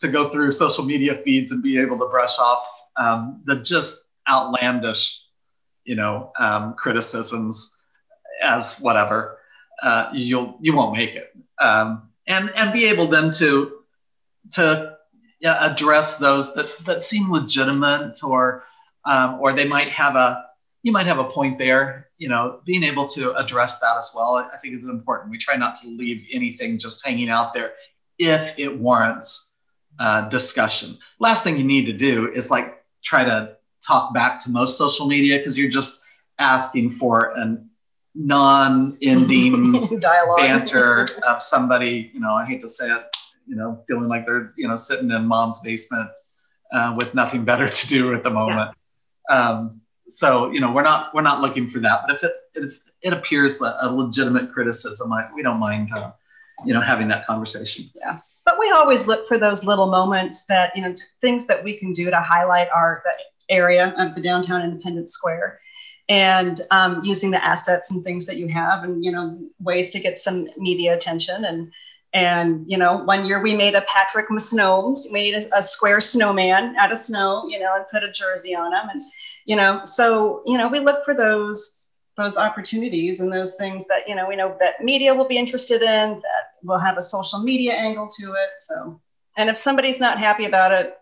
to 0.00 0.08
go 0.08 0.28
through 0.28 0.50
social 0.50 0.84
media 0.84 1.14
feeds 1.14 1.52
and 1.52 1.62
be 1.62 1.78
able 1.78 1.98
to 1.98 2.06
brush 2.06 2.38
off 2.38 2.66
um, 2.96 3.42
the 3.44 3.62
just 3.62 4.10
outlandish, 4.28 5.26
you 5.84 5.94
know, 5.94 6.32
um, 6.38 6.74
criticisms 6.74 7.74
as 8.42 8.78
whatever, 8.80 9.38
uh, 9.82 10.10
you'll 10.12 10.56
you 10.60 10.74
won't 10.74 10.96
make 10.96 11.14
it. 11.14 11.32
Um, 11.60 12.10
and 12.26 12.50
and 12.56 12.72
be 12.72 12.86
able 12.86 13.06
then 13.06 13.30
to 13.32 13.78
to 14.52 14.93
address 15.42 16.18
those 16.18 16.54
that, 16.54 16.76
that 16.86 17.00
seem 17.00 17.30
legitimate 17.30 18.22
or 18.24 18.64
um, 19.04 19.38
or 19.40 19.52
they 19.52 19.68
might 19.68 19.88
have 19.88 20.16
a 20.16 20.44
you 20.82 20.92
might 20.92 21.06
have 21.06 21.18
a 21.18 21.24
point 21.24 21.58
there. 21.58 22.08
You 22.18 22.28
know 22.28 22.60
being 22.64 22.84
able 22.84 23.08
to 23.08 23.34
address 23.34 23.80
that 23.80 23.96
as 23.98 24.12
well 24.14 24.36
i 24.36 24.56
think 24.58 24.78
is 24.78 24.88
important. 24.88 25.30
We 25.30 25.38
try 25.38 25.56
not 25.56 25.74
to 25.76 25.88
leave 25.88 26.26
anything 26.32 26.78
just 26.78 27.04
hanging 27.04 27.28
out 27.28 27.52
there 27.52 27.72
if 28.18 28.58
it 28.58 28.78
warrants 28.78 29.54
uh, 29.98 30.28
discussion. 30.28 30.96
Last 31.18 31.44
thing 31.44 31.56
you 31.56 31.64
need 31.64 31.86
to 31.86 31.92
do 31.92 32.32
is 32.32 32.50
like 32.50 32.82
try 33.02 33.24
to 33.24 33.56
talk 33.86 34.14
back 34.14 34.40
to 34.40 34.50
most 34.50 34.78
social 34.78 35.06
media 35.06 35.38
because 35.38 35.58
you're 35.58 35.70
just 35.70 36.00
asking 36.38 36.92
for 36.92 37.32
an 37.36 37.68
non-ending 38.14 39.72
dialogue. 39.98 40.38
banter 40.38 41.06
of 41.26 41.42
somebody 41.42 42.10
you 42.14 42.20
know 42.20 42.32
i 42.32 42.44
hate 42.44 42.60
to 42.60 42.68
say 42.68 42.88
it 42.88 43.16
you 43.46 43.56
know, 43.56 43.82
feeling 43.88 44.08
like 44.08 44.26
they're, 44.26 44.52
you 44.56 44.68
know, 44.68 44.74
sitting 44.74 45.10
in 45.10 45.26
mom's 45.26 45.60
basement 45.60 46.10
uh, 46.72 46.94
with 46.96 47.14
nothing 47.14 47.44
better 47.44 47.68
to 47.68 47.86
do 47.86 48.14
at 48.14 48.22
the 48.22 48.30
moment. 48.30 48.70
Yeah. 49.28 49.36
Um, 49.36 49.80
so, 50.08 50.50
you 50.50 50.60
know, 50.60 50.72
we're 50.72 50.82
not 50.82 51.14
we're 51.14 51.22
not 51.22 51.40
looking 51.40 51.66
for 51.66 51.78
that. 51.80 52.02
But 52.06 52.16
if 52.16 52.24
it 52.24 52.32
if 52.54 52.78
it 53.02 53.12
appears 53.12 53.58
that 53.60 53.76
a 53.80 53.92
legitimate 53.92 54.52
criticism, 54.52 55.12
I, 55.12 55.28
we 55.34 55.42
don't 55.42 55.58
mind, 55.58 55.90
uh, 55.94 56.12
you 56.64 56.74
know, 56.74 56.80
having 56.80 57.08
that 57.08 57.26
conversation. 57.26 57.86
Yeah. 57.94 58.18
But 58.44 58.58
we 58.58 58.70
always 58.70 59.06
look 59.06 59.26
for 59.26 59.38
those 59.38 59.64
little 59.64 59.90
moments 59.90 60.44
that 60.46 60.76
you 60.76 60.82
know 60.82 60.94
things 61.20 61.46
that 61.46 61.64
we 61.64 61.78
can 61.78 61.92
do 61.92 62.10
to 62.10 62.20
highlight 62.20 62.68
our 62.74 63.02
the 63.04 63.54
area 63.54 63.94
of 63.98 64.14
the 64.14 64.20
downtown 64.20 64.62
Independence 64.62 65.12
Square 65.12 65.60
and 66.08 66.60
um, 66.70 67.02
using 67.02 67.30
the 67.30 67.42
assets 67.44 67.90
and 67.90 68.04
things 68.04 68.26
that 68.26 68.36
you 68.36 68.48
have 68.48 68.84
and 68.84 69.02
you 69.02 69.10
know 69.10 69.38
ways 69.60 69.90
to 69.90 70.00
get 70.00 70.18
some 70.18 70.48
media 70.58 70.94
attention 70.94 71.46
and 71.46 71.72
and 72.14 72.64
you 72.70 72.78
know, 72.78 72.98
one 72.98 73.26
year 73.26 73.42
we 73.42 73.54
made 73.54 73.74
a 73.74 73.82
Patrick 73.82 74.26
Snows, 74.38 75.10
made 75.10 75.34
a, 75.34 75.58
a, 75.58 75.62
square 75.62 76.00
snowman 76.00 76.76
out 76.76 76.92
of 76.92 76.98
snow, 76.98 77.44
you 77.48 77.58
know, 77.58 77.74
and 77.74 77.84
put 77.90 78.04
a 78.04 78.12
jersey 78.12 78.54
on 78.54 78.72
him. 78.72 78.88
And 78.88 79.02
you 79.46 79.56
know, 79.56 79.80
so 79.84 80.42
you 80.46 80.56
know, 80.56 80.68
we 80.68 80.78
look 80.78 81.04
for 81.04 81.12
those 81.12 81.80
those 82.16 82.38
opportunities 82.38 83.20
and 83.20 83.32
those 83.32 83.56
things 83.56 83.88
that 83.88 84.08
you 84.08 84.14
know 84.14 84.28
we 84.28 84.36
know 84.36 84.56
that 84.60 84.82
media 84.82 85.12
will 85.12 85.26
be 85.26 85.36
interested 85.36 85.82
in, 85.82 86.20
that 86.20 86.52
will 86.62 86.78
have 86.78 86.96
a 86.96 87.02
social 87.02 87.42
media 87.42 87.74
angle 87.74 88.08
to 88.20 88.32
it. 88.32 88.50
So, 88.58 89.00
and 89.36 89.50
if 89.50 89.58
somebody's 89.58 89.98
not 89.98 90.18
happy 90.18 90.44
about 90.44 90.70
it, 90.70 90.96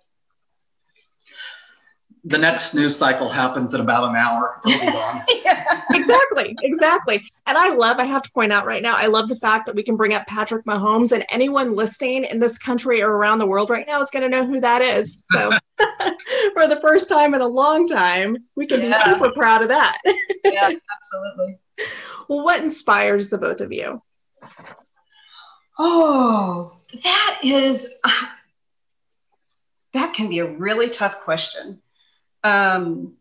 the 2.25 2.39
next 2.39 2.75
news 2.75 2.97
cycle 2.97 3.29
happens 3.29 3.75
in 3.75 3.81
about 3.81 4.09
an 4.09 4.17
hour. 4.17 4.61
yeah. 4.67 5.83
Exactly, 5.93 6.57
exactly. 6.63 7.23
And 7.47 7.59
I 7.59 7.75
love, 7.75 7.99
I 7.99 8.05
have 8.05 8.23
to 8.23 8.31
point 8.31 8.53
out 8.53 8.65
right 8.65 8.83
now, 8.83 8.97
I 8.97 9.07
love 9.07 9.29
the 9.29 9.37
fact 9.37 9.67
that 9.67 9.75
we 9.75 9.83
can 9.83 9.97
bring 9.97 10.15
up 10.15 10.27
Patrick 10.27 10.65
Mahomes 10.65 11.13
and 11.13 11.25
anyone 11.31 11.75
listening 11.75 12.25
in 12.25 12.39
this 12.39 12.59
country 12.59 13.03
or 13.03 13.11
around 13.11 13.39
the 13.39 13.47
world 13.47 13.71
right 13.71 13.87
now 13.87 14.01
is 14.03 14.11
going 14.11 14.23
to 14.23 14.29
know 14.29 14.47
who 14.47 14.61
that 14.61 14.83
is. 14.83 15.21
So 15.25 15.51
for 16.55 16.69
the 16.69 16.79
first 16.81 17.09
time 17.09 17.35
in 17.35 17.41
a 17.41 17.49
long 17.49 17.87
time, 17.87 18.37
we 18.55 18.67
can 18.67 18.81
yeah. 18.81 19.05
be 19.05 19.13
super 19.13 19.33
proud 19.33 19.63
of 19.63 19.69
that. 19.69 19.99
yeah, 20.45 20.71
absolutely. 20.95 21.59
Well, 22.29 22.45
what 22.45 22.63
inspires 22.63 23.29
the 23.29 23.39
both 23.39 23.61
of 23.61 23.73
you? 23.73 24.01
Oh, 25.79 26.77
that 27.03 27.41
is, 27.43 27.99
uh, 28.05 28.27
that 29.95 30.15
can 30.15 30.29
be 30.29 30.39
a 30.39 30.47
really 30.47 30.89
tough 30.89 31.21
question 31.21 31.82
um, 32.45 33.15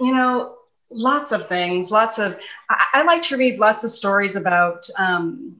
you 0.00 0.14
know, 0.14 0.56
lots 0.90 1.32
of 1.32 1.46
things, 1.46 1.90
lots 1.90 2.18
of, 2.18 2.38
I, 2.68 2.86
I, 2.94 3.02
like 3.04 3.22
to 3.22 3.36
read 3.36 3.58
lots 3.58 3.84
of 3.84 3.90
stories 3.90 4.36
about 4.36 4.86
um, 4.98 5.56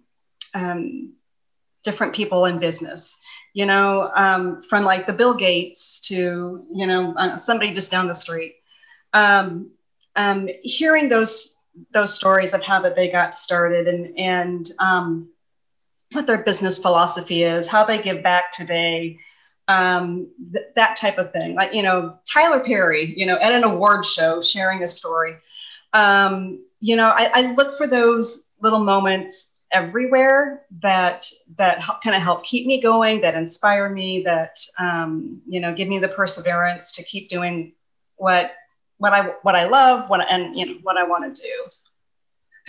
um, 0.55 1.12
different 1.85 2.15
people 2.15 2.47
in 2.47 2.59
business 2.59 3.20
you 3.53 3.66
know, 3.66 4.11
um, 4.15 4.62
from 4.62 4.85
like 4.85 5.07
the 5.07 5.12
Bill 5.12 5.35
Gates 5.35 6.01
to, 6.09 6.65
you 6.73 6.87
know, 6.87 7.15
uh, 7.15 7.37
somebody 7.37 7.74
just 7.74 7.91
down 7.91 8.07
the 8.07 8.15
street. 8.15 8.57
Um, 9.12 9.73
um, 10.16 10.49
hearing 10.62 11.09
those 11.09 11.57
those 11.93 12.15
stories 12.15 12.53
of 12.53 12.62
how 12.62 12.81
that 12.81 12.97
they 12.97 13.11
got 13.11 13.35
started 13.35 13.89
and 13.89 14.19
and 14.19 14.70
what 16.12 16.27
their 16.27 16.43
business 16.43 16.78
philosophy 16.78 17.45
is, 17.45 17.69
how 17.69 17.85
they 17.85 18.01
give 18.01 18.23
back 18.23 18.53
today, 18.53 19.19
um, 19.69 20.28
th- 20.53 20.66
that 20.77 20.97
type 20.97 21.19
of 21.19 21.32
thing. 21.32 21.55
Like 21.55 21.74
you 21.74 21.82
know, 21.82 22.19
Tyler 22.31 22.61
Perry, 22.61 23.15
you 23.16 23.27
know, 23.27 23.37
at 23.37 23.53
an 23.53 23.65
award 23.65 24.05
show 24.05 24.43
sharing 24.43 24.82
a 24.82 24.87
story. 24.87 25.37
Um, 25.93 26.65
you 26.81 26.97
know, 26.97 27.12
I, 27.15 27.31
I 27.35 27.53
look 27.53 27.77
for 27.77 27.87
those 27.87 28.55
little 28.61 28.81
moments 28.81 29.59
everywhere 29.73 30.66
that 30.81 31.27
that 31.57 31.82
kind 32.03 32.16
of 32.16 32.23
help 32.23 32.45
keep 32.45 32.66
me 32.66 32.81
going, 32.81 33.20
that 33.20 33.35
inspire 33.35 33.89
me, 33.89 34.23
that 34.23 34.59
um, 34.78 35.41
you 35.47 35.61
know, 35.61 35.74
give 35.74 35.89
me 35.89 35.99
the 35.99 36.09
perseverance 36.09 36.93
to 36.93 37.05
keep 37.05 37.28
doing 37.28 37.73
what 38.16 38.55
what 38.99 39.12
I 39.12 39.28
what 39.43 39.55
I 39.55 39.66
love, 39.66 40.11
what 40.11 40.28
and 40.31 40.57
you 40.57 40.66
know 40.66 40.78
what 40.82 40.97
I 40.97 41.05
want 41.05 41.35
to 41.35 41.43
do. 41.43 41.65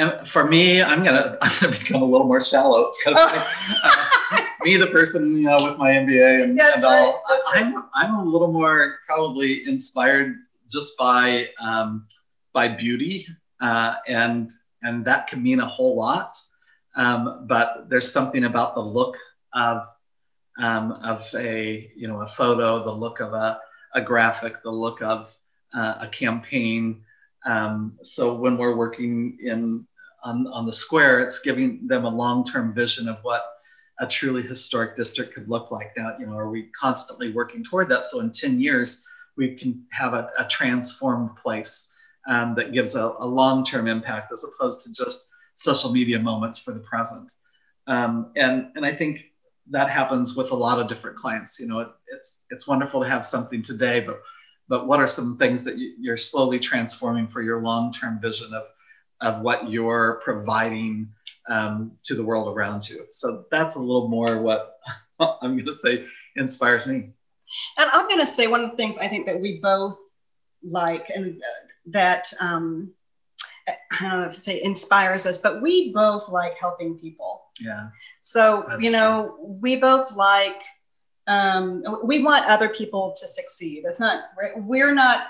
And 0.02 0.28
for 0.28 0.48
me, 0.48 0.82
I'm 0.82 1.04
gonna 1.04 1.38
I'm 1.42 1.52
gonna 1.62 1.78
become 1.78 2.02
a 2.02 2.06
little 2.06 2.26
more 2.26 2.42
shallow. 2.42 2.88
It's 2.88 3.04
kind 3.04 3.16
of 3.16 3.24
uh, 3.84 4.42
me, 4.64 4.76
the 4.76 4.88
person 4.88 5.38
you 5.38 5.44
know 5.44 5.58
with 5.62 5.78
my 5.78 5.92
MBA 5.92 6.44
and, 6.44 6.60
and 6.60 6.86
all. 6.86 7.24
Right. 7.30 7.42
I'm 7.54 7.86
I'm 7.94 8.16
a 8.16 8.24
little 8.24 8.52
more 8.52 8.98
probably 9.06 9.68
inspired 9.68 10.38
just 10.70 10.98
by 10.98 11.50
um, 11.64 12.08
by 12.52 12.68
beauty, 12.68 13.28
uh, 13.62 13.98
and 14.08 14.52
and 14.82 15.06
that 15.06 15.28
can 15.28 15.44
mean 15.44 15.60
a 15.60 15.68
whole 15.68 15.96
lot. 15.96 16.36
Um, 16.96 17.46
but 17.48 17.88
there's 17.88 18.12
something 18.12 18.46
about 18.46 18.74
the 18.74 18.82
look 18.82 19.18
of 19.54 19.84
um, 20.58 20.94
of 20.94 21.30
a 21.36 21.92
you 21.96 22.08
know 22.08 22.22
a 22.22 22.28
photo, 22.28 22.84
the 22.84 22.92
look 22.92 23.20
of 23.20 23.34
a, 23.34 23.60
a 23.94 24.02
graphic, 24.02 24.64
the 24.64 24.72
look 24.72 25.04
of 25.04 25.32
uh, 25.76 25.96
a 26.00 26.08
campaign. 26.08 27.04
Um, 27.46 27.98
so 28.02 28.36
when 28.36 28.58
we're 28.58 28.76
working 28.76 29.38
in 29.42 29.88
on, 30.24 30.48
on 30.48 30.66
the 30.66 30.74
square, 30.74 31.20
it's 31.20 31.40
giving 31.40 31.88
them 31.88 32.06
a 32.06 32.10
long-term 32.10 32.74
vision 32.74 33.08
of 33.08 33.18
what 33.24 33.44
a 34.00 34.08
truly 34.08 34.42
historic 34.42 34.96
district 34.96 35.34
could 35.34 35.48
look 35.48 35.72
like. 35.72 35.92
Now, 35.98 36.16
you 36.20 36.26
know, 36.26 36.38
are 36.38 36.50
we 36.50 36.70
constantly 36.80 37.32
working 37.32 37.64
toward 37.64 37.90
that? 37.90 38.06
So 38.06 38.20
in 38.20 38.32
10 38.32 38.60
years, 38.60 39.06
we 39.38 39.56
can 39.56 39.84
have 39.92 40.14
a, 40.14 40.30
a 40.38 40.48
transformed 40.48 41.36
place 41.36 41.90
um, 42.28 42.56
that 42.56 42.74
gives 42.74 42.96
a, 42.96 43.14
a, 43.20 43.26
long-term 43.26 43.88
impact 43.88 44.32
as 44.32 44.44
opposed 44.44 44.84
to 44.84 44.94
just 44.94 45.30
social 45.54 45.92
media 45.92 46.20
moments 46.20 46.60
for 46.60 46.72
the 46.72 46.80
present. 46.80 47.34
Um, 47.88 48.32
and, 48.36 48.68
and 48.76 48.86
I 48.86 48.92
think 48.92 49.32
that 49.70 49.90
happens 49.90 50.36
with 50.36 50.52
a 50.52 50.56
lot 50.56 50.80
of 50.80 50.88
different 50.88 51.18
clients. 51.18 51.60
You 51.60 51.68
know, 51.68 51.80
it, 51.80 51.88
it's, 52.14 52.44
it's 52.52 52.68
wonderful 52.68 53.02
to 53.02 53.10
have 53.10 53.26
something 53.26 53.64
today, 53.64 54.02
but 54.02 54.22
but 54.72 54.88
what 54.88 55.02
are 55.02 55.08
some 55.08 55.36
things 55.36 55.66
that 55.66 55.76
you're 55.78 56.16
slowly 56.16 56.58
transforming 56.58 57.28
for 57.28 57.42
your 57.42 57.62
long-term 57.62 58.22
vision 58.22 58.54
of, 58.54 58.64
of 59.22 59.42
what 59.42 59.70
you're 59.70 60.20
providing 60.24 61.10
um, 61.50 61.94
to 62.04 62.16
the 62.16 62.24
world 62.24 62.56
around 62.56 62.88
you? 62.90 63.06
So 63.10 63.46
that's 63.52 63.76
a 63.76 63.80
little 63.80 64.08
more 64.08 64.42
what 64.42 64.78
I'm 65.20 65.54
going 65.54 65.66
to 65.66 65.74
say 65.74 66.06
inspires 66.36 66.88
me. 66.88 67.12
And 67.78 67.90
I'm 67.92 68.08
going 68.08 68.20
to 68.20 68.26
say 68.26 68.48
one 68.48 68.64
of 68.64 68.72
the 68.72 68.78
things 68.78 68.98
I 68.98 69.08
think 69.08 69.26
that 69.26 69.40
we 69.40 69.60
both 69.62 69.98
like 70.64 71.10
and 71.10 71.42
that 71.88 72.32
um, 72.40 72.94
I 73.68 73.76
don't 74.00 74.22
know 74.22 74.30
if 74.30 74.36
to 74.36 74.42
say 74.42 74.62
inspires 74.62 75.26
us, 75.26 75.38
but 75.40 75.62
we 75.62 75.94
both 75.94 76.30
like 76.30 76.56
helping 76.56 76.98
people. 76.98 77.44
Yeah. 77.60 77.90
So, 78.22 78.66
you 78.80 78.92
know, 78.92 79.36
true. 79.38 79.58
we 79.62 79.76
both 79.76 80.14
like 80.14 80.62
um, 81.28 81.84
we 82.04 82.24
want 82.24 82.46
other 82.46 82.70
people 82.70 83.14
to 83.20 83.28
succeed. 83.28 83.84
It's 83.86 84.00
not 84.00 84.26
we're 84.56 84.94
not 84.94 85.28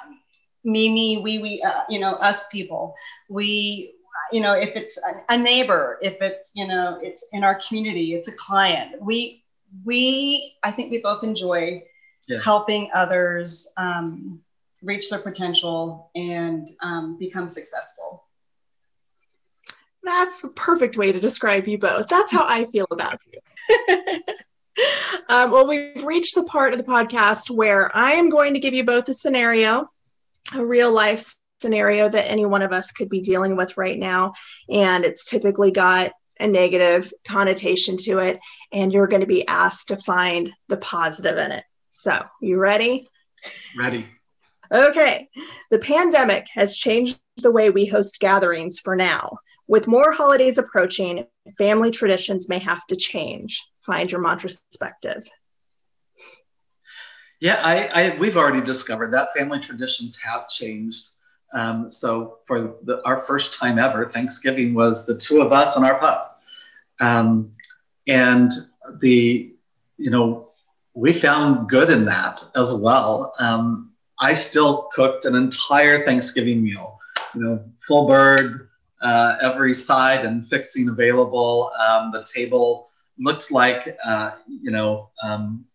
me 0.63 0.89
me 0.89 1.17
we 1.17 1.39
we 1.39 1.61
uh, 1.61 1.83
you 1.89 1.99
know 1.99 2.13
us 2.13 2.47
people. 2.49 2.95
We 3.29 3.93
you 4.31 4.41
know 4.41 4.53
if 4.53 4.75
it's 4.75 4.97
a, 4.97 5.33
a, 5.33 5.37
neighbor, 5.37 5.97
if 6.01 6.17
it's 6.21 6.51
you 6.55 6.67
know 6.67 6.99
it's 7.01 7.25
in 7.33 7.43
our 7.43 7.59
community, 7.67 8.13
it's 8.13 8.27
a 8.27 8.35
client. 8.35 9.01
We 9.01 9.43
we 9.83 10.57
I 10.63 10.71
think 10.71 10.91
we 10.91 10.99
both 10.99 11.23
enjoy 11.23 11.83
yeah. 12.27 12.39
helping 12.41 12.89
others 12.93 13.71
um, 13.77 14.41
reach 14.83 15.09
their 15.09 15.19
potential 15.19 16.11
and 16.15 16.69
um, 16.81 17.17
become 17.17 17.49
successful. 17.49 18.25
That's 20.03 20.43
a 20.43 20.49
perfect 20.49 20.97
way 20.97 21.11
to 21.11 21.19
describe 21.19 21.67
you 21.67 21.77
both. 21.77 22.07
That's 22.07 22.31
how 22.31 22.47
I 22.47 22.65
feel 22.65 22.87
about 22.91 23.19
you. 23.31 24.19
Um, 25.29 25.51
well, 25.51 25.67
we've 25.67 26.03
reached 26.03 26.35
the 26.35 26.43
part 26.43 26.73
of 26.73 26.79
the 26.79 26.85
podcast 26.85 27.49
where 27.49 27.95
I 27.95 28.11
am 28.13 28.29
going 28.29 28.53
to 28.53 28.59
give 28.59 28.73
you 28.73 28.83
both 28.83 29.07
a 29.09 29.13
scenario, 29.13 29.89
a 30.55 30.65
real 30.65 30.93
life 30.93 31.35
scenario 31.61 32.09
that 32.09 32.29
any 32.29 32.45
one 32.45 32.61
of 32.61 32.73
us 32.73 32.91
could 32.91 33.09
be 33.09 33.21
dealing 33.21 33.55
with 33.55 33.77
right 33.77 33.97
now. 33.97 34.33
And 34.69 35.05
it's 35.05 35.25
typically 35.25 35.71
got 35.71 36.11
a 36.39 36.47
negative 36.47 37.13
connotation 37.27 37.97
to 37.97 38.19
it. 38.19 38.39
And 38.71 38.91
you're 38.91 39.07
going 39.07 39.21
to 39.21 39.27
be 39.27 39.47
asked 39.47 39.89
to 39.89 39.97
find 39.97 40.51
the 40.69 40.77
positive 40.77 41.37
in 41.37 41.51
it. 41.51 41.63
So, 41.91 42.23
you 42.41 42.59
ready? 42.59 43.07
Ready. 43.77 44.07
Okay. 44.71 45.27
The 45.69 45.79
pandemic 45.79 46.47
has 46.53 46.77
changed 46.77 47.19
the 47.37 47.51
way 47.51 47.69
we 47.69 47.85
host 47.85 48.19
gatherings 48.19 48.79
for 48.79 48.95
now. 48.95 49.37
With 49.67 49.87
more 49.87 50.13
holidays 50.13 50.57
approaching, 50.57 51.25
family 51.57 51.91
traditions 51.91 52.49
may 52.49 52.59
have 52.59 52.85
to 52.87 52.95
change. 52.95 53.61
Find 53.79 54.11
your 54.11 54.21
Mantraspective. 54.23 55.25
Yeah, 57.41 57.59
I, 57.63 57.87
I, 57.87 58.17
we've 58.19 58.37
already 58.37 58.61
discovered 58.61 59.11
that 59.13 59.33
family 59.35 59.59
traditions 59.59 60.15
have 60.21 60.47
changed. 60.47 61.09
Um, 61.53 61.89
so 61.89 62.37
for 62.45 62.75
the, 62.83 63.03
our 63.03 63.17
first 63.17 63.59
time 63.59 63.79
ever, 63.79 64.07
Thanksgiving 64.07 64.75
was 64.75 65.07
the 65.07 65.17
two 65.17 65.41
of 65.41 65.51
us 65.51 65.75
and 65.75 65.83
our 65.83 65.99
pup, 65.99 66.41
um, 67.01 67.51
and 68.07 68.51
the 68.99 69.51
you 69.97 70.11
know 70.11 70.51
we 70.93 71.11
found 71.11 71.67
good 71.67 71.89
in 71.89 72.05
that 72.05 72.43
as 72.55 72.73
well. 72.75 73.33
Um, 73.39 73.91
I 74.19 74.33
still 74.33 74.89
cooked 74.93 75.25
an 75.25 75.35
entire 75.35 76.05
Thanksgiving 76.05 76.63
meal, 76.63 76.99
you 77.33 77.41
know, 77.41 77.65
full 77.87 78.07
bird, 78.07 78.69
uh, 79.01 79.37
every 79.41 79.73
side 79.73 80.25
and 80.25 80.45
fixing 80.45 80.89
available. 80.89 81.71
Um, 81.79 82.11
the 82.11 82.23
table 82.23 82.89
looked 83.17 83.51
like, 83.51 83.97
uh, 84.05 84.31
you 84.47 84.69
know, 84.69 85.09
um, 85.23 85.65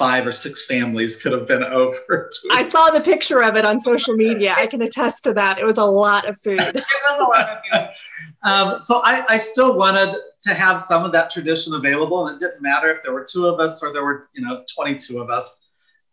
five 0.00 0.26
or 0.26 0.32
six 0.32 0.64
families 0.64 1.18
could 1.18 1.30
have 1.30 1.46
been 1.46 1.62
over. 1.80 2.30
I 2.50 2.62
saw 2.62 2.88
the 2.88 3.02
picture 3.02 3.42
of 3.42 3.56
it 3.56 3.66
on 3.66 3.78
social 3.78 4.16
media. 4.16 4.54
I 4.56 4.66
can 4.66 4.80
attest 4.80 5.24
to 5.24 5.34
that. 5.34 5.58
It 5.58 5.64
was 5.66 5.76
a 5.76 5.84
lot 5.84 6.26
of 6.26 6.40
food. 6.40 6.58
it 6.60 6.74
was 6.74 7.18
a 7.18 7.22
lot 7.22 7.48
of 7.50 7.58
food. 7.70 7.94
Um, 8.42 8.80
so 8.80 9.02
I, 9.04 9.26
I, 9.28 9.36
still 9.36 9.76
wanted 9.76 10.16
to 10.40 10.54
have 10.54 10.80
some 10.80 11.04
of 11.04 11.12
that 11.12 11.28
tradition 11.28 11.74
available, 11.74 12.26
and 12.26 12.36
it 12.36 12.40
didn't 12.40 12.62
matter 12.62 12.88
if 12.88 13.02
there 13.02 13.12
were 13.12 13.26
two 13.30 13.46
of 13.46 13.60
us 13.60 13.82
or 13.82 13.92
there 13.92 14.02
were, 14.02 14.30
you 14.32 14.40
know, 14.40 14.64
22 14.74 15.18
of 15.18 15.28
us. 15.28 15.68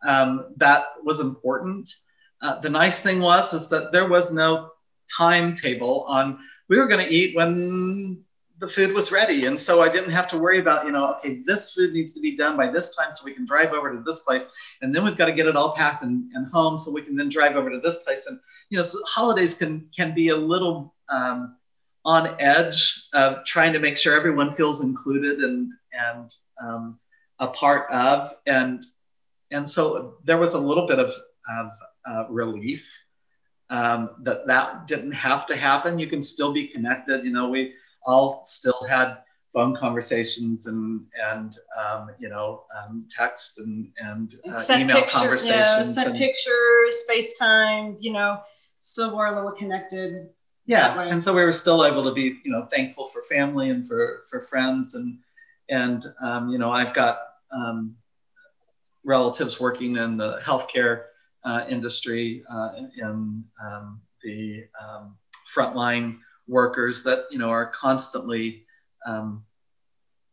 Um, 0.06 0.52
that 0.58 0.88
was 1.02 1.20
important. 1.20 1.88
Uh, 2.42 2.60
the 2.60 2.68
nice 2.68 3.00
thing 3.00 3.20
was 3.20 3.54
is 3.54 3.70
that 3.70 3.92
there 3.92 4.06
was 4.06 4.30
no 4.30 4.72
timetable 5.16 6.04
on 6.06 6.38
we 6.68 6.76
were 6.76 6.86
going 6.86 7.04
to 7.04 7.10
eat 7.12 7.34
when 7.34 8.22
the 8.58 8.68
food 8.68 8.92
was 8.92 9.12
ready. 9.12 9.46
And 9.46 9.58
so 9.58 9.82
I 9.82 9.88
didn't 9.88 10.10
have 10.10 10.26
to 10.28 10.38
worry 10.38 10.58
about, 10.58 10.84
you 10.84 10.92
know, 10.92 11.14
okay, 11.16 11.42
this 11.46 11.72
food 11.72 11.92
needs 11.92 12.12
to 12.14 12.20
be 12.20 12.36
done 12.36 12.56
by 12.56 12.68
this 12.68 12.94
time 12.94 13.10
so 13.10 13.24
we 13.24 13.32
can 13.32 13.46
drive 13.46 13.72
over 13.72 13.92
to 13.92 14.02
this 14.02 14.20
place. 14.20 14.50
And 14.82 14.94
then 14.94 15.04
we've 15.04 15.16
got 15.16 15.26
to 15.26 15.32
get 15.32 15.46
it 15.46 15.56
all 15.56 15.74
packed 15.74 16.02
and, 16.02 16.30
and 16.34 16.50
home 16.52 16.76
so 16.76 16.92
we 16.92 17.02
can 17.02 17.16
then 17.16 17.28
drive 17.28 17.56
over 17.56 17.70
to 17.70 17.78
this 17.78 17.98
place. 18.02 18.26
And, 18.26 18.38
you 18.70 18.76
know, 18.76 18.82
so 18.82 18.98
holidays 19.06 19.54
can, 19.54 19.88
can 19.96 20.14
be 20.14 20.28
a 20.28 20.36
little 20.36 20.94
um, 21.08 21.56
on 22.04 22.34
edge 22.40 23.08
of 23.12 23.44
trying 23.44 23.72
to 23.74 23.78
make 23.78 23.96
sure 23.96 24.14
everyone 24.14 24.54
feels 24.54 24.82
included 24.82 25.38
and, 25.40 25.72
and 25.92 26.34
um, 26.60 26.98
a 27.38 27.46
part 27.48 27.90
of. 27.92 28.34
And, 28.46 28.84
and 29.52 29.68
so 29.68 30.16
there 30.24 30.38
was 30.38 30.54
a 30.54 30.58
little 30.58 30.86
bit 30.86 30.98
of, 30.98 31.12
of 31.50 31.70
uh, 32.06 32.24
relief 32.28 33.04
um, 33.70 34.10
that 34.22 34.46
that 34.46 34.86
didn't 34.86 35.12
have 35.12 35.46
to 35.46 35.56
happen. 35.56 35.98
You 35.98 36.06
can 36.06 36.22
still 36.22 36.52
be 36.52 36.66
connected. 36.66 37.24
You 37.24 37.32
know, 37.32 37.48
we 37.48 37.74
all 38.08 38.42
still 38.44 38.82
had 38.88 39.18
phone 39.54 39.76
conversations 39.76 40.66
and 40.66 41.06
and 41.30 41.56
um, 41.78 42.10
you 42.18 42.28
know 42.28 42.64
um, 42.76 43.06
text 43.10 43.58
and 43.58 43.90
and, 43.98 44.34
uh, 44.48 44.62
email 44.70 44.96
picture, 44.96 45.18
conversations. 45.18 45.56
Yeah, 45.56 45.82
sent 45.82 46.08
and, 46.10 46.18
pictures, 46.18 47.04
FaceTime. 47.08 47.96
You 48.00 48.12
know, 48.12 48.40
still 48.74 49.16
were 49.16 49.26
a 49.26 49.34
little 49.34 49.52
connected. 49.52 50.30
Yeah, 50.66 51.00
and 51.02 51.22
so 51.22 51.34
we 51.34 51.42
were 51.44 51.52
still 51.52 51.84
able 51.84 52.04
to 52.04 52.12
be 52.12 52.40
you 52.44 52.50
know 52.50 52.66
thankful 52.66 53.06
for 53.06 53.22
family 53.22 53.70
and 53.70 53.86
for 53.86 54.24
for 54.30 54.40
friends 54.40 54.94
and 54.94 55.18
and 55.68 56.04
um, 56.22 56.48
you 56.48 56.58
know 56.58 56.70
I've 56.70 56.94
got 56.94 57.20
um, 57.52 57.94
relatives 59.04 59.60
working 59.60 59.96
in 59.96 60.16
the 60.16 60.38
healthcare 60.42 61.04
uh, 61.44 61.64
industry 61.68 62.42
uh, 62.50 62.72
in 62.96 63.44
um, 63.64 64.00
the 64.22 64.64
um, 64.82 65.16
frontline 65.54 66.18
workers 66.48 67.04
that 67.04 67.26
you 67.30 67.38
know 67.38 67.50
are 67.50 67.66
constantly 67.66 68.64
um, 69.06 69.44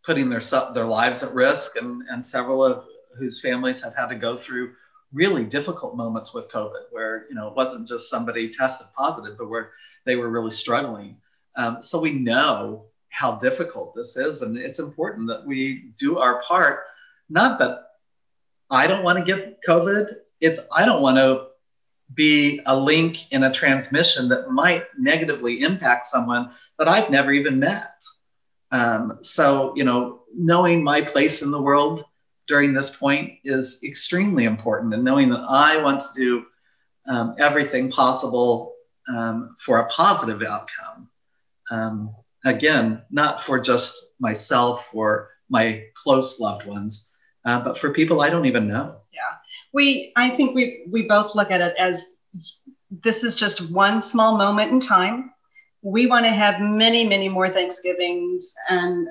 putting 0.03 0.29
their 0.29 0.41
their 0.73 0.85
lives 0.85 1.23
at 1.23 1.33
risk, 1.33 1.75
and 1.81 2.03
and 2.09 2.25
several 2.25 2.63
of 2.63 2.85
whose 3.17 3.41
families 3.41 3.81
have 3.81 3.95
had 3.95 4.07
to 4.07 4.15
go 4.15 4.35
through 4.35 4.73
really 5.13 5.45
difficult 5.45 5.95
moments 5.95 6.33
with 6.33 6.49
COVID, 6.49 6.83
where 6.91 7.25
you 7.29 7.35
know 7.35 7.47
it 7.47 7.55
wasn't 7.55 7.87
just 7.87 8.09
somebody 8.09 8.49
tested 8.49 8.87
positive, 8.95 9.37
but 9.37 9.49
where 9.49 9.71
they 10.05 10.15
were 10.15 10.29
really 10.29 10.51
struggling. 10.51 11.17
Um, 11.57 11.81
so 11.81 11.99
we 11.99 12.11
know 12.11 12.85
how 13.09 13.35
difficult 13.35 13.93
this 13.93 14.17
is, 14.17 14.41
and 14.41 14.57
it's 14.57 14.79
important 14.79 15.27
that 15.27 15.45
we 15.45 15.91
do 15.97 16.17
our 16.19 16.41
part. 16.41 16.81
Not 17.29 17.59
that 17.59 17.83
I 18.69 18.87
don't 18.87 19.03
want 19.03 19.19
to 19.19 19.25
get 19.25 19.59
COVID; 19.67 20.15
it's 20.41 20.59
I 20.75 20.85
don't 20.85 21.01
want 21.01 21.17
to 21.17 21.47
be 22.13 22.61
a 22.65 22.79
link 22.79 23.31
in 23.31 23.43
a 23.43 23.51
transmission 23.51 24.29
that 24.29 24.51
might 24.51 24.85
negatively 24.97 25.61
impact 25.61 26.07
someone 26.07 26.51
that 26.77 26.87
I've 26.87 27.09
never 27.09 27.31
even 27.31 27.59
met. 27.59 28.03
Um, 28.71 29.19
so 29.21 29.73
you 29.75 29.83
know, 29.83 30.23
knowing 30.35 30.83
my 30.83 31.01
place 31.01 31.41
in 31.41 31.51
the 31.51 31.61
world 31.61 32.03
during 32.47 32.73
this 32.73 32.95
point 32.95 33.33
is 33.43 33.79
extremely 33.83 34.45
important 34.45 34.93
and 34.93 35.03
knowing 35.03 35.29
that 35.29 35.43
I 35.49 35.81
want 35.81 36.01
to 36.01 36.07
do 36.15 36.45
um, 37.07 37.35
everything 37.39 37.89
possible 37.89 38.73
um, 39.09 39.55
for 39.59 39.79
a 39.79 39.87
positive 39.87 40.41
outcome. 40.41 41.09
Um, 41.71 42.15
again, 42.45 43.01
not 43.09 43.41
for 43.41 43.59
just 43.59 44.13
myself 44.19 44.93
or 44.93 45.29
my 45.49 45.83
close 45.93 46.39
loved 46.39 46.65
ones, 46.65 47.11
uh, 47.45 47.63
but 47.63 47.77
for 47.77 47.93
people 47.93 48.21
I 48.21 48.29
don't 48.29 48.45
even 48.45 48.67
know. 48.67 48.97
Yeah, 49.11 49.21
we. 49.75 50.11
I 50.15 50.29
think 50.29 50.55
we 50.55 50.85
we 50.89 51.03
both 51.03 51.35
look 51.35 51.51
at 51.51 51.61
it 51.61 51.75
as 51.77 52.15
this 52.89 53.23
is 53.23 53.35
just 53.35 53.71
one 53.71 54.01
small 54.01 54.37
moment 54.37 54.71
in 54.71 54.79
time. 54.79 55.31
We 55.83 56.07
want 56.07 56.25
to 56.25 56.31
have 56.31 56.61
many, 56.61 57.07
many 57.07 57.29
more 57.29 57.47
Thanksgivings 57.49 58.51
and 58.69 59.07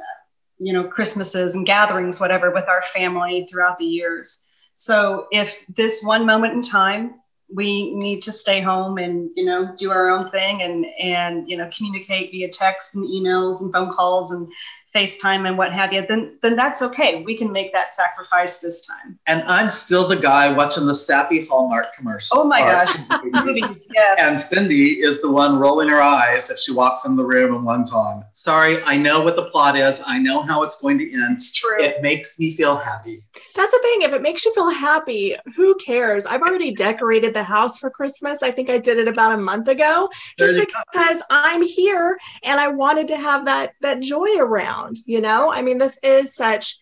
you 0.59 0.73
know, 0.73 0.85
Christmases 0.85 1.55
and 1.55 1.67
gatherings, 1.67 2.21
whatever, 2.21 2.51
with 2.51 2.69
our 2.69 2.83
family 2.95 3.47
throughout 3.51 3.79
the 3.79 3.85
years. 3.85 4.45
So 4.75 5.27
if 5.31 5.65
this 5.77 6.03
one 6.03 6.27
moment 6.27 6.55
in 6.55 6.63
time, 6.63 7.21
we 7.53 7.95
need 7.95 8.23
to 8.23 8.33
stay 8.33 8.61
home 8.61 8.99
and 8.99 9.31
you 9.37 9.45
know 9.45 9.75
do 9.77 9.91
our 9.91 10.09
own 10.09 10.31
thing 10.31 10.63
and 10.63 10.87
and 10.99 11.49
you 11.49 11.57
know 11.57 11.69
communicate 11.77 12.31
via 12.31 12.49
text 12.49 12.97
and 12.97 13.07
emails 13.07 13.61
and 13.61 13.73
phone 13.73 13.91
calls 13.91 14.33
and 14.33 14.51
FaceTime 14.95 15.49
and 15.49 15.59
what 15.59 15.73
have 15.73 15.93
you, 15.93 16.07
then 16.07 16.39
then 16.41 16.55
that's 16.55 16.81
okay. 16.81 17.23
We 17.25 17.37
can 17.37 17.51
make 17.51 17.73
that 17.73 17.93
sacrifice 17.93 18.59
this 18.59 18.87
time. 18.87 19.19
And 19.27 19.43
I'm 19.43 19.69
still 19.69 20.07
the 20.07 20.17
guy 20.17 20.53
watching 20.53 20.87
the 20.87 20.95
sappy 20.95 21.45
Hallmark 21.45 21.97
commercial. 21.97 22.39
Oh 22.39 22.45
my 22.45 22.61
gosh, 22.61 22.97
movies, 23.45 23.89
yes. 23.93 24.19
And 24.21 24.39
Cindy 24.39 25.01
is 25.01 25.21
the 25.21 25.31
one 25.31 25.59
rolling 25.59 25.89
her 25.89 26.01
eyes 26.01 26.49
if 26.51 26.59
she 26.59 26.73
walks 26.73 27.07
in 27.07 27.17
the 27.17 27.25
room 27.25 27.55
and 27.55 27.65
one's 27.65 27.93
on. 27.93 28.25
Sorry, 28.33 28.83
I 28.85 28.97
know 28.97 29.23
what 29.23 29.35
the 29.35 29.47
plot 29.47 29.77
is. 29.77 30.01
I 30.07 30.19
know 30.19 30.43
how 30.43 30.63
it's 30.63 30.81
going 30.81 30.99
to 30.99 31.13
end. 31.13 31.33
It's 31.33 31.51
true. 31.51 31.83
It 31.83 32.01
makes 32.01 32.39
me 32.39 32.55
feel 32.55 32.77
happy. 32.77 33.21
That's 33.57 33.73
the 33.73 33.81
thing. 33.83 34.03
If 34.03 34.13
it 34.13 34.23
makes 34.23 34.45
you 34.45 34.55
feel 34.55 34.71
happy, 34.71 35.35
who 35.57 35.75
cares? 35.77 36.25
I've 36.25 36.43
already 36.43 36.73
decorated 36.73 37.35
the 37.35 37.43
house 37.43 37.81
for 37.81 37.91
Christmas. 37.91 38.45
I 38.45 38.53
think 38.53 38.71
I 38.71 38.79
did 38.79 38.99
it 38.99 39.09
about 39.09 39.35
a 39.35 39.39
month 39.39 39.67
ago, 39.67 40.09
just 40.39 40.57
because 40.57 41.21
go. 41.21 41.27
I'm 41.31 41.63
here 41.63 42.17
and 42.45 42.61
I 42.61 42.69
wanted 42.69 43.09
to 43.09 43.17
have 43.17 43.45
that 43.47 43.73
that 43.81 44.01
joy 44.01 44.39
around 44.39 44.84
around, 44.85 44.99
you 45.07 45.21
know? 45.21 45.53
I 45.53 45.63
mean, 45.63 45.79
this 45.79 45.99
is 46.03 46.35
such 46.35 46.79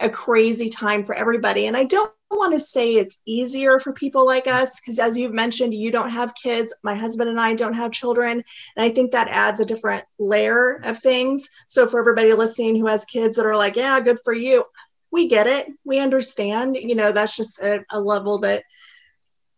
a 0.00 0.08
crazy 0.08 0.68
time 0.68 1.04
for 1.04 1.14
everybody. 1.14 1.66
And 1.66 1.76
I 1.76 1.84
don't 1.84 2.12
want 2.30 2.54
to 2.54 2.60
say 2.60 2.94
it's 2.94 3.20
easier 3.26 3.78
for 3.78 3.92
people 3.92 4.26
like 4.26 4.46
us 4.46 4.80
because 4.80 4.98
as 4.98 5.18
you've 5.18 5.34
mentioned 5.34 5.74
you 5.74 5.92
don't 5.92 6.08
have 6.08 6.34
kids 6.34 6.74
my 6.82 6.94
husband 6.94 7.28
and 7.28 7.38
i 7.38 7.52
don't 7.52 7.74
have 7.74 7.92
children 7.92 8.42
and 8.74 8.84
i 8.86 8.88
think 8.88 9.12
that 9.12 9.28
adds 9.28 9.60
a 9.60 9.66
different 9.66 10.02
layer 10.18 10.80
of 10.84 10.96
things 10.96 11.50
so 11.66 11.86
for 11.86 12.00
everybody 12.00 12.32
listening 12.32 12.74
who 12.74 12.86
has 12.86 13.04
kids 13.04 13.36
that 13.36 13.44
are 13.44 13.54
like 13.54 13.76
yeah 13.76 14.00
good 14.00 14.16
for 14.24 14.32
you 14.32 14.64
we 15.10 15.28
get 15.28 15.46
it 15.46 15.66
we 15.84 16.00
understand 16.00 16.74
you 16.74 16.94
know 16.94 17.12
that's 17.12 17.36
just 17.36 17.58
a, 17.60 17.84
a 17.90 18.00
level 18.00 18.38
that 18.38 18.64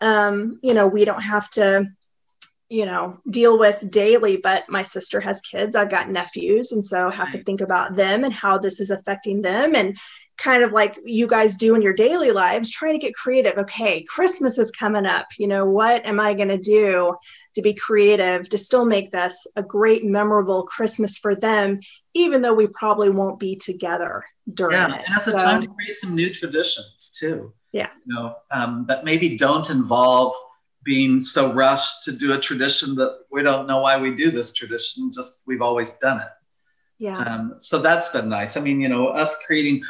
um 0.01 0.59
you 0.61 0.75
know 0.75 0.89
we 0.89 1.05
don't 1.05 1.23
have 1.23 1.49
to 1.49 1.87
you 2.69 2.87
know 2.87 3.19
deal 3.31 3.59
with 3.59 3.91
daily 3.91 4.37
but 4.37 4.65
my 4.69 4.83
sister 4.83 5.21
has 5.21 5.41
kids 5.43 5.77
i've 5.77 5.91
got 5.91 6.11
nephews 6.11 6.73
and 6.73 6.85
so 6.85 7.11
have 7.11 7.31
to 7.31 7.43
think 7.43 7.61
about 7.61 7.95
them 7.95 8.25
and 8.25 8.33
how 8.33 8.59
this 8.59 8.81
is 8.81 8.91
affecting 8.91 9.43
them 9.43 9.75
and 9.75 9.97
kind 10.37 10.65
of 10.65 10.73
like 10.73 10.99
you 11.05 11.27
guys 11.29 11.57
do 11.57 11.75
in 11.75 11.83
your 11.83 11.93
daily 11.93 12.33
lives 12.33 12.69
trying 12.69 12.95
to 12.95 12.99
get 12.99 13.15
creative. 13.15 13.57
Okay 13.57 14.03
christmas 14.09 14.59
is 14.59 14.71
coming 14.71 15.07
up. 15.07 15.27
You 15.39 15.47
know 15.47 15.67
what 15.67 16.05
am 16.07 16.19
i 16.19 16.35
going 16.35 16.49
to 16.49 16.59
do 16.59 17.15
to 17.55 17.63
be 17.63 17.75
creative 17.75 18.49
to 18.49 18.59
still 18.59 18.85
make 18.85 19.11
this 19.11 19.47
a 19.57 19.63
great 19.63 20.05
memorable 20.05 20.65
christmas 20.65 21.19
for 21.19 21.35
them 21.35 21.79
even 22.15 22.41
though 22.41 22.55
we 22.55 22.67
probably 22.69 23.11
won't 23.11 23.39
be 23.39 23.57
together 23.57 24.25
during 24.53 24.77
yeah, 24.77 24.97
it 24.97 25.05
and 25.07 25.17
it's 25.17 25.25
so, 25.25 25.37
a 25.37 25.39
time 25.39 25.63
to 25.63 25.69
create 25.69 25.97
some 25.97 26.15
new 26.15 26.31
traditions 26.31 27.13
too. 27.19 27.53
Yeah. 27.73 27.91
You 28.07 28.15
know 28.15 28.35
um, 28.51 28.85
that 28.89 29.05
maybe 29.05 29.37
don't 29.37 29.69
involve 29.71 30.35
being 30.85 31.21
so 31.21 31.53
rushed 31.53 32.05
to 32.05 32.13
do 32.13 32.35
a 32.35 32.39
tradition 32.39 32.95
that 32.97 33.21
we 33.31 33.43
don't 33.43 33.67
know 33.67 33.81
why 33.81 33.99
we 33.99 34.15
do 34.15 34.31
this 34.31 34.53
tradition, 34.53 35.11
just 35.13 35.43
we've 35.47 35.63
always 35.63 35.95
done 35.95 36.21
it. 36.21 36.29
Yeah. 36.99 37.19
Um, 37.19 37.55
so 37.59 37.79
that's 37.79 38.09
been 38.09 38.29
nice. 38.29 38.57
I 38.57 38.61
mean, 38.61 38.81
you 38.81 38.89
know, 38.89 39.09
us 39.09 39.37
creating 39.45 39.83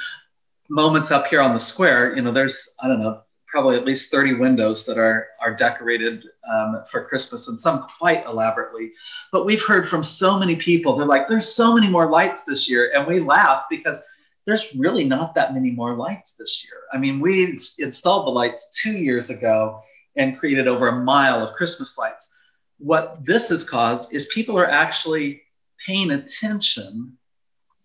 moments 0.71 1.11
up 1.11 1.27
here 1.27 1.41
on 1.41 1.53
the 1.53 1.61
square, 1.61 2.16
you 2.16 2.23
know, 2.23 2.33
there's, 2.33 2.75
I 2.81 2.89
don't 2.89 3.01
know, 3.01 3.21
probably 3.47 3.77
at 3.77 3.85
least 3.85 4.11
30 4.11 4.35
windows 4.35 4.85
that 4.87 4.99
are, 4.99 5.29
are 5.41 5.55
decorated 5.55 6.25
um, 6.53 6.83
for 6.91 7.05
Christmas 7.05 7.47
and 7.49 7.59
some 7.59 7.87
quite 7.99 8.27
elaborately. 8.27 8.93
But 9.31 9.45
we've 9.45 9.62
heard 9.62 9.87
from 9.89 10.03
so 10.03 10.39
many 10.39 10.57
people, 10.57 10.97
they're 10.97 11.07
like, 11.07 11.29
there's 11.29 11.55
so 11.55 11.75
many 11.75 11.89
more 11.89 12.11
lights 12.11 12.45
this 12.45 12.69
year. 12.69 12.93
And 12.97 13.07
we 13.07 13.21
laugh 13.21 13.66
because 13.71 14.03
there's 14.47 14.75
really 14.75 15.05
not 15.05 15.35
that 15.35 15.55
many 15.55 15.71
more 15.71 15.95
lights 15.95 16.33
this 16.33 16.65
year. 16.65 16.81
I 16.93 16.99
mean, 16.99 17.21
we 17.21 17.57
installed 17.79 18.27
the 18.27 18.31
lights 18.31 18.81
two 18.83 18.93
years 18.93 19.31
ago 19.31 19.83
and 20.16 20.39
created 20.39 20.69
over 20.69 20.89
a 20.89 21.05
mile 21.05 21.43
of 21.43 21.55
Christmas 21.55 21.99
lights. 21.99 22.35
What 22.78 23.24
this 23.24 23.49
has 23.49 23.65
caused 23.65 24.12
is 24.12 24.27
people 24.27 24.59
are 24.59 24.66
actually 24.66 25.43
paying 25.85 26.12
attention 26.12 27.16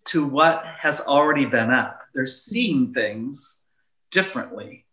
to 0.06 0.26
what 0.26 0.64
has 0.78 1.00
already 1.02 1.44
been 1.44 1.70
up. 1.70 2.00
They're 2.14 2.26
seeing 2.26 2.92
things 2.92 3.62
differently 4.10 4.86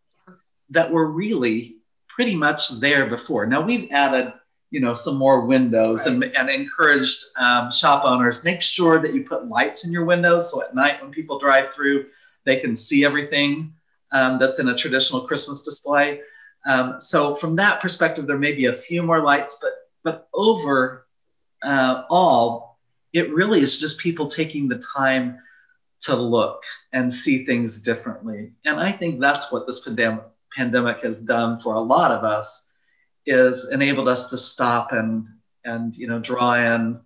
that 0.69 0.91
were 0.91 1.07
really 1.07 1.77
pretty 2.07 2.35
much 2.35 2.79
there 2.79 3.07
before. 3.07 3.45
Now 3.45 3.61
we've 3.61 3.89
added, 3.91 4.33
you 4.69 4.79
know, 4.79 4.93
some 4.93 5.17
more 5.17 5.45
windows 5.45 6.05
right. 6.05 6.15
and, 6.15 6.23
and 6.35 6.49
encouraged 6.49 7.17
um, 7.37 7.71
shop 7.71 8.03
owners 8.05 8.43
make 8.43 8.61
sure 8.61 8.99
that 8.99 9.13
you 9.13 9.23
put 9.23 9.47
lights 9.47 9.85
in 9.85 9.93
your 9.93 10.05
windows 10.05 10.51
so 10.51 10.61
at 10.61 10.75
night 10.75 11.01
when 11.01 11.11
people 11.11 11.39
drive 11.39 11.73
through, 11.73 12.07
they 12.43 12.59
can 12.59 12.75
see 12.75 13.05
everything 13.05 13.73
um, 14.11 14.39
that's 14.39 14.59
in 14.59 14.69
a 14.69 14.75
traditional 14.75 15.21
Christmas 15.21 15.63
display. 15.63 16.21
Um, 16.67 16.99
so 16.99 17.33
from 17.33 17.55
that 17.55 17.81
perspective, 17.81 18.27
there 18.27 18.37
may 18.37 18.53
be 18.53 18.65
a 18.65 18.73
few 18.73 19.01
more 19.01 19.21
lights, 19.23 19.57
but 19.61 19.71
but 20.03 20.29
over 20.33 21.07
uh, 21.63 22.03
all, 22.09 22.79
it 23.13 23.33
really 23.33 23.59
is 23.59 23.79
just 23.79 23.99
people 23.99 24.27
taking 24.27 24.67
the 24.67 24.81
time 24.95 25.39
to 26.01 26.15
look 26.15 26.61
and 26.93 27.13
see 27.13 27.45
things 27.45 27.81
differently. 27.81 28.51
And 28.65 28.79
I 28.79 28.91
think 28.91 29.19
that's 29.19 29.51
what 29.51 29.65
this 29.65 29.79
pandemic 29.79 30.23
pandemic 30.55 31.03
has 31.03 31.21
done 31.21 31.59
for 31.59 31.73
a 31.73 31.79
lot 31.79 32.11
of 32.11 32.23
us 32.23 32.71
is 33.25 33.69
enabled 33.71 34.07
us 34.07 34.29
to 34.29 34.37
stop 34.37 34.91
and 34.91 35.27
and 35.65 35.95
you 35.95 36.07
know 36.07 36.19
draw 36.19 36.53
in 36.55 36.99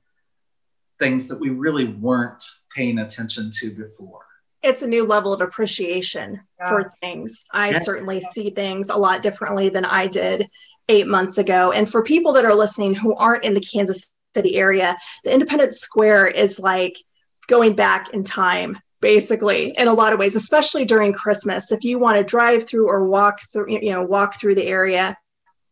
things 1.00 1.28
that 1.28 1.40
we 1.40 1.50
really 1.50 1.86
weren't 1.86 2.44
paying 2.76 3.00
attention 3.00 3.52
to 3.52 3.72
before 3.72 4.26
it's 4.64 4.82
a 4.82 4.88
new 4.88 5.06
level 5.06 5.34
of 5.34 5.42
appreciation 5.42 6.40
yeah. 6.60 6.70
for 6.70 6.94
things. 7.02 7.46
I 7.52 7.72
yeah. 7.72 7.80
certainly 7.80 8.22
see 8.22 8.52
things 8.52 8.90
a 8.90 8.98
lot 8.98 9.24
differently 9.24 9.70
than 9.70 9.86
I 9.86 10.08
did 10.08 10.48
eight 10.90 11.08
months 11.08 11.38
ago. 11.38 11.72
And 11.72 11.90
for 11.90 12.04
people 12.04 12.34
that 12.34 12.46
are 12.46 12.56
listening 12.56 12.94
who 12.94 13.16
aren't 13.16 13.46
in 13.46 13.54
the 13.54 13.62
Kansas 13.62 14.12
City 14.36 14.56
area, 14.56 14.96
the 15.24 15.34
Independence 15.34 15.80
Square 15.80 16.28
is 16.28 16.60
like 16.60 16.98
going 17.48 17.76
back 17.76 18.14
in 18.14 18.24
time 18.24 18.78
basically 19.02 19.74
in 19.78 19.88
a 19.88 19.94
lot 19.94 20.14
of 20.14 20.20
ways 20.20 20.36
especially 20.36 20.86
during 20.86 21.12
christmas 21.12 21.72
if 21.72 21.84
you 21.84 21.98
want 21.98 22.16
to 22.18 22.24
drive 22.24 22.64
through 22.64 22.88
or 22.88 23.08
walk 23.08 23.40
through 23.52 23.68
you 23.68 23.92
know 23.92 24.04
walk 24.04 24.40
through 24.40 24.54
the 24.54 24.68
area 24.68 25.18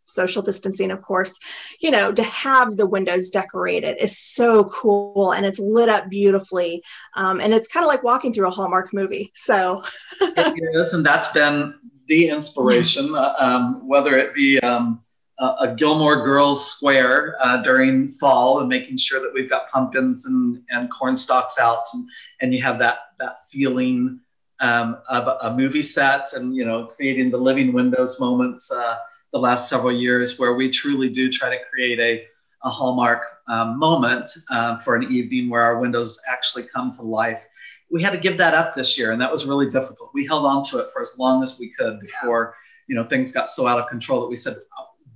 social 0.10 0.41
distancing, 0.41 0.91
of 0.91 1.02
course, 1.02 1.40
you 1.80 1.91
know, 1.91 2.11
to 2.11 2.23
have 2.23 2.77
the 2.77 2.88
windows 2.88 3.30
decorated 3.30 3.98
is 3.99 4.18
so 4.18 4.65
cool 4.65 5.31
and 5.34 5.45
it's 5.45 5.60
lit 5.60 5.90
up 5.90 6.10
beautifully. 6.10 6.84
Um, 7.15 7.40
and 7.40 7.53
it's 7.53 7.68
kind 7.68 7.84
of 7.84 7.88
like 7.88 8.03
walking 8.03 8.34
through 8.34 8.48
a 8.48 8.52
Hallmark 8.52 8.94
movie. 8.94 9.31
So 9.36 9.84
it 10.22 10.76
is, 10.76 10.94
and 10.94 11.06
that's 11.06 11.30
been 11.30 11.73
the 12.07 12.30
inspiration, 12.30 13.15
uh, 13.15 13.34
um, 13.38 13.88
whether 13.88 14.15
it 14.15 14.34
be 14.34 14.60
um, 14.61 15.02
a, 15.40 15.56
a, 15.61 15.76
Gilmore 15.76 16.26
Girls 16.26 16.72
Square 16.72 17.36
uh, 17.40 17.57
during 17.61 18.10
fall 18.11 18.60
and 18.60 18.68
making 18.68 18.98
sure 18.98 19.22
that 19.22 19.31
we've 19.34 19.49
got 19.49 19.69
pumpkins 19.69 20.26
and, 20.26 20.61
and 20.69 20.90
corn 20.91 21.15
stalks 21.15 21.60
out 21.60 21.84
and, 21.94 22.10
and 22.41 22.53
you 22.53 22.61
have 22.61 22.80
that, 22.80 22.98
that 23.19 23.36
feeling 23.48 24.19
um, 24.60 24.98
of 25.10 25.27
a, 25.27 25.38
a, 25.48 25.56
movie 25.56 25.81
set 25.81 26.34
and, 26.34 26.56
you 26.56 26.65
know, 26.65 26.88
creating 26.88 27.30
the 27.30 27.38
living 27.38 27.72
windows 27.72 28.19
moments. 28.19 28.72
Uh, 28.72 28.98
the 29.31 29.39
last 29.39 29.69
several 29.69 29.91
years 29.91 30.39
where 30.39 30.53
we 30.56 30.69
truly 30.69 31.10
do 31.10 31.30
try 31.30 31.49
to 31.49 31.64
create 31.72 31.99
a, 31.99 32.23
a 32.65 32.69
hallmark 32.69 33.23
um, 33.47 33.77
moment 33.77 34.30
uh, 34.49 34.77
for 34.77 34.95
an 34.95 35.03
evening 35.11 35.49
where 35.49 35.61
our 35.61 35.80
windows 35.80 36.19
actually 36.27 36.64
come 36.64 36.91
to 36.91 37.01
life 37.01 37.47
we 37.91 38.01
had 38.01 38.11
to 38.11 38.19
give 38.19 38.38
that 38.38 38.53
up 38.53 38.76
this 38.76 38.97
year, 38.97 39.11
and 39.11 39.22
that 39.22 39.31
was 39.31 39.45
really 39.45 39.69
difficult. 39.69 40.11
We 40.14 40.26
held 40.26 40.45
on 40.45 40.64
to 40.65 40.80
it 40.80 40.89
for 40.91 41.01
as 41.01 41.18
long 41.18 41.41
as 41.43 41.60
we 41.60 41.69
could 41.69 41.99
before 41.99 42.56
you 42.88 42.95
know 42.95 43.03
things 43.03 43.31
got 43.31 43.49
so 43.49 43.68
out 43.68 43.80
of 43.80 43.88
control 43.88 44.22
that 44.22 44.27
we 44.27 44.35
said 44.35 44.57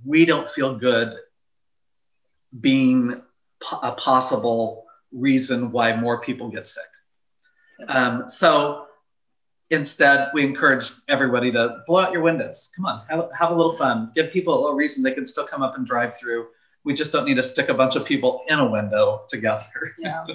we 0.04 0.24
don't 0.24 0.48
feel 0.48 0.76
good 0.76 1.16
being 2.60 3.20
a 3.82 3.92
possible 3.92 4.84
reason 5.12 5.70
why 5.70 5.96
more 5.96 6.20
people 6.20 6.48
get 6.48 6.66
sick. 6.66 6.84
Um, 7.88 8.28
so 8.28 8.86
instead, 9.74 10.30
we 10.32 10.44
encourage 10.44 10.84
everybody 11.08 11.52
to 11.52 11.82
blow 11.86 12.00
out 12.00 12.12
your 12.12 12.22
windows. 12.22 12.72
Come 12.74 12.86
on, 12.86 13.04
have, 13.08 13.28
have 13.38 13.50
a 13.50 13.54
little 13.54 13.72
fun. 13.72 14.10
Give 14.14 14.32
people 14.32 14.58
a 14.58 14.60
little 14.60 14.76
reason 14.76 15.02
they 15.02 15.12
can 15.12 15.26
still 15.26 15.46
come 15.46 15.62
up 15.62 15.76
and 15.76 15.86
drive 15.86 16.18
through. 16.18 16.46
We 16.84 16.92
just 16.92 17.12
don't 17.12 17.24
need 17.24 17.36
to 17.36 17.42
stick 17.42 17.70
a 17.70 17.74
bunch 17.74 17.96
of 17.96 18.04
people 18.04 18.42
in 18.48 18.58
a 18.58 18.70
window 18.70 19.22
together. 19.28 19.94
yeah. 19.98 20.26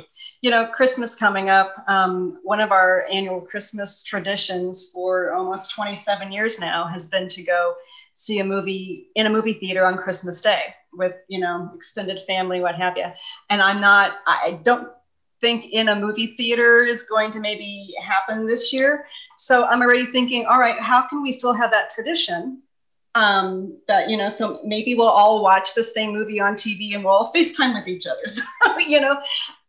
You 0.41 0.49
know, 0.49 0.67
Christmas 0.67 1.15
coming 1.15 1.49
up, 1.49 1.83
um, 1.87 2.39
one 2.43 2.59
of 2.59 2.71
our 2.71 3.05
annual 3.11 3.41
Christmas 3.41 4.03
traditions 4.03 4.91
for 4.91 5.33
almost 5.33 5.71
27 5.71 6.31
years 6.31 6.59
now 6.59 6.87
has 6.87 7.07
been 7.07 7.27
to 7.29 7.43
go 7.43 7.75
see 8.15 8.39
a 8.39 8.43
movie 8.43 9.09
in 9.15 9.27
a 9.27 9.29
movie 9.29 9.53
theater 9.53 9.85
on 9.85 9.97
Christmas 9.97 10.41
Day 10.41 10.73
with, 10.91 11.13
you 11.27 11.39
know, 11.39 11.69
extended 11.73 12.19
family, 12.25 12.61
what 12.61 12.75
have 12.75 12.97
you. 12.97 13.05
And 13.49 13.61
I'm 13.61 13.79
not, 13.79 14.17
I 14.25 14.59
don't 14.63 14.89
think 15.41 15.71
in 15.71 15.89
a 15.89 15.95
movie 15.95 16.35
theater 16.35 16.83
is 16.83 17.03
going 17.03 17.31
to 17.31 17.39
maybe 17.39 17.93
happen 18.03 18.45
this 18.45 18.73
year. 18.73 19.05
So 19.39 19.63
I'm 19.63 19.81
already 19.81 20.05
thinking, 20.05 20.45
all 20.45 20.59
right, 20.59 20.77
how 20.81 21.01
can 21.07 21.21
we 21.21 21.31
still 21.31 21.53
have 21.53 21.71
that 21.71 21.89
tradition? 21.91 22.61
Um, 23.15 23.77
that 23.87 24.09
you 24.09 24.17
know, 24.17 24.27
so 24.27 24.59
maybe 24.65 24.95
we'll 24.95 25.07
all 25.07 25.41
watch 25.41 25.73
the 25.75 25.83
same 25.83 26.11
movie 26.11 26.41
on 26.41 26.55
TV 26.55 26.93
and 26.93 27.05
we'll 27.05 27.13
all 27.13 27.31
FaceTime 27.35 27.73
with 27.73 27.87
each 27.87 28.05
other. 28.05 28.27
So, 28.27 28.43
you 28.79 28.99
know, 28.99 29.17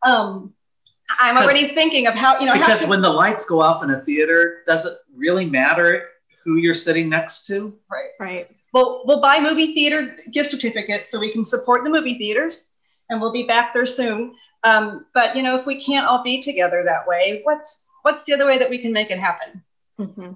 um, 0.02 0.52
I'm 1.20 1.38
already 1.38 1.68
thinking 1.68 2.08
of 2.08 2.14
how 2.14 2.40
you 2.40 2.46
know 2.46 2.54
because 2.54 2.82
to, 2.82 2.88
when 2.88 3.00
the 3.00 3.10
lights 3.12 3.44
go 3.44 3.60
off 3.60 3.84
in 3.84 3.90
a 3.90 4.00
theater, 4.00 4.64
does 4.66 4.86
it 4.86 4.98
really 5.14 5.46
matter 5.46 6.08
who 6.44 6.56
you're 6.56 6.74
sitting 6.74 7.08
next 7.08 7.46
to? 7.46 7.78
Right. 7.88 8.10
Right. 8.18 8.48
Well, 8.72 9.02
we'll 9.04 9.20
buy 9.20 9.38
movie 9.40 9.72
theater 9.72 10.16
gift 10.32 10.50
certificates 10.50 11.12
so 11.12 11.20
we 11.20 11.30
can 11.30 11.44
support 11.44 11.84
the 11.84 11.90
movie 11.90 12.18
theaters, 12.18 12.66
and 13.08 13.20
we'll 13.20 13.32
be 13.32 13.44
back 13.44 13.72
there 13.72 13.86
soon. 13.86 14.34
Um, 14.64 15.06
but 15.14 15.36
you 15.36 15.44
know, 15.44 15.56
if 15.56 15.64
we 15.64 15.80
can't 15.80 16.08
all 16.08 16.24
be 16.24 16.42
together 16.42 16.82
that 16.84 17.06
way, 17.06 17.42
what's 17.44 17.86
what's 18.02 18.24
the 18.24 18.34
other 18.34 18.46
way 18.46 18.58
that 18.58 18.70
we 18.70 18.78
can 18.78 18.92
make 18.92 19.10
it 19.10 19.18
happen? 19.18 19.62
Mm-hmm. 19.98 20.32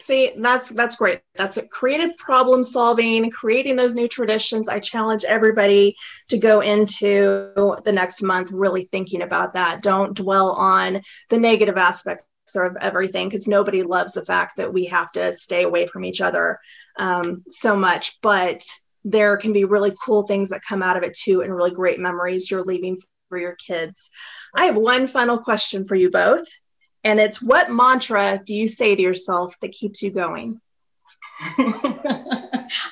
See, 0.00 0.32
that's 0.38 0.70
that's 0.70 0.96
great. 0.96 1.20
That's 1.34 1.58
a 1.58 1.68
creative 1.68 2.16
problem 2.16 2.64
solving, 2.64 3.30
creating 3.30 3.76
those 3.76 3.94
new 3.94 4.08
traditions. 4.08 4.68
I 4.68 4.80
challenge 4.80 5.24
everybody 5.28 5.94
to 6.28 6.38
go 6.38 6.60
into 6.60 7.52
the 7.84 7.92
next 7.92 8.22
month 8.22 8.50
really 8.50 8.84
thinking 8.84 9.20
about 9.20 9.52
that. 9.52 9.82
Don't 9.82 10.16
dwell 10.16 10.52
on 10.52 11.00
the 11.28 11.38
negative 11.38 11.76
aspects 11.76 12.24
of 12.56 12.76
everything 12.80 13.28
because 13.28 13.46
nobody 13.46 13.82
loves 13.82 14.14
the 14.14 14.24
fact 14.24 14.56
that 14.56 14.72
we 14.72 14.86
have 14.86 15.12
to 15.12 15.32
stay 15.34 15.64
away 15.64 15.86
from 15.86 16.04
each 16.04 16.22
other 16.22 16.58
um, 16.98 17.44
so 17.46 17.76
much. 17.76 18.20
But 18.22 18.64
there 19.04 19.36
can 19.36 19.52
be 19.52 19.64
really 19.64 19.94
cool 20.02 20.22
things 20.22 20.48
that 20.48 20.62
come 20.66 20.82
out 20.82 20.96
of 20.96 21.02
it 21.02 21.14
too, 21.14 21.42
and 21.42 21.54
really 21.54 21.70
great 21.70 22.00
memories 22.00 22.50
you're 22.50 22.62
leaving 22.62 22.96
for 23.28 23.38
your 23.38 23.54
kids. 23.54 24.10
I 24.54 24.64
have 24.64 24.76
one 24.76 25.06
final 25.06 25.38
question 25.38 25.84
for 25.84 25.94
you 25.94 26.10
both, 26.10 26.46
and 27.04 27.20
it's 27.20 27.42
what 27.42 27.70
mantra 27.70 28.40
do 28.44 28.54
you 28.54 28.68
say 28.68 28.94
to 28.94 29.02
yourself 29.02 29.58
that 29.60 29.72
keeps 29.72 30.02
you 30.02 30.10
going? 30.10 30.60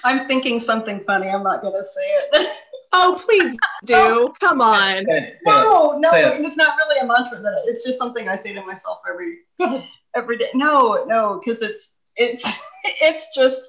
I'm 0.05 0.26
thinking 0.26 0.60
something 0.60 1.02
funny. 1.06 1.28
I'm 1.28 1.43
not 1.43 1.62
going 1.62 1.74
to 1.74 1.82
say 1.82 2.01
it. 2.02 2.48
Oh, 2.90 3.20
please 3.22 3.59
do. 3.85 4.32
Come 4.40 4.62
on. 4.62 5.05
No, 5.44 5.98
no, 5.98 6.10
it's 6.14 6.56
not 6.56 6.74
really 6.78 7.01
a 7.01 7.06
mantra. 7.06 7.39
That 7.39 7.64
it's 7.66 7.85
just 7.85 7.98
something 7.98 8.30
I 8.30 8.35
say 8.35 8.55
to 8.55 8.64
myself 8.64 9.01
every 9.06 9.40
every 10.16 10.39
day. 10.39 10.48
No, 10.55 11.05
no, 11.06 11.39
because 11.39 11.60
it's 11.60 11.98
it's 12.16 12.62
it's 13.02 13.36
just 13.36 13.68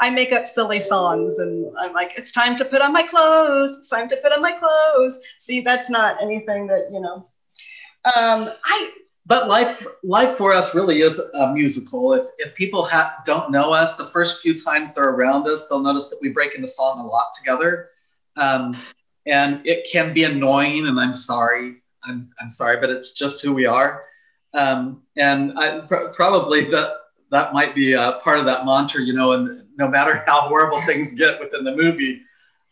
I 0.00 0.10
make 0.10 0.32
up 0.32 0.46
silly 0.46 0.80
songs 0.80 1.40
and 1.40 1.66
I'm 1.78 1.92
like, 1.92 2.12
it's 2.16 2.30
time 2.30 2.56
to 2.58 2.64
put 2.64 2.80
on 2.80 2.92
my 2.92 3.02
clothes. 3.02 3.76
It's 3.78 3.88
time 3.88 4.08
to 4.10 4.16
put 4.16 4.32
on 4.32 4.40
my 4.40 4.52
clothes. 4.52 5.20
See, 5.38 5.60
that's 5.60 5.90
not 5.90 6.22
anything 6.22 6.68
that, 6.68 6.88
you 6.92 7.00
know. 7.00 7.26
Um, 8.14 8.50
I 8.64 8.92
but 9.28 9.46
life 9.46 9.86
life 10.02 10.32
for 10.32 10.54
us 10.54 10.74
really 10.74 11.00
is 11.00 11.18
a 11.18 11.52
musical. 11.52 12.14
If, 12.14 12.26
if 12.38 12.54
people 12.54 12.84
ha- 12.84 13.22
don't 13.26 13.50
know 13.50 13.72
us, 13.72 13.94
the 13.94 14.06
first 14.06 14.40
few 14.40 14.54
times 14.56 14.94
they're 14.94 15.10
around 15.10 15.46
us, 15.46 15.66
they'll 15.66 15.82
notice 15.82 16.08
that 16.08 16.18
we 16.22 16.30
break 16.30 16.54
into 16.54 16.66
song 16.66 16.98
a 16.98 17.06
lot 17.06 17.28
together. 17.38 17.90
Um, 18.38 18.74
and 19.26 19.64
it 19.66 19.86
can 19.90 20.14
be 20.14 20.24
annoying, 20.24 20.86
and 20.86 20.98
I'm 20.98 21.12
sorry. 21.12 21.82
I'm, 22.04 22.30
I'm 22.40 22.48
sorry, 22.48 22.80
but 22.80 22.88
it's 22.88 23.12
just 23.12 23.42
who 23.42 23.52
we 23.52 23.66
are. 23.66 24.04
Um, 24.54 25.02
and 25.18 25.58
I, 25.58 25.80
pr- 25.80 26.08
probably 26.14 26.64
that 26.70 26.94
that 27.30 27.52
might 27.52 27.74
be 27.74 27.92
a 27.92 28.12
part 28.22 28.38
of 28.38 28.46
that 28.46 28.64
mantra, 28.64 29.02
you 29.02 29.12
know, 29.12 29.32
and 29.32 29.66
no 29.76 29.88
matter 29.88 30.24
how 30.26 30.48
horrible 30.48 30.80
things 30.82 31.12
get 31.12 31.38
within 31.38 31.64
the 31.64 31.76
movie, 31.76 32.22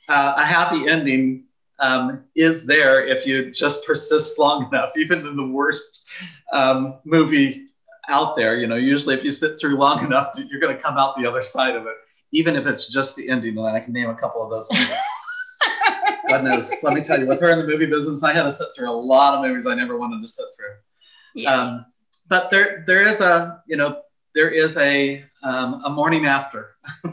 uh, 0.08 0.34
a 0.38 0.44
happy 0.44 0.88
ending 0.88 1.44
um, 1.78 2.24
is 2.34 2.66
there 2.66 3.04
if 3.04 3.26
you 3.26 3.50
just 3.50 3.86
persist 3.86 4.38
long 4.38 4.66
enough, 4.72 4.92
even 4.96 5.26
in 5.26 5.36
the 5.36 5.46
worst 5.46 6.06
um, 6.52 6.98
movie 7.04 7.66
out 8.08 8.36
there. 8.36 8.56
You 8.56 8.66
know, 8.66 8.76
usually 8.76 9.14
if 9.14 9.24
you 9.24 9.30
sit 9.30 9.58
through 9.60 9.76
long 9.76 10.04
enough, 10.04 10.32
you're 10.36 10.60
going 10.60 10.76
to 10.76 10.82
come 10.82 10.96
out 10.96 11.16
the 11.16 11.26
other 11.26 11.42
side 11.42 11.76
of 11.76 11.86
it, 11.86 11.94
even 12.32 12.56
if 12.56 12.66
it's 12.66 12.92
just 12.92 13.16
the 13.16 13.28
ending. 13.28 13.58
And 13.58 13.66
I 13.66 13.80
can 13.80 13.92
name 13.92 14.10
a 14.10 14.14
couple 14.14 14.42
of 14.42 14.50
those. 14.50 14.68
God 16.28 16.44
knows. 16.44 16.72
Let 16.82 16.94
me 16.94 17.02
tell 17.02 17.20
you, 17.20 17.26
with 17.26 17.40
her 17.40 17.50
in 17.50 17.58
the 17.58 17.66
movie 17.66 17.86
business, 17.86 18.22
I 18.22 18.32
had 18.32 18.42
to 18.44 18.52
sit 18.52 18.68
through 18.74 18.90
a 18.90 18.92
lot 18.92 19.34
of 19.34 19.44
movies 19.44 19.66
I 19.66 19.74
never 19.74 19.96
wanted 19.96 20.20
to 20.20 20.28
sit 20.28 20.46
through. 20.56 21.42
Yeah. 21.42 21.52
Um, 21.52 21.86
but 22.28 22.50
there, 22.50 22.82
there 22.86 23.06
is 23.06 23.20
a, 23.20 23.62
you 23.66 23.76
know, 23.76 24.02
there 24.34 24.50
is 24.50 24.76
a 24.76 25.24
um, 25.42 25.82
a 25.84 25.90
morning 25.90 26.26
after. 26.26 26.74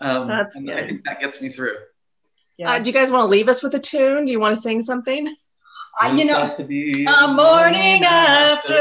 um, 0.00 0.24
That's 0.24 0.56
good. 0.56 0.70
I 0.70 0.86
think 0.86 1.04
that 1.04 1.20
gets 1.20 1.40
me 1.40 1.48
through. 1.48 1.76
Yeah. 2.60 2.72
Uh, 2.72 2.78
do 2.78 2.90
you 2.90 2.92
guys 2.92 3.10
want 3.10 3.22
to 3.22 3.26
leave 3.26 3.48
us 3.48 3.62
with 3.62 3.74
a 3.74 3.78
tune? 3.78 4.26
Do 4.26 4.32
you 4.32 4.38
want 4.38 4.54
to 4.54 4.60
sing 4.60 4.82
something? 4.82 5.34
Uh, 5.98 6.14
you 6.14 6.26
know, 6.26 6.54
to 6.54 6.62
be 6.62 7.06
a 7.06 7.26
morning 7.26 8.04
after. 8.04 8.74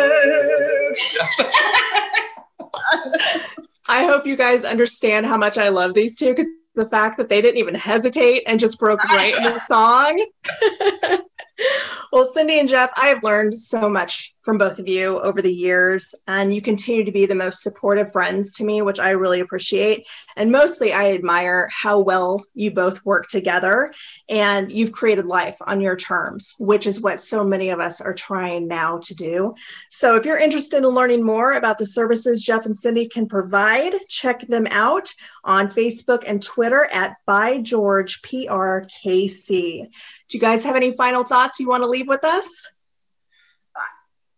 I 3.88 4.04
hope 4.04 4.28
you 4.28 4.36
guys 4.36 4.66
understand 4.66 5.28
how 5.28 5.38
much 5.38 5.58
I 5.58 5.70
love 5.70 5.94
these 5.94 6.18
two 6.18 6.32
because 6.32 6.50
the 6.76 6.90
fact 6.90 7.16
that 7.20 7.30
they 7.30 7.42
didn't 7.42 7.56
even 7.58 7.74
hesitate 7.74 8.44
and 8.48 8.60
just 8.60 8.78
broke 8.82 9.02
right 9.12 9.34
into 9.38 9.52
the 9.52 9.60
song. 9.60 10.28
well, 12.12 12.26
Cindy 12.26 12.60
and 12.60 12.70
Jeff, 12.70 12.92
I 13.02 13.08
have 13.08 13.24
learned 13.24 13.58
so 13.58 13.90
much 13.90 14.34
from 14.42 14.58
both 14.58 14.80
of 14.80 14.88
you 14.88 15.20
over 15.20 15.42
the 15.42 15.54
years, 15.54 16.16
and 16.28 16.54
you 16.54 16.62
continue 16.62 17.04
to 17.04 17.12
be 17.12 17.26
the 17.26 17.36
most 17.36 17.62
supportive 17.62 18.12
friends 18.12 18.54
to 18.54 18.64
me, 18.64 18.82
which 18.82 19.00
I 19.00 19.12
really 19.12 19.42
appreciate. 19.42 20.06
And 20.38 20.52
mostly, 20.52 20.94
I 20.94 21.12
admire 21.12 21.70
how 21.72 22.00
well 22.00 22.44
you 22.54 22.72
both 22.72 23.06
work 23.06 23.28
together 23.28 23.94
and 24.30 24.72
you've 24.72 24.92
created 24.92 25.26
life 25.26 25.58
on 25.68 25.82
your 25.82 25.96
terms, 25.96 26.56
which 26.60 26.88
is 26.88 27.02
what 27.02 27.20
so 27.20 27.44
many 27.44 27.70
of 27.70 27.80
us 27.80 28.02
are 28.02 28.14
trying 28.14 28.68
now 28.68 29.00
to 29.00 29.14
do. 29.14 29.54
So, 29.90 30.16
if 30.16 30.26
you're 30.26 30.40
interested 30.40 30.80
in 30.80 30.90
learning 30.90 31.24
more 31.24 31.54
about 31.54 31.78
the 31.78 31.86
services 31.86 32.44
Jeff 32.44 32.66
and 32.66 32.76
Cindy 32.76 33.08
can 33.08 33.28
provide, 33.28 33.94
check 34.08 34.42
them 34.42 34.68
out 34.72 35.14
on 35.44 35.68
Facebook 35.68 36.24
and 36.26 36.42
Twitter 36.42 36.90
at 36.92 37.18
by 37.26 37.62
George 37.62 38.22
PRKC. 38.22 39.90
Do 40.30 40.38
you 40.38 40.42
guys 40.42 40.64
have 40.64 40.76
any 40.76 40.92
final 40.92 41.24
thoughts 41.24 41.60
you 41.60 41.68
want 41.68 41.84
to 41.84 41.90
leave 41.90 42.08
with 42.08 42.24
us? 42.24 42.72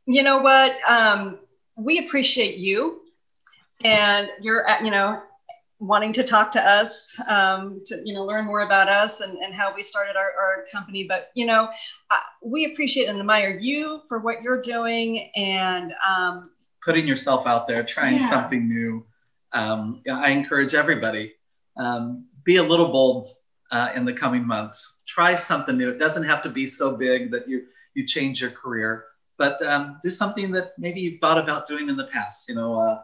You 0.05 0.23
know 0.23 0.39
what? 0.39 0.77
Um, 0.89 1.39
we 1.75 1.99
appreciate 1.99 2.57
you 2.57 3.01
and 3.83 4.29
you're, 4.41 4.65
you 4.83 4.89
know, 4.89 5.21
wanting 5.79 6.13
to 6.13 6.23
talk 6.23 6.51
to 6.51 6.61
us, 6.61 7.19
um, 7.27 7.81
to, 7.85 8.01
you 8.05 8.13
know, 8.13 8.23
learn 8.23 8.45
more 8.45 8.61
about 8.61 8.87
us 8.87 9.19
and, 9.19 9.37
and 9.39 9.53
how 9.53 9.75
we 9.75 9.83
started 9.83 10.15
our, 10.15 10.31
our 10.39 10.65
company. 10.71 11.03
But, 11.03 11.29
you 11.33 11.45
know, 11.45 11.69
uh, 12.09 12.19
we 12.41 12.71
appreciate 12.71 13.07
and 13.07 13.19
admire 13.19 13.57
you 13.59 14.01
for 14.07 14.19
what 14.19 14.41
you're 14.41 14.61
doing 14.61 15.29
and 15.35 15.93
um, 16.07 16.51
putting 16.85 17.05
yourself 17.05 17.47
out 17.47 17.67
there, 17.67 17.83
trying 17.83 18.15
yeah. 18.15 18.29
something 18.29 18.67
new. 18.67 19.05
Um, 19.51 20.01
I 20.09 20.31
encourage 20.31 20.73
everybody, 20.73 21.33
um, 21.77 22.27
be 22.45 22.57
a 22.57 22.63
little 22.63 22.89
bold 22.89 23.27
uh, 23.71 23.89
in 23.95 24.05
the 24.05 24.13
coming 24.13 24.47
months 24.47 25.00
try 25.11 25.35
something 25.35 25.77
new. 25.77 25.89
It 25.89 25.99
doesn't 25.99 26.23
have 26.23 26.41
to 26.43 26.49
be 26.49 26.65
so 26.65 26.95
big 26.95 27.31
that 27.31 27.47
you 27.47 27.65
you 27.93 28.05
change 28.05 28.39
your 28.41 28.51
career, 28.51 29.05
but 29.37 29.61
um, 29.65 29.99
do 30.01 30.09
something 30.09 30.51
that 30.51 30.71
maybe 30.77 31.01
you 31.01 31.17
thought 31.19 31.37
about 31.37 31.67
doing 31.67 31.89
in 31.89 31.97
the 31.97 32.05
past. 32.05 32.47
You 32.47 32.55
know, 32.55 32.79
uh, 32.79 32.97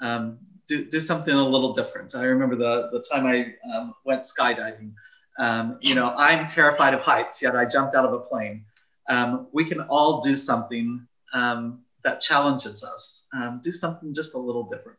um, 0.00 0.38
do 0.68 0.84
do 0.84 1.00
something 1.00 1.34
a 1.34 1.48
little 1.54 1.72
different. 1.74 2.14
I 2.14 2.24
remember 2.24 2.54
the 2.54 2.88
the 2.92 3.04
time 3.10 3.26
I 3.26 3.54
um, 3.72 3.94
went 4.04 4.22
skydiving. 4.22 4.92
Um, 5.40 5.78
you 5.80 5.94
know, 5.94 6.14
I'm 6.16 6.46
terrified 6.46 6.94
of 6.94 7.00
heights, 7.00 7.42
yet 7.42 7.56
I 7.56 7.64
jumped 7.64 7.94
out 7.94 8.04
of 8.04 8.12
a 8.12 8.20
plane. 8.20 8.64
Um, 9.08 9.48
we 9.52 9.64
can 9.64 9.80
all 9.82 10.20
do 10.20 10.36
something 10.36 11.06
um, 11.32 11.82
that 12.04 12.20
challenges 12.20 12.84
us. 12.84 13.24
do 13.62 13.72
something 13.72 14.12
just 14.14 14.34
a 14.34 14.38
little 14.38 14.64
different. 14.64 14.98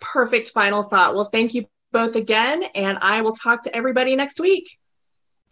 Perfect 0.00 0.50
final 0.50 0.82
thought. 0.82 1.14
Well, 1.14 1.24
thank 1.24 1.54
you 1.54 1.66
both 1.90 2.16
again, 2.16 2.64
and 2.74 2.98
I 3.00 3.20
will 3.22 3.32
talk 3.32 3.62
to 3.62 3.74
everybody 3.74 4.14
next 4.16 4.40
week. 4.40 4.78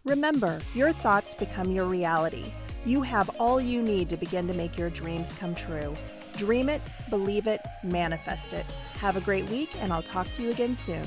Remember, 0.03 0.59
your 0.73 0.91
thoughts 0.91 1.35
become 1.35 1.71
your 1.71 1.85
reality. 1.85 2.51
You 2.85 3.03
have 3.03 3.29
all 3.39 3.61
you 3.61 3.83
need 3.83 4.09
to 4.09 4.17
begin 4.17 4.47
to 4.47 4.53
make 4.53 4.75
your 4.75 4.89
dreams 4.89 5.31
come 5.33 5.53
true. 5.53 5.95
Dream 6.37 6.69
it, 6.69 6.81
believe 7.11 7.45
it, 7.45 7.61
manifest 7.83 8.53
it. 8.53 8.65
Have 8.95 9.15
a 9.15 9.21
great 9.21 9.47
week, 9.51 9.69
and 9.79 9.93
I'll 9.93 10.01
talk 10.01 10.27
to 10.33 10.41
you 10.41 10.49
again 10.49 10.73
soon. 10.73 11.05